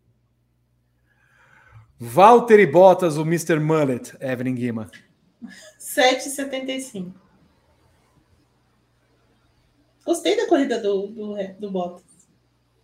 Valtteri 2.09 2.66
Bottas, 2.66 3.16
o 3.16 3.22
Mr. 3.22 3.59
Mullet, 3.59 4.14
Evelyn 4.20 4.55
Guima. 4.55 4.90
7,75. 5.81 7.10
Gostei 10.05 10.36
da 10.36 10.47
corrida 10.47 10.78
do, 10.81 11.06
do, 11.06 11.35
do 11.59 11.70
Bottas. 11.70 12.05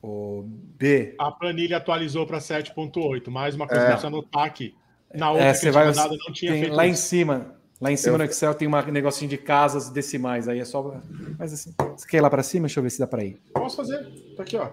O 0.02 0.42
B. 0.46 1.14
A 1.18 1.30
planilha 1.30 1.76
atualizou 1.76 2.26
para 2.26 2.38
7.8. 2.38 3.28
Mais 3.28 3.54
uma 3.54 3.68
coisa 3.68 3.84
É. 3.84 3.96
que 3.96 4.06
anotar 4.06 4.44
aqui. 4.44 4.74
Na 5.14 5.30
outra 5.32 5.46
É, 5.48 5.52
que 5.52 5.70
vai, 5.70 5.86
mandado, 5.86 6.16
não 6.16 6.32
tinha 6.32 6.52
tem- 6.52 6.62
feito 6.62 6.74
lá 6.74 6.86
em 6.86 6.92
isso. 6.92 7.02
cima, 7.02 7.56
lá 7.80 7.92
em 7.92 7.96
cima 7.96 8.14
Eu- 8.14 8.18
no 8.18 8.24
Excel 8.24 8.54
tem 8.54 8.68
um 8.68 8.82
negocinho 8.90 9.28
de 9.28 9.36
casas 9.36 9.90
decimais, 9.90 10.48
aí 10.48 10.60
é 10.60 10.64
só, 10.64 10.98
mas 11.38 11.52
assim, 11.52 11.74
você 11.96 12.06
quer 12.06 12.18
ir 12.18 12.20
lá 12.20 12.30
para 12.30 12.42
cima? 12.44 12.68
Deixa 12.68 12.78
eu 12.78 12.84
ver 12.84 12.90
se 12.90 12.98
dá 13.00 13.06
para 13.08 13.24
ir. 13.24 13.38
Posso 13.52 13.76
fazer? 13.76 13.98
Tá 14.36 14.44
aqui, 14.44 14.56
ó. 14.56 14.70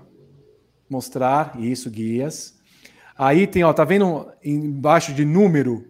Mostrar, 0.90 1.60
isso, 1.60 1.90
guias. 1.90 2.57
Aí 3.18 3.48
tem, 3.48 3.64
ó, 3.64 3.74
tá 3.74 3.84
vendo 3.84 4.32
embaixo 4.44 5.14
de 5.14 5.26
número? 5.26 5.88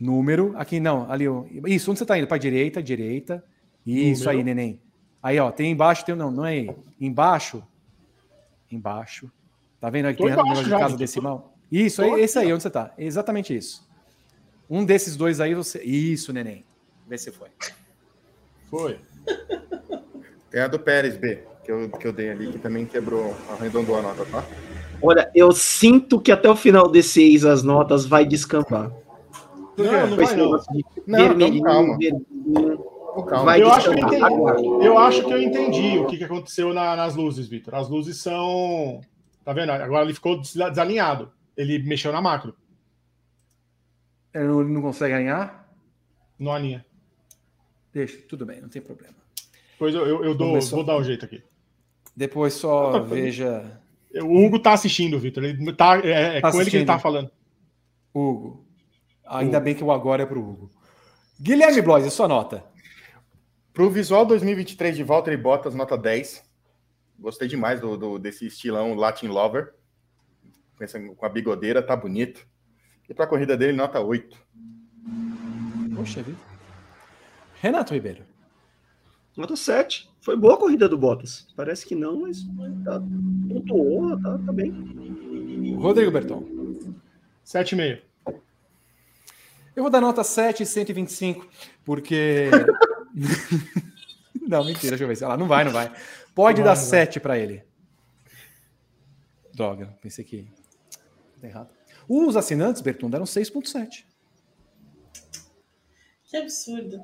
Número, 0.00 0.54
aqui 0.56 0.80
não, 0.80 1.10
ali, 1.10 1.28
ó. 1.28 1.44
Isso, 1.66 1.90
onde 1.90 1.98
você 1.98 2.06
tá 2.06 2.18
indo? 2.18 2.26
Para 2.26 2.38
direita, 2.38 2.82
direita. 2.82 3.44
Isso 3.86 4.24
Número. 4.24 4.38
aí, 4.38 4.44
neném. 4.44 4.80
Aí, 5.22 5.38
ó, 5.38 5.50
tem 5.52 5.70
embaixo, 5.70 6.04
tem, 6.04 6.14
não, 6.14 6.30
não 6.30 6.44
é 6.44 6.50
aí. 6.50 6.70
Embaixo, 7.00 7.62
embaixo. 8.70 9.30
Tá 9.80 9.90
vendo 9.90 10.06
aí 10.06 10.14
que 10.14 10.18
Tô 10.18 10.24
tem 10.24 10.32
embaixo 10.32 10.48
negócio 10.48 10.64
de 10.64 10.70
casa 10.70 10.96
decimal? 10.96 11.54
Isso, 11.70 12.02
aí, 12.02 12.20
esse 12.20 12.38
aqui, 12.38 12.48
aí, 12.48 12.52
onde 12.52 12.62
você 12.62 12.70
tá? 12.70 12.92
Exatamente 12.98 13.54
isso. 13.56 13.86
Um 14.68 14.84
desses 14.84 15.16
dois 15.16 15.38
aí, 15.38 15.54
você. 15.54 15.82
Isso, 15.82 16.32
neném. 16.32 16.64
Vê 17.06 17.18
se 17.18 17.30
foi. 17.30 17.48
Foi. 18.68 18.98
Tem 20.50 20.62
a 20.62 20.68
do 20.68 20.78
Pérez, 20.78 21.16
B, 21.16 21.44
que 21.64 21.70
eu, 21.70 21.90
que 21.90 22.06
eu 22.06 22.12
dei 22.12 22.30
ali, 22.30 22.52
que 22.52 22.58
também 22.58 22.86
quebrou, 22.86 23.36
arredondou 23.50 23.98
a 23.98 24.02
nota, 24.02 24.24
tá? 24.26 24.44
Olha, 25.02 25.30
eu 25.34 25.50
sinto 25.52 26.20
que 26.20 26.30
até 26.30 26.48
o 26.48 26.56
final 26.56 26.88
desse 26.88 27.22
ex 27.22 27.44
as 27.44 27.62
notas 27.62 28.06
vai 28.06 28.24
descambar. 28.24 28.90
Não, 29.76 30.06
não 30.06 30.16
vai 30.16 30.36
não. 30.36 30.50
Não, 30.50 30.58
então 30.58 31.28
vermelhinho, 31.28 31.62
calma. 31.64 31.98
verdinho. 31.98 32.80
Ô, 33.14 33.22
calma. 33.24 33.58
Eu 33.58 33.70
acho, 33.70 33.90
que 33.92 34.00
eu, 34.00 34.06
descambar. 34.08 34.54
entendi, 34.58 34.86
eu 34.86 34.98
acho 34.98 35.24
que 35.24 35.32
eu 35.32 35.42
entendi 35.42 35.98
o 35.98 36.06
que, 36.06 36.18
que 36.18 36.24
aconteceu 36.24 36.72
na- 36.72 36.94
nas 36.96 37.14
luzes, 37.16 37.48
Vitor. 37.48 37.74
As 37.74 37.88
luzes 37.88 38.18
são. 38.18 39.00
Tá 39.44 39.52
vendo? 39.52 39.70
Agora 39.70 40.04
ele 40.04 40.14
ficou 40.14 40.40
des- 40.40 40.54
desalinhado. 40.54 41.32
Ele 41.56 41.78
mexeu 41.80 42.12
na 42.12 42.20
macro, 42.22 42.54
Ele 44.34 44.46
não, 44.46 44.80
consegue 44.80 45.14
ganhar? 45.14 45.68
não 46.38 46.52
alinha. 46.52 46.84
Deixa, 47.92 48.18
tudo 48.28 48.46
bem, 48.46 48.60
não 48.60 48.68
tem 48.68 48.80
problema. 48.80 49.14
Depois 49.72 49.94
eu, 49.94 50.06
eu, 50.06 50.24
eu 50.24 50.34
dou, 50.34 50.48
Começou. 50.48 50.76
vou 50.78 50.86
dar 50.86 50.96
um 50.96 51.04
jeito 51.04 51.24
aqui. 51.24 51.42
Depois 52.16 52.54
só 52.54 53.00
veja 53.00 53.78
O 54.22 54.44
Hugo 54.44 54.58
tá 54.58 54.72
assistindo, 54.72 55.18
Vitor. 55.18 55.42
Ele 55.44 55.72
tá, 55.72 55.98
é, 55.98 56.38
é 56.38 56.40
Tá 56.40 56.52
com 56.52 56.60
ele 56.60 56.70
que 56.70 56.76
ele 56.76 56.84
tá 56.84 56.98
falando. 56.98 57.30
Hugo. 58.14 58.66
Ainda 59.26 59.58
bem 59.60 59.74
que 59.74 59.82
o 59.82 59.90
agora 59.90 60.22
é 60.22 60.26
pro 60.26 60.40
Hugo. 60.40 60.70
Guilherme 61.40 61.80
Blois, 61.80 62.06
a 62.06 62.10
sua 62.10 62.28
nota. 62.28 62.64
Pro 63.72 63.88
visual 63.90 64.26
2023 64.26 64.96
de 64.96 65.02
Valtteri 65.02 65.36
Bottas, 65.36 65.74
nota 65.74 65.96
10. 65.96 66.44
Gostei 67.18 67.48
demais 67.48 67.80
do, 67.80 67.96
do- 67.96 68.18
desse 68.18 68.46
estilão 68.46 68.94
Latin 68.94 69.28
Lover. 69.28 69.72
Com 71.16 71.24
a 71.24 71.28
bigodeira, 71.28 71.80
tá 71.82 71.96
bonito. 71.96 72.46
E 73.08 73.14
pra 73.14 73.26
corrida 73.26 73.56
dele, 73.56 73.72
nota 73.72 74.00
8. 74.00 74.36
Poxa 75.96 76.22
vida. 76.22 76.38
Renato 77.60 77.94
Ribeiro. 77.94 78.24
Nota 79.36 79.56
7. 79.56 80.10
Foi 80.20 80.36
boa 80.36 80.54
a 80.54 80.56
corrida 80.56 80.88
do 80.88 80.98
Bottas. 80.98 81.46
Parece 81.56 81.86
que 81.86 81.94
não, 81.94 82.20
mas 82.20 82.42
tá, 82.84 83.00
pontuou, 83.48 84.20
tá, 84.20 84.38
tá 84.38 84.52
bem. 84.52 85.74
Rodrigo 85.76 86.10
Berton. 86.10 86.44
7,5. 87.44 88.02
Eu 89.74 89.82
vou 89.82 89.90
dar 89.90 90.00
nota 90.00 90.22
7 90.22 90.62
e 90.62 90.66
125, 90.66 91.48
porque. 91.84 92.50
não, 94.46 94.64
mentira, 94.64 94.90
deixa 94.90 95.04
eu 95.04 95.08
ver 95.08 95.16
se. 95.16 95.24
Ah, 95.24 95.36
não 95.36 95.48
vai, 95.48 95.64
não 95.64 95.72
vai. 95.72 95.90
Pode 96.34 96.60
Não 96.60 96.66
dar 96.66 96.74
vai, 96.74 96.82
não 96.82 96.90
7 96.90 97.20
para 97.20 97.38
ele. 97.38 97.64
Droga, 99.54 99.96
pensei 100.00 100.24
que. 100.24 100.46
Tá 101.40 101.48
errado. 101.48 101.70
Os 102.06 102.36
assinantes, 102.36 102.82
Berton, 102.82 103.08
deram 103.08 103.24
6,7. 103.24 104.04
Que 106.24 106.36
absurdo. 106.36 107.00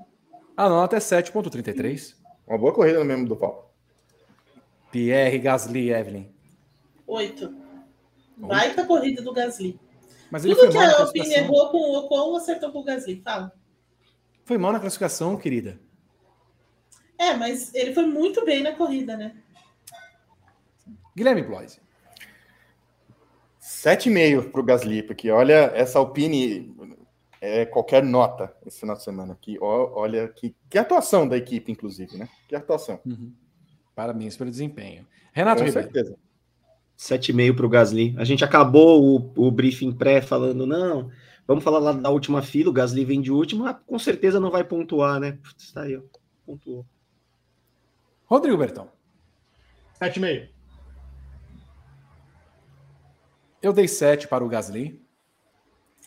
A 0.57 0.69
nota 0.69 0.97
é 0.97 0.99
7,33. 0.99 2.18
Uma 2.49 2.57
boa 2.57 2.73
corrida 2.73 2.99
no 2.99 3.05
mesmo 3.05 3.27
do 3.27 3.37
pau. 3.37 3.75
Pierre 4.91 5.39
Gasly, 5.39 5.91
Evelyn. 5.91 6.33
8. 7.07 7.55
Baita 8.39 8.87
corrida 8.87 9.21
do 9.21 9.33
Gasly. 9.35 9.79
Mas 10.31 10.45
ele 10.45 10.55
Tudo 10.55 10.73
foi 10.73 10.73
que 10.73 10.79
a 10.79 11.01
Alpine 11.01 11.35
errou 11.35 11.71
com 11.71 11.79
o 11.79 11.99
Ocon 11.99 12.37
acertou 12.37 12.73
com 12.73 12.81
o 12.81 12.85
Gasly. 12.85 13.21
Fala. 13.23 13.53
Foi 14.45 14.57
mal 14.57 14.73
na 14.73 14.81
classificação, 14.81 15.37
querida. 15.37 15.79
É, 17.19 17.35
mas 17.35 17.75
ele 17.75 17.93
foi 17.93 18.07
muito 18.07 18.45
bem 18.45 18.63
na 18.63 18.73
corrida, 18.73 19.17
né? 19.17 19.37
Guilherme 21.15 21.43
Bloise. 21.43 21.81
7,5 23.61 24.51
pro 24.51 24.63
Gasly, 24.63 25.03
porque 25.03 25.31
olha, 25.31 25.71
essa 25.75 25.99
Alpine 25.99 26.75
é 27.41 27.65
qualquer 27.65 28.03
nota 28.03 28.55
esse 28.67 28.81
final 28.81 28.97
de 28.97 29.03
semana 29.03 29.33
aqui. 29.33 29.59
Olha 29.61 30.29
que, 30.29 30.55
que 30.69 30.79
atuação 30.79 31.29
da 31.29 31.37
equipe, 31.37 31.71
inclusive, 31.71 32.17
né? 32.17 32.29
Que 32.49 32.57
atuação. 32.57 33.01
Parabéns 33.95 34.37
pelo 34.37 34.51
desempenho. 34.51 35.07
Renato 35.33 35.61
Com 35.63 35.67
Ribeiro. 35.67 35.91
certeza. 35.93 36.17
7,5 36.99 37.55
para 37.55 37.67
o 37.67 37.69
Gasly. 37.69 38.15
A 38.19 38.25
gente 38.25 38.45
acabou 38.45 39.03
o, 39.03 39.33
o 39.47 39.51
briefing 39.51 39.93
pré 39.93 40.21
falando, 40.21 40.67
não, 40.67 41.11
vamos 41.47 41.63
falar 41.63 41.79
lá 41.79 41.93
da 41.93 42.11
última 42.11 42.43
fila, 42.43 42.71
o 42.71 42.73
Gasly 42.73 43.05
vem 43.05 43.21
de 43.21 43.31
último, 43.31 43.67
ah, 43.67 43.75
com 43.75 43.99
certeza 43.99 44.41
não 44.41 44.51
vai 44.51 44.65
pontuar, 44.65 45.21
né? 45.21 45.39
Putz, 45.41 45.73
tá 45.73 45.83
aí, 45.83 45.97
ó. 45.97 46.03
Pontuou. 46.45 46.85
Rodrigo 48.25 48.59
Bertão. 48.59 48.91
7,5. 50.01 50.49
Eu 53.63 53.73
dei 53.73 53.89
7 53.89 54.29
para 54.29 54.45
o 54.45 54.49
Gasly. 54.49 55.01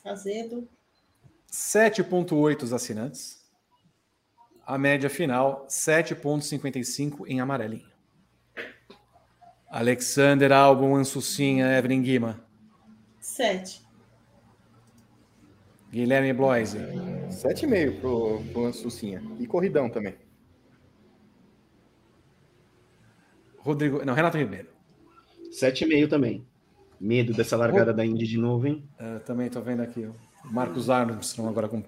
Azedo. 0.03 0.68
7,8 1.52 2.64
os 2.64 2.73
assinantes. 2.73 3.41
A 4.65 4.78
média 4.78 5.10
final, 5.10 5.68
7,55 5.68 7.26
em 7.28 7.41
amarelinho. 7.41 7.90
Alexander 9.69 10.52
Albon, 10.52 10.95
Ansucinha, 10.95 11.78
Evelyn 11.78 12.02
Guima. 12.02 12.44
7. 13.19 13.82
Guilherme 15.91 16.32
Bloise. 16.32 16.78
7,5 16.78 17.99
pro, 17.99 18.41
pro 18.53 18.65
Ansucinha. 18.65 19.22
E 19.40 19.45
corridão 19.45 19.90
também. 19.90 20.15
Rodrigo. 23.57 24.03
Não, 24.06 24.14
Renato 24.14 24.38
Ribeiro. 24.38 24.69
7,5 25.52 26.10
também. 26.10 26.48
Medo 26.99 27.34
dessa 27.34 27.57
largada 27.57 27.94
da 27.94 28.06
Indy 28.06 28.26
de 28.26 28.38
novo, 28.38 28.68
hein? 28.68 28.88
Eu 28.98 29.19
também 29.22 29.48
estou 29.48 29.61
vendo 29.61 29.82
aqui. 29.82 30.06
ó. 30.06 30.31
Marcos 30.46 30.90
Armstrong 30.90 31.50
agora 31.50 31.68
com. 31.68 31.84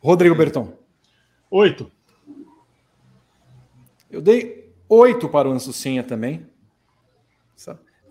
Rodrigo 0.00 0.34
Berton. 0.34 0.72
8. 1.50 1.90
Eu 4.10 4.20
dei 4.20 4.72
8 4.88 5.28
para 5.28 5.48
o 5.48 5.52
Ansucinha 5.52 6.02
também. 6.02 6.46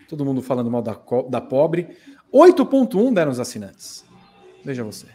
Todo 0.08 0.24
mundo 0.24 0.40
falando 0.40 0.70
mal 0.70 0.82
da, 0.82 0.96
da 1.28 1.40
pobre. 1.40 1.88
8,1 2.32 3.12
deram 3.12 3.32
os 3.32 3.40
assinantes. 3.40 4.04
Veja 4.64 4.84
você. 4.84 5.06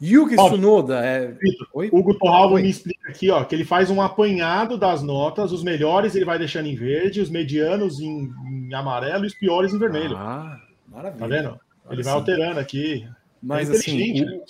Yuki 0.00 0.36
Ó, 0.38 0.48
Tsunoda 0.48 1.04
é. 1.04 1.36
Oi? 1.74 1.88
Hugo 1.92 2.14
Torralvo 2.14 2.54
me 2.54 2.70
explica 2.70 3.10
aqui, 3.10 3.30
ó, 3.30 3.42
que 3.42 3.52
ele 3.52 3.64
faz 3.64 3.90
um 3.90 4.00
apanhado 4.00 4.78
das 4.78 5.02
notas, 5.02 5.50
os 5.50 5.64
melhores 5.64 6.14
ele 6.14 6.24
vai 6.24 6.38
deixando 6.38 6.66
em 6.66 6.76
verde, 6.76 7.20
os 7.20 7.28
medianos 7.28 7.98
em, 7.98 8.32
em 8.46 8.74
amarelo 8.74 9.24
e 9.24 9.26
os 9.26 9.34
piores 9.34 9.74
em 9.74 9.78
vermelho. 9.78 10.16
Ah, 10.16 10.56
maravilha. 10.86 11.18
tá 11.18 11.26
vendo? 11.26 11.60
Ele 11.90 12.02
vai 12.02 12.12
sim. 12.12 12.18
alterando 12.18 12.60
aqui. 12.60 13.08
Mas 13.42 13.68
É 13.70 13.72
inteligente, 13.76 14.22
assim, 14.24 14.36
né? 14.38 14.44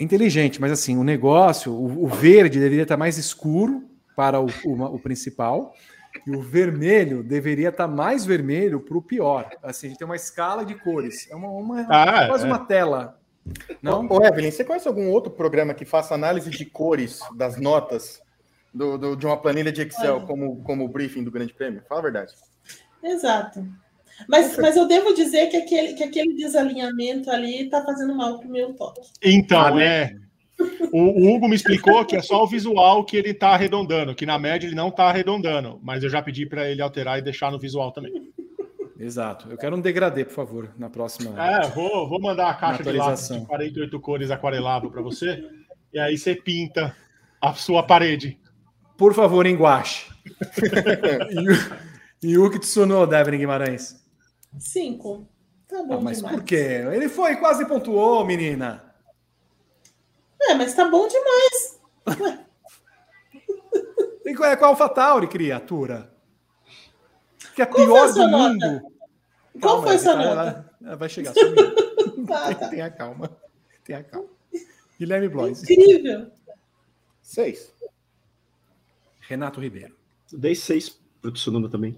inteligente, 0.00 0.60
mas 0.60 0.70
assim, 0.72 0.96
o 0.96 1.02
negócio, 1.04 1.72
o, 1.72 2.04
o 2.04 2.08
verde 2.08 2.58
deveria 2.60 2.82
estar 2.82 2.96
mais 2.96 3.16
escuro 3.18 3.88
para 4.14 4.40
o, 4.40 4.46
o, 4.64 4.82
o 4.94 4.98
principal, 4.98 5.74
e 6.26 6.30
o 6.36 6.40
vermelho 6.42 7.22
deveria 7.22 7.68
estar 7.70 7.86
mais 7.88 8.24
vermelho 8.24 8.80
para 8.80 8.96
o 8.98 9.02
pior. 9.02 9.48
Assim, 9.62 9.86
a 9.86 9.90
gente 9.90 9.98
tem 9.98 10.04
uma 10.06 10.16
escala 10.16 10.64
de 10.64 10.74
cores. 10.74 11.30
É 11.30 11.34
uma, 11.36 11.48
uma- 11.48 11.86
Ah, 11.88 12.26
quase 12.26 12.44
é. 12.44 12.46
uma 12.46 12.58
tela. 12.58 13.18
Não? 13.80 14.06
Ô, 14.10 14.22
Evelyn, 14.24 14.50
você 14.50 14.62
conhece 14.64 14.86
algum 14.88 15.08
outro 15.10 15.30
programa 15.32 15.72
que 15.72 15.84
faça 15.84 16.14
análise 16.14 16.50
de 16.50 16.64
cores 16.66 17.20
das 17.36 17.58
notas 17.58 18.20
do, 18.74 18.98
do- 18.98 19.16
de 19.16 19.24
uma 19.26 19.36
planilha 19.40 19.72
de 19.72 19.82
Excel 19.82 20.16
Olha. 20.16 20.26
como, 20.26 20.62
como 20.64 20.84
o 20.84 20.88
briefing 20.88 21.24
do 21.24 21.30
Grande 21.30 21.54
Prêmio? 21.54 21.82
Fala 21.88 22.00
a 22.00 22.04
verdade. 22.04 22.32
Exato. 23.02 23.66
Mas, 24.26 24.56
mas 24.56 24.76
eu 24.76 24.88
devo 24.88 25.14
dizer 25.14 25.48
que 25.48 25.56
aquele, 25.56 25.94
que 25.94 26.02
aquele 26.02 26.34
desalinhamento 26.34 27.30
ali 27.30 27.68
tá 27.68 27.84
fazendo 27.84 28.14
mal 28.14 28.38
pro 28.38 28.48
meu 28.48 28.72
toque. 28.74 29.00
Então, 29.22 29.76
Ah, 29.76 29.82
é. 29.82 30.14
O, 30.92 30.98
o 30.98 31.34
Hugo 31.34 31.48
me 31.48 31.54
explicou 31.54 32.04
que 32.04 32.16
é 32.16 32.22
só 32.22 32.42
o 32.42 32.46
visual 32.46 33.04
que 33.04 33.16
ele 33.16 33.32
tá 33.32 33.50
arredondando, 33.50 34.14
que 34.14 34.26
na 34.26 34.38
média 34.38 34.66
ele 34.66 34.74
não 34.74 34.90
tá 34.90 35.04
arredondando, 35.04 35.78
mas 35.82 36.02
eu 36.02 36.10
já 36.10 36.20
pedi 36.20 36.46
para 36.46 36.68
ele 36.68 36.82
alterar 36.82 37.18
e 37.18 37.22
deixar 37.22 37.52
no 37.52 37.60
visual 37.60 37.92
também. 37.92 38.32
Exato. 38.98 39.48
Eu 39.48 39.56
quero 39.56 39.76
um 39.76 39.80
degradê, 39.80 40.24
por 40.24 40.34
favor, 40.34 40.72
na 40.76 40.90
próxima. 40.90 41.32
É, 41.40 41.68
vou, 41.68 42.08
vou 42.08 42.20
mandar 42.20 42.50
a 42.50 42.54
caixa 42.54 42.82
de 42.82 42.90
lápis 42.90 43.30
Atualização. 43.30 43.40
de 43.40 43.46
48 43.46 44.00
cores 44.00 44.30
aquarelável 44.32 44.90
para 44.90 45.00
você, 45.00 45.44
e 45.92 45.98
aí 46.00 46.18
você 46.18 46.34
pinta 46.34 46.96
a 47.40 47.52
sua 47.54 47.84
parede. 47.84 48.36
Por 48.96 49.14
favor, 49.14 49.46
em 49.46 49.54
guache. 49.54 50.06
e 52.20 52.36
o 52.36 52.46
Yuki 52.46 52.58
Tsunoda, 52.58 53.20
Evelyn 53.20 53.38
Guimarães. 53.38 54.07
Cinco. 54.58 55.28
Tá 55.66 55.82
bom 55.82 55.94
Ah, 55.98 56.00
mas 56.00 56.18
demais. 56.18 56.36
por 56.36 56.44
quê? 56.44 56.82
Ele 56.92 57.08
foi, 57.08 57.36
quase 57.36 57.66
pontuou, 57.66 58.24
menina. 58.24 58.94
É, 60.40 60.54
mas 60.54 60.74
tá 60.74 60.88
bom 60.88 61.06
demais. 61.08 61.80
E 64.24 64.34
qual 64.34 64.50
é 64.50 64.56
qual 64.56 64.76
Tauri, 64.90 65.26
criatura? 65.26 66.12
Que 67.54 67.62
é 67.62 67.64
a 67.64 67.66
Qual 67.66 67.86
pior 67.86 68.12
do 68.12 68.28
nota? 68.28 68.36
mundo. 68.52 68.80
Qual 69.58 69.60
Calma, 69.60 69.82
foi 69.86 69.94
a 69.96 69.98
sua 69.98 70.12
ela- 70.12 70.34
nota? 70.44 70.70
ela 70.84 70.96
vai 70.96 71.08
chegar. 71.08 71.32
um. 71.32 72.26
Tá, 72.28 72.54
tá. 72.54 72.68
Tenha 72.68 72.90
calma. 72.90 73.30
Tenha 73.84 74.04
calma. 74.04 74.28
Guilherme 74.98 75.28
Blois. 75.30 75.62
Incrível. 75.62 76.30
Seis. 77.22 77.72
Renato 79.20 79.60
Ribeiro. 79.60 79.96
Dei 80.30 80.54
seis 80.54 80.90
pro 81.22 81.32
Tsunoda 81.32 81.70
também. 81.70 81.96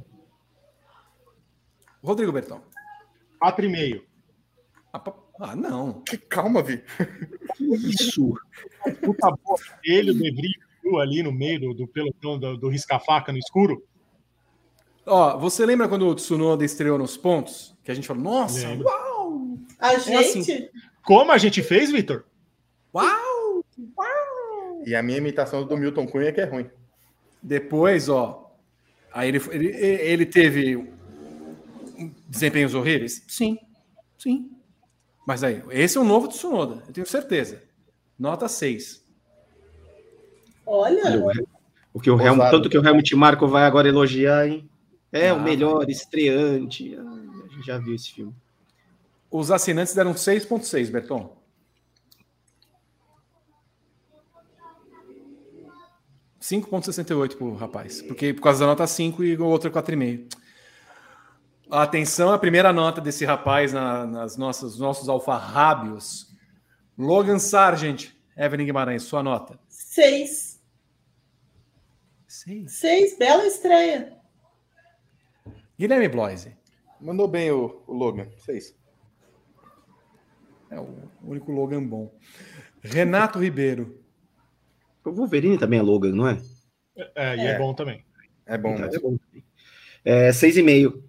Rodrigo 2.02 2.32
Bertão. 2.32 2.62
4,5. 3.42 4.02
Ah, 4.92 4.98
pa- 4.98 5.16
ah, 5.40 5.56
não. 5.56 6.00
Que 6.02 6.16
calma, 6.18 6.62
Vi. 6.62 6.82
Isso. 7.58 8.34
Puta 9.02 9.30
boa. 9.30 9.58
Ele, 9.84 10.10
o 10.10 10.14
De 10.14 10.30
Vries, 10.30 10.54
viu 10.82 10.98
ali 10.98 11.22
no 11.22 11.32
meio 11.32 11.60
do, 11.60 11.74
do 11.74 11.86
pelotão 11.86 12.38
do, 12.38 12.56
do 12.56 12.68
risca-faca 12.68 13.32
no 13.32 13.38
escuro. 13.38 13.84
Ó, 15.06 15.38
você 15.38 15.64
lembra 15.64 15.88
quando 15.88 16.06
o 16.06 16.14
Tsunoda 16.14 16.64
estreou 16.64 16.98
nos 16.98 17.16
pontos? 17.16 17.76
Que 17.82 17.90
a 17.90 17.94
gente 17.94 18.06
falou, 18.06 18.22
nossa, 18.22 18.68
Lembro. 18.68 18.86
uau! 18.86 19.58
A 19.78 19.90
assim. 19.92 20.42
gente. 20.42 20.70
Como 21.04 21.32
a 21.32 21.38
gente 21.38 21.62
fez, 21.62 21.90
Vitor? 21.90 22.24
Uau! 22.94 23.64
E 24.84 24.94
a 24.94 25.02
minha 25.02 25.18
imitação 25.18 25.64
do 25.66 25.76
Milton 25.76 26.06
Cunha 26.06 26.32
que 26.32 26.40
é 26.40 26.44
ruim. 26.44 26.68
Depois, 27.42 28.08
ó. 28.08 28.52
Aí 29.12 29.28
ele, 29.28 29.40
ele, 29.50 29.66
ele 29.76 30.26
teve 30.26 30.92
desempenhos 32.30 32.74
horríveis? 32.74 33.22
Sim. 33.28 33.58
Sim. 34.18 34.50
Mas 35.26 35.42
aí, 35.44 35.62
esse 35.70 35.98
é 35.98 36.00
o 36.00 36.04
novo 36.04 36.28
Tsunoda, 36.28 36.82
eu 36.86 36.92
tenho 36.92 37.06
certeza. 37.06 37.62
Nota 38.18 38.48
6. 38.48 39.04
Olha, 40.66 41.02
O 41.92 42.00
que 42.00 42.10
o 42.10 42.14
Helmut, 42.20 42.30
Ousado. 42.42 42.56
tanto 42.56 42.70
que 42.70 42.78
o 42.78 42.86
Helmut 42.86 43.16
Marko 43.16 43.48
vai 43.48 43.64
agora 43.64 43.88
elogiar, 43.88 44.46
hein? 44.46 44.68
É 45.12 45.30
Ah, 45.30 45.34
o 45.34 45.40
melhor 45.42 45.88
estreante. 45.90 46.94
Ah, 46.96 47.02
a 47.44 47.48
gente 47.54 47.66
já 47.66 47.78
viu 47.78 47.94
esse 47.94 48.12
filme. 48.12 48.34
Os 49.30 49.50
assinantes 49.50 49.94
deram 49.94 50.12
6,6, 50.14 50.90
Berton. 50.90 51.36
,68 56.40 57.36
pro 57.36 57.54
rapaz. 57.54 58.02
Porque 58.02 58.32
por 58.32 58.42
causa 58.42 58.60
da 58.60 58.66
nota 58.66 58.86
5 58.86 59.22
e 59.24 59.36
o 59.36 59.44
outro 59.46 59.68
é 59.68 59.72
4,5. 59.72 60.26
Atenção, 61.70 62.32
a 62.32 62.38
primeira 62.38 62.72
nota 62.72 63.00
desse 63.00 63.24
rapaz 63.24 63.72
na- 63.72 64.06
nas 64.06 64.36
nossas 64.36 64.78
nossos 64.78 65.08
alfarrábios. 65.08 66.28
Logan 66.98 67.38
Sargent, 67.38 68.10
Evelyn 68.36 68.66
Guimarães, 68.66 69.02
sua 69.04 69.22
nota. 69.22 69.58
seis. 69.68 70.50
6. 72.26 72.72
Seis, 72.72 73.18
bela 73.18 73.44
estreia. 73.46 74.16
Guilherme 75.78 76.08
Bloise. 76.08 76.56
Mandou 77.00 77.26
bem 77.26 77.50
o, 77.50 77.82
o 77.86 77.92
Logan. 77.92 78.28
Seis. 78.38 78.74
É 80.70 80.78
o 80.78 81.08
único 81.24 81.50
Logan 81.50 81.82
bom. 81.84 82.14
Renato 82.82 83.38
Ribeiro. 83.40 84.00
O 85.04 85.10
Wolverine 85.12 85.58
também 85.58 85.78
é 85.80 85.82
Logan, 85.82 86.12
não 86.12 86.28
é? 86.28 86.40
É, 87.16 87.36
e 87.36 87.40
é, 87.40 87.46
É. 87.52 87.58
bom 87.58 87.74
também. 87.74 88.04
É 88.46 88.56
bom. 88.56 88.74
Então, 88.74 88.86
é 88.86 88.98
bom. 89.00 89.16
É, 90.04 90.32
seis 90.32 90.56
e 90.56 90.62
meio. 90.62 91.02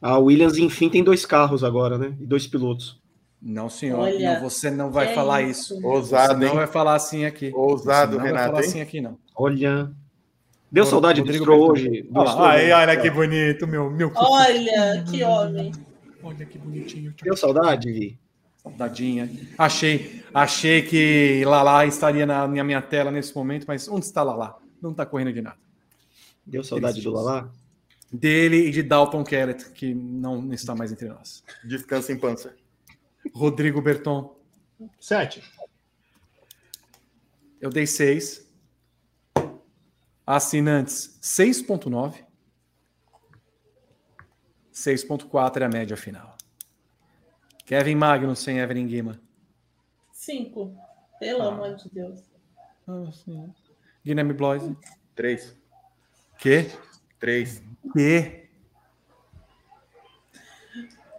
A 0.00 0.18
Williams, 0.18 0.56
enfim, 0.56 0.88
tem 0.88 1.04
dois 1.04 1.26
carros 1.26 1.62
agora, 1.62 1.98
né? 1.98 2.16
E 2.20 2.26
dois 2.26 2.46
pilotos. 2.46 2.98
Não, 3.40 3.68
senhor. 3.70 4.00
Olha, 4.00 4.34
não, 4.34 4.42
você 4.42 4.70
não 4.70 4.90
vai 4.90 5.12
é 5.12 5.14
falar 5.14 5.42
isso. 5.42 5.74
isso. 5.74 5.86
Ousado, 5.86 6.34
Você 6.34 6.40
não 6.40 6.48
hein? 6.48 6.54
vai 6.54 6.66
falar 6.66 6.94
assim 6.94 7.24
aqui. 7.24 7.50
Ousado, 7.54 8.12
Você 8.12 8.16
não 8.16 8.22
vai 8.22 8.32
Renato, 8.32 8.46
falar 8.50 8.62
hein? 8.62 8.68
assim 8.68 8.80
aqui, 8.80 9.00
não. 9.00 9.18
Olha. 9.34 9.90
Deu 10.72 10.84
Rodrigo 10.84 10.90
saudade 10.90 11.20
do 11.20 11.26
Berton. 11.26 11.42
Stroll 11.42 11.70
hoje. 11.72 12.02
do 12.02 12.18
Olha, 12.18 12.30
ai, 12.42 12.66
né? 12.66 12.74
olha 12.74 12.96
que 13.00 13.10
bonito, 13.10 13.66
meu. 13.66 13.90
meu 13.90 14.12
Olha, 14.14 15.04
que 15.10 15.22
homem. 15.24 15.72
Olha 16.22 16.46
que 16.46 16.58
bonitinho. 16.58 17.14
Deu 17.22 17.36
saudade, 17.36 17.90
Vi? 17.90 18.18
Saudadinha. 18.62 19.28
Achei, 19.56 20.22
achei 20.34 20.82
que 20.82 21.42
Lala 21.46 21.86
estaria 21.86 22.26
na, 22.26 22.46
na 22.46 22.62
minha 22.62 22.82
tela 22.82 23.10
nesse 23.10 23.34
momento, 23.34 23.64
mas 23.66 23.88
onde 23.88 24.04
está 24.04 24.22
Lala? 24.22 24.56
Não 24.82 24.90
está 24.90 25.06
correndo 25.06 25.32
de 25.32 25.40
nada. 25.40 25.56
Deu 26.46 26.62
saudade 26.62 27.00
do 27.00 27.10
Lala? 27.10 27.50
dele 28.12 28.68
e 28.68 28.70
de 28.70 28.82
Dalton 28.82 29.22
Kellett, 29.22 29.70
que 29.70 29.94
não 29.94 30.52
está 30.52 30.74
mais 30.74 30.92
entre 30.92 31.08
nós. 31.08 31.44
Descansa 31.64 32.12
em 32.12 32.18
pança. 32.18 32.54
Rodrigo 33.34 33.80
Berton. 33.80 34.36
Sete. 34.98 35.42
Eu 37.60 37.70
dei 37.70 37.86
seis. 37.86 38.48
Assinantes, 40.26 41.18
6.9. 41.20 42.24
6.4 44.72 45.60
é 45.60 45.64
a 45.64 45.68
média 45.68 45.96
final. 45.96 46.36
Kevin 47.66 47.96
Magnussen, 47.96 48.58
Evelyn 48.58 48.86
Guima. 48.86 49.20
Cinco. 50.12 50.76
Pelo 51.18 51.42
ah. 51.42 51.48
amor 51.48 51.74
de 51.76 51.90
Deus. 51.90 52.20
Ah, 52.88 53.10
Guilherme 54.04 54.32
Bloise. 54.32 54.76
três. 55.14 55.56
Quê? 56.38 56.70
três 57.18 57.62
quê? 57.92 58.40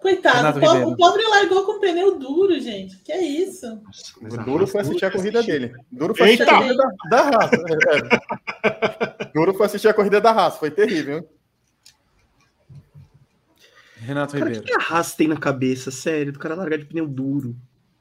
Coitado, 0.01 0.57
o 0.57 0.61
pobre, 0.61 0.83
o 0.83 0.97
pobre, 0.97 1.27
largou 1.27 1.63
com 1.63 1.79
pneu 1.79 2.17
duro, 2.17 2.59
gente. 2.59 2.97
Que 2.97 3.11
é 3.11 3.23
isso? 3.23 3.79
Nossa, 4.19 4.37
duro 4.43 4.65
foi 4.65 4.81
assistir 4.81 5.05
a 5.05 5.11
corrida 5.11 5.43
dele. 5.43 5.75
Duro 5.91 6.15
foi 6.15 6.33
assistir 6.33 6.41
Eita! 6.41 6.55
a 6.55 6.57
corrida 6.57 6.83
da, 7.07 7.09
da 7.09 7.37
raça. 7.37 7.55
É, 7.55 9.25
é. 9.27 9.31
Duro 9.31 9.53
foi 9.53 9.65
assistir 9.67 9.87
a 9.89 9.93
corrida 9.93 10.19
da 10.19 10.31
raça. 10.31 10.57
Foi 10.57 10.71
terrível, 10.71 11.19
hein? 11.19 11.27
Renato 13.97 14.33
cara, 14.33 14.45
Ribeiro. 14.45 14.63
O 14.63 14.65
que 14.65 14.73
a 14.73 14.83
Haas 14.83 15.13
tem 15.13 15.27
na 15.27 15.37
cabeça, 15.37 15.91
sério, 15.91 16.33
do 16.33 16.39
cara 16.39 16.55
largar 16.55 16.79
de 16.79 16.85
pneu 16.85 17.07
duro? 17.07 17.55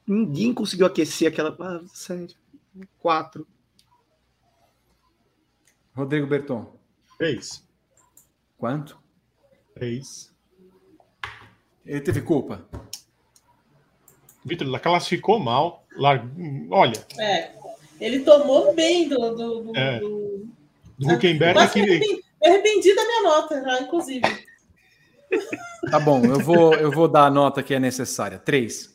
Ninguém 0.07 0.51
conseguiu 0.51 0.87
aquecer 0.87 1.27
aquela. 1.27 1.55
Ah, 1.59 1.81
sério. 1.93 2.35
Quatro. 2.97 3.47
Rodrigo 5.93 6.25
Berton. 6.25 6.75
Três. 7.19 7.63
Quanto? 8.61 8.95
3. 9.73 10.31
Ele 11.83 11.99
teve 12.01 12.21
culpa. 12.21 12.63
Vitor, 14.45 14.67
ela 14.67 14.79
classificou 14.79 15.39
mal. 15.39 15.83
Lar... 15.97 16.23
Olha, 16.69 16.93
É. 17.19 17.53
Ele 17.99 18.19
tomou 18.19 18.71
bem 18.75 19.09
do. 19.09 19.17
do, 19.35 19.61
do, 19.63 19.75
É. 19.77 19.99
do- 19.99 20.47
do 20.95 21.11
Huckenberg 21.11 21.53
Quase 21.55 21.79
me 21.79 21.85
que. 21.87 21.91
arrependi- 21.91 22.23
me 22.39 22.47
arrependi 22.47 22.95
da 22.95 23.03
minha 23.03 23.23
nota, 23.23 23.63
já, 23.63 23.81
inclusive. 23.81 24.21
Tá 25.89 25.99
bom, 25.99 26.23
eu 26.23 26.39
vou, 26.39 26.75
eu 26.75 26.91
vou 26.91 27.07
dar 27.07 27.25
a 27.25 27.31
nota 27.31 27.63
que 27.63 27.73
é 27.73 27.79
necessária. 27.79 28.37
Três. 28.37 28.93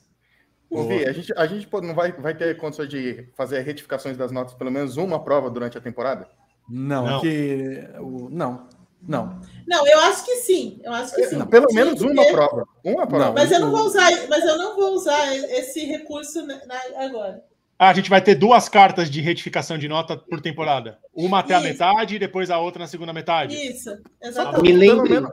Vi, 0.71 1.05
a 1.07 1.13
gente, 1.13 1.33
a 1.37 1.45
gente 1.47 1.67
pô, 1.67 1.81
não 1.81 1.93
vai, 1.95 2.13
vai 2.13 2.37
ter 2.37 2.57
condições 2.57 2.89
de 2.89 3.27
fazer 3.37 3.61
retificações 3.63 4.17
das 4.17 4.31
notas 4.31 4.55
pelo 4.55 4.71
menos 4.71 4.97
uma 4.97 5.19
prova 5.25 5.51
durante 5.51 5.77
a 5.77 5.81
temporada? 5.81 6.29
Não, 6.69 7.05
Não. 7.05 7.19
é 7.19 7.21
que. 7.21 7.89
o- 8.01 8.29
Não, 8.31 8.69
não. 9.03 9.41
Não, 9.67 9.87
eu 9.87 9.99
acho 10.01 10.25
que 10.25 10.37
sim. 10.37 10.81
Eu 10.85 10.93
acho 10.93 11.15
que 11.15 11.25
sim. 11.25 11.37
Não, 11.37 11.47
pelo 11.47 11.67
Tinha 11.67 11.85
menos 11.85 12.01
uma 12.01 12.23
ter- 12.25 12.33
prova. 12.33 12.67
Uma 12.85 13.07
prova. 13.07 13.33
Mas 13.33 13.51
eu 13.51 13.59
não 13.61 13.71
vou 13.73 13.81
usar, 13.87 14.11
mas 14.29 14.45
eu 14.45 14.57
não 14.57 14.77
vou 14.77 14.93
usar 14.95 15.35
esse 15.35 15.85
recurso 15.85 16.47
na- 16.47 16.65
na- 16.67 17.05
agora. 17.05 17.43
Ah, 17.79 17.91
a 17.91 17.93
gente 17.95 18.09
vai 18.09 18.23
ter 18.23 18.35
duas 18.37 18.69
cartas 18.69 19.11
de 19.11 19.21
retificação 19.21 19.77
de 19.77 19.87
nota 19.89 20.17
por 20.17 20.41
temporada. 20.41 20.99
Uma 21.13 21.41
até 21.41 21.55
a 21.55 21.59
Isso. 21.59 21.69
metade 21.69 22.15
e 22.17 22.19
depois 22.19 22.51
a 22.51 22.59
outra 22.59 22.81
na 22.81 22.87
segunda 22.87 23.13
metade. 23.13 23.55
Isso, 23.57 23.91
Me 23.91 24.29
exatamente. 24.29 24.63
Pelo 24.63 24.79
lembre, 24.79 25.11
menos, 25.11 25.31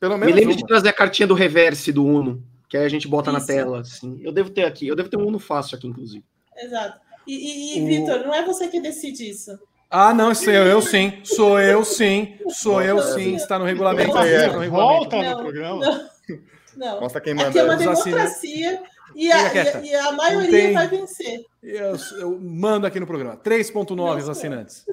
pelo 0.00 0.14
me 0.14 0.20
menos 0.20 0.34
lembre 0.34 0.54
uma. 0.54 0.56
de 0.60 0.66
trazer 0.66 0.88
a 0.88 0.92
cartinha 0.92 1.26
do 1.28 1.34
reverse 1.34 1.92
do 1.92 2.04
Uno. 2.04 2.42
Que 2.68 2.78
aí 2.78 2.84
a 2.86 2.88
gente 2.88 3.06
bota 3.06 3.30
na 3.30 3.38
Isso. 3.38 3.46
tela. 3.46 3.80
Assim. 3.80 4.18
Eu 4.22 4.32
devo 4.32 4.50
ter 4.50 4.64
aqui. 4.64 4.88
Eu 4.88 4.96
devo 4.96 5.08
ter 5.08 5.16
um 5.18 5.26
Uno 5.26 5.38
fácil 5.38 5.76
aqui, 5.76 5.86
inclusive. 5.86 6.24
Exato. 6.56 6.98
E, 7.26 7.34
e, 7.34 7.78
e 7.78 7.82
O- 7.82 7.86
Vitor, 7.86 8.26
não 8.26 8.34
é 8.34 8.44
você 8.44 8.66
que 8.66 8.80
decide 8.80 9.28
isso. 9.30 9.56
Ah, 9.96 10.12
não, 10.12 10.34
sou 10.34 10.52
eu, 10.52 10.66
eu 10.66 10.82
sim. 10.82 11.20
Sou 11.24 11.60
eu 11.60 11.84
sim. 11.84 12.36
Sou 12.48 12.82
eu 12.82 13.00
sim. 13.00 13.36
Está 13.36 13.58
no 13.58 13.64
regulamento. 13.64 14.16
É, 14.18 14.36
Está 14.46 14.52
no 14.54 14.58
regulamento. 14.60 14.70
Volta 15.10 15.22
no 15.22 15.36
programa. 15.42 15.80
não. 15.86 16.14
Não. 16.76 17.00
Mostra 17.00 17.20
quem 17.20 17.32
Aqui 17.34 17.44
manda. 17.44 17.58
é 17.60 17.62
uma 17.64 17.74
Os 17.76 17.80
assinantes- 18.00 18.40
democracia 18.40 18.82
E 19.14 19.30
a, 19.30 19.54
e, 19.82 19.86
e 19.90 19.94
a 19.94 20.10
maioria 20.12 20.50
tem- 20.50 20.74
vai 20.74 20.88
vencer. 20.88 21.44
Eu, 21.62 21.96
eu 22.18 22.40
mando 22.40 22.84
aqui 22.88 22.98
no 22.98 23.06
programa. 23.06 23.36
3,9 23.36 23.90
os 23.92 23.96
Nossa. 23.96 24.32
assinantes. 24.32 24.84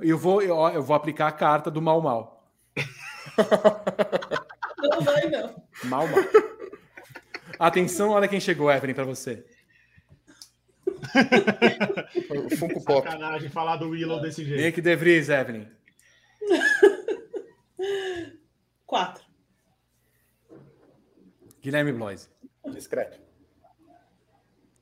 E 0.00 0.08
eu 0.10 0.16
vou, 0.16 0.40
eu, 0.40 0.56
eu 0.68 0.82
vou 0.84 0.94
aplicar 0.94 1.26
a 1.26 1.32
carta 1.32 1.68
do 1.68 1.82
mal 1.82 2.00
mal. 2.00 2.44
Não 4.78 5.00
vai, 5.00 5.26
não. 5.28 5.54
Mal 5.84 6.06
mal. 6.06 6.20
Atenção, 7.58 8.10
olha 8.10 8.28
quem 8.28 8.38
chegou, 8.38 8.70
Evelyn, 8.70 8.94
para 8.94 9.04
você. 9.04 9.44
Funko 12.58 12.84
Pop. 12.84 13.08
Sacanagem 13.08 13.48
falar 13.48 13.76
do 13.76 13.90
Willow 13.90 14.20
desse 14.20 14.44
jeito. 14.44 14.62
Nick 14.62 14.80
De 14.80 14.96
Vries, 14.96 15.28
Evelyn. 15.28 15.66
Quatro. 18.86 19.24
Guilherme 21.60 21.92
Bloise. 21.92 22.28
Discreto. 22.72 23.20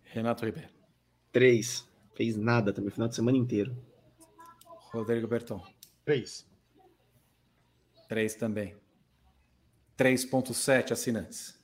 Renato 0.03 0.45
Ribeiro. 0.45 0.69
Três. 1.33 1.89
Fez 2.15 2.37
nada 2.37 2.73
também, 2.73 2.91
final 2.91 3.09
de 3.09 3.17
semana 3.17 3.37
inteiro. 3.37 3.77
Rodrigo 4.93 5.27
Berton. 5.27 5.61
Três. 6.05 6.47
3 8.09 8.35
também. 8.37 8.77
3,7 9.99 10.93
assinantes. 10.93 11.59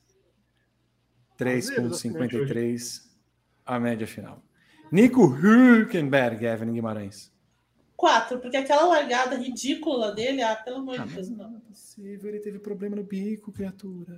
Zero 1.37 1.89
3,53 1.89 3.09
a 3.65 3.79
média 3.79 4.05
final. 4.05 4.43
Nico 4.91 5.25
Hülkenberg, 5.25 6.43
Evelyn 6.45 6.73
Guimarães. 6.73 7.31
Quatro, 7.95 8.39
porque 8.39 8.57
aquela 8.57 8.85
largada 8.87 9.35
ridícula 9.35 10.11
dele, 10.11 10.41
ah, 10.41 10.55
pelo 10.55 10.77
amor 10.77 10.99
Ah, 10.99 11.05
de 11.05 11.15
mas 11.15 11.27
Deus, 11.27 11.29
não 11.29 11.49
não. 11.49 11.57
é 11.57 11.59
possível, 11.69 12.29
ele 12.29 12.39
teve 12.39 12.59
problema 12.59 12.95
no 12.95 13.03
bico, 13.03 13.51
criatura. 13.51 14.17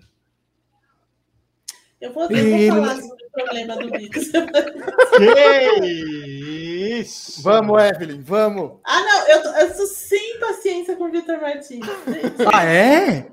Eu 1.99 2.11
vou, 2.11 2.23
eu 2.23 2.31
Ele 2.37 2.67
vou 2.71 2.81
falar 2.81 2.95
sobre 3.01 3.25
o 3.25 3.31
problema 3.31 3.75
do 3.77 3.91
bico. 3.91 4.19
Que 5.17 6.99
isso! 6.99 7.41
Vamos, 7.43 7.81
Evelyn, 7.83 8.21
vamos. 8.21 8.79
Ah, 8.85 8.99
não, 9.01 9.27
eu, 9.27 9.67
eu 9.67 9.73
sou 9.75 9.85
sem 9.85 10.39
paciência 10.39 10.95
com 10.95 11.05
o 11.05 11.11
Vitor 11.11 11.39
Martins. 11.39 11.85
Ah, 12.53 12.65
é? 12.65 13.31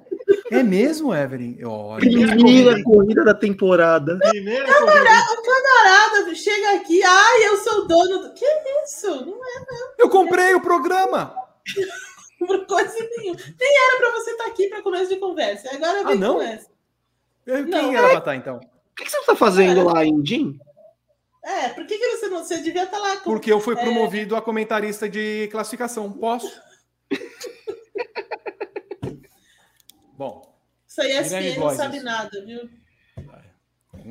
É 0.50 0.62
mesmo, 0.62 1.14
Evelyn? 1.14 1.62
Olha. 1.64 2.00
Primeira 2.00 2.82
corrida 2.82 3.24
da 3.24 3.34
temporada. 3.34 4.18
Primeira 4.30 4.66
corrida. 4.66 5.10
O 5.32 5.42
camarada 5.42 6.34
chega 6.34 6.74
aqui, 6.76 7.02
ai, 7.02 7.46
eu 7.46 7.56
sou 7.58 7.84
o 7.84 7.88
dono 7.88 8.18
do. 8.22 8.34
Que 8.34 8.44
isso? 8.84 9.24
Não 9.26 9.44
é 9.44 9.64
Eu 9.98 10.08
comprei 10.08 10.54
o 10.54 10.60
programa. 10.60 11.34
por 12.46 12.66
coisa 12.66 12.94
nenhuma. 13.16 13.38
Nem 13.58 13.76
era 13.86 13.96
pra 13.98 14.10
você 14.12 14.30
estar 14.32 14.46
aqui 14.46 14.68
para 14.68 14.82
começo 14.82 15.08
de 15.08 15.16
conversa. 15.16 15.68
Agora 15.74 16.04
vem 16.04 16.12
Ah, 16.14 16.16
não? 16.16 16.34
com 16.36 16.42
essa. 16.42 16.68
Quem 17.44 17.64
Não, 17.64 17.92
era 17.92 18.08
pra 18.08 18.18
estar, 18.18 18.36
então? 18.36 18.56
O 18.56 18.60
que 18.96 19.04
que 19.04 19.10
você 19.10 19.22
tá 19.24 19.34
fazendo 19.36 19.84
lá 19.84 20.04
em 20.04 20.24
Jim? 20.24 20.58
É, 21.42 21.70
por 21.70 21.86
que, 21.86 21.96
que 21.98 22.16
você 22.16 22.28
não. 22.28 22.44
Você 22.44 22.60
devia 22.60 22.84
estar 22.84 22.98
lá 22.98 23.16
com. 23.16 23.30
Porque 23.30 23.50
eu 23.50 23.60
fui 23.60 23.74
promovido 23.74 24.36
a 24.36 24.42
comentarista 24.42 25.08
de 25.08 25.48
classificação. 25.50 26.12
Posso? 26.12 26.50
Bom, 30.16 30.54
Isso 30.90 31.00
aí, 31.02 31.22
Guilherme 31.22 31.26
SPN 31.28 31.50
não 31.50 31.62
Blois, 31.62 31.76
sabe 31.76 31.96
isso. 31.96 32.04
nada, 32.04 32.44
viu? 32.44 32.70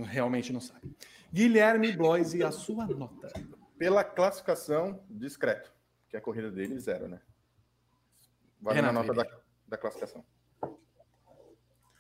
realmente 0.06 0.54
não 0.54 0.62
sabe. 0.62 0.96
Guilherme 1.32 1.92
Blois 1.92 2.34
e 2.34 2.42
a 2.42 2.52
sua 2.52 2.88
nota. 2.88 3.32
Pela 3.78 4.02
classificação, 4.02 5.04
discreto. 5.10 5.74
Que 6.08 6.16
a 6.16 6.22
corrida 6.22 6.50
dele, 6.50 6.80
zero, 6.80 7.10
né? 7.10 7.20
Vale 8.62 8.82
na 8.82 8.94
nota 8.94 9.14
da, 9.14 9.26
da 9.68 9.78
classificação. 9.78 10.24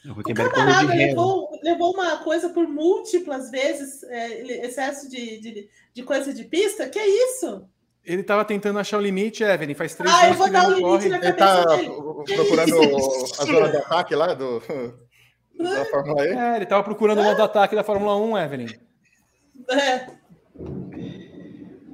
O 0.05 0.23
camarada 0.23 0.93
levou, 0.93 1.59
levou 1.61 1.93
uma 1.93 2.23
coisa 2.23 2.49
por 2.49 2.65
múltiplas 2.65 3.51
vezes, 3.51 4.01
é, 4.03 4.65
excesso 4.65 5.09
de, 5.09 5.39
de, 5.41 5.69
de 5.93 6.03
coisa 6.03 6.33
de 6.33 6.45
pista. 6.45 6.87
Que 6.87 6.99
isso? 6.99 7.69
Ele 8.09 8.21
estava 8.21 8.43
tentando 8.43 8.79
achar 8.79 8.97
o 8.97 9.01
limite, 9.01 9.43
Evelyn. 9.43 9.75
Faz 9.75 9.93
três 9.95 10.11
Ah, 10.13 10.21
eu 10.23 10.25
anos 10.27 10.37
vou 10.37 10.47
que 10.47 10.53
dar 10.53 10.63
ele 10.63 10.67
o 10.67 10.79
não 10.81 10.97
limite 10.97 11.09
corre. 11.09 11.09
na 11.09 11.17
Ele 11.27 11.33
tá 11.33 11.65
dele. 11.75 11.89
procurando 12.35 12.75
a 13.39 13.45
zona 13.45 13.69
de 13.69 13.77
ataque 13.77 14.15
lá 14.15 14.33
do, 14.33 14.59
da 15.57 15.85
Fórmula 15.85 16.25
E. 16.25 16.29
É, 16.29 16.55
ele 16.55 16.63
estava 16.63 16.83
procurando 16.83 17.19
o 17.19 17.23
modo 17.23 17.43
ataque 17.43 17.75
da 17.75 17.83
Fórmula 17.83 18.15
1, 18.17 18.37
Evelyn. 18.37 18.67
É, 19.69 20.07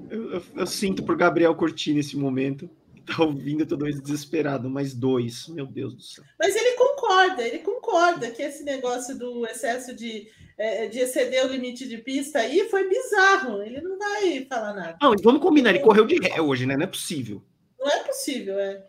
Eu, 0.10 0.32
eu- 0.36 0.44
eu 0.56 0.68
sinto 0.68 1.04
por 1.04 1.18
Gabriel 1.18 1.54
Curti 1.56 1.94
nesse 1.94 2.16
momento. 2.18 2.70
Tá 3.06 3.22
ouvindo, 3.24 3.62
eu 3.62 3.68
tô 3.68 3.76
dois 3.76 4.02
desesperado. 4.02 4.70
Mais 4.70 4.94
dois. 4.94 5.48
Meu 5.50 5.66
Deus 5.68 5.94
do 5.94 6.02
céu. 6.02 6.24
mas 6.40 6.56
ele 6.56 6.75
concorda, 7.06 7.42
ele 7.44 7.60
concorda 7.60 8.32
que 8.32 8.42
esse 8.42 8.64
negócio 8.64 9.18
do 9.18 9.46
excesso 9.46 9.96
de, 9.96 10.28
é, 10.58 10.88
de 10.88 11.00
exceder 11.00 11.46
o 11.46 11.50
limite 11.50 11.88
de 11.88 11.98
pista 12.00 12.40
aí 12.40 12.68
foi 12.70 12.88
bizarro. 12.90 13.62
Ele 13.62 13.82
não 13.82 13.98
vai 13.98 14.46
falar 14.50 14.74
nada. 14.74 14.98
Não, 15.02 15.14
vamos 15.24 15.42
combinar, 15.42 15.70
ele 15.70 15.80
correu 15.80 16.06
de 16.06 16.16
ré 16.20 16.42
hoje, 16.42 16.66
né? 16.66 16.76
Não 16.76 16.84
é 16.84 16.88
possível. 16.88 17.44
Não 17.80 17.88
é 17.88 18.04
possível, 18.04 18.58
é. 18.60 18.84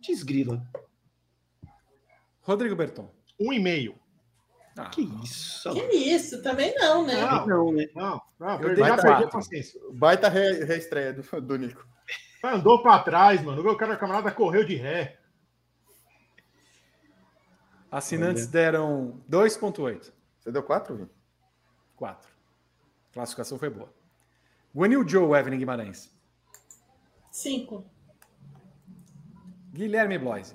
Desgrila. 0.00 0.62
Rodrigo 2.42 2.76
Berton. 2.76 3.10
Um 3.38 3.52
e 3.52 3.58
meio. 3.58 3.94
Ah, 4.76 4.86
Que 4.90 5.02
isso? 5.24 5.72
Que 5.72 5.96
isso? 5.96 6.40
Também 6.42 6.72
não, 6.76 7.04
né? 7.04 7.20
Não. 7.20 7.46
Não, 7.46 7.72
né? 7.72 7.88
Não, 7.94 8.20
não, 8.38 8.60
Eu 8.62 8.76
já 8.76 8.96
perdi 8.96 9.24
a 9.24 9.28
paciência. 9.28 9.80
Baita 9.92 10.28
re- 10.28 10.64
reestreia 10.64 11.12
do, 11.12 11.40
do 11.40 11.56
Nico. 11.58 11.84
Andou 12.44 12.80
pra 12.80 13.00
trás, 13.00 13.42
mano. 13.42 13.68
O 13.68 13.76
cara, 13.76 13.96
camarada 13.96 14.30
correu 14.30 14.64
de 14.64 14.76
ré. 14.76 15.17
Assinantes 17.90 18.46
deram 18.46 19.20
2,8. 19.30 20.12
Você 20.40 20.52
deu 20.52 20.62
quatro, 20.62 20.94
Vini? 20.96 21.08
4. 21.96 22.28
Classificação 23.12 23.58
foi 23.58 23.70
boa. 23.70 23.92
Guanil 24.74 25.06
Joe, 25.08 25.38
Evelyn 25.38 25.58
Guimarães. 25.58 26.12
Cinco. 27.32 27.84
Guilherme 29.72 30.18
Bloise. 30.18 30.54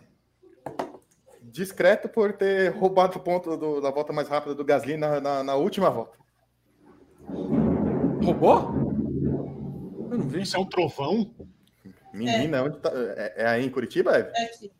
Discreto 1.41 2.07
por 2.09 2.33
ter 2.33 2.69
roubado 2.73 3.17
o 3.17 3.21
ponto 3.21 3.55
do- 3.57 3.79
da 3.81 3.91
volta 3.91 4.11
mais 4.13 4.27
rápida 4.27 4.55
do 4.55 4.63
Gasly 4.65 4.97
na, 4.97 5.19
na, 5.21 5.43
na 5.43 5.55
última 5.55 5.89
volta. 5.89 6.17
Roubou? 8.23 8.73
Eu 10.11 10.17
não 10.17 10.27
vi. 10.27 10.41
Isso 10.41 10.55
é 10.55 10.59
um 10.59 10.65
trovão? 10.65 11.33
Menina, 12.13 12.63
onde 12.63 12.79
tá? 12.79 12.91
É, 12.93 13.43
é 13.43 13.47
aí 13.47 13.65
em 13.65 13.69
Curitiba, 13.69 14.17
Eve? 14.17 14.31
É 14.35 14.45
aqui. 14.45 14.71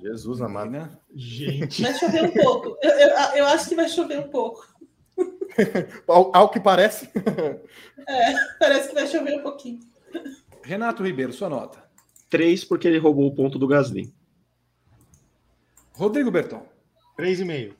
Jesus 0.00 0.40
amado. 0.40 0.70
Menina. 0.70 1.00
Gente. 1.14 1.82
Vai 1.82 1.94
chover 1.94 2.24
um 2.24 2.32
pouco. 2.32 2.78
Eu, 2.82 2.90
eu, 2.90 3.08
eu 3.36 3.46
acho 3.46 3.68
que 3.68 3.74
vai 3.74 3.88
chover 3.88 4.18
um 4.18 4.28
pouco. 4.28 4.66
Ao, 6.08 6.36
ao 6.36 6.50
que 6.50 6.58
parece. 6.58 7.08
Parece 8.58 8.88
que 8.88 8.94
vai 8.94 9.06
chover 9.06 9.38
um 9.38 9.42
pouquinho. 9.42 9.80
Renato 10.64 11.04
Ribeiro, 11.04 11.32
sua 11.32 11.48
nota. 11.48 11.82
Três 12.28 12.64
porque 12.64 12.88
ele 12.88 12.98
roubou 12.98 13.26
o 13.26 13.34
ponto 13.34 13.58
do 13.58 13.68
Gasly. 13.68 14.12
Rodrigo 15.92 16.30
Berton. 16.30 16.66
Três 17.16 17.38
e 17.38 17.44
meio. 17.44 17.76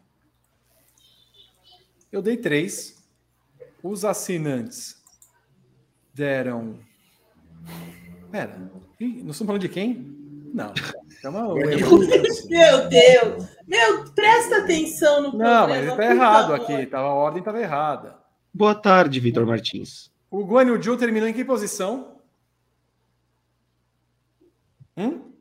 Eu 2.13 2.23
dei 2.23 2.37
3. 2.37 3.03
Os 3.83 4.05
assinantes 4.05 5.03
deram. 6.15 6.79
Pera. 8.31 8.71
Ih, 9.01 9.23
nós 9.25 9.35
estamos 9.35 9.47
falando 9.47 9.61
de 9.63 9.69
quem? 9.69 9.95
Não. 10.55 10.73
Uma... 11.31 11.55
Meu 11.55 12.89
Deus! 12.89 13.49
Meu, 13.67 14.13
presta 14.13 14.59
atenção 14.59 15.23
no 15.23 15.39
Não, 15.39 15.69
mas 15.69 15.83
está 15.85 15.95
por 15.97 16.03
errado 16.05 16.51
favor. 16.57 16.73
aqui. 16.75 16.87
Tava, 16.87 17.09
a 17.09 17.15
ordem 17.15 17.39
estava 17.41 17.61
errada. 17.61 18.19
Boa 18.53 18.75
tarde, 18.75 19.19
Vitor 19.21 19.47
Martins. 19.47 20.13
O 20.31 20.45
Guan 20.45 20.65
Yu 20.65 20.83
Zhou 20.83 20.97
terminou 20.97 21.29
em 21.29 21.33
que 21.33 21.45
posição? 21.45 22.19
Hum? 24.97 25.33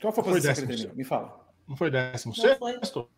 Qual 0.00 0.12
foi 0.12 0.22
a 0.22 0.24
Foi 0.24 0.34
posição 0.34 0.54
que 0.54 0.60
ele 0.60 0.66
décimo 0.66 0.68
terminou? 0.68 0.96
Me 0.96 1.04
fala. 1.04 1.48
Não 1.68 1.76
foi 1.76 1.90
décimo 1.90 2.34
Não 2.36 2.56
foi. 2.58 2.72
sexto? 2.72 3.10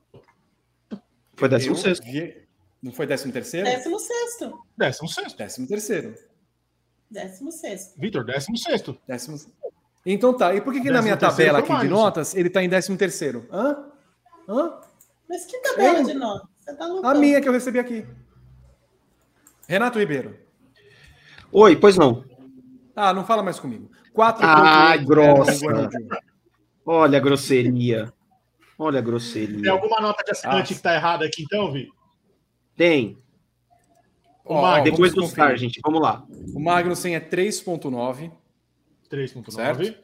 Foi 1.36 1.48
décimo 1.48 1.72
Eu 1.72 1.76
sexto. 1.78 2.04
vi- 2.04 2.48
Não 2.82 2.92
foi 2.92 3.06
décimo 3.06 3.32
terceiro? 3.32 3.66
Décimo 3.66 3.98
sexto. 3.98 4.58
Décimo 4.76 5.08
sexto. 5.08 5.36
Décimo 5.38 5.66
terceiro. 5.68 6.14
Décimo 7.10 7.50
sexto. 7.52 7.98
Vitor, 8.00 8.24
décimo 8.24 8.56
sexto. 8.56 8.96
Décimo... 9.06 9.36
Então 10.04 10.34
tá. 10.36 10.54
E 10.54 10.60
por 10.60 10.72
que, 10.72 10.80
que 10.80 10.90
na 10.90 11.02
minha 11.02 11.16
tabela 11.16 11.58
aqui 11.58 11.72
o 11.72 11.78
de 11.80 11.88
notas 11.88 12.34
ele 12.34 12.48
tá 12.50 12.62
em 12.62 12.68
décimo 12.68 12.96
terceiro? 12.96 13.46
Hã? 13.52 13.76
Hã? 14.48 14.80
Mas 15.28 15.44
que 15.44 15.58
tabela 15.58 15.98
Eu? 15.98 16.04
de 16.04 16.14
nota? 16.14 16.48
Você 16.58 16.74
tá? 16.74 16.84
A 17.04 17.14
minha 17.14 17.40
que 17.40 17.48
eu 17.48 17.52
recebi 17.52 17.78
aqui. 17.78 18.06
Renato 19.68 19.98
Ribeiro. 19.98 20.36
Oi, 21.52 21.76
pois 21.76 21.96
não. 21.96 22.24
Ah, 22.96 23.12
não 23.12 23.24
fala 23.24 23.42
mais 23.42 23.58
comigo. 23.60 23.90
4 24.12 24.44
Ah, 24.44 24.96
grossa. 24.96 25.52
Olha 26.84 27.18
a 27.18 27.20
grosseria. 27.20 28.12
Olha 28.78 28.98
a 28.98 29.02
Tem 29.02 29.10
grosseria. 29.10 29.70
alguma 29.70 30.00
nota 30.00 30.24
de 30.24 30.30
assinante 30.32 30.72
Ah. 30.72 30.76
que 30.76 30.82
tá 30.82 30.94
errada 30.94 31.24
aqui, 31.26 31.42
então, 31.42 31.70
Vi? 31.72 31.88
Tem. 32.76 33.16
Mag- 34.48 34.80
ó, 34.80 34.82
Depois 34.82 35.12
do 35.14 35.20
conferir. 35.22 35.36
Sargent. 35.50 35.74
Vamos 35.84 36.00
lá. 36.00 36.24
O 36.54 36.58
Magnussen 36.60 37.14
é 37.14 37.20
3.9. 37.20 38.32
3.9. 39.10 39.50
Certo. 39.52 39.94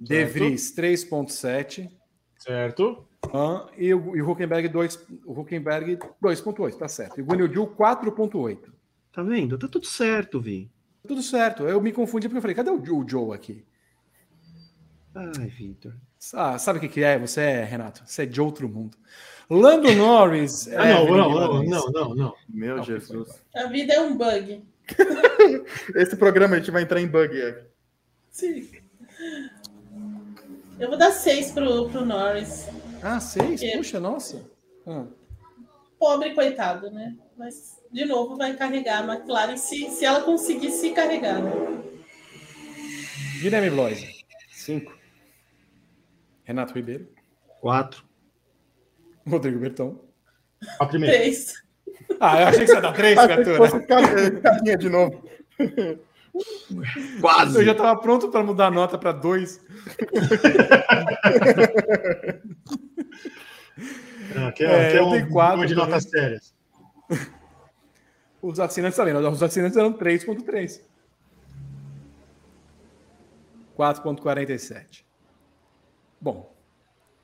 De 0.00 0.24
Vries 0.24 0.74
3.7. 0.74 1.90
Certo. 2.38 3.06
Ah, 3.32 3.68
e, 3.78 3.94
o, 3.94 4.16
e 4.16 4.20
o 4.22 4.28
Huckenberg 4.30 4.68
2, 4.68 5.06
o 5.24 5.40
Huckenberg 5.40 5.96
2.8, 6.22 6.76
tá 6.76 6.88
certo. 6.88 7.18
E 7.18 7.22
o 7.22 7.24
Guanyu 7.24 7.48
4.8. 7.48 8.58
Tá 9.12 9.22
vendo? 9.22 9.56
Tá 9.56 9.68
tudo 9.68 9.86
certo, 9.86 10.40
Vi. 10.40 10.70
Tudo 11.06 11.22
certo. 11.22 11.64
Eu 11.64 11.80
me 11.80 11.92
confundi 11.92 12.28
porque 12.28 12.38
eu 12.38 12.42
falei, 12.42 12.54
cadê 12.56 12.70
o, 12.70 12.84
Joe- 12.84 13.04
o 13.04 13.08
Joe 13.08 13.34
aqui? 13.34 13.64
Ai, 15.14 15.46
Vitor. 15.46 15.94
Ah, 16.34 16.58
sabe 16.58 16.78
o 16.78 16.80
que, 16.80 16.88
que 16.88 17.02
é? 17.04 17.18
Você 17.18 17.40
é, 17.40 17.64
Renato? 17.64 18.02
Você 18.06 18.22
é 18.22 18.26
de 18.26 18.40
outro 18.40 18.68
mundo. 18.68 18.96
Lando 19.50 19.92
Norris. 19.92 20.66
Ah, 20.72 20.86
não, 20.86 21.02
Evelyn 21.02 21.16
não, 21.18 21.30
não, 21.30 21.64
não, 21.64 21.90
não, 21.92 22.14
não. 22.14 22.34
Meu 22.48 22.76
Não, 22.78 22.84
Jesus. 22.84 23.28
A 23.54 23.66
vida 23.66 23.92
é 23.92 24.00
um 24.00 24.16
bug. 24.16 24.64
Esse 25.94 26.16
programa 26.16 26.56
a 26.56 26.58
gente 26.58 26.70
vai 26.70 26.82
entrar 26.82 27.00
em 27.00 27.06
bug. 27.06 27.38
é. 27.40 27.66
Sim. 28.32 28.68
Eu 30.80 30.88
vou 30.88 30.98
dar 30.98 31.12
seis 31.12 31.52
pro, 31.52 31.88
pro 31.90 32.04
Norris. 32.04 32.66
Ah, 33.02 33.20
seis? 33.20 33.62
É. 33.62 33.76
Puxa, 33.76 34.00
nossa. 34.00 34.50
Ah. 34.86 35.04
Pobre 35.98 36.34
coitado, 36.34 36.90
né? 36.90 37.16
Mas, 37.36 37.78
de 37.92 38.04
novo, 38.04 38.36
vai 38.36 38.56
carregar 38.56 39.08
a 39.08 39.14
McLaren 39.14 39.56
se, 39.56 39.88
se 39.90 40.04
ela 40.04 40.22
conseguir 40.22 40.70
se 40.70 40.90
carregar, 40.90 41.40
né? 41.42 41.52
Guilherme 43.40 43.70
Bloise. 43.70 44.24
Cinco. 44.50 44.96
Renato 46.44 46.74
Ribeiro. 46.74 47.08
Quatro. 47.60 48.04
Rodrigo 49.28 49.58
Bertão. 49.60 50.00
A 50.80 50.86
primeira. 50.86 51.16
Três. 51.16 51.62
Ah, 52.18 52.40
eu 52.40 52.46
achei 52.48 52.60
que 52.60 52.66
você 52.68 52.74
ia 52.74 52.80
dar 52.80 52.92
três, 52.92 53.18
Achei 53.18 53.36
que 53.36 53.42
criatura. 53.42 53.68
fosse 53.70 53.86
ca- 53.86 54.40
carinha 54.40 54.76
de 54.76 54.88
novo. 54.88 55.28
Quase. 57.20 57.58
Eu 57.58 57.64
já 57.64 57.72
estava 57.72 58.00
pronto 58.00 58.30
para 58.30 58.42
mudar 58.42 58.68
a 58.68 58.70
nota 58.70 58.96
para 58.96 59.12
dois. 59.12 59.60
Não, 64.34 64.48
aqui 64.48 64.64
É, 64.64 64.66
é, 64.66 64.86
aqui 64.88 64.96
é 64.96 65.00
eu 65.00 65.06
um 65.06 65.10
quatro 65.30 65.30
programa 65.30 65.66
de 65.66 65.74
também. 65.74 65.88
notas 65.90 66.04
sérias. 66.04 66.54
Os 68.40 68.58
assinantes 68.58 68.96
tá 68.96 69.04
vendo? 69.04 69.18
Os 69.28 69.42
assinantes 69.42 69.76
eram 69.76 69.92
3.3. 69.92 70.80
4.47. 73.76 75.04
Bom. 76.20 76.52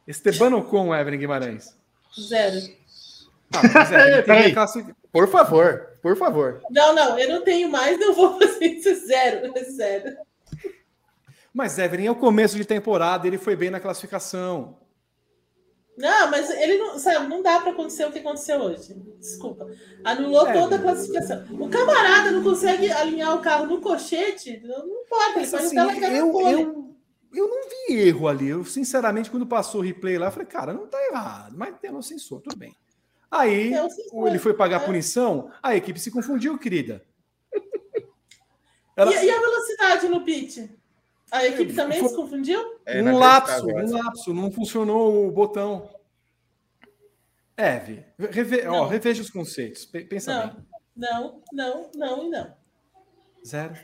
Esteban 0.06 0.54
Ocon, 0.56 0.94
Evelyn 0.94 1.18
Guimarães. 1.18 1.76
Zero. 2.18 2.56
Ah, 3.54 3.60
mas 3.74 3.92
é, 3.92 4.22
classificar. 4.52 4.96
Por 5.12 5.28
favor, 5.28 5.87
por 6.02 6.16
favor. 6.16 6.60
Não, 6.70 6.94
não, 6.94 7.18
eu 7.18 7.28
não 7.28 7.44
tenho 7.44 7.68
mais, 7.68 8.00
eu 8.00 8.12
vou 8.14 8.38
fazer 8.38 8.66
isso 8.66 9.06
zero. 9.06 9.52
Zero. 9.72 10.16
Mas 11.52 11.78
Evelyn, 11.78 12.06
é 12.06 12.10
o 12.10 12.16
começo 12.16 12.56
de 12.56 12.64
temporada, 12.64 13.26
ele 13.26 13.38
foi 13.38 13.56
bem 13.56 13.70
na 13.70 13.80
classificação. 13.80 14.78
Não, 15.96 16.30
mas 16.30 16.48
ele 16.50 16.78
não, 16.78 16.96
sabe, 16.96 17.26
não 17.26 17.42
dá 17.42 17.58
para 17.58 17.72
acontecer 17.72 18.06
o 18.06 18.12
que 18.12 18.20
aconteceu 18.20 18.60
hoje. 18.60 18.94
Desculpa. 19.18 19.68
Anulou 20.04 20.46
É. 20.46 20.52
toda 20.52 20.76
a 20.76 20.78
classificação. 20.78 21.44
O 21.58 21.68
camarada 21.68 22.30
não 22.30 22.44
consegue 22.44 22.92
alinhar 22.92 23.34
o 23.34 23.40
carro 23.40 23.66
no 23.66 23.80
cochete, 23.80 24.60
não 24.64 24.86
não 24.86 25.02
importa, 25.02 25.30
ele 25.30 25.40
Mas, 25.40 25.50
pode 25.50 25.64
assim, 25.66 25.78
eu, 26.16 26.40
eu, 26.40 26.94
eu 27.34 27.48
não 27.48 27.68
vi 27.68 27.94
erro 27.98 28.28
ali. 28.28 28.48
Eu, 28.48 28.64
sinceramente, 28.64 29.28
quando 29.28 29.44
passou 29.44 29.80
o 29.80 29.84
replay 29.84 30.16
lá, 30.18 30.26
eu 30.26 30.30
falei, 30.30 30.46
cara, 30.46 30.72
não 30.72 30.86
tá 30.86 31.04
errado, 31.10 31.56
mas 31.58 31.74
tem 31.80 31.90
no 31.90 32.00
sensor, 32.00 32.40
tudo 32.42 32.56
bem. 32.56 32.76
Aí, 33.30 33.72
sensor, 33.74 34.28
ele 34.28 34.38
foi 34.38 34.54
pagar 34.54 34.80
a 34.80 34.82
é. 34.82 34.86
punição, 34.86 35.50
a 35.62 35.76
equipe 35.76 36.00
se 36.00 36.10
confundiu, 36.10 36.58
querida. 36.58 37.04
Ela- 38.96 39.12
E, 39.14 39.26
e 39.26 39.30
a 39.30 39.38
velocidade 39.40 40.08
no 40.08 40.24
pit? 40.24 40.76
A 41.30 41.44
equipe 41.46 41.74
também 41.74 42.00
Foi- 42.00 42.08
se 42.08 42.16
confundiu? 42.16 42.78
É 42.86 43.02
um 43.02 43.18
lapso, 43.18 43.66
um 43.66 43.90
lapso, 43.92 44.32
não 44.34 44.50
funcionou 44.50 45.28
o 45.28 45.30
botão. 45.30 45.90
É, 47.56 47.78
Vi, 47.80 48.04
reve, 48.30 48.66
ó, 48.66 48.72
Não. 48.72 48.86
reveja 48.88 49.20
os 49.20 49.28
conceitos, 49.30 49.84
pe- 49.84 50.04
pensa 50.04 50.32
Não, 50.32 50.46
bem. 50.54 50.66
não, 50.96 51.42
não, 51.52 51.90
não 51.94 52.24
e 52.26 52.30
não. 52.30 52.56
Zero. 53.46 53.76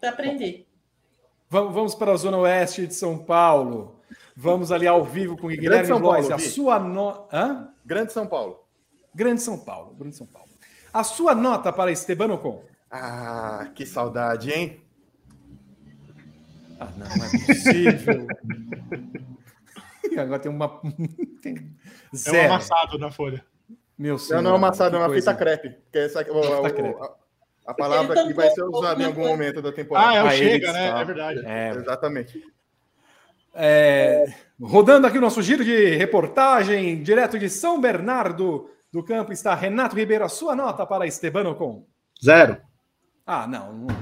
Para 0.00 0.10
aprender. 0.10 0.66
Vamos, 1.48 1.72
vamos 1.74 1.94
para 1.94 2.12
a 2.12 2.16
zona 2.16 2.36
oeste 2.38 2.86
de 2.86 2.94
São 2.94 3.16
Paulo. 3.18 3.95
Vamos 4.36 4.70
ali 4.72 4.86
ao 4.86 5.04
vivo 5.04 5.36
com 5.36 5.46
o 5.46 5.50
Guilherme 5.50 5.86
São 5.86 6.00
Paulo, 6.00 6.18
Blois. 6.26 6.30
A 6.30 6.38
sua 6.38 6.78
no... 6.78 7.26
Hã? 7.32 7.68
Grande 7.84 8.12
São 8.12 8.26
Paulo. 8.26 8.64
Grande 9.14 9.40
São 9.42 9.58
Paulo, 9.58 9.94
Grande 9.94 10.16
São 10.16 10.26
Paulo. 10.26 10.48
A 10.92 11.02
sua 11.04 11.34
nota 11.34 11.72
para 11.72 11.90
Esteban 11.90 12.32
Ocon? 12.34 12.62
Ah, 12.90 13.68
que 13.74 13.84
saudade, 13.86 14.50
hein? 14.52 14.80
Ah, 16.78 16.88
não, 16.96 17.06
não 17.06 17.24
é 17.24 17.46
possível. 17.46 18.26
Agora 20.18 20.38
tem 20.38 20.50
uma. 20.50 20.68
tem 21.42 21.56
É 21.56 21.60
um 22.12 22.16
Zero. 22.16 22.52
amassado 22.52 22.98
na 22.98 23.10
folha. 23.10 23.44
Meu 23.98 24.18
senhor. 24.18 24.42
Não, 24.42 24.50
não 24.50 24.56
é 24.56 24.58
amassado, 24.58 24.96
é 24.96 24.98
uma 24.98 25.06
coisa. 25.08 25.30
fita 25.32 25.38
crepe. 25.38 25.76
Que 25.90 25.98
é 25.98 26.04
essa, 26.06 26.20
o- 26.30 26.38
o- 26.38 26.62
crepe. 26.62 26.96
a, 27.02 27.10
a 27.70 27.74
palavra 27.74 28.26
que 28.26 28.32
vai 28.34 28.50
ser 28.50 28.62
usada 28.64 29.02
em 29.02 29.06
algum 29.06 29.26
momento 29.26 29.60
da 29.60 29.72
temporada. 29.72 30.08
Ah, 30.10 30.14
é 30.16 30.22
o 30.22 30.26
Ah, 30.26 30.34
ele 30.36 30.50
Chega, 30.50 30.72
né? 30.72 30.86
está. 30.88 31.00
É 31.00 31.04
verdade. 31.04 31.42
É, 31.46 31.70
Exatamente. 31.70 32.44
É, 33.56 34.34
rodando 34.60 35.06
aqui 35.06 35.18
o 35.18 35.20
nosso 35.20 35.42
giro 35.42 35.64
de 35.64 35.94
reportagem, 35.96 37.02
direto 37.02 37.38
de 37.38 37.48
São 37.48 37.80
Bernardo 37.80 38.70
do 38.92 39.02
campo, 39.02 39.32
está 39.32 39.54
Renato 39.54 39.96
Ribeiro. 39.96 40.24
A 40.24 40.28
sua 40.28 40.54
nota 40.54 40.86
para 40.86 41.06
Esteban 41.06 41.48
Ocon? 41.50 41.86
Zero. 42.22 42.60
Ah, 43.26 43.46
não. 43.46 43.72
Não. 43.72 43.96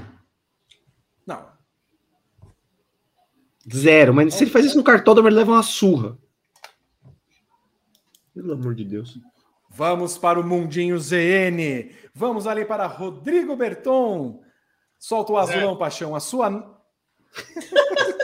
não. 1.25 1.47
Zero. 3.73 4.13
Mas 4.13 4.33
se 4.35 4.43
ele 4.43 4.51
faz 4.51 4.65
isso 4.65 4.77
no 4.77 4.83
cartódromo, 4.83 5.27
ele 5.29 5.37
leva 5.37 5.51
uma 5.51 5.63
surra. 5.63 6.17
Pelo 8.33 8.53
amor 8.53 8.75
de 8.75 8.83
Deus. 8.83 9.17
Vamos 9.69 10.17
para 10.17 10.39
o 10.39 10.43
Mundinho 10.43 10.99
ZN. 10.99 11.91
Vamos 12.13 12.47
ali 12.47 12.65
para 12.65 12.85
Rodrigo 12.85 13.55
Berton. 13.55 14.41
Solta 14.97 15.33
o 15.33 15.37
azulão, 15.37 15.77
paixão. 15.77 16.15
A 16.15 16.19
sua. 16.19 16.79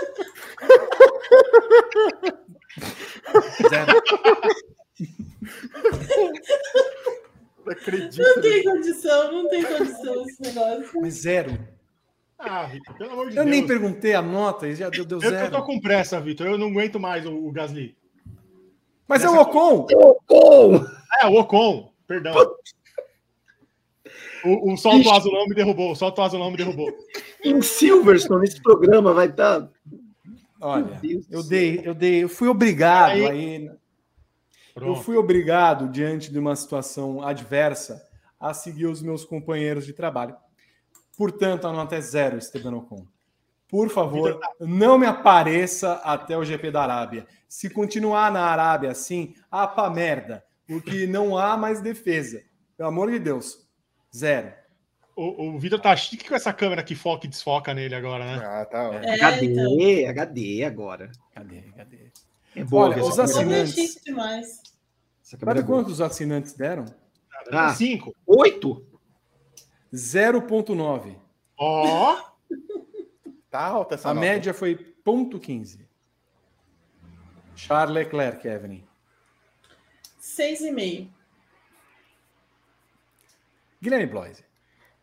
Zero. 3.70 4.02
Não 7.66 7.72
acredito. 7.74 8.22
Não 8.22 8.42
tem 8.42 8.64
condição, 8.64 9.32
não 9.32 9.50
tem 9.50 9.64
condição 9.64 10.26
esse 10.26 10.42
negócio. 10.42 11.02
Mas 11.02 11.14
zero. 11.14 11.58
Ah, 12.40 12.64
Vitor, 12.66 12.98
pelo 12.98 13.12
amor 13.12 13.30
de 13.30 13.38
Eu 13.38 13.44
Deus. 13.44 13.56
nem 13.56 13.68
perguntei 13.68 14.14
a 14.16 14.22
nota 14.22 14.68
e 14.68 14.76
já 14.76 14.90
deu, 14.90 15.06
deu 15.06 15.20
Eu, 15.20 15.24
eu 15.26 15.30
zero. 15.30 15.52
tô 15.52 15.64
com 15.64 15.80
pressa, 15.80 16.20
Vitor. 16.20 16.48
Eu 16.48 16.58
não 16.58 16.70
aguento 16.70 17.00
mais 17.00 17.26
o, 17.26 17.34
o 17.34 17.52
Gasly. 17.52 17.96
Mas 19.08 19.24
é 19.24 19.30
o 19.30 19.40
Ocon. 19.40 19.86
Oh! 20.30 20.76
É, 21.22 21.28
o 21.28 21.36
Ocon. 21.40 21.92
Perdão. 22.08 22.34
O, 24.44 24.74
o 24.74 24.78
solto 24.78 25.12
azulão 25.12 25.46
me 25.46 25.54
derrubou. 25.54 25.92
O 25.92 25.96
solto 25.96 26.20
azulão 26.22 26.50
me 26.50 26.58
derrubou. 26.58 26.92
Em 27.44 27.62
Silverstone, 27.62 28.46
esse 28.48 28.60
programa 28.62 29.14
vai 29.14 29.28
tá- 29.32 29.58
estar. 29.58 29.70
Olha, 30.62 31.00
eu 31.30 31.44
dei, 31.44 31.82
eu 31.84 31.94
dei, 31.94 32.24
eu 32.24 32.30
fui 32.30 32.48
obrigado 32.48 33.12
Aí- 33.12 33.28
aí. 33.28 33.66
Eu 33.66 33.76
Pronto. 34.74 35.02
fui 35.04 35.18
obrigado, 35.18 35.90
diante 35.90 36.32
de 36.32 36.40
uma 36.40 36.56
situação 36.56 37.22
adversa, 37.22 38.08
a 38.40 38.54
seguir 38.54 38.86
os 38.86 39.02
meus 39.02 39.26
companheiros 39.26 39.86
de 39.86 39.92
trabalho. 39.92 40.36
Portanto, 41.18 41.68
a 41.68 41.74
nota 41.74 41.96
é 41.98 42.02
zero, 42.02 42.38
Esteban 42.38 42.76
Ocon. 42.78 43.06
Por 43.68 43.90
favor, 43.90 44.40
não 44.60 44.98
me 44.98 45.06
apareça 45.06 45.94
até 46.04 46.38
o 46.38 46.44
GP 46.46 46.72
da 46.72 46.84
Arábia. 46.84 47.26
Se 47.48 47.70
continuar 47.70 48.32
na 48.32 48.42
Arábia 48.46 48.92
assim, 48.92 49.34
a 49.50 49.68
pra 49.68 49.90
merda. 49.90 50.44
Porque 50.68 51.06
não 51.06 51.38
há 51.38 51.58
mais 51.58 51.82
defesa. 51.82 52.42
Pelo 52.78 52.90
amor 52.90 53.12
de 53.12 53.20
Deus. 53.20 53.68
Zero. 54.16 54.54
O, 55.16 55.50
o 55.50 55.60
Vitor 55.60 55.80
tá 55.80 55.96
chique 55.96 56.28
com 56.28 56.36
essa 56.36 56.54
câmera 56.54 56.84
que 56.84 56.96
foca 56.96 57.26
e 57.26 57.30
desfoca 57.30 57.74
nele 57.74 57.94
agora, 57.96 58.26
né? 58.26 58.46
Ah, 58.46 58.66
tá. 58.66 58.90
ó. 58.90 58.94
É, 58.94 59.22
HD, 59.22 59.46
então. 59.46 60.10
HD 60.10 60.64
agora. 60.64 61.12
Cadê? 61.34 61.62
Cadê? 61.76 62.12
É 62.56 62.64
boa 62.64 62.86
Olha, 62.90 63.04
os 63.04 63.18
é 63.18 63.22
assinantes. 63.24 63.74
chique 63.74 64.04
demais. 64.06 64.62
Sabe 65.22 65.60
é 65.60 65.64
quantos 65.64 66.02
assinantes 66.02 66.54
deram? 66.54 66.86
Ah. 67.52 67.74
Cinco. 67.74 68.16
Oito? 68.26 68.86
0,9. 69.94 71.16
Ó. 71.58 72.32
Tá 73.50 73.66
alta 73.66 73.96
essa 73.96 74.10
A 74.10 74.14
nota. 74.14 74.26
média 74.26 74.54
foi 74.54 74.78
0,15. 75.06 75.86
Charles 77.54 77.94
Leclerc, 77.94 78.48
Evelyn. 78.48 78.82
Seis 80.18 80.62
e 80.62 80.72
meio. 80.72 81.14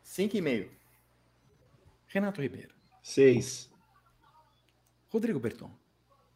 Guilherme 0.09 0.39
Bloise. 0.39 0.39
5,5. 0.39 0.69
Renato 2.09 2.41
Ribeiro. 2.41 2.75
Seis. 3.03 3.71
Rodrigo 5.11 5.39
Berton. 5.39 5.71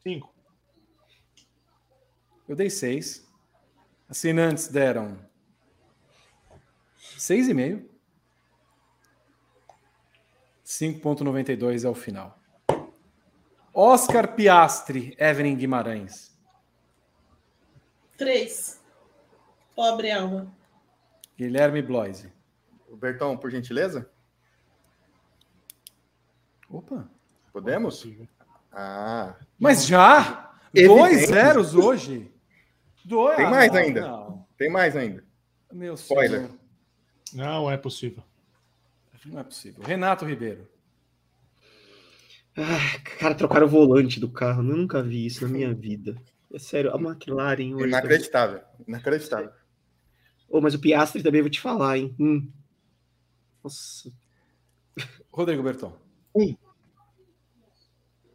Cinco. 0.03 0.33
Eu 2.47 2.55
dei 2.55 2.69
6. 2.69 3.27
Assinantes 4.09 4.69
deram 4.69 5.19
6,5. 7.17 7.89
5,92 10.65 11.85
é 11.85 11.89
o 11.89 11.95
final. 11.95 12.39
Oscar 13.75 14.35
Piastri, 14.35 15.17
Evelyn 15.19 15.57
Guimarães. 15.57 16.31
Três. 18.17 18.81
Pobre 19.75 20.11
alma. 20.11 20.55
Guilherme 21.37 21.81
Bloise. 21.81 22.42
O 22.93 22.97
Bertão, 22.97 23.39
por 23.39 23.51
gentileza? 23.51 24.07
Opa. 26.69 27.09
Podemos? 27.53 28.07
Ah, 28.71 29.35
Mas 29.59 29.87
já? 29.87 30.55
Evidente. 30.75 30.99
Dois 30.99 31.27
zeros 31.27 31.75
hoje? 31.75 32.31
Dois. 33.05 33.37
Tem 33.37 33.51
mais 33.51 33.73
não, 33.73 33.79
ainda. 33.79 34.01
Não. 34.03 34.47
tem 34.59 34.71
mais 34.71 34.95
ainda. 34.97 35.25
Meu 35.73 35.95
Spoiler. 35.95 36.43
senhor. 36.47 36.59
Não 37.35 37.71
é 37.71 37.77
possível. 37.79 38.23
Não 39.25 39.41
é 39.41 39.45
possível. 39.45 39.83
Renato 39.83 40.25
Ribeiro. 40.27 40.69
Ah, 42.57 42.99
cara, 43.19 43.35
trocaram 43.35 43.67
o 43.67 43.71
volante 43.71 44.21
do 44.21 44.31
carro. 44.31 44.61
Eu 44.61 44.65
nunca 44.77 45.03
vi 45.03 45.25
isso 45.25 45.43
na 45.47 45.49
minha 45.51 45.73
vida. 45.75 46.15
É 46.53 46.59
sério, 46.59 46.95
a 46.95 47.01
McLaren 47.01 47.75
hoje. 47.75 47.79
tá- 47.85 47.87
Inacreditável. 47.99 48.61
Inacreditável. 48.87 49.51
Ô, 50.49 50.61
mas 50.61 50.75
o 50.75 50.79
Piastri 50.79 51.23
também 51.23 51.41
vou 51.41 51.51
te 51.51 51.61
falar, 51.61 51.97
hein? 51.97 52.15
Hum. 52.21 52.51
Nossa. 53.63 54.11
Rodrigo 55.31 55.63
Berton. 55.63 55.97
Um. 56.35 56.57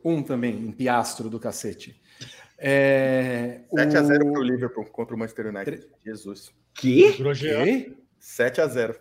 Um 0.03 0.23
também, 0.23 0.55
em 0.55 0.71
piastro 0.71 1.29
do 1.29 1.39
cacete. 1.39 2.01
É, 2.57 3.61
7x0 3.71 4.23
o- 4.29 4.31
pro 4.33 4.41
Liverpool 4.41 4.85
contra 4.85 5.15
o 5.15 5.19
Manchester 5.19 5.47
United. 5.47 5.87
Jesus. 6.03 6.51
Que? 6.73 7.13
Quê? 7.13 7.97
7x0. 8.19 8.95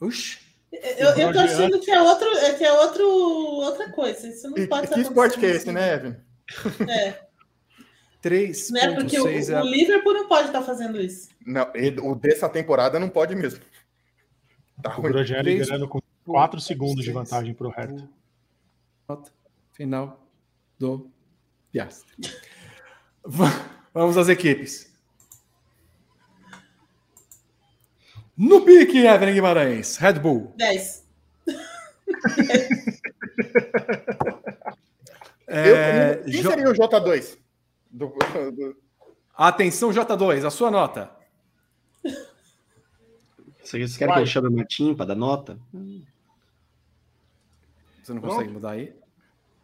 Oxi. 0.00 0.38
Eu, 0.72 1.08
eu 1.16 1.32
tô 1.32 1.38
achando 1.38 1.80
que 1.80 1.90
é, 1.90 2.02
outro, 2.02 2.28
é 2.28 2.52
que 2.54 2.64
é 2.64 2.72
outro, 2.72 3.06
outra 3.08 3.90
coisa. 3.92 4.28
Isso 4.28 4.50
não 4.50 4.58
E 4.58 4.66
pode 4.66 4.88
que 4.88 5.00
esporte 5.00 5.38
que 5.38 5.46
é 5.46 5.50
esse, 5.50 5.72
né, 5.72 5.94
Evan? 5.94 6.16
É, 6.90 7.20
3,6 8.22 8.70
né? 8.72 8.94
Porque 8.94 9.18
o, 9.18 9.26
é 9.28 9.62
o 9.62 9.64
Liverpool 9.64 10.12
não 10.12 10.28
pode 10.28 10.48
estar 10.48 10.60
fazendo 10.62 11.00
isso. 11.00 11.30
Não, 11.46 11.70
e- 11.74 11.96
o 12.00 12.14
dessa 12.14 12.48
temporada 12.48 12.98
não 12.98 13.08
pode 13.08 13.34
mesmo. 13.34 13.60
Tá 14.88 14.98
O 14.98 15.02
ruim. 15.02 15.12
Grosjean 15.12 15.42
Três- 15.42 15.58
liderando 15.60 15.88
com 15.88 16.00
4 16.24 16.60
segundos 16.60 17.04
de 17.04 17.10
vantagem 17.12 17.54
para 17.54 17.66
o 17.66 17.70
Hertha. 17.70 18.08
Nota 19.08 19.32
final 19.72 20.20
do 20.78 21.10
Piastri. 21.70 22.14
Va- 23.24 23.46
Vamos 23.94 24.16
às 24.18 24.28
equipes. 24.28 24.92
No 28.36 28.62
pique, 28.64 28.98
Evelyn 29.06 29.32
Guimarães. 29.34 29.96
Red 29.96 30.14
Bull. 30.14 30.52
10. 30.56 31.06
É, 35.48 36.18
Eu- 36.18 36.24
quem 36.24 36.42
seria 36.42 36.68
o 36.70 36.72
J2? 36.74 37.38
Do, 37.90 38.08
do- 38.52 38.76
Atenção, 39.36 39.90
J2, 39.90 40.44
a 40.44 40.50
sua 40.50 40.70
nota. 40.72 41.10
Vocês 43.66 43.96
querem 43.96 44.14
que 44.14 44.20
eu 44.20 44.26
chame 44.26 44.48
o 44.48 44.52
Martim 44.52 44.94
para 44.94 45.06
dar 45.06 45.14
nota? 45.16 45.58
Você 48.02 48.12
não 48.12 48.20
Pronto. 48.20 48.34
consegue 48.34 48.52
mudar 48.52 48.70
aí? 48.70 48.94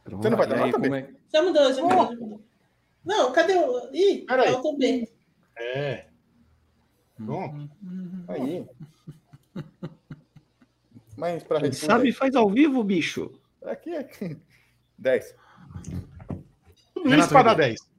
Você 0.05 0.31
não 0.31 0.37
vai 0.37 0.47
dar 0.49 0.57
aí, 0.65 0.73
nota, 0.73 0.79
B? 0.91 0.99
é- 0.99 1.11
Já 1.33 1.43
mudou, 1.43 1.73
já 1.73 1.83
mudou, 1.83 2.17
mudou. 2.17 2.41
Não, 3.05 3.33
cadê 3.33 3.55
o. 3.55 3.91
Ih, 3.95 4.25
Peraí. 4.27 4.53
o 4.53 4.77
B. 4.77 5.09
É. 5.57 6.07
Pronto. 7.17 7.71
Aí. 8.27 8.67
Mas 11.17 11.45
pra 11.45 11.61
Quem 11.61 11.73
sabe 11.73 12.11
faz 12.13 12.35
ao 12.35 12.51
vivo, 12.51 12.83
bicho. 12.83 13.31
Aqui 13.65 13.95
é 13.95 14.09
10. 14.99 15.35
Tudo 16.95 17.09
Renato 17.09 17.21
isso 17.21 17.29
para 17.33 17.43
dar 17.43 17.51
Ribeiro. 17.53 17.75
10. 17.81 17.92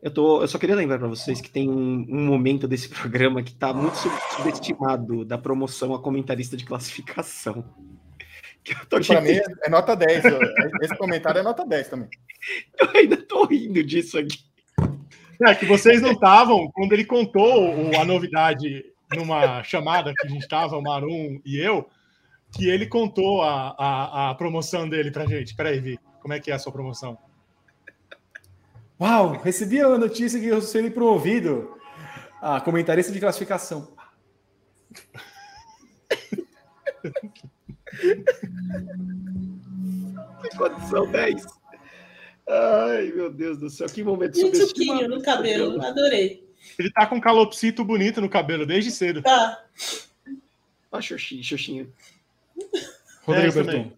Eu, 0.00 0.10
tô, 0.12 0.42
eu 0.42 0.48
só 0.48 0.58
queria 0.58 0.76
lembrar 0.76 0.98
para 0.98 1.08
vocês 1.08 1.40
que 1.40 1.50
tem 1.50 1.68
um, 1.68 2.06
um 2.08 2.24
momento 2.26 2.68
desse 2.68 2.88
programa 2.90 3.42
que 3.42 3.50
está 3.50 3.72
muito 3.72 3.96
sub- 3.96 4.14
subestimado 4.36 5.24
da 5.24 5.36
promoção 5.36 5.94
a 5.94 6.00
comentarista 6.00 6.56
de 6.56 6.64
classificação. 6.64 7.64
Que 8.64 8.74
eu, 8.74 8.86
tô 8.86 9.00
Pra 9.00 9.20
mim 9.20 9.30
é, 9.30 9.42
é 9.64 9.70
nota 9.70 9.94
10. 9.94 10.24
ó. 10.26 10.38
Esse 10.82 10.94
comentário 10.98 11.38
é 11.38 11.42
nota 11.42 11.64
10 11.64 11.88
também. 11.88 12.08
eu 12.78 12.90
ainda 12.92 13.16
tô 13.16 13.46
rindo 13.46 13.82
disso 13.82 14.18
aqui. 14.18 14.36
É 15.46 15.54
que 15.54 15.64
vocês 15.64 16.02
não 16.02 16.10
estavam 16.10 16.68
quando 16.72 16.92
ele 16.92 17.04
contou 17.04 17.72
a 17.98 18.04
novidade 18.04 18.84
numa 19.16 19.62
chamada 19.62 20.12
que 20.12 20.26
a 20.26 20.28
gente 20.28 20.42
estava, 20.42 20.76
o 20.76 20.82
Marum 20.82 21.40
e 21.46 21.56
eu, 21.56 21.88
que 22.52 22.68
ele 22.68 22.86
contou 22.86 23.42
a, 23.42 23.74
a, 23.78 24.30
a 24.30 24.34
promoção 24.34 24.86
dele 24.88 25.12
pra 25.12 25.24
gente. 25.24 25.54
Peraí, 25.54 25.80
Vi, 25.80 25.98
como 26.20 26.34
é 26.34 26.40
que 26.40 26.50
é 26.50 26.54
a 26.54 26.58
sua 26.58 26.72
promoção? 26.72 27.16
Uau, 29.00 29.38
recebi 29.40 29.80
a 29.80 29.96
notícia 29.96 30.40
que 30.40 30.46
eu 30.46 30.60
serei 30.60 30.90
promovido 30.90 31.78
a 32.42 32.60
comentarista 32.60 33.12
de 33.12 33.20
classificação. 33.20 33.96
Condição 40.56 41.10
10. 41.10 41.46
Ai, 42.48 43.12
meu 43.14 43.30
Deus 43.30 43.58
do 43.58 43.68
céu, 43.68 43.86
que 43.88 44.02
momento 44.02 44.38
E 44.38 44.44
o 44.44 44.46
subestimado. 44.46 45.08
no 45.08 45.22
cabelo. 45.22 45.80
Adorei. 45.84 46.46
Ele 46.78 46.90
tá 46.90 47.06
com 47.06 47.16
um 47.16 47.20
calopsito 47.20 47.84
bonito 47.84 48.20
no 48.20 48.28
cabelo 48.28 48.66
desde 48.66 48.90
cedo. 48.90 49.22
Tá. 49.22 49.62
Ah, 50.90 51.00
Xoxinho, 51.00 51.44
Xoxinho. 51.44 51.92
Rodrigo 53.22 53.52
Berton. 53.52 53.92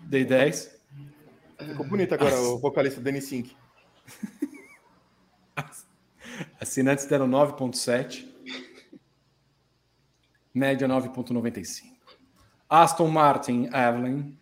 Dei 0.00 0.24
10. 0.24 0.79
Ficou 1.66 1.86
bonito 1.86 2.14
agora 2.14 2.34
o 2.40 2.58
vocalista 2.58 3.00
Denis 3.00 3.24
Sink. 3.24 3.56
Assinantes 6.60 7.06
deram 7.06 7.28
9,7. 7.28 8.28
Média 10.54 10.88
9,95. 10.88 11.90
Aston 12.68 13.08
Martin, 13.08 13.64
Evelyn, 13.66 14.38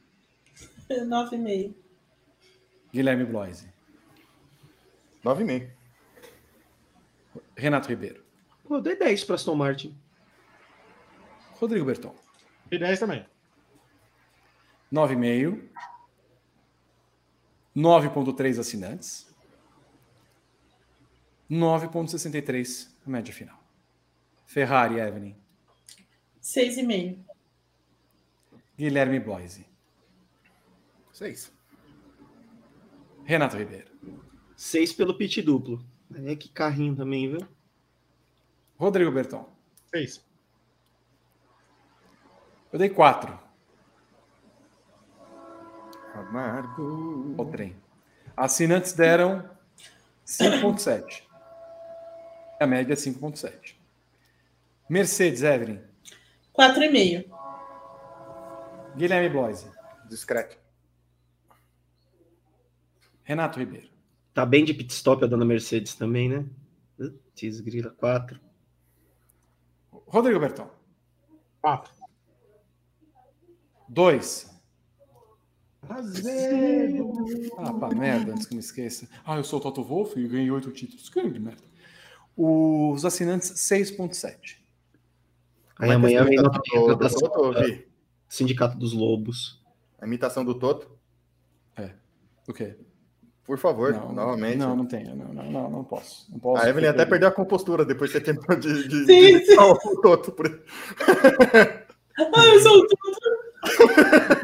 9,5. 0.91 1.75
Guilherme 2.93 3.25
Bloise, 3.25 3.69
9,5. 5.25 5.71
Renato 7.57 7.89
Ribeiro, 7.89 8.23
Pô, 8.65 8.77
eu 8.77 8.81
dei 8.81 8.97
10 8.97 9.25
para 9.25 9.35
Aston 9.35 9.55
Martin. 9.55 9.97
Rodrigo 11.53 11.87
Berton, 11.87 12.15
E 12.71 12.79
10 12.79 13.01
também. 13.01 13.27
9,5. 14.93 15.69
9,3 17.79 18.59
assinantes. 18.59 19.29
9,63 21.49 22.89
a 23.07 23.11
média 23.11 23.33
final. 23.33 23.57
Ferrari, 24.47 24.99
Evelyn, 24.99 25.37
6,5. 26.43 27.19
Guilherme 28.77 29.21
Bloise, 29.21 29.65
6. 31.13 31.53
Renato 33.25 33.57
Ribeiro, 33.57 33.91
6 34.57 34.93
pelo 34.95 35.17
pit 35.17 35.41
duplo. 35.41 35.85
É 36.27 36.35
que 36.35 36.49
carrinho 36.49 36.97
também, 36.97 37.31
viu? 37.31 37.47
Rodrigo 38.77 39.13
Berton. 39.13 39.49
6. 39.95 40.25
Eu 42.73 42.79
dei 42.79 42.89
4 42.89 43.48
Amargo. 46.21 47.35
ao 47.39 47.47
trem. 47.47 47.77
Assinantes 48.37 48.93
deram 48.93 49.49
5,7. 50.27 51.23
A 52.61 52.67
média 52.67 52.93
é 52.93 52.97
5,7. 52.97 53.75
Mercedes, 54.89 55.43
Evelyn, 55.43 55.81
4,5. 56.57 57.25
Guilherme 58.97 59.29
Bloise, 59.29 59.71
Discreto. 60.09 60.57
Renato 63.23 63.59
Ribeiro, 63.59 63.89
Tá 64.33 64.47
bem 64.47 64.65
de 64.65 64.73
pit 64.73 64.93
stop 64.93 65.23
a 65.23 65.27
dona 65.27 65.45
Mercedes 65.45 65.95
também, 65.95 66.29
né? 66.29 66.47
Putz, 66.97 67.61
grila 67.61 67.91
4. 67.91 68.41
Rodrigo 70.07 70.41
Berton, 70.41 70.71
4. 71.61 71.93
2. 73.89 74.58
Ah, 77.59 77.73
pá, 77.75 77.89
merda, 77.95 78.33
antes 78.33 78.47
que 78.47 78.55
eu 78.55 78.57
me 78.57 78.63
esqueça. 78.63 79.09
Ah, 79.25 79.37
eu 79.37 79.45
sou 79.45 79.59
o 79.59 79.63
Toto 79.63 79.83
Wolff 79.83 80.19
e 80.19 80.29
ganhei 80.29 80.51
oito 80.51 80.71
títulos. 80.71 81.09
Que 81.09 81.23
merda. 81.23 81.63
Os 82.37 83.05
assinantes, 83.05 83.51
6,7. 83.51 84.59
Aí 85.79 85.91
amanhã 85.93 86.25
vem 86.25 86.37
nota 86.37 86.61
de 86.63 86.71
do, 86.71 86.87
retratação 86.87 87.29
Toto? 87.29 87.61
Sindicato 88.29 88.77
dos 88.79 88.93
Lobos. 88.93 89.63
A 90.01 90.07
imitação 90.07 90.45
do 90.45 90.55
Toto. 90.55 90.99
O 92.49 92.53
quê? 92.55 92.75
Por 93.45 93.59
favor, 93.59 93.93
Não, 93.93 94.13
novamente. 94.13 94.57
Não, 94.57 94.75
não 94.75 94.87
tenho. 94.87 95.15
Não, 95.15 95.33
não, 95.33 95.51
não, 95.51 95.71
não 95.71 95.85
posso. 95.85 96.31
Não 96.31 96.39
posso 96.39 96.65
A 96.65 96.69
Evelyn 96.69 96.89
até 96.89 97.05
perdeu 97.05 97.29
a 97.29 97.33
compostura 97.33 97.85
depois 97.85 98.11
que 98.11 98.19
você 98.19 98.25
tentou 98.25 98.57
de, 98.57 98.89
de, 98.89 99.07
Sim, 99.07 99.07
de 99.07 99.31
imitar 99.31 99.71
o 99.71 100.01
Toto. 100.01 100.33
Por... 100.33 100.47
Ah, 102.19 102.47
eu 102.47 102.61
sou 102.61 102.79
o 102.79 102.87
Toto. 102.87 103.19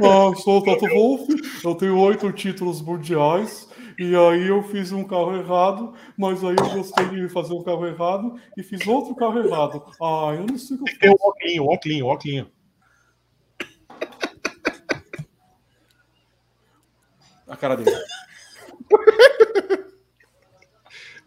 Ah, 0.04 0.36
sou 0.36 0.58
o 0.58 0.64
Toto 0.64 0.86
Wolff, 0.88 1.26
eu 1.64 1.74
tenho 1.74 1.98
oito 1.98 2.30
títulos 2.32 2.80
mundiais. 2.80 3.68
E 3.98 4.14
aí 4.16 4.48
eu 4.48 4.62
fiz 4.64 4.90
um 4.90 5.04
carro 5.04 5.36
errado, 5.36 5.94
mas 6.16 6.42
aí 6.42 6.56
eu 6.58 6.70
gostei 6.70 7.06
de 7.06 7.28
fazer 7.28 7.54
um 7.54 7.62
carro 7.62 7.86
errado 7.86 8.34
e 8.56 8.62
fiz 8.62 8.84
outro 8.86 9.14
carro 9.14 9.38
errado. 9.38 9.84
Ah, 10.02 10.34
eu 10.34 10.46
não 10.46 10.58
sei 10.58 10.76
o 10.76 10.82
que 10.82 10.94
eu 10.94 10.98
Tem 10.98 11.10
o 11.10 11.16
óculinho, 11.20 11.62
o 11.64 11.72
óculinho, 11.72 12.06
o 12.06 12.08
óculinho. 12.08 12.50
A 17.46 17.56
cara 17.56 17.76
dele. 17.76 17.96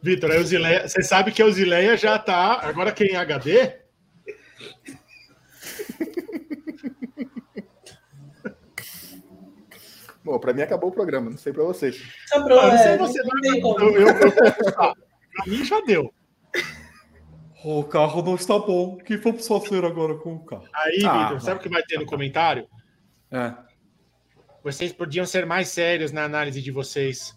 Vitor, 0.01 0.43
Zileia, 0.43 0.87
você 0.87 1.01
sabe 1.03 1.31
que 1.31 1.43
o 1.43 1.51
Zileia 1.51 1.95
já 1.95 2.19
tá. 2.19 2.59
Agora 2.63 2.91
quem 2.91 3.11
é 3.11 3.17
HD? 3.17 3.86
Bom, 10.27 10.37
pra 10.39 10.53
mim 10.53 10.61
acabou 10.61 10.89
o 10.89 10.93
programa, 10.93 11.29
não 11.29 11.37
sei 11.37 11.53
pra 11.53 11.63
vocês. 11.63 12.03
Ah, 12.33 12.39
não 12.39 12.77
sei 12.77 12.91
é, 12.91 12.97
você, 12.97 13.23
não 13.23 13.41
tem 13.41 13.61
como. 13.61 13.79
Eu, 13.79 13.93
eu, 13.93 14.07
eu, 14.09 14.31
pra 14.73 14.93
mim 15.47 15.63
já 15.63 15.79
deu. 15.81 16.13
O 17.63 17.83
carro 17.85 18.21
não 18.21 18.35
está 18.35 18.59
bom. 18.59 18.95
O 18.95 18.97
que 18.97 19.15
vamos 19.15 19.47
fazer 19.47 19.85
agora 19.85 20.15
com 20.15 20.35
o 20.35 20.45
carro? 20.45 20.67
Aí, 20.73 21.01
Ah, 21.05 21.23
Vitor, 21.23 21.41
sabe 21.41 21.59
o 21.59 21.63
que 21.63 21.69
vai 21.69 21.81
ter 21.83 21.97
no 21.97 22.05
comentário? 22.05 22.67
É. 23.31 23.53
Vocês 24.61 24.91
podiam 24.91 25.25
ser 25.25 25.45
mais 25.45 25.69
sérios 25.69 26.11
na 26.11 26.25
análise 26.25 26.61
de 26.61 26.71
vocês. 26.71 27.33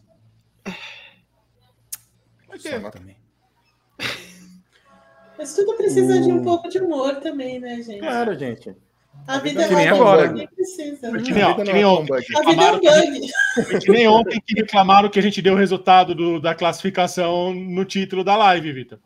Vai 2.48 2.58
ter. 2.58 2.90
Também. 2.90 3.16
Mas 5.38 5.54
tudo 5.54 5.76
precisa 5.76 6.20
de 6.20 6.28
um 6.32 6.42
pouco 6.42 6.68
de 6.68 6.78
humor 6.80 7.20
também, 7.20 7.60
né, 7.60 7.76
gente? 7.76 8.00
Claro, 8.00 8.36
gente. 8.36 8.76
A 9.26 9.38
vida 9.38 9.62
é 9.62 9.88
agora. 9.88 10.32
precisa. 10.54 11.10
Que 11.22 11.32
né? 11.32 11.34
nem, 11.34 11.44
ó, 11.44 11.54
que 11.54 11.70
é 11.70 11.86
ontem. 11.86 12.02
um 12.02 12.06
bug. 12.06 12.26
A 12.36 12.50
vida 12.50 12.62
é 12.64 12.72
um 12.72 12.80
bug. 12.80 13.80
que 13.80 13.90
nem 13.92 14.08
ontem 14.08 14.40
que 14.44 14.54
reclamaram 14.54 15.08
que 15.08 15.18
a 15.18 15.22
gente 15.22 15.40
deu 15.42 15.54
o 15.54 15.56
resultado 15.56 16.14
do- 16.14 16.40
da 16.40 16.54
classificação 16.54 17.54
no 17.54 17.84
título 17.84 18.24
da 18.24 18.36
live, 18.36 18.72
Vitor. 18.72 18.98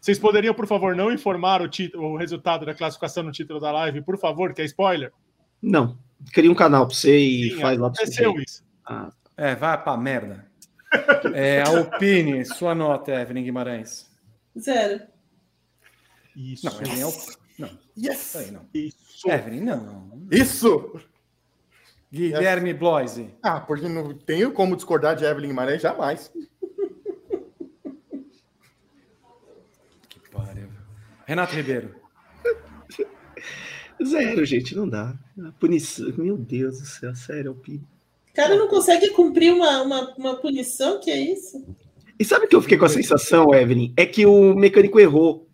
Vocês 0.00 0.18
poderiam, 0.18 0.54
por 0.54 0.66
favor, 0.66 0.94
não 0.94 1.10
informar 1.10 1.62
o, 1.62 1.68
título, 1.68 2.12
o 2.12 2.16
resultado 2.16 2.66
da 2.66 2.74
classificação 2.74 3.22
no 3.24 3.32
título 3.32 3.58
da 3.58 3.72
live, 3.72 4.02
por 4.02 4.18
favor, 4.18 4.52
que 4.52 4.60
é 4.62 4.64
spoiler? 4.66 5.10
Não. 5.62 5.98
Cria 6.32 6.50
um 6.50 6.54
canal 6.54 6.86
pra 6.86 6.94
você 6.94 7.16
e 7.18 7.50
Sim, 7.50 7.60
faz 7.60 7.78
lá 7.78 7.90
pra 7.90 8.04
você. 8.04 8.22
aconteceu 8.24 8.42
isso. 8.42 8.62
Ah, 8.86 9.10
É, 9.36 9.54
vai 9.54 9.82
pra 9.82 9.96
merda. 9.96 10.46
É, 11.34 11.62
a 11.62 11.70
Opine, 11.70 12.44
sua 12.44 12.74
nota, 12.74 13.10
Evelyn 13.12 13.42
Guimarães. 13.44 14.08
Zero. 14.58 15.00
Isso. 16.36 16.66
Não, 16.66 16.72
é 16.80 16.84
Yes! 17.96 18.36
aí 18.36 18.50
não. 18.50 18.66
Isso. 18.72 19.28
Evelyn, 19.28 19.60
não. 19.60 20.26
Isso! 20.30 21.00
Guilherme 22.12 22.72
Bloise. 22.72 23.30
Ah, 23.42 23.60
porque 23.60 23.88
não 23.88 24.14
tenho 24.14 24.52
como 24.52 24.76
discordar 24.76 25.16
de 25.16 25.24
Evelyn 25.24 25.48
Guimarães 25.48 25.82
jamais. 25.82 26.32
Que 30.08 30.20
pariu. 30.30 30.68
Renato 31.26 31.54
Ribeiro. 31.54 31.94
Zero, 34.04 34.44
gente, 34.44 34.76
não 34.76 34.88
dá. 34.88 35.16
Punição. 35.58 36.12
Meu 36.16 36.36
Deus 36.36 36.80
do 36.80 36.86
céu, 36.86 37.14
sério, 37.14 37.60
é. 37.68 37.74
O 37.74 38.34
cara 38.34 38.56
não 38.56 38.68
consegue 38.68 39.10
cumprir 39.10 39.52
uma, 39.52 39.82
uma, 39.82 40.14
uma 40.16 40.36
punição, 40.36 41.00
que 41.00 41.10
é 41.10 41.18
isso? 41.32 41.64
E 42.18 42.24
sabe 42.24 42.46
o 42.46 42.48
que 42.48 42.56
eu 42.56 42.62
fiquei 42.62 42.76
com 42.76 42.84
a 42.84 42.88
sensação, 42.88 43.54
Evelyn? 43.54 43.92
É 43.96 44.04
que 44.06 44.26
o 44.26 44.54
mecânico 44.54 45.00
errou. 45.00 45.48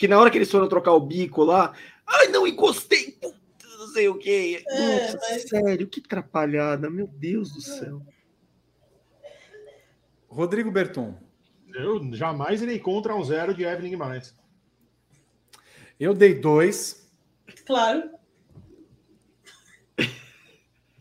Que 0.00 0.08
na 0.08 0.18
hora 0.18 0.30
que 0.30 0.38
eles 0.38 0.50
foram 0.50 0.66
trocar 0.66 0.92
o 0.94 1.00
bico 1.00 1.44
lá, 1.44 1.74
ai, 2.06 2.28
não 2.28 2.46
encostei, 2.46 3.10
puta, 3.20 3.36
não 3.78 3.86
sei 3.88 4.08
o 4.08 4.16
quê. 4.16 4.64
É, 4.66 5.02
Nossa, 5.02 5.18
mas- 5.28 5.42
sério, 5.46 5.86
que 5.86 6.00
atrapalhada, 6.00 6.88
meu 6.88 7.06
Deus 7.06 7.52
do 7.52 7.60
céu. 7.60 8.00
Rodrigo 10.26 10.70
Berton. 10.70 11.14
Eu 11.74 12.00
jamais 12.14 12.62
irei 12.62 12.78
contra 12.78 13.14
um 13.14 13.22
zero 13.22 13.52
de 13.52 13.62
Evelyn 13.64 13.90
Guimarães. 13.90 14.34
Eu 15.98 16.14
dei 16.14 16.32
dois 16.34 17.06
Claro. 17.66 18.08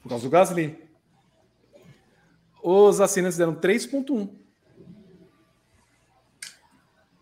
por 0.01 0.09
causa 0.09 0.25
do 0.25 0.29
Gasly. 0.29 0.77
Os 2.61 2.99
assinantes 2.99 3.37
deram 3.37 3.55
3.1. 3.55 4.38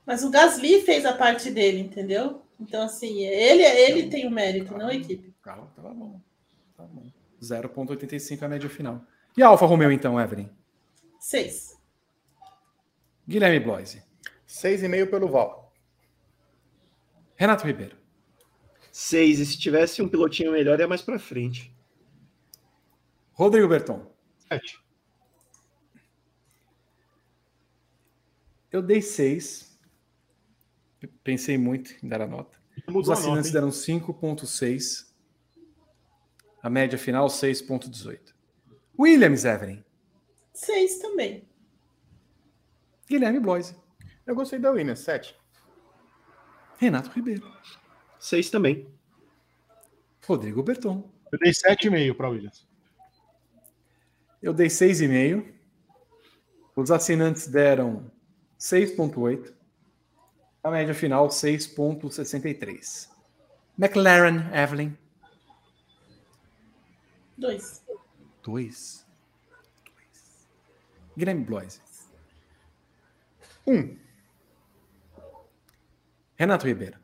Mas 0.07 0.23
o 0.23 0.31
Gasly 0.31 0.83
fez 0.83 1.05
a 1.05 1.11
parte 1.11 1.51
dele, 1.51 1.81
entendeu? 1.81 2.41
Então, 2.57 2.81
assim, 2.81 3.25
ele, 3.25 3.61
ele 3.61 4.09
tem 4.09 4.25
o 4.25 4.31
mérito, 4.31 4.75
não 4.77 4.87
a 4.87 4.95
equipe. 4.95 5.27
O 5.27 5.43
carro 5.43 5.69
tava 5.75 5.93
bom. 5.93 6.21
Tá 6.77 6.83
bom. 6.83 7.11
0.85 7.41 8.41
a 8.41 8.47
média 8.47 8.69
final. 8.69 9.05
E 9.35 9.43
a 9.43 9.47
Alfa 9.47 9.65
Romeo, 9.65 9.91
então, 9.91 10.19
Evelyn? 10.19 10.49
Seis. 11.19 11.77
Guilherme 13.27 13.59
Bloise. 13.59 14.01
Seis 14.45 14.81
e 14.81 14.87
meio 14.87 15.11
pelo 15.11 15.27
Val. 15.27 15.73
Renato 17.35 17.67
Ribeiro. 17.67 17.97
Seis, 18.89 19.39
e 19.39 19.45
se 19.45 19.59
tivesse 19.59 20.01
um 20.01 20.07
pilotinho 20.07 20.53
melhor, 20.53 20.79
ia 20.79 20.87
mais 20.87 21.01
pra 21.01 21.19
frente. 21.19 21.75
Rodrigo 23.33 23.67
Berton. 23.67 24.09
Sete. 24.47 24.79
Eu 28.71 28.81
dei 28.81 29.01
6. 29.01 29.76
Pensei 31.23 31.57
muito 31.57 31.93
em 32.03 32.07
dar 32.07 32.21
a 32.21 32.27
nota. 32.27 32.57
Os 32.87 33.09
a 33.09 33.11
nota, 33.11 33.13
assinantes 33.13 33.47
hein? 33.47 33.53
deram 33.53 33.69
5.6. 33.69 35.07
A 36.61 36.69
média 36.69 36.97
final, 36.97 37.27
6.18. 37.27 38.33
Williams, 38.99 39.45
Evelyn. 39.45 39.83
Seis 40.53 40.97
também. 40.97 41.47
Guilherme 43.07 43.39
Bloise. 43.39 43.75
Eu 44.25 44.35
gostei 44.35 44.57
da 44.57 44.71
Williams, 44.71 44.99
sete. 44.99 45.35
Renato 46.77 47.09
Ribeiro. 47.11 47.49
Seis 48.19 48.49
também. 48.49 48.87
Rodrigo 50.25 50.63
Berton. 50.63 51.09
Eu 51.31 51.39
dei 51.39 51.51
7,5 51.51 52.15
para 52.15 52.29
Williams. 52.29 52.67
Eu 54.41 54.53
dei 54.53 54.67
6,5. 54.67 55.53
Os 56.75 56.91
assinantes 56.91 57.47
deram 57.47 58.11
6,8. 58.59 59.53
A 60.67 60.69
média 60.69 60.93
final, 60.93 61.29
6,63. 61.29 63.07
McLaren, 63.79 64.53
Evelyn. 64.53 64.97
Dois. 67.37 67.81
2. 68.43 69.05
Guilherme 71.17 71.45
Bloise. 71.45 71.79
Um. 73.65 73.95
Renato 76.35 76.67
Ribeiro. 76.67 76.97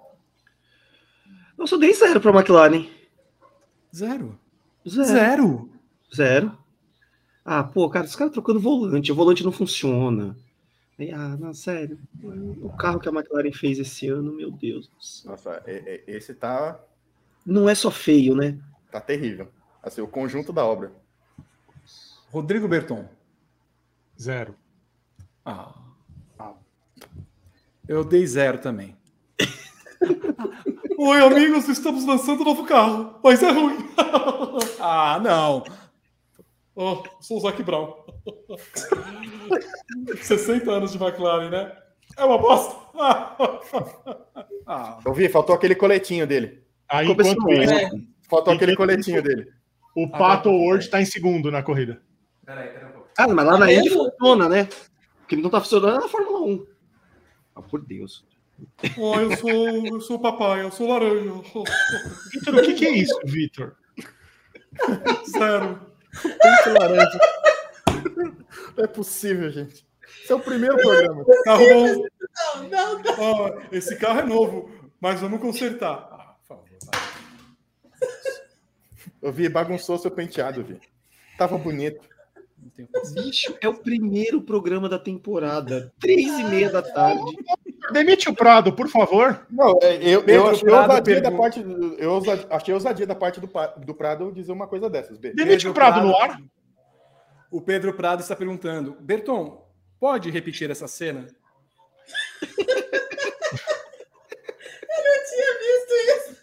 Eu 1.57 1.65
só 1.65 1.77
dei 1.77 1.93
zero 1.93 2.19
pra 2.19 2.33
McLaren. 2.33 2.89
Zero. 3.95 4.37
Zero. 4.85 5.07
Zero. 5.07 5.69
Zero. 6.13 6.57
Ah, 7.45 7.63
pô, 7.63 7.89
cara, 7.89 8.05
os 8.05 8.15
caras 8.17 8.33
trocando 8.33 8.59
volante, 8.59 9.09
o 9.09 9.15
volante 9.15 9.41
não 9.41 9.53
funciona. 9.53 10.35
Aí, 10.99 11.11
ah, 11.11 11.35
não, 11.37 11.53
sério. 11.53 11.97
O 12.61 12.69
carro 12.77 12.99
que 12.99 13.09
a 13.09 13.11
McLaren 13.11 13.51
fez 13.51 13.79
esse 13.79 14.07
ano, 14.07 14.31
meu 14.33 14.51
Deus. 14.51 14.87
do 14.87 15.03
céu. 15.03 15.31
Nossa, 15.31 15.63
e- 15.67 16.03
e- 16.07 16.15
esse 16.15 16.33
tá, 16.33 16.79
Não 17.45 17.67
é 17.67 17.75
só 17.75 17.89
feio, 17.91 18.35
né? 18.35 18.57
tá 18.91 19.01
terrível. 19.01 19.49
Assim, 19.81 20.01
o 20.01 20.07
conjunto 20.07 20.53
da 20.53 20.63
obra. 20.65 20.91
Rodrigo 22.31 22.67
Berton. 22.67 23.07
Zero. 24.19 24.55
Ah. 25.43 25.73
Eu 27.87 28.03
dei 28.05 28.25
zero 28.25 28.59
também. 28.59 28.95
Oi, 30.97 31.21
amigos, 31.21 31.67
estamos 31.67 32.05
lançando 32.05 32.41
um 32.41 32.45
novo 32.45 32.65
carro, 32.65 33.19
mas 33.23 33.41
é 33.43 33.51
ruim. 33.51 33.77
Ah, 34.85 35.17
não. 35.19 35.63
Oh, 36.75 37.03
sou 37.21 37.37
o 37.37 37.39
Zac 37.41 37.61
Brown. 37.63 38.02
60 40.21 40.71
anos 40.71 40.91
de 40.91 41.03
McLaren, 41.03 41.49
né? 41.49 41.71
É 42.17 42.23
uma 42.23 42.37
bosta. 42.37 42.75
Ah, 44.65 44.97
Eu 45.05 45.13
vi, 45.13 45.27
faltou 45.27 45.53
aquele 45.53 45.75
coletinho 45.75 46.25
dele. 46.25 46.63
Aí, 46.87 47.05
Começou 47.05 47.33
enquanto 47.33 47.61
isso, 47.63 47.73
É. 47.73 47.89
Faltou 48.29 48.53
aquele 48.53 48.77
coletinho 48.77 49.21
dele. 49.21 49.51
o 49.93 50.09
Pato 50.09 50.49
Ward 50.49 50.85
está 50.85 51.01
em 51.01 51.05
segundo 51.05 51.51
na 51.51 51.61
corrida. 51.61 52.01
peraí, 52.45 52.69
peraí 52.69 52.85
um 52.89 52.93
pouco. 52.93 53.09
Ah, 53.17 53.27
mas 53.27 53.45
lá 53.45 53.57
na 53.57 53.71
Indy 53.73 53.89
funciona, 53.89 54.47
né? 54.47 54.69
O 55.23 55.27
que 55.27 55.35
não 55.35 55.49
tá 55.49 55.59
funcionando 55.59 55.97
é 55.97 55.99
na 55.99 56.07
Fórmula 56.07 56.39
1. 56.45 56.65
Ah, 57.57 57.61
por 57.61 57.81
Deus. 57.85 58.25
Oh, 58.97 59.15
eu 59.19 59.35
sou, 59.35 59.51
eu 59.85 59.99
sou 59.99 60.15
o 60.15 60.21
papai, 60.21 60.61
eu 60.61 60.71
sou 60.71 60.87
laranja. 60.87 61.29
Vitor, 62.31 62.55
o 62.55 62.61
que, 62.61 62.73
que 62.75 62.85
é 62.85 62.91
isso, 62.91 63.19
Vitor? 63.25 63.75
Zero. 65.29 65.81
Muito 66.23 66.79
laranja. 66.79 67.19
Não 68.77 68.83
é 68.83 68.87
possível, 68.87 69.49
gente. 69.51 69.85
Esse 70.23 70.31
é 70.31 70.35
o 70.35 70.39
primeiro 70.39 70.77
programa. 70.77 71.25
Carro 71.43 71.63
bom. 71.69 71.87
Não, 71.87 72.69
não, 72.69 72.99
não. 72.99 73.13
Ó, 73.19 73.59
esse 73.71 73.95
carro 73.97 74.19
é 74.19 74.25
novo, 74.25 74.69
mas 74.99 75.19
vamos 75.19 75.39
consertar. 75.41 76.07
Ah, 76.11 76.35
por 76.39 76.47
favor. 76.47 76.65
vai. 76.85 78.09
Eu 79.21 79.31
vi, 79.31 79.47
bagunçou 79.49 79.97
seu 79.97 80.11
penteado, 80.11 80.63
vi. 80.63 80.79
Tava 81.37 81.57
bonito. 81.57 82.07
Bicho, 83.13 83.55
é 83.61 83.67
o 83.67 83.73
primeiro 83.73 84.41
programa 84.41 84.87
da 84.87 84.97
temporada. 84.97 85.91
Três 85.99 86.27
e 86.27 86.43
meia 86.45 86.69
da 86.69 86.81
tarde. 86.81 87.21
Demite 87.91 88.29
o 88.29 88.33
Prado, 88.35 88.71
por 88.73 88.87
favor. 88.87 89.45
Não, 89.49 89.77
é, 89.81 89.95
eu, 89.97 90.23
Pedro 90.23 90.43
eu 90.45 90.47
achei 90.49 90.63
Prado 90.69 90.89
ousadia 90.91 91.21
da 91.21 91.31
parte. 91.31 91.61
do- 91.61 91.95
Eu 91.95 92.21
achei 92.49 92.73
ousadia 92.73 93.05
da 93.07 93.15
parte 93.15 93.41
do, 93.41 93.49
do 93.85 93.93
Prado 93.93 94.31
dizer 94.31 94.51
uma 94.53 94.67
coisa 94.67 94.89
dessas. 94.89 95.17
Demite 95.17 95.67
o 95.67 95.73
Prado 95.73 96.01
no 96.07 96.15
ar. 96.15 96.39
O 97.53 97.61
Pedro 97.61 97.93
Prado 97.93 98.21
está 98.21 98.35
perguntando: 98.35 98.97
Berton, 98.99 99.63
pode 99.99 100.31
repetir 100.31 100.71
essa 100.71 100.87
cena? 100.87 101.27
tinha 105.29 105.59
visto 105.59 105.93
isso. 106.09 106.35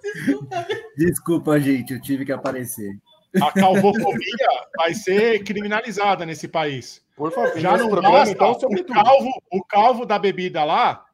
Desculpa. 0.14 0.66
Desculpa, 0.96 1.58
gente, 1.58 1.92
eu 1.94 2.00
tive 2.00 2.24
que 2.24 2.30
aparecer. 2.30 2.96
A 3.42 3.50
calvofobia 3.50 4.48
vai 4.76 4.94
ser 4.94 5.42
criminalizada 5.42 6.24
nesse 6.24 6.46
país. 6.46 7.04
Por 7.16 7.32
favor, 7.32 7.58
Já 7.58 7.76
não 7.76 7.88
programa, 7.88 8.18
basta 8.18 8.32
então, 8.32 8.52
o, 8.52 8.84
calvo, 8.84 9.42
o 9.50 9.64
calvo 9.64 10.06
da 10.06 10.20
bebida 10.20 10.62
lá 10.62 11.04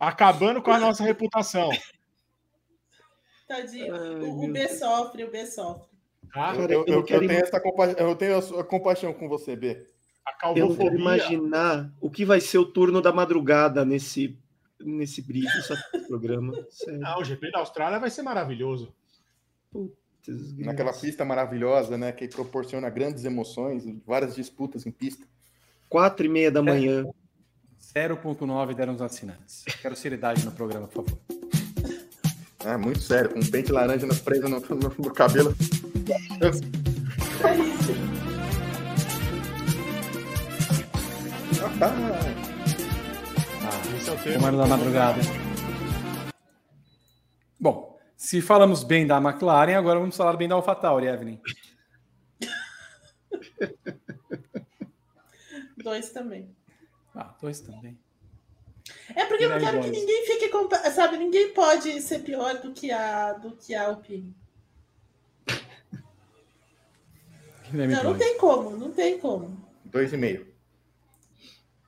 acabando 0.00 0.60
com 0.60 0.72
a 0.72 0.80
nossa 0.80 1.04
reputação. 1.04 1.70
Tadinho. 3.46 3.94
Ai, 3.94 4.20
o, 4.20 4.52
B 4.52 4.68
sofre, 4.68 5.22
o 5.24 5.30
B 5.30 5.46
sofre. 5.46 5.93
Tá? 6.34 6.52
Eu, 6.52 6.60
Cara, 6.60 6.72
eu, 6.72 6.84
eu 6.86 6.94
eu 6.94 7.02
quero 7.04 7.26
tenho 7.28 7.40
essa 7.40 7.60
compa... 7.60 7.86
eu 7.92 8.14
tenho 8.16 8.36
a 8.36 8.42
sua 8.42 8.64
compaixão 8.64 9.12
com 9.14 9.28
você, 9.28 9.54
B. 9.54 9.86
A 10.26 10.48
Eu 10.50 10.68
não 10.68 10.74
calvofobia. 10.76 10.98
imaginar 10.98 11.92
o 12.00 12.10
que 12.10 12.24
vai 12.24 12.40
ser 12.40 12.58
o 12.58 12.64
turno 12.66 13.00
da 13.00 13.12
madrugada 13.12 13.84
nesse, 13.84 14.36
nesse 14.80 15.22
briefing, 15.22 15.46
nesse 15.56 15.74
programa. 16.08 16.52
Sério. 16.70 16.98
Não, 17.00 17.20
o 17.20 17.24
GP 17.24 17.50
da 17.52 17.60
Austrália 17.60 17.98
vai 18.00 18.10
ser 18.10 18.22
maravilhoso. 18.22 18.92
Naquela 20.56 20.92
pista 20.92 21.24
maravilhosa, 21.24 21.98
né? 21.98 22.10
Que 22.10 22.26
proporciona 22.26 22.88
grandes 22.88 23.24
emoções, 23.24 23.84
várias 24.06 24.34
disputas 24.34 24.86
em 24.86 24.90
pista. 24.90 25.26
Quatro 25.88 26.24
e 26.24 26.28
meia 26.28 26.50
da 26.50 26.62
manhã. 26.62 27.04
0,9 27.94 28.74
deram 28.74 28.94
os 28.94 29.02
assinantes. 29.02 29.62
Quero 29.82 29.94
seriedade 29.94 30.44
no 30.44 30.52
programa, 30.52 30.88
por 30.88 31.04
favor. 31.04 31.20
É, 32.64 32.76
muito 32.78 33.00
sério, 33.00 33.28
com 33.30 33.38
um 33.38 33.46
pente 33.50 33.70
laranja 33.70 34.06
na- 34.06 34.14
preso 34.14 34.48
no, 34.48 34.58
no- 34.58 34.94
no 34.98 35.12
cabelo. 35.12 35.54
Ah. 41.80 42.34
Esse 43.96 44.10
é 44.10 44.12
o 44.12 44.18
termo. 44.18 44.38
Comando 44.40 44.58
da 44.58 44.66
madrugada. 44.66 45.20
Bom, 47.58 47.98
se 48.16 48.42
falamos 48.42 48.84
bem 48.84 49.06
da 49.06 49.16
McLaren, 49.16 49.74
agora 49.74 49.98
vamos 49.98 50.16
falar 50.16 50.36
bem 50.36 50.48
da 50.48 50.54
AlphaTauri, 50.54 51.06
Evelyn. 51.06 51.40
Dois 55.82 56.10
também. 56.10 56.54
Ah, 57.14 57.34
dois 57.40 57.60
também. 57.60 57.98
É 59.14 59.24
porque 59.24 59.44
eu 59.44 59.50
não 59.50 59.58
quero 59.58 59.80
que 59.80 59.90
ninguém 59.90 60.26
fique. 60.26 60.50
Sabe, 60.92 61.16
ninguém 61.16 61.52
pode 61.52 62.00
ser 62.00 62.20
pior 62.20 62.60
do 62.60 62.72
que 62.72 62.90
a, 62.90 63.32
do 63.34 63.56
que 63.56 63.74
a 63.74 63.86
Alpine. 63.86 64.34
Guilherme 67.63 67.63
Não, 67.74 68.04
não 68.04 68.18
tem 68.18 68.38
como, 68.38 68.76
não 68.76 68.92
tem 68.92 69.18
como. 69.18 69.68
Dois 69.84 70.12
e 70.12 70.16
meio. 70.16 70.46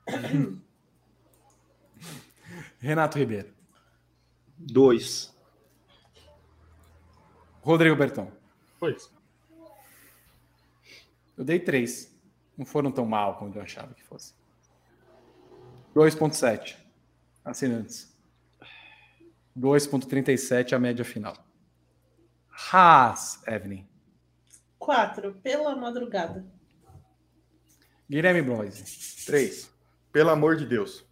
Renato 2.79 3.17
Ribeiro. 3.17 3.53
Dois. 4.57 5.33
Rodrigo 7.61 7.95
Berton. 7.95 8.31
Pois. 8.79 9.11
Eu 11.37 11.43
dei 11.45 11.59
três. 11.59 12.13
Não 12.57 12.65
foram 12.65 12.91
tão 12.91 13.05
mal 13.05 13.37
como 13.37 13.53
eu 13.55 13.61
achava 13.61 13.93
que 13.93 14.03
fosse. 14.03 14.33
2,7 15.95 16.75
assinantes. 17.45 18.15
2,37 19.57 20.73
a 20.73 20.79
média 20.79 21.05
final. 21.05 21.35
Haas, 22.49 23.41
Evelyn. 23.47 23.87
Quatro, 24.79 25.33
pela 25.35 25.75
madrugada. 25.75 26.45
Guilherme 28.09 28.41
Bloise. 28.41 29.25
Três. 29.25 29.69
Pelo 30.11 30.29
amor 30.29 30.55
de 30.55 30.65
Deus. 30.65 31.05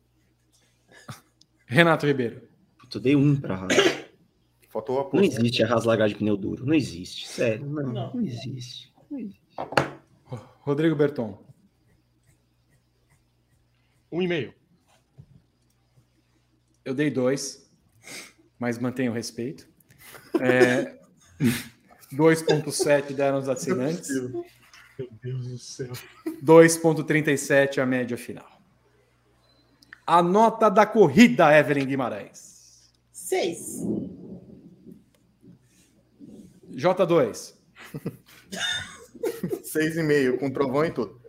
Renato 1.66 2.06
Ribeiro. 2.06 2.48
Puta, 2.78 2.98
eu 2.98 3.02
dei 3.02 3.16
um 3.16 3.36
pra 3.40 3.56
Haas. 3.56 3.74
Faltou 4.70 5.00
a 5.02 5.14
Não 5.16 5.24
existe 5.24 5.64
a 5.64 5.68
Haas 5.68 5.86
largar 5.86 6.08
de 6.08 6.16
pneu 6.16 6.38
duro. 6.38 6.66
Não 6.66 6.74
existe. 6.74 7.28
Sério. 7.28 7.66
Não, 7.66 7.84
Não. 7.84 8.14
não. 8.14 8.22
existe. 8.22 8.94
Não 9.10 9.20
existe. 9.20 9.42
Ro- 10.26 10.50
Rodrigo 10.62 10.96
Berton. 10.96 11.44
Um 14.12 14.22
e 14.22 14.28
meio. 14.28 14.54
Eu 16.86 16.94
dei 16.94 17.10
dois, 17.10 17.70
mas 18.60 18.78
mantenho 18.78 19.12
o 19.12 19.16
respeito. 19.16 19.68
É, 20.40 21.00
2,7 22.14 23.14
deram 23.14 23.40
os 23.40 23.50
assinantes. 23.50 24.10
Meu 24.10 25.10
Deus 25.22 25.48
do 25.48 25.58
céu. 25.58 25.92
2,37 26.44 27.80
a 27.80 27.86
média 27.86 28.18
final. 28.18 28.62
A 30.08 30.22
nota 30.22 30.70
da 30.70 30.86
corrida, 30.86 31.58
Evelyn 31.58 31.88
Guimarães. 31.88 32.92
Seis. 33.12 33.82
J2. 36.72 37.56
Seis 39.64 39.98
e 39.98 40.04
meio, 40.04 40.38
com 40.38 40.52
trovão 40.52 40.86
e 40.86 40.92
tudo. 40.92 41.20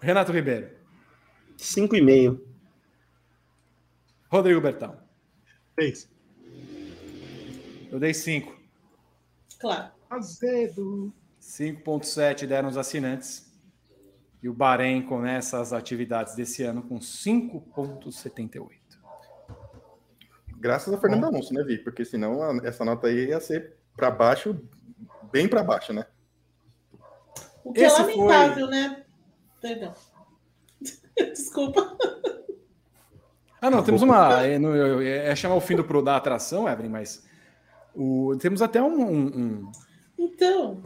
Renato 0.00 0.32
Ribeiro. 0.32 0.70
Cinco 1.56 1.96
e 1.96 2.00
meio. 2.00 2.46
Rodrigo 4.30 4.60
Bertão. 4.60 4.96
Seis. 5.78 6.08
Eu 7.90 7.98
dei 7.98 8.12
5. 8.14 8.54
Claro. 9.60 9.90
Azedo. 10.10 11.12
5,7 11.40 12.46
deram 12.46 12.68
os 12.68 12.76
assinantes. 12.76 13.48
E 14.42 14.48
o 14.48 14.54
Bahrein 14.54 15.02
começa 15.02 15.60
as 15.60 15.72
atividades 15.72 16.34
desse 16.34 16.62
ano 16.62 16.82
com 16.82 16.98
5,78. 17.00 18.68
Graças 20.56 20.92
a 20.92 20.98
Fernando 20.98 21.24
Alonso, 21.24 21.52
né, 21.54 21.62
Vi? 21.64 21.78
Porque 21.78 22.04
senão 22.04 22.42
essa 22.64 22.84
nota 22.84 23.06
aí 23.08 23.28
ia 23.28 23.40
ser 23.40 23.76
para 23.96 24.10
baixo, 24.10 24.60
bem 25.32 25.48
para 25.48 25.62
baixo, 25.62 25.92
né? 25.92 26.06
O 27.64 27.72
que 27.72 27.80
Esse 27.80 28.00
é 28.00 28.04
lamentável, 28.04 28.66
né? 28.68 29.04
Perdão. 29.60 29.94
Desculpa. 31.16 31.96
Ah, 33.60 33.70
não, 33.70 33.82
temos 33.82 34.02
uma. 34.02 34.44
É, 34.44 34.56
eu- 34.56 35.00
é 35.02 35.34
chamar 35.34 35.56
o 35.56 35.60
fim 35.60 35.74
do 35.76 35.84
pro 35.84 36.00
da 36.02 36.16
atração, 36.16 36.68
Evelyn, 36.68 36.90
mas 36.90 37.26
o, 37.98 38.36
temos 38.38 38.62
até 38.62 38.80
um. 38.82 39.00
um, 39.02 39.26
um 39.26 39.72
Então, 40.18 40.82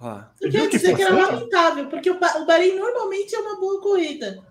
lá. 0.00 0.32
eu 0.40 0.50
quero 0.50 0.68
que 0.70 0.76
dizer 0.78 0.96
que 0.96 1.02
era 1.02 1.14
lamentável, 1.14 1.88
porque 1.88 2.10
o, 2.10 2.14
o 2.16 2.46
Bahrein 2.46 2.76
normalmente 2.76 3.34
é 3.34 3.38
uma 3.38 3.60
boa 3.60 3.80
corrida. 3.80 4.42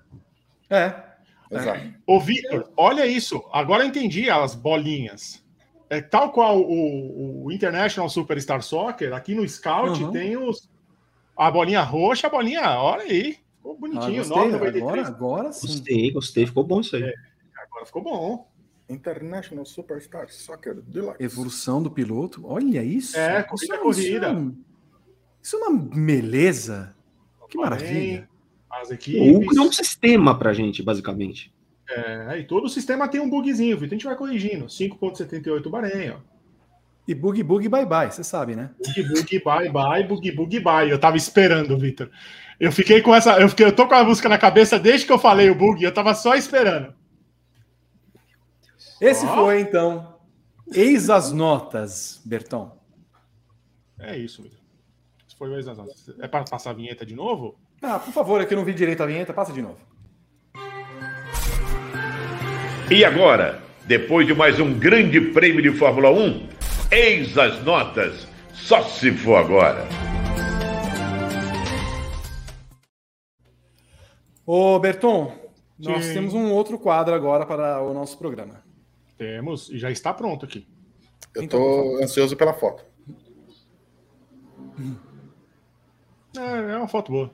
É. 0.69 1.11
Exato. 1.51 1.93
Ô, 2.07 2.19
Victor, 2.19 2.71
olha 2.75 3.05
isso. 3.05 3.43
Agora 3.51 3.83
eu 3.83 3.87
entendi 3.87 4.27
as 4.29 4.55
bolinhas. 4.55 5.43
É 5.89 6.01
tal 6.01 6.31
qual 6.31 6.59
o, 6.59 7.45
o 7.45 7.51
International 7.51 8.09
Superstar 8.09 8.63
Soccer, 8.63 9.13
aqui 9.13 9.35
no 9.35 9.47
Scout 9.47 10.03
Uhum. 10.03 10.11
tem 10.11 10.35
os, 10.35 10.67
a 11.37 11.51
bolinha 11.51 11.81
roxa, 11.83 12.25
a 12.25 12.29
bolinha. 12.31 12.61
Olha 12.79 13.03
aí. 13.03 13.37
Ficou 13.57 13.73
Ah, 13.73 13.79
bonitinho. 13.79 14.25
gostei, 14.25 14.51
9,93. 14.51 14.77
agora, 14.81 15.07
agora 15.07 15.51
sim. 15.51 15.67
Gostei, 15.67 16.11
gostei. 16.11 16.45
Ficou 16.47 16.63
bom 16.63 16.81
isso 16.81 16.95
aí. 16.95 17.13
Agora 17.55 17.85
ficou 17.85 18.01
bom. 18.01 18.47
International 18.89 19.65
Superstar 19.65 20.29
Soccer 20.29 20.75
Deluxe. 20.81 21.17
Evolução 21.23 21.81
do 21.81 21.89
piloto. 21.89 22.41
Olha 22.45 22.83
isso. 22.83 23.17
É, 23.17 23.39
isso, 23.39 23.47
corrida, 23.47 23.73
isso 23.75 23.83
corrida. 23.83 24.27
é 24.27 24.31
um- 24.31 24.55
Isso 25.41 25.55
é 25.55 25.59
uma 25.59 25.77
beleza. 25.79 26.95
Que 27.49 27.57
maravilha. 27.57 28.27
As 28.69 28.89
O 28.89 28.93
equipes. 28.93 29.47
criou 29.49 29.67
um 29.67 29.71
sistema 29.71 30.37
pra 30.37 30.53
gente, 30.53 30.81
basicamente. 30.81 31.53
É, 31.89 32.39
e 32.39 32.43
todo 32.45 32.65
o 32.65 32.69
sistema 32.69 33.07
tem 33.07 33.19
um 33.21 33.29
bugzinho, 33.29 33.77
Vitor. 33.77 33.89
A 33.93 33.95
gente 33.97 34.05
vai 34.05 34.15
corrigindo. 34.15 34.69
5,78 34.69 35.69
Bahrein, 35.69 36.11
ó. 36.11 36.15
E 37.07 37.13
bug, 37.13 37.43
bug, 37.43 37.67
bye, 37.67 37.85
bye. 37.85 38.09
Você 38.11 38.23
sabe, 38.23 38.55
né? 38.55 38.71
Bug, 38.79 39.03
bug, 39.09 39.43
bye, 39.43 39.69
bye, 39.69 40.03
bug, 40.07 40.31
bug, 40.31 40.59
bye. 40.61 40.89
Eu 40.89 40.97
tava 40.97 41.17
esperando, 41.17 41.77
Vitor. 41.77 42.09
Eu 42.59 42.71
fiquei 42.71 43.01
com 43.01 43.13
essa. 43.13 43.37
Eu, 43.39 43.49
fiquei, 43.49 43.65
eu 43.65 43.75
tô 43.75 43.85
com 43.87 43.93
a 43.95 44.03
música 44.03 44.29
na 44.29 44.37
cabeça 44.37 44.79
desde 44.79 45.05
que 45.05 45.11
eu 45.11 45.19
falei 45.19 45.49
o 45.49 45.55
bug, 45.55 45.83
eu 45.83 45.93
tava 45.93 46.15
só 46.15 46.33
esperando. 46.35 46.93
Esse 49.03 49.25
Ó. 49.25 49.35
foi, 49.35 49.59
então. 49.59 50.15
Eis 50.73 51.09
as 51.09 51.29
notas, 51.33 52.21
Berton. 52.23 52.71
É 53.99 54.17
isso. 54.17 54.41
Isso 55.27 55.37
foi 55.37 55.49
o 55.49 55.55
ex 55.57 55.67
É 56.21 56.27
para 56.29 56.45
passar 56.45 56.69
a 56.69 56.73
vinheta 56.73 57.05
de 57.05 57.13
novo? 57.13 57.59
Ah, 57.81 57.99
por 57.99 58.13
favor, 58.13 58.39
é 58.39 58.45
que 58.45 58.53
eu 58.53 58.57
não 58.57 58.63
vi 58.63 58.73
direito 58.73 59.03
a 59.03 59.05
vinheta. 59.05 59.33
Passa 59.33 59.51
de 59.51 59.61
novo. 59.61 59.77
E 62.89 63.03
agora, 63.03 63.61
depois 63.85 64.25
de 64.25 64.33
mais 64.33 64.57
um 64.61 64.73
grande 64.79 65.19
prêmio 65.19 65.61
de 65.61 65.77
Fórmula 65.77 66.09
1, 66.09 66.47
eis 66.89 67.37
as 67.37 67.61
notas, 67.61 68.25
só 68.53 68.83
se 68.83 69.11
for 69.11 69.35
agora. 69.35 69.85
Ô, 74.45 74.79
Berton, 74.79 75.33
nós 75.77 76.05
Sim. 76.05 76.13
temos 76.13 76.33
um 76.33 76.53
outro 76.53 76.79
quadro 76.79 77.13
agora 77.13 77.45
para 77.45 77.81
o 77.83 77.93
nosso 77.93 78.17
programa. 78.17 78.63
Temos, 79.17 79.69
e 79.69 79.77
já 79.77 79.91
está 79.91 80.13
pronto 80.13 80.45
aqui. 80.45 80.67
Eu 81.35 81.43
Então, 81.43 81.59
tô 81.59 82.03
ansioso 82.03 82.35
pela 82.35 82.53
foto. 82.53 82.83
É, 86.37 86.73
é 86.73 86.77
uma 86.77 86.87
foto 86.87 87.11
boa. 87.11 87.31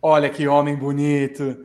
Olha 0.00 0.28
que 0.28 0.48
homem 0.48 0.74
bonito. 0.76 1.64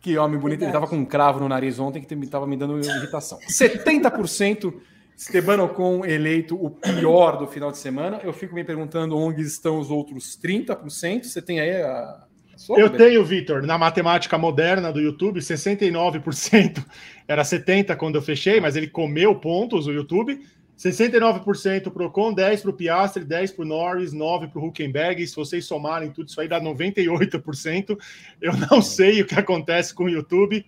Que 0.00 0.16
homem 0.16 0.38
bonito. 0.38 0.62
Ele 0.62 0.72
tava 0.72 0.86
com 0.86 0.96
um 0.96 1.04
cravo 1.04 1.40
no 1.40 1.48
nariz 1.48 1.78
ontem 1.78 2.00
que 2.00 2.14
estava 2.14 2.46
me 2.46 2.56
dando 2.56 2.78
irritação. 2.78 3.38
70% 3.48 4.72
Esteban 5.16 5.62
Ocon 5.62 6.04
eleito 6.04 6.56
o 6.56 6.70
pior 6.70 7.38
do 7.38 7.46
final 7.46 7.70
de 7.70 7.78
semana. 7.78 8.20
Eu 8.22 8.32
fico 8.32 8.54
me 8.54 8.64
perguntando 8.64 9.16
onde 9.16 9.42
estão 9.42 9.78
os 9.78 9.90
outros 9.90 10.38
30%. 10.38 11.24
Você 11.24 11.40
tem 11.40 11.60
aí 11.60 11.82
a. 11.82 12.24
sua, 12.56 12.78
Eu 12.78 12.90
tenho, 12.90 13.24
Vitor, 13.24 13.62
na 13.62 13.78
matemática 13.78 14.36
moderna 14.36 14.92
do 14.92 15.00
YouTube, 15.00 15.40
69% 15.40 16.84
era 17.28 17.42
70% 17.42 17.96
quando 17.96 18.16
eu 18.16 18.22
fechei, 18.22 18.60
mas 18.60 18.74
ele 18.76 18.88
comeu 18.88 19.34
pontos 19.36 19.86
o 19.86 19.92
YouTube. 19.92 20.40
69% 20.78 21.90
para 21.90 22.02
o 22.02 22.06
Ocon, 22.06 22.34
10% 22.34 22.62
para 22.62 22.70
o 22.70 22.72
Piastri, 22.72 23.24
10% 23.24 23.54
para 23.54 23.62
o 23.62 23.68
Norris, 23.68 24.12
9% 24.12 24.50
para 24.50 24.60
o 24.60 24.66
Huckenberg. 24.66 25.24
Se 25.26 25.36
vocês 25.36 25.64
somarem 25.64 26.10
tudo 26.10 26.28
isso 26.28 26.40
aí, 26.40 26.48
dá 26.48 26.60
98%. 26.60 27.96
Eu 28.40 28.52
não 28.70 28.82
sei 28.82 29.22
o 29.22 29.26
que 29.26 29.34
acontece 29.34 29.94
com 29.94 30.04
o 30.04 30.08
YouTube, 30.08 30.64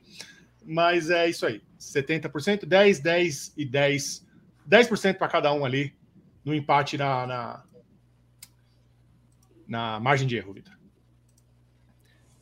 mas 0.65 1.11
é 1.11 1.29
isso 1.29 1.45
aí. 1.45 1.61
70%, 1.81 2.65
10, 2.65 3.01
10 3.01 3.55
e 3.57 3.65
10. 3.65 4.25
10% 4.69 5.17
para 5.17 5.29
cada 5.29 5.53
um 5.53 5.65
ali 5.65 5.95
no 6.45 6.55
empate 6.55 6.97
na, 6.99 7.27
na, 7.27 7.65
na 9.67 10.01
margem 10.01 10.27
de 10.27 10.37
erro, 10.37 10.53
Vitor. 10.53 10.75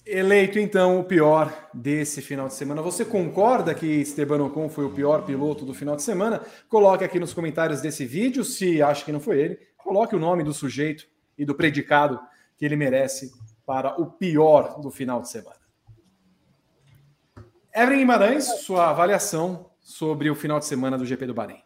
Eleito, 0.05 0.59
então, 0.59 0.99
o 0.99 1.05
pior 1.05 1.71
desse 1.73 2.21
final 2.21 2.49
de 2.49 2.55
semana. 2.55 2.83
Você 2.83 3.05
concorda 3.05 3.73
que 3.73 3.87
Esteban 3.87 4.43
Ocon 4.43 4.69
foi 4.69 4.85
o 4.85 4.91
pior 4.91 5.25
piloto 5.25 5.65
do 5.65 5.73
final 5.73 5.95
de 5.95 6.03
semana? 6.03 6.45
Coloque 6.69 7.05
aqui 7.05 7.21
nos 7.21 7.33
comentários 7.33 7.81
desse 7.81 8.05
vídeo, 8.05 8.43
se 8.43 8.83
acha 8.83 9.05
que 9.05 9.13
não 9.13 9.21
foi 9.21 9.41
ele. 9.41 9.59
Coloque 9.77 10.17
o 10.17 10.19
nome 10.19 10.43
do 10.43 10.53
sujeito 10.53 11.07
e 11.39 11.45
do 11.45 11.55
predicado 11.55 12.21
que 12.57 12.65
ele 12.65 12.75
merece 12.75 13.33
para 13.65 14.01
o 14.01 14.07
pior 14.07 14.81
do 14.81 14.91
final 14.91 15.23
de 15.23 15.29
semana. 15.29 15.57
Evelyn 17.73 18.01
Guimarães, 18.01 18.45
sua 18.65 18.91
avaliação 18.91 19.71
sobre 19.81 20.29
o 20.29 20.35
final 20.35 20.59
de 20.59 20.67
semana 20.67 20.99
do 20.99 21.07
GP 21.07 21.27
do 21.27 21.35
Bahrein. 21.35 21.63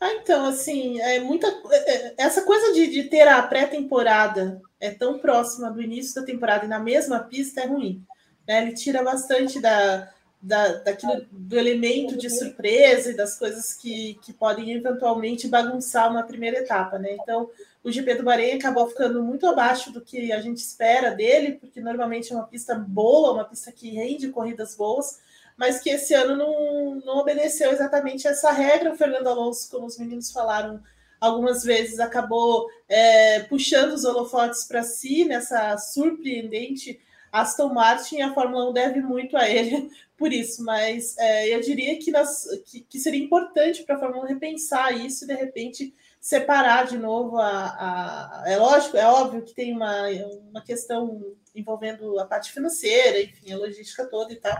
Ah, 0.00 0.14
então, 0.14 0.46
assim, 0.46 0.98
é 1.00 1.20
muita. 1.20 1.46
é, 1.70 1.76
é, 2.08 2.14
Essa 2.18 2.42
coisa 2.42 2.72
de, 2.72 2.86
de 2.88 3.04
ter 3.04 3.28
a 3.28 3.42
pré-temporada 3.42 4.60
é 4.80 4.90
tão 4.90 5.18
próxima 5.18 5.70
do 5.70 5.82
início 5.82 6.14
da 6.14 6.26
temporada 6.26 6.64
e 6.64 6.68
na 6.68 6.78
mesma 6.78 7.18
pista 7.20 7.60
é 7.60 7.66
ruim. 7.66 8.02
né? 8.48 8.62
Ele 8.62 8.72
tira 8.74 9.02
bastante 9.02 9.60
da, 9.60 10.10
da, 10.40 10.72
daquilo, 10.78 11.26
do 11.30 11.56
elemento 11.58 12.16
de 12.16 12.30
surpresa 12.30 13.10
e 13.10 13.16
das 13.16 13.38
coisas 13.38 13.74
que, 13.74 14.14
que 14.22 14.32
podem 14.32 14.72
eventualmente 14.72 15.46
bagunçar 15.48 16.10
uma 16.10 16.22
primeira 16.22 16.58
etapa, 16.60 16.98
né? 16.98 17.12
Então, 17.20 17.50
o 17.84 17.92
GP 17.92 18.14
do 18.16 18.22
Bahrein 18.24 18.54
acabou 18.54 18.88
ficando 18.88 19.22
muito 19.22 19.46
abaixo 19.46 19.92
do 19.92 20.00
que 20.00 20.32
a 20.32 20.40
gente 20.40 20.58
espera 20.58 21.10
dele, 21.10 21.52
porque 21.60 21.80
normalmente 21.80 22.32
é 22.32 22.36
uma 22.36 22.46
pista 22.46 22.74
boa, 22.74 23.32
uma 23.32 23.44
pista 23.44 23.70
que 23.70 23.90
rende 23.90 24.28
corridas 24.30 24.74
boas, 24.76 25.20
mas 25.60 25.78
que 25.78 25.90
esse 25.90 26.14
ano 26.14 26.34
não, 26.34 26.94
não 27.04 27.18
obedeceu 27.18 27.70
exatamente 27.70 28.26
essa 28.26 28.50
regra. 28.50 28.94
O 28.94 28.96
Fernando 28.96 29.26
Alonso, 29.26 29.70
como 29.70 29.84
os 29.84 29.98
meninos 29.98 30.32
falaram 30.32 30.82
algumas 31.20 31.62
vezes, 31.62 32.00
acabou 32.00 32.66
é, 32.88 33.40
puxando 33.40 33.92
os 33.92 34.06
holofotes 34.06 34.64
para 34.64 34.82
si 34.82 35.26
nessa 35.26 35.76
surpreendente 35.76 36.98
Aston 37.30 37.74
Martin. 37.74 38.22
A 38.22 38.32
Fórmula 38.32 38.70
1 38.70 38.72
deve 38.72 39.00
muito 39.02 39.36
a 39.36 39.46
ele 39.50 39.90
por 40.16 40.32
isso, 40.32 40.64
mas 40.64 41.14
é, 41.18 41.54
eu 41.54 41.60
diria 41.60 41.98
que, 41.98 42.10
nas, 42.10 42.48
que, 42.64 42.80
que 42.80 42.98
seria 42.98 43.22
importante 43.22 43.82
para 43.82 43.96
a 43.96 43.98
Fórmula 43.98 44.24
1 44.24 44.28
repensar 44.28 44.96
isso 44.96 45.24
e 45.24 45.26
de 45.26 45.34
repente 45.34 45.94
separar 46.18 46.86
de 46.86 46.96
novo 46.96 47.36
a, 47.36 47.50
a, 47.50 48.44
É 48.46 48.56
lógico, 48.56 48.96
é 48.96 49.04
óbvio 49.04 49.42
que 49.42 49.52
tem 49.52 49.76
uma, 49.76 50.06
uma 50.48 50.62
questão 50.62 51.36
envolvendo 51.54 52.18
a 52.18 52.24
parte 52.24 52.50
financeira, 52.50 53.20
enfim, 53.20 53.52
a 53.52 53.58
logística 53.58 54.06
toda 54.06 54.32
e 54.32 54.36
tal 54.36 54.58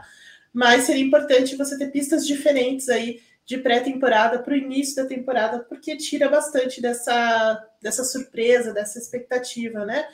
mas 0.52 0.84
seria 0.84 1.04
importante 1.04 1.56
você 1.56 1.78
ter 1.78 1.90
pistas 1.90 2.26
diferentes 2.26 2.88
aí 2.88 3.20
de 3.44 3.58
pré-temporada 3.58 4.38
para 4.38 4.54
o 4.54 4.56
início 4.56 4.96
da 4.96 5.08
temporada, 5.08 5.60
porque 5.68 5.96
tira 5.96 6.28
bastante 6.28 6.80
dessa, 6.80 7.66
dessa 7.82 8.04
surpresa, 8.04 8.72
dessa 8.72 8.98
expectativa, 8.98 9.84
né? 9.84 10.06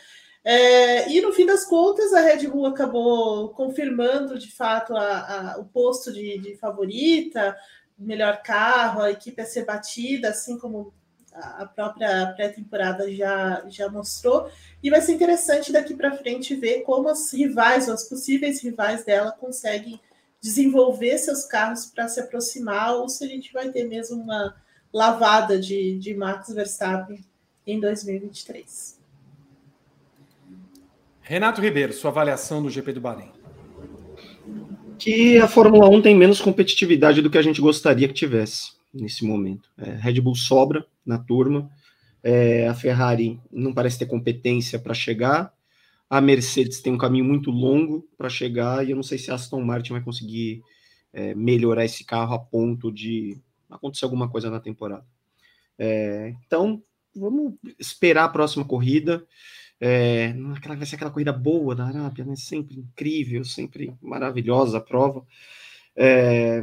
É, 0.42 1.10
e 1.10 1.20
no 1.20 1.32
fim 1.32 1.44
das 1.44 1.64
contas, 1.64 2.14
a 2.14 2.20
Red 2.20 2.46
Bull 2.46 2.66
acabou 2.66 3.48
confirmando 3.50 4.38
de 4.38 4.50
fato 4.52 4.96
a, 4.96 5.54
a, 5.54 5.58
o 5.58 5.64
posto 5.64 6.12
de, 6.12 6.38
de, 6.38 6.56
favorita, 6.56 7.56
melhor 7.98 8.40
carro, 8.42 9.02
a 9.02 9.10
equipe 9.10 9.42
a 9.42 9.44
ser 9.44 9.64
batida, 9.64 10.28
assim 10.28 10.56
como 10.56 10.94
a 11.34 11.66
própria 11.66 12.32
pré-temporada 12.34 13.12
já, 13.12 13.64
já 13.68 13.90
mostrou. 13.90 14.48
E 14.82 14.88
vai 14.88 15.00
ser 15.00 15.12
interessante 15.12 15.72
daqui 15.72 15.94
para 15.94 16.16
frente 16.16 16.54
ver 16.54 16.82
como 16.82 17.08
as 17.08 17.32
rivais, 17.32 17.88
ou 17.88 17.94
as 17.94 18.08
possíveis 18.08 18.62
rivais 18.62 19.04
dela, 19.04 19.32
conseguem 19.32 20.00
desenvolver 20.46 21.18
seus 21.18 21.44
carros 21.44 21.86
para 21.86 22.06
se 22.06 22.20
aproximar, 22.20 22.94
ou 22.94 23.08
se 23.08 23.24
a 23.24 23.26
gente 23.26 23.52
vai 23.52 23.68
ter 23.70 23.82
mesmo 23.84 24.22
uma 24.22 24.54
lavada 24.92 25.58
de, 25.58 25.98
de 25.98 26.14
Max 26.14 26.54
Verstappen 26.54 27.18
em 27.66 27.80
2023. 27.80 28.96
Renato 31.20 31.60
Ribeiro, 31.60 31.92
sua 31.92 32.12
avaliação 32.12 32.62
do 32.62 32.70
GP 32.70 32.92
do 32.92 33.00
Bahrein. 33.00 33.32
Que 34.96 35.36
a 35.38 35.48
Fórmula 35.48 35.88
1 35.88 36.02
tem 36.02 36.14
menos 36.14 36.40
competitividade 36.40 37.20
do 37.20 37.28
que 37.28 37.38
a 37.38 37.42
gente 37.42 37.60
gostaria 37.60 38.06
que 38.06 38.14
tivesse 38.14 38.70
nesse 38.94 39.24
momento. 39.24 39.68
É, 39.76 39.90
Red 39.96 40.20
Bull 40.20 40.36
sobra 40.36 40.86
na 41.04 41.18
turma, 41.18 41.68
é, 42.22 42.68
a 42.68 42.74
Ferrari 42.74 43.40
não 43.50 43.74
parece 43.74 43.98
ter 43.98 44.06
competência 44.06 44.78
para 44.78 44.94
chegar, 44.94 45.52
a 46.08 46.20
Mercedes 46.20 46.80
tem 46.80 46.92
um 46.92 46.98
caminho 46.98 47.24
muito 47.24 47.50
longo 47.50 48.08
para 48.16 48.28
chegar 48.28 48.86
e 48.86 48.90
eu 48.90 48.96
não 48.96 49.02
sei 49.02 49.18
se 49.18 49.30
a 49.30 49.34
Aston 49.34 49.62
Martin 49.62 49.92
vai 49.92 50.02
conseguir 50.02 50.62
é, 51.12 51.34
melhorar 51.34 51.84
esse 51.84 52.04
carro 52.04 52.34
a 52.34 52.38
ponto 52.38 52.92
de 52.92 53.38
acontecer 53.70 54.04
alguma 54.04 54.28
coisa 54.28 54.50
na 54.50 54.60
temporada. 54.60 55.04
É, 55.78 56.34
então, 56.46 56.82
vamos 57.14 57.54
esperar 57.78 58.24
a 58.24 58.28
próxima 58.28 58.64
corrida. 58.64 59.26
É, 59.80 60.34
aquela, 60.54 60.76
vai 60.76 60.86
ser 60.86 60.96
aquela 60.96 61.10
corrida 61.10 61.32
boa 61.32 61.74
da 61.74 61.86
Arábia, 61.86 62.24
né? 62.24 62.36
Sempre 62.36 62.78
incrível, 62.78 63.44
sempre 63.44 63.94
maravilhosa 64.00 64.78
a 64.78 64.80
prova. 64.80 65.26
É, 65.94 66.62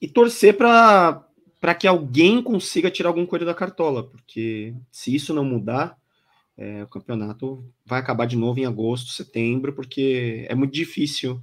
e 0.00 0.08
torcer 0.08 0.56
para 0.56 1.74
que 1.78 1.86
alguém 1.86 2.42
consiga 2.42 2.90
tirar 2.90 3.10
algum 3.10 3.26
coelho 3.26 3.44
da 3.44 3.54
cartola, 3.54 4.04
porque 4.04 4.74
se 4.90 5.14
isso 5.14 5.34
não 5.34 5.44
mudar, 5.44 5.99
é, 6.60 6.84
o 6.84 6.86
campeonato 6.86 7.64
vai 7.86 7.98
acabar 7.98 8.26
de 8.26 8.36
novo 8.36 8.60
em 8.60 8.66
agosto, 8.66 9.12
setembro, 9.12 9.72
porque 9.72 10.44
é 10.46 10.54
muito 10.54 10.74
difícil 10.74 11.40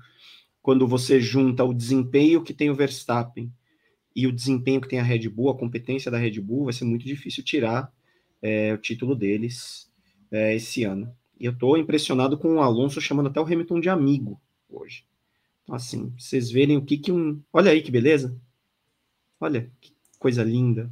quando 0.61 0.88
você 0.88 1.19
junta 1.19 1.64
o 1.64 1.73
desempenho 1.73 2.44
que 2.44 2.53
tem 2.53 2.69
o 2.69 2.76
Verstappen 2.76 3.52
e 4.15 4.27
o 4.27 4.31
desempenho 4.31 4.80
que 4.80 4.88
tem 4.88 4.99
a 4.99 5.03
Red 5.03 5.27
Bull, 5.27 5.49
a 5.49 5.57
competência 5.57 6.11
da 6.11 6.19
Red 6.19 6.39
Bull, 6.39 6.65
vai 6.65 6.73
ser 6.73 6.85
muito 6.85 7.03
difícil 7.03 7.44
tirar 7.44 7.91
é, 8.44 8.72
o 8.72 8.77
título 8.77 9.15
deles 9.15 9.91
é, 10.30 10.56
esse 10.56 10.84
ano. 10.84 11.11
E 11.39 11.45
eu 11.45 11.52
estou 11.52 11.77
impressionado 11.77 12.38
com 12.38 12.56
o 12.56 12.61
Alonso 12.61 13.02
chamando 13.02 13.30
até 13.30 13.41
o 13.41 13.45
Hamilton 13.45 13.80
de 13.80 13.89
amigo 13.89 14.39
hoje. 14.69 15.03
Então, 15.64 15.76
assim, 15.76 16.14
vocês 16.15 16.52
verem 16.52 16.77
o 16.77 16.85
que 16.85 16.95
que 16.95 17.11
um. 17.11 17.41
Olha 17.52 17.72
aí 17.72 17.81
que 17.81 17.89
beleza. 17.89 18.39
Olha 19.39 19.72
que 19.81 19.94
coisa 20.19 20.44
linda. 20.44 20.91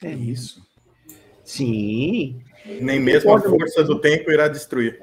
É 0.00 0.14
isso. 0.14 0.67
Sim. 1.48 2.42
Nem 2.78 3.00
mesmo 3.00 3.34
a 3.34 3.40
força 3.40 3.82
do 3.82 3.98
tempo 3.98 4.30
irá 4.30 4.48
destruir. 4.48 5.00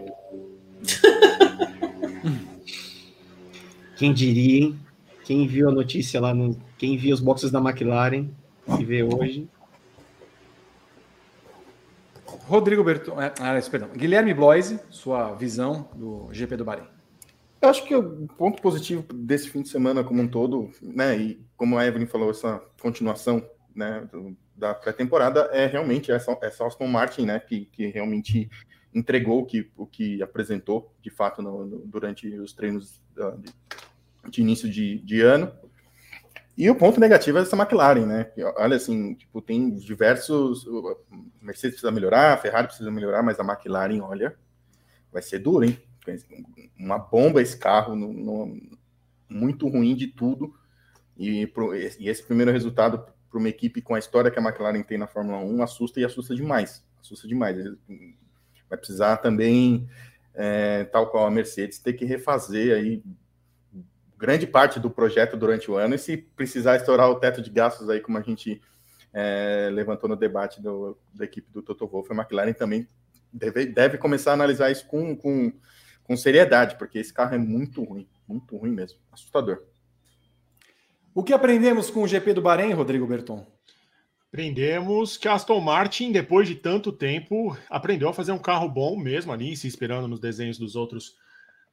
Quem 3.98 4.14
diria, 4.14 4.66
hein? 4.66 4.80
Quem 5.24 5.48
viu 5.48 5.68
a 5.70 5.72
notícia 5.72 6.22
lá 6.22 6.36
no. 6.36 6.56
Quem 6.78 6.98
viu 6.98 7.16
os 7.16 7.20
boxes 7.20 7.50
da 7.50 7.58
McLaren 7.58 8.30
e 8.80 8.86
vê 8.86 9.02
hoje. 9.02 9.50
Rodrigo 12.26 12.84
Berton. 12.84 13.16
Ah, 13.20 13.60
perdão. 13.72 13.90
Guilherme 13.96 14.32
Bloise, 14.32 14.80
sua 14.92 15.34
visão 15.34 15.90
do 15.96 16.30
GP 16.32 16.58
do 16.58 16.66
Bahrein. 16.66 16.86
Eu 17.60 17.70
acho 17.70 17.84
que 17.86 17.96
o 17.96 18.28
ponto 18.38 18.62
positivo 18.62 19.04
desse 19.12 19.50
fim 19.50 19.64
de 19.64 19.70
semana 19.70 20.04
como 20.04 20.22
um 20.22 20.28
todo, 20.28 20.70
né, 20.80 21.18
e 21.18 21.44
como 21.58 21.76
a 21.76 21.88
Evelyn 21.88 22.06
falou, 22.06 22.30
essa 22.30 22.62
continuação, 22.80 23.44
né, 23.74 24.08
do, 24.12 24.38
da 24.56 24.74
pré-temporada 24.74 25.50
é 25.52 25.66
realmente 25.66 26.12
essa, 26.12 26.38
essa 26.42 26.66
Aston 26.66 26.88
Martin, 26.88 27.26
né, 27.26 27.40
que, 27.40 27.66
que 27.66 27.88
realmente 27.88 28.50
entregou 28.94 29.42
o 29.42 29.46
que, 29.46 29.70
o 29.76 29.86
que 29.86 30.24
apresentou, 30.24 30.94
de 31.02 31.10
fato, 31.10 31.42
no, 31.42 31.66
no, 31.66 31.80
durante 31.80 32.28
os 32.40 32.54
treinos 32.54 33.02
de, 33.40 33.52
de 34.32 34.42
início 34.42 34.70
de, 34.70 35.00
de, 35.02 35.22
ano. 35.22 35.52
E 36.58 36.70
o 36.70 36.76
ponto 36.76 36.98
negativo 37.02 37.38
é 37.38 37.42
essa 37.42 37.58
McLaren, 37.58 38.06
né? 38.06 38.32
Olha, 38.56 38.78
assim, 38.78 39.14
tipo, 39.16 39.42
tem 39.42 39.72
diversos. 39.72 40.66
Mercedes 41.42 41.76
precisa 41.76 41.92
melhorar, 41.92 42.42
Ferrari 42.42 42.68
precisa 42.68 42.90
melhorar, 42.90 43.22
mas 43.22 43.38
a 43.38 43.44
McLaren, 43.44 44.00
olha, 44.00 44.38
vai 45.12 45.22
ser 45.22 45.40
duro, 45.40 45.66
hein? 45.66 45.78
Uma 46.80 46.98
bomba 46.98 47.42
esse 47.42 47.58
carro, 47.58 47.94
no, 47.94 48.58
muito 49.28 49.68
ruim 49.68 49.94
de 49.94 50.08
tudo. 50.08 50.56
E, 51.18 51.48
pro, 51.48 51.76
e 51.76 52.08
esse 52.08 52.24
primeiro 52.24 52.52
resultado 52.52 53.06
para 53.36 53.40
uma 53.40 53.50
equipe 53.50 53.82
com 53.82 53.94
a 53.94 54.00
história 54.00 54.32
que 54.32 54.40
a 54.40 54.42
McLaren 54.42 54.82
tem 54.82 54.98
na 54.98 55.08
Fórmula 55.08 55.40
1 55.40 55.62
assusta 55.62 56.00
e 56.00 56.06
assusta 56.06 56.34
demais. 56.34 56.82
Assusta 57.02 57.28
demais. 57.28 57.58
Vai 58.70 58.78
precisar 58.78 59.18
também, 59.18 59.90
é, 60.34 60.86
tal 60.86 61.12
qual 61.12 61.28
a 61.28 61.32
Mercedes, 61.32 61.80
ter 61.80 61.94
que 61.94 62.06
refazer 62.06 62.74
aí 62.74 63.04
grande 64.18 64.48
parte 64.48 64.80
do 64.80 64.90
projeto 64.90 65.36
durante 65.36 65.70
o 65.70 65.76
ano 65.76 65.96
e 65.96 66.00
se 66.00 66.16
precisar 66.16 66.78
estourar 66.78 67.10
o 67.10 67.16
teto 67.16 67.42
de 67.42 67.50
gastos 67.50 67.90
aí, 67.90 68.00
como 68.00 68.18
a 68.18 68.22
gente 68.22 68.62
é, 69.12 69.70
levantou 69.70 70.10
no 70.10 70.16
debate 70.16 70.62
do, 70.62 70.98
da 71.14 71.26
equipe 71.26 71.52
do 71.52 71.62
Toto 71.62 71.86
Wolff, 71.86 72.10
a 72.14 72.16
McLaren 72.16 72.54
também 72.54 72.88
deve, 73.34 73.66
deve 73.66 73.98
começar 73.98 74.32
a 74.32 74.36
analisar 74.36 74.72
isso 74.72 74.88
com, 74.88 75.14
com, 75.14 75.52
com 76.06 76.16
seriedade, 76.16 76.78
porque 76.78 77.00
esse 77.00 77.14
carro 77.14 77.36
é 77.36 77.38
muito 77.38 77.84
ruim, 77.84 78.08
muito 78.26 78.56
ruim 78.56 78.72
mesmo, 78.72 78.98
assustador. 79.12 79.62
O 81.18 81.24
que 81.24 81.32
aprendemos 81.32 81.90
com 81.90 82.04
o 82.04 82.08
GP 82.08 82.34
do 82.34 82.42
Bahrein, 82.42 82.74
Rodrigo 82.74 83.08
Berton? 83.08 83.48
Aprendemos 84.28 85.16
que 85.16 85.30
a 85.30 85.34
Aston 85.36 85.62
Martin, 85.62 86.12
depois 86.12 86.46
de 86.46 86.56
tanto 86.56 86.92
tempo, 86.92 87.58
aprendeu 87.70 88.10
a 88.10 88.14
fazer 88.14 88.34
um 88.34 88.38
carro 88.38 88.68
bom 88.68 88.98
mesmo 88.98 89.32
ali, 89.32 89.56
se 89.56 89.66
inspirando 89.66 90.10
nos 90.10 90.20
desenhos 90.20 90.58
dos 90.58 90.76
outros 90.76 91.16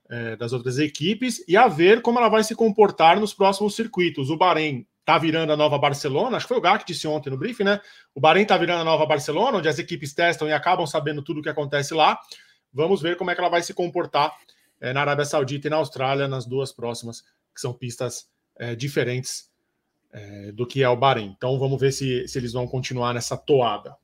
é, 0.08 0.36
das 0.36 0.52
outras 0.52 0.78
equipes, 0.78 1.42
e 1.48 1.56
a 1.56 1.66
ver 1.66 2.02
como 2.02 2.20
ela 2.20 2.28
vai 2.28 2.44
se 2.44 2.54
comportar 2.54 3.18
nos 3.18 3.34
próximos 3.34 3.74
circuitos. 3.74 4.30
O 4.30 4.36
Bahrein 4.36 4.86
está 5.00 5.18
virando 5.18 5.52
a 5.52 5.56
nova 5.56 5.76
Barcelona, 5.76 6.36
acho 6.36 6.46
que 6.46 6.54
foi 6.54 6.58
o 6.58 6.60
Gá 6.60 6.78
que 6.78 6.86
disse 6.86 7.08
ontem 7.08 7.30
no 7.30 7.36
briefing, 7.36 7.64
né? 7.64 7.80
O 8.14 8.20
Bahrein 8.20 8.44
está 8.44 8.56
virando 8.56 8.82
a 8.82 8.84
nova 8.84 9.04
Barcelona, 9.06 9.58
onde 9.58 9.68
as 9.68 9.80
equipes 9.80 10.14
testam 10.14 10.46
e 10.46 10.52
acabam 10.52 10.86
sabendo 10.86 11.20
tudo 11.20 11.40
o 11.40 11.42
que 11.42 11.48
acontece 11.48 11.94
lá. 11.94 12.16
Vamos 12.72 13.02
ver 13.02 13.16
como 13.16 13.32
é 13.32 13.34
que 13.34 13.40
ela 13.40 13.50
vai 13.50 13.60
se 13.60 13.74
comportar 13.74 14.32
é, 14.80 14.92
na 14.92 15.00
Arábia 15.00 15.24
Saudita 15.24 15.66
e 15.66 15.70
na 15.70 15.78
Austrália, 15.78 16.28
nas 16.28 16.46
duas 16.46 16.70
próximas, 16.70 17.22
que 17.52 17.60
são 17.60 17.72
pistas 17.72 18.30
é, 18.56 18.74
diferentes 18.74 19.50
é, 20.12 20.52
do 20.52 20.66
que 20.66 20.82
é 20.82 20.88
o 20.88 20.96
Bahrein. 20.96 21.34
Então 21.36 21.58
vamos 21.58 21.80
ver 21.80 21.92
se, 21.92 22.26
se 22.28 22.38
eles 22.38 22.52
vão 22.52 22.66
continuar 22.66 23.14
nessa 23.14 23.36
toada. 23.36 23.96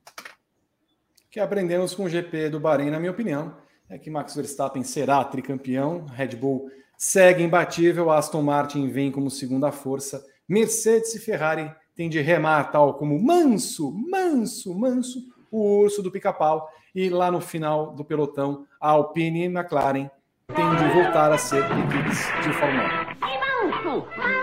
O 1.27 1.31
que 1.31 1.41
aprendemos 1.41 1.95
com 1.95 2.05
o 2.05 2.09
GP 2.09 2.49
do 2.49 2.59
Bahrein, 2.59 2.91
na 2.91 2.99
minha 2.99 3.13
opinião, 3.13 3.57
é 3.89 3.99
que 3.99 4.11
Max 4.11 4.35
Verstappen 4.35 4.83
será 4.83 5.23
tricampeão, 5.25 6.07
Red 6.07 6.37
Bull 6.37 6.71
segue 6.97 7.43
imbatível, 7.43 8.11
Aston 8.11 8.43
Martin 8.43 8.89
vem 8.89 9.11
como 9.11 9.31
segunda 9.31 9.71
força, 9.71 10.25
Mercedes 10.49 11.15
e 11.15 11.21
Ferrari 11.21 11.71
têm 11.95 12.09
de 12.09 12.21
remar 12.21 12.71
tal 12.73 12.95
como 12.95 13.21
manso, 13.23 13.93
manso, 13.93 14.75
manso, 14.75 15.21
o 15.51 15.81
urso 15.81 16.03
do 16.03 16.11
pica-pau, 16.11 16.69
e 16.95 17.09
lá 17.09 17.31
no 17.31 17.41
final 17.41 17.95
do 17.95 18.05
pelotão, 18.05 18.67
a 18.81 18.91
Alpine 18.91 19.45
e 19.45 19.47
McLaren 19.47 20.11
têm 20.55 20.77
de 20.77 20.89
voltar 20.95 21.33
a 21.33 21.39
ser 21.39 21.63
equipes 21.65 22.19
de 22.43 22.53
Fórmula 22.55 23.17
1. 24.35 24.38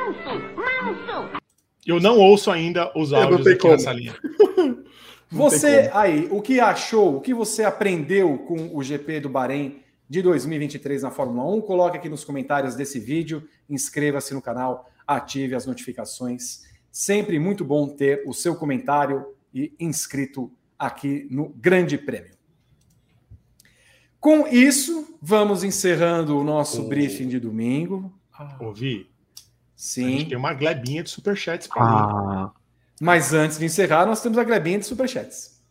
Eu 1.85 1.99
não 1.99 2.17
ouço 2.17 2.49
ainda 2.49 2.91
os 2.97 3.13
áudios 3.13 3.45
aqui 3.45 3.59
como. 3.59 3.73
nessa 3.73 3.93
linha. 3.93 4.15
Você 5.29 5.89
aí, 5.93 6.27
o 6.31 6.41
que 6.41 6.59
achou, 6.59 7.17
o 7.17 7.21
que 7.21 7.33
você 7.33 7.63
aprendeu 7.63 8.37
com 8.37 8.73
o 8.73 8.81
GP 8.81 9.21
do 9.21 9.29
Bahrein 9.29 9.81
de 10.07 10.21
2023 10.21 11.01
na 11.01 11.11
Fórmula 11.11 11.51
1? 11.55 11.61
Coloque 11.61 11.97
aqui 11.97 12.07
nos 12.07 12.23
comentários 12.23 12.75
desse 12.75 12.99
vídeo, 12.99 13.43
inscreva-se 13.69 14.33
no 14.33 14.41
canal, 14.41 14.89
ative 15.05 15.55
as 15.55 15.65
notificações. 15.65 16.63
Sempre 16.91 17.39
muito 17.39 17.65
bom 17.65 17.87
ter 17.87 18.23
o 18.25 18.33
seu 18.33 18.55
comentário 18.55 19.25
e 19.53 19.73
inscrito 19.79 20.51
aqui 20.77 21.27
no 21.29 21.49
Grande 21.49 21.97
Prêmio. 21.97 22.35
Com 24.19 24.47
isso, 24.47 25.17
vamos 25.21 25.63
encerrando 25.63 26.37
o 26.37 26.43
nosso 26.43 26.83
oh. 26.83 26.87
briefing 26.87 27.27
de 27.27 27.39
domingo. 27.39 28.13
Ouvi. 28.59 29.09
Sim. 29.75 30.05
A 30.05 30.09
gente 30.09 30.29
tem 30.29 30.37
uma 30.37 30.53
glebinha 30.53 31.03
de 31.03 31.09
superchats 31.09 31.67
para 31.67 31.83
ah. 31.83 32.51
Mas 33.01 33.33
antes 33.33 33.57
de 33.57 33.65
encerrar, 33.65 34.05
nós 34.05 34.21
temos 34.21 34.37
a 34.37 34.43
glebinha 34.43 34.79
de 34.79 34.85
superchats. 34.85 35.61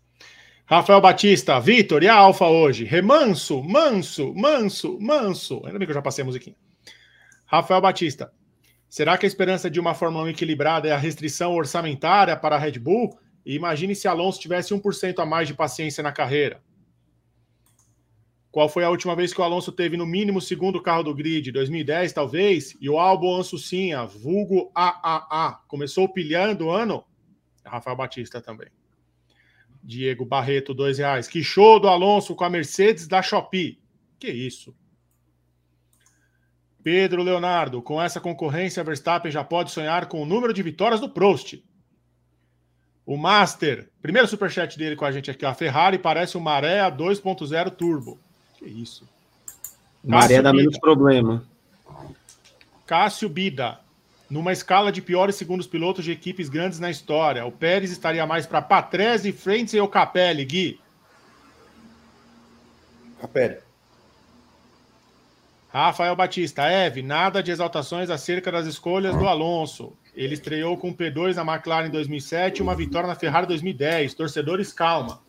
Rafael 0.67 1.01
Batista, 1.01 1.59
Vitor, 1.61 2.03
e 2.03 2.09
a 2.09 2.15
Alfa 2.15 2.47
hoje? 2.47 2.85
Remanso, 2.85 3.63
manso, 3.63 4.35
manso, 4.35 4.99
manso. 5.01 5.63
Ainda 5.65 5.79
bem 5.79 5.87
que 5.87 5.91
eu 5.91 5.95
já 5.95 6.03
passei 6.03 6.23
a 6.23 6.25
musiquinha. 6.25 6.57
Rafael 7.47 7.81
Batista, 7.81 8.33
será 8.89 9.19
que 9.19 9.27
a 9.27 9.29
esperança 9.29 9.71
de 9.71 9.79
uma 9.79 9.95
Fórmula 9.95 10.25
1 10.25 10.29
equilibrada 10.29 10.89
é 10.89 10.93
a 10.93 10.99
restrição 10.99 11.53
orçamentária 11.53 12.37
para 12.37 12.57
a 12.57 12.59
Red 12.59 12.79
Bull? 12.79 13.19
E 13.45 13.55
imagine 13.55 13.95
se 13.95 14.09
Alonso 14.09 14.41
tivesse 14.41 14.75
1% 14.75 15.19
a 15.19 15.27
mais 15.27 15.49
de 15.49 15.55
paciência 15.55 16.03
na 16.03 16.13
carreira. 16.13 16.63
Qual 18.55 18.69
foi 18.69 18.85
a 18.85 18.89
última 18.89 19.17
vez 19.17 19.35
que 19.35 19.41
o 19.41 19.43
Alonso 19.43 19.73
teve 19.73 19.97
no 19.97 20.07
mínimo 20.07 20.39
o 20.39 20.41
segundo 20.41 20.81
carro 20.81 21.03
do 21.03 21.13
grid? 21.13 21.51
2010, 21.51 22.13
talvez? 22.13 22.77
E 22.81 22.89
o 22.89 23.01
Albon 23.01 23.41
Ansucinha, 23.41 24.07
vulgo 24.07 24.71
AAA, 24.73 25.55
começou 25.67 26.09
pilhando 26.09 26.67
o 26.67 26.71
ano? 26.71 27.05
Rafael 27.65 27.97
Batista 27.97 28.41
também. 28.41 28.69
Diego 29.83 30.25
Barreto, 30.25 30.73
dois 30.73 30.99
reais. 30.99 31.27
Que 31.27 31.43
show 31.43 31.81
do 31.81 31.89
Alonso 31.89 32.37
com 32.37 32.45
a 32.45 32.49
Mercedes 32.49 33.09
da 33.09 33.21
Shopee. 33.21 33.83
Que 34.21 34.31
isso? 34.31 34.73
Pedro 36.81 37.25
Leonardo, 37.25 37.83
com 37.83 38.01
essa 38.01 38.21
concorrência, 38.21 38.85
Verstappen 38.85 39.33
já 39.33 39.43
pode 39.43 39.73
sonhar 39.73 40.07
com 40.07 40.23
o 40.23 40.27
número 40.27 40.55
de 40.55 40.63
vitórias 40.63 41.01
do 41.01 41.09
Prost. 41.09 41.61
O 43.05 43.17
Master, 43.17 43.91
primeiro 44.01 44.29
superchat 44.29 44.79
dele 44.79 44.95
com 44.95 45.05
a 45.05 45.11
gente 45.11 45.29
aqui, 45.29 45.45
a 45.45 45.53
Ferrari 45.53 45.99
parece 45.99 46.39
um 46.39 46.41
Maré 46.41 46.89
2.0 46.89 47.71
Turbo. 47.73 48.23
Que 48.59 48.67
isso. 48.67 49.09
Maré 50.03 50.43
dá 50.43 50.53
menos 50.53 50.79
problema. 50.79 51.45
Cássio 52.87 53.29
Bida. 53.29 53.81
Numa 54.29 54.53
escala 54.53 54.91
de 54.91 55.03
piores 55.03 55.37
segundos 55.37 55.67
pilotos 55.67 56.05
de 56.05 56.11
equipes 56.11 56.49
grandes 56.49 56.81
na 56.81 56.91
história, 56.91 57.45
o 57.45 57.53
Pérez 57.53 57.91
estaria 57.91 58.27
mais 58.27 58.47
para 58.47 58.63
Patrese, 58.63 59.33
Frentzen 59.33 59.81
ou 59.81 59.89
Capelli, 59.89 60.45
Gui? 60.45 60.81
Capelli. 63.21 63.59
Rafael 65.69 66.15
Batista, 66.15 66.71
Eve, 66.71 67.03
nada 67.03 67.43
de 67.43 67.51
exaltações 67.51 68.09
acerca 68.09 68.51
das 68.51 68.67
escolhas 68.67 69.17
do 69.17 69.27
Alonso. 69.27 69.93
Ele 70.15 70.35
estreou 70.35 70.77
com 70.77 70.95
P2 70.95 71.35
na 71.35 71.43
McLaren 71.43 71.89
em 71.89 71.91
2007 71.91 72.59
e 72.59 72.63
uma 72.63 72.77
vitória 72.77 73.09
na 73.09 73.17
Ferrari 73.17 73.47
em 73.47 73.49
2010. 73.49 74.15
Torcedores, 74.15 74.73
calma. 74.73 75.21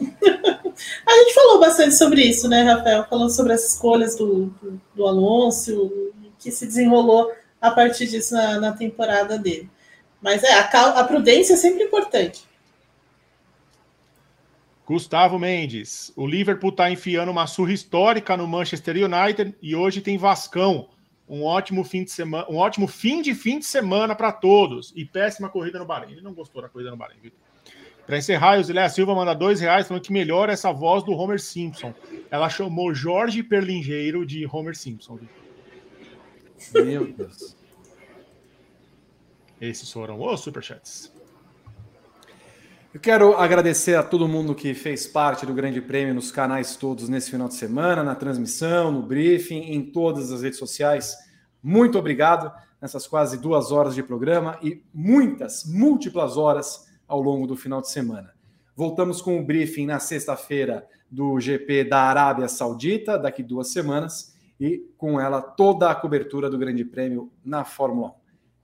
A 1.06 1.12
gente 1.18 1.34
falou 1.34 1.58
bastante 1.58 1.94
sobre 1.94 2.22
isso, 2.22 2.48
né, 2.48 2.62
Rafael? 2.62 3.06
Falando 3.08 3.30
sobre 3.30 3.52
as 3.52 3.72
escolhas 3.72 4.16
do, 4.16 4.46
do, 4.46 4.80
do 4.94 5.06
Alonso, 5.06 6.12
que 6.38 6.50
se 6.50 6.66
desenrolou 6.66 7.32
a 7.60 7.70
partir 7.70 8.06
disso 8.06 8.34
na, 8.34 8.60
na 8.60 8.72
temporada 8.72 9.38
dele. 9.38 9.70
Mas 10.20 10.42
é, 10.42 10.52
a, 10.52 11.00
a 11.00 11.04
prudência 11.04 11.54
é 11.54 11.56
sempre 11.56 11.84
importante. 11.84 12.44
Gustavo 14.86 15.38
Mendes. 15.38 16.12
O 16.14 16.26
Liverpool 16.26 16.70
está 16.70 16.90
enfiando 16.90 17.30
uma 17.32 17.46
surra 17.46 17.72
histórica 17.72 18.36
no 18.36 18.46
Manchester 18.46 18.96
United 18.96 19.54
e 19.60 19.74
hoje 19.74 20.00
tem 20.00 20.16
Vascão. 20.16 20.88
Um 21.28 21.42
ótimo 21.42 21.82
fim 21.82 22.04
de 22.04 22.12
semana, 22.12 22.46
um 22.48 22.56
ótimo 22.56 22.86
fim 22.86 23.20
de 23.20 23.34
fim 23.34 23.58
de 23.58 23.64
semana 23.64 24.14
para 24.14 24.30
todos. 24.30 24.92
E 24.94 25.04
péssima 25.04 25.48
corrida 25.48 25.78
no 25.78 25.84
Bahrein. 25.84 26.12
Ele 26.12 26.20
não 26.20 26.32
gostou 26.32 26.62
da 26.62 26.68
corrida 26.68 26.90
no 26.92 26.96
Bahrein, 26.96 27.18
Vitor. 27.20 27.45
Para 28.06 28.18
encerrar, 28.18 28.60
o 28.60 28.62
Zilé 28.62 28.88
Silva 28.88 29.14
manda 29.16 29.34
dois 29.34 29.60
reais 29.60 29.88
falando 29.88 30.02
que 30.02 30.12
melhora 30.12 30.52
essa 30.52 30.72
voz 30.72 31.02
do 31.02 31.10
Homer 31.10 31.40
Simpson. 31.40 31.92
Ela 32.30 32.48
chamou 32.48 32.94
Jorge 32.94 33.42
Perlingeiro 33.42 34.24
de 34.24 34.46
Homer 34.46 34.76
Simpson. 34.76 35.18
Meu 36.72 37.12
Deus. 37.12 37.56
Esses 39.60 39.90
foram 39.90 40.22
os 40.22 40.40
superchats. 40.40 41.12
Eu 42.94 43.00
quero 43.00 43.36
agradecer 43.36 43.96
a 43.96 44.02
todo 44.02 44.28
mundo 44.28 44.54
que 44.54 44.72
fez 44.72 45.06
parte 45.06 45.44
do 45.44 45.52
Grande 45.52 45.80
Prêmio 45.80 46.14
nos 46.14 46.30
canais 46.30 46.76
todos 46.76 47.08
nesse 47.08 47.30
final 47.30 47.48
de 47.48 47.54
semana, 47.54 48.04
na 48.04 48.14
transmissão, 48.14 48.92
no 48.92 49.02
briefing, 49.02 49.72
em 49.72 49.82
todas 49.82 50.30
as 50.30 50.42
redes 50.42 50.58
sociais. 50.58 51.14
Muito 51.62 51.98
obrigado 51.98 52.52
nessas 52.80 53.06
quase 53.06 53.36
duas 53.36 53.72
horas 53.72 53.94
de 53.94 54.02
programa 54.02 54.58
e 54.62 54.82
muitas, 54.94 55.64
múltiplas 55.66 56.36
horas 56.36 56.85
ao 57.06 57.20
longo 57.20 57.46
do 57.46 57.56
final 57.56 57.80
de 57.80 57.90
semana. 57.90 58.32
Voltamos 58.74 59.22
com 59.22 59.38
o 59.38 59.44
briefing 59.44 59.86
na 59.86 59.98
sexta-feira 59.98 60.86
do 61.10 61.40
GP 61.40 61.84
da 61.84 62.02
Arábia 62.02 62.48
Saudita, 62.48 63.18
daqui 63.18 63.42
duas 63.42 63.72
semanas, 63.72 64.34
e 64.60 64.82
com 64.96 65.20
ela 65.20 65.40
toda 65.40 65.90
a 65.90 65.94
cobertura 65.94 66.50
do 66.50 66.58
Grande 66.58 66.84
Prêmio 66.84 67.32
na 67.44 67.64
Fórmula 67.64 68.08
1. 68.08 68.12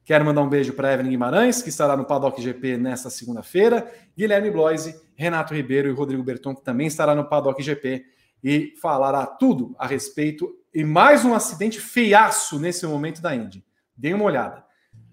Quero 0.04 0.24
mandar 0.24 0.42
um 0.42 0.48
beijo 0.48 0.72
para 0.72 0.92
Evelyn 0.92 1.10
Guimarães, 1.10 1.62
que 1.62 1.68
estará 1.68 1.96
no 1.96 2.04
Paddock 2.04 2.42
GP 2.42 2.76
nesta 2.76 3.08
segunda-feira, 3.08 3.88
Guilherme 4.16 4.50
Bloise, 4.50 5.00
Renato 5.14 5.54
Ribeiro 5.54 5.88
e 5.88 5.92
Rodrigo 5.92 6.24
Berton, 6.24 6.54
que 6.54 6.64
também 6.64 6.88
estará 6.88 7.14
no 7.14 7.28
Paddock 7.28 7.62
GP 7.62 8.04
e 8.42 8.74
falará 8.82 9.24
tudo 9.24 9.74
a 9.78 9.86
respeito 9.86 10.52
e 10.74 10.84
mais 10.84 11.24
um 11.24 11.34
acidente 11.34 11.80
feiaço 11.80 12.58
nesse 12.58 12.84
momento 12.86 13.22
da 13.22 13.34
Indy. 13.34 13.64
Dê 13.96 14.12
uma 14.12 14.24
olhada. 14.24 14.64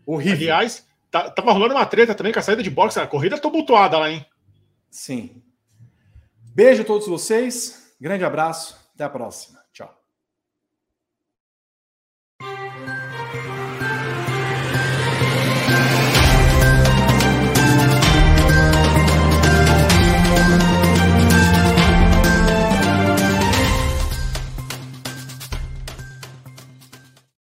Horrível. 0.06 0.34
Aliás, 0.34 0.88
tá, 1.11 1.30
tava 1.30 1.52
rolando 1.52 1.76
uma 1.76 1.86
treta 1.86 2.15
também 2.15 2.34
com 2.34 2.40
a 2.40 2.41
saída 2.41 2.64
de 2.64 2.69
boxe, 2.69 2.99
a 2.99 3.07
corrida 3.07 3.40
tumultuada 3.40 3.98
lá, 3.98 4.10
hein? 4.10 4.26
Sim. 4.90 5.41
Beijo 6.53 6.81
a 6.81 6.86
todos 6.86 7.07
vocês, 7.07 7.94
grande 7.99 8.23
abraço, 8.23 8.77
até 8.94 9.03
a 9.03 9.10
próxima. 9.10 9.59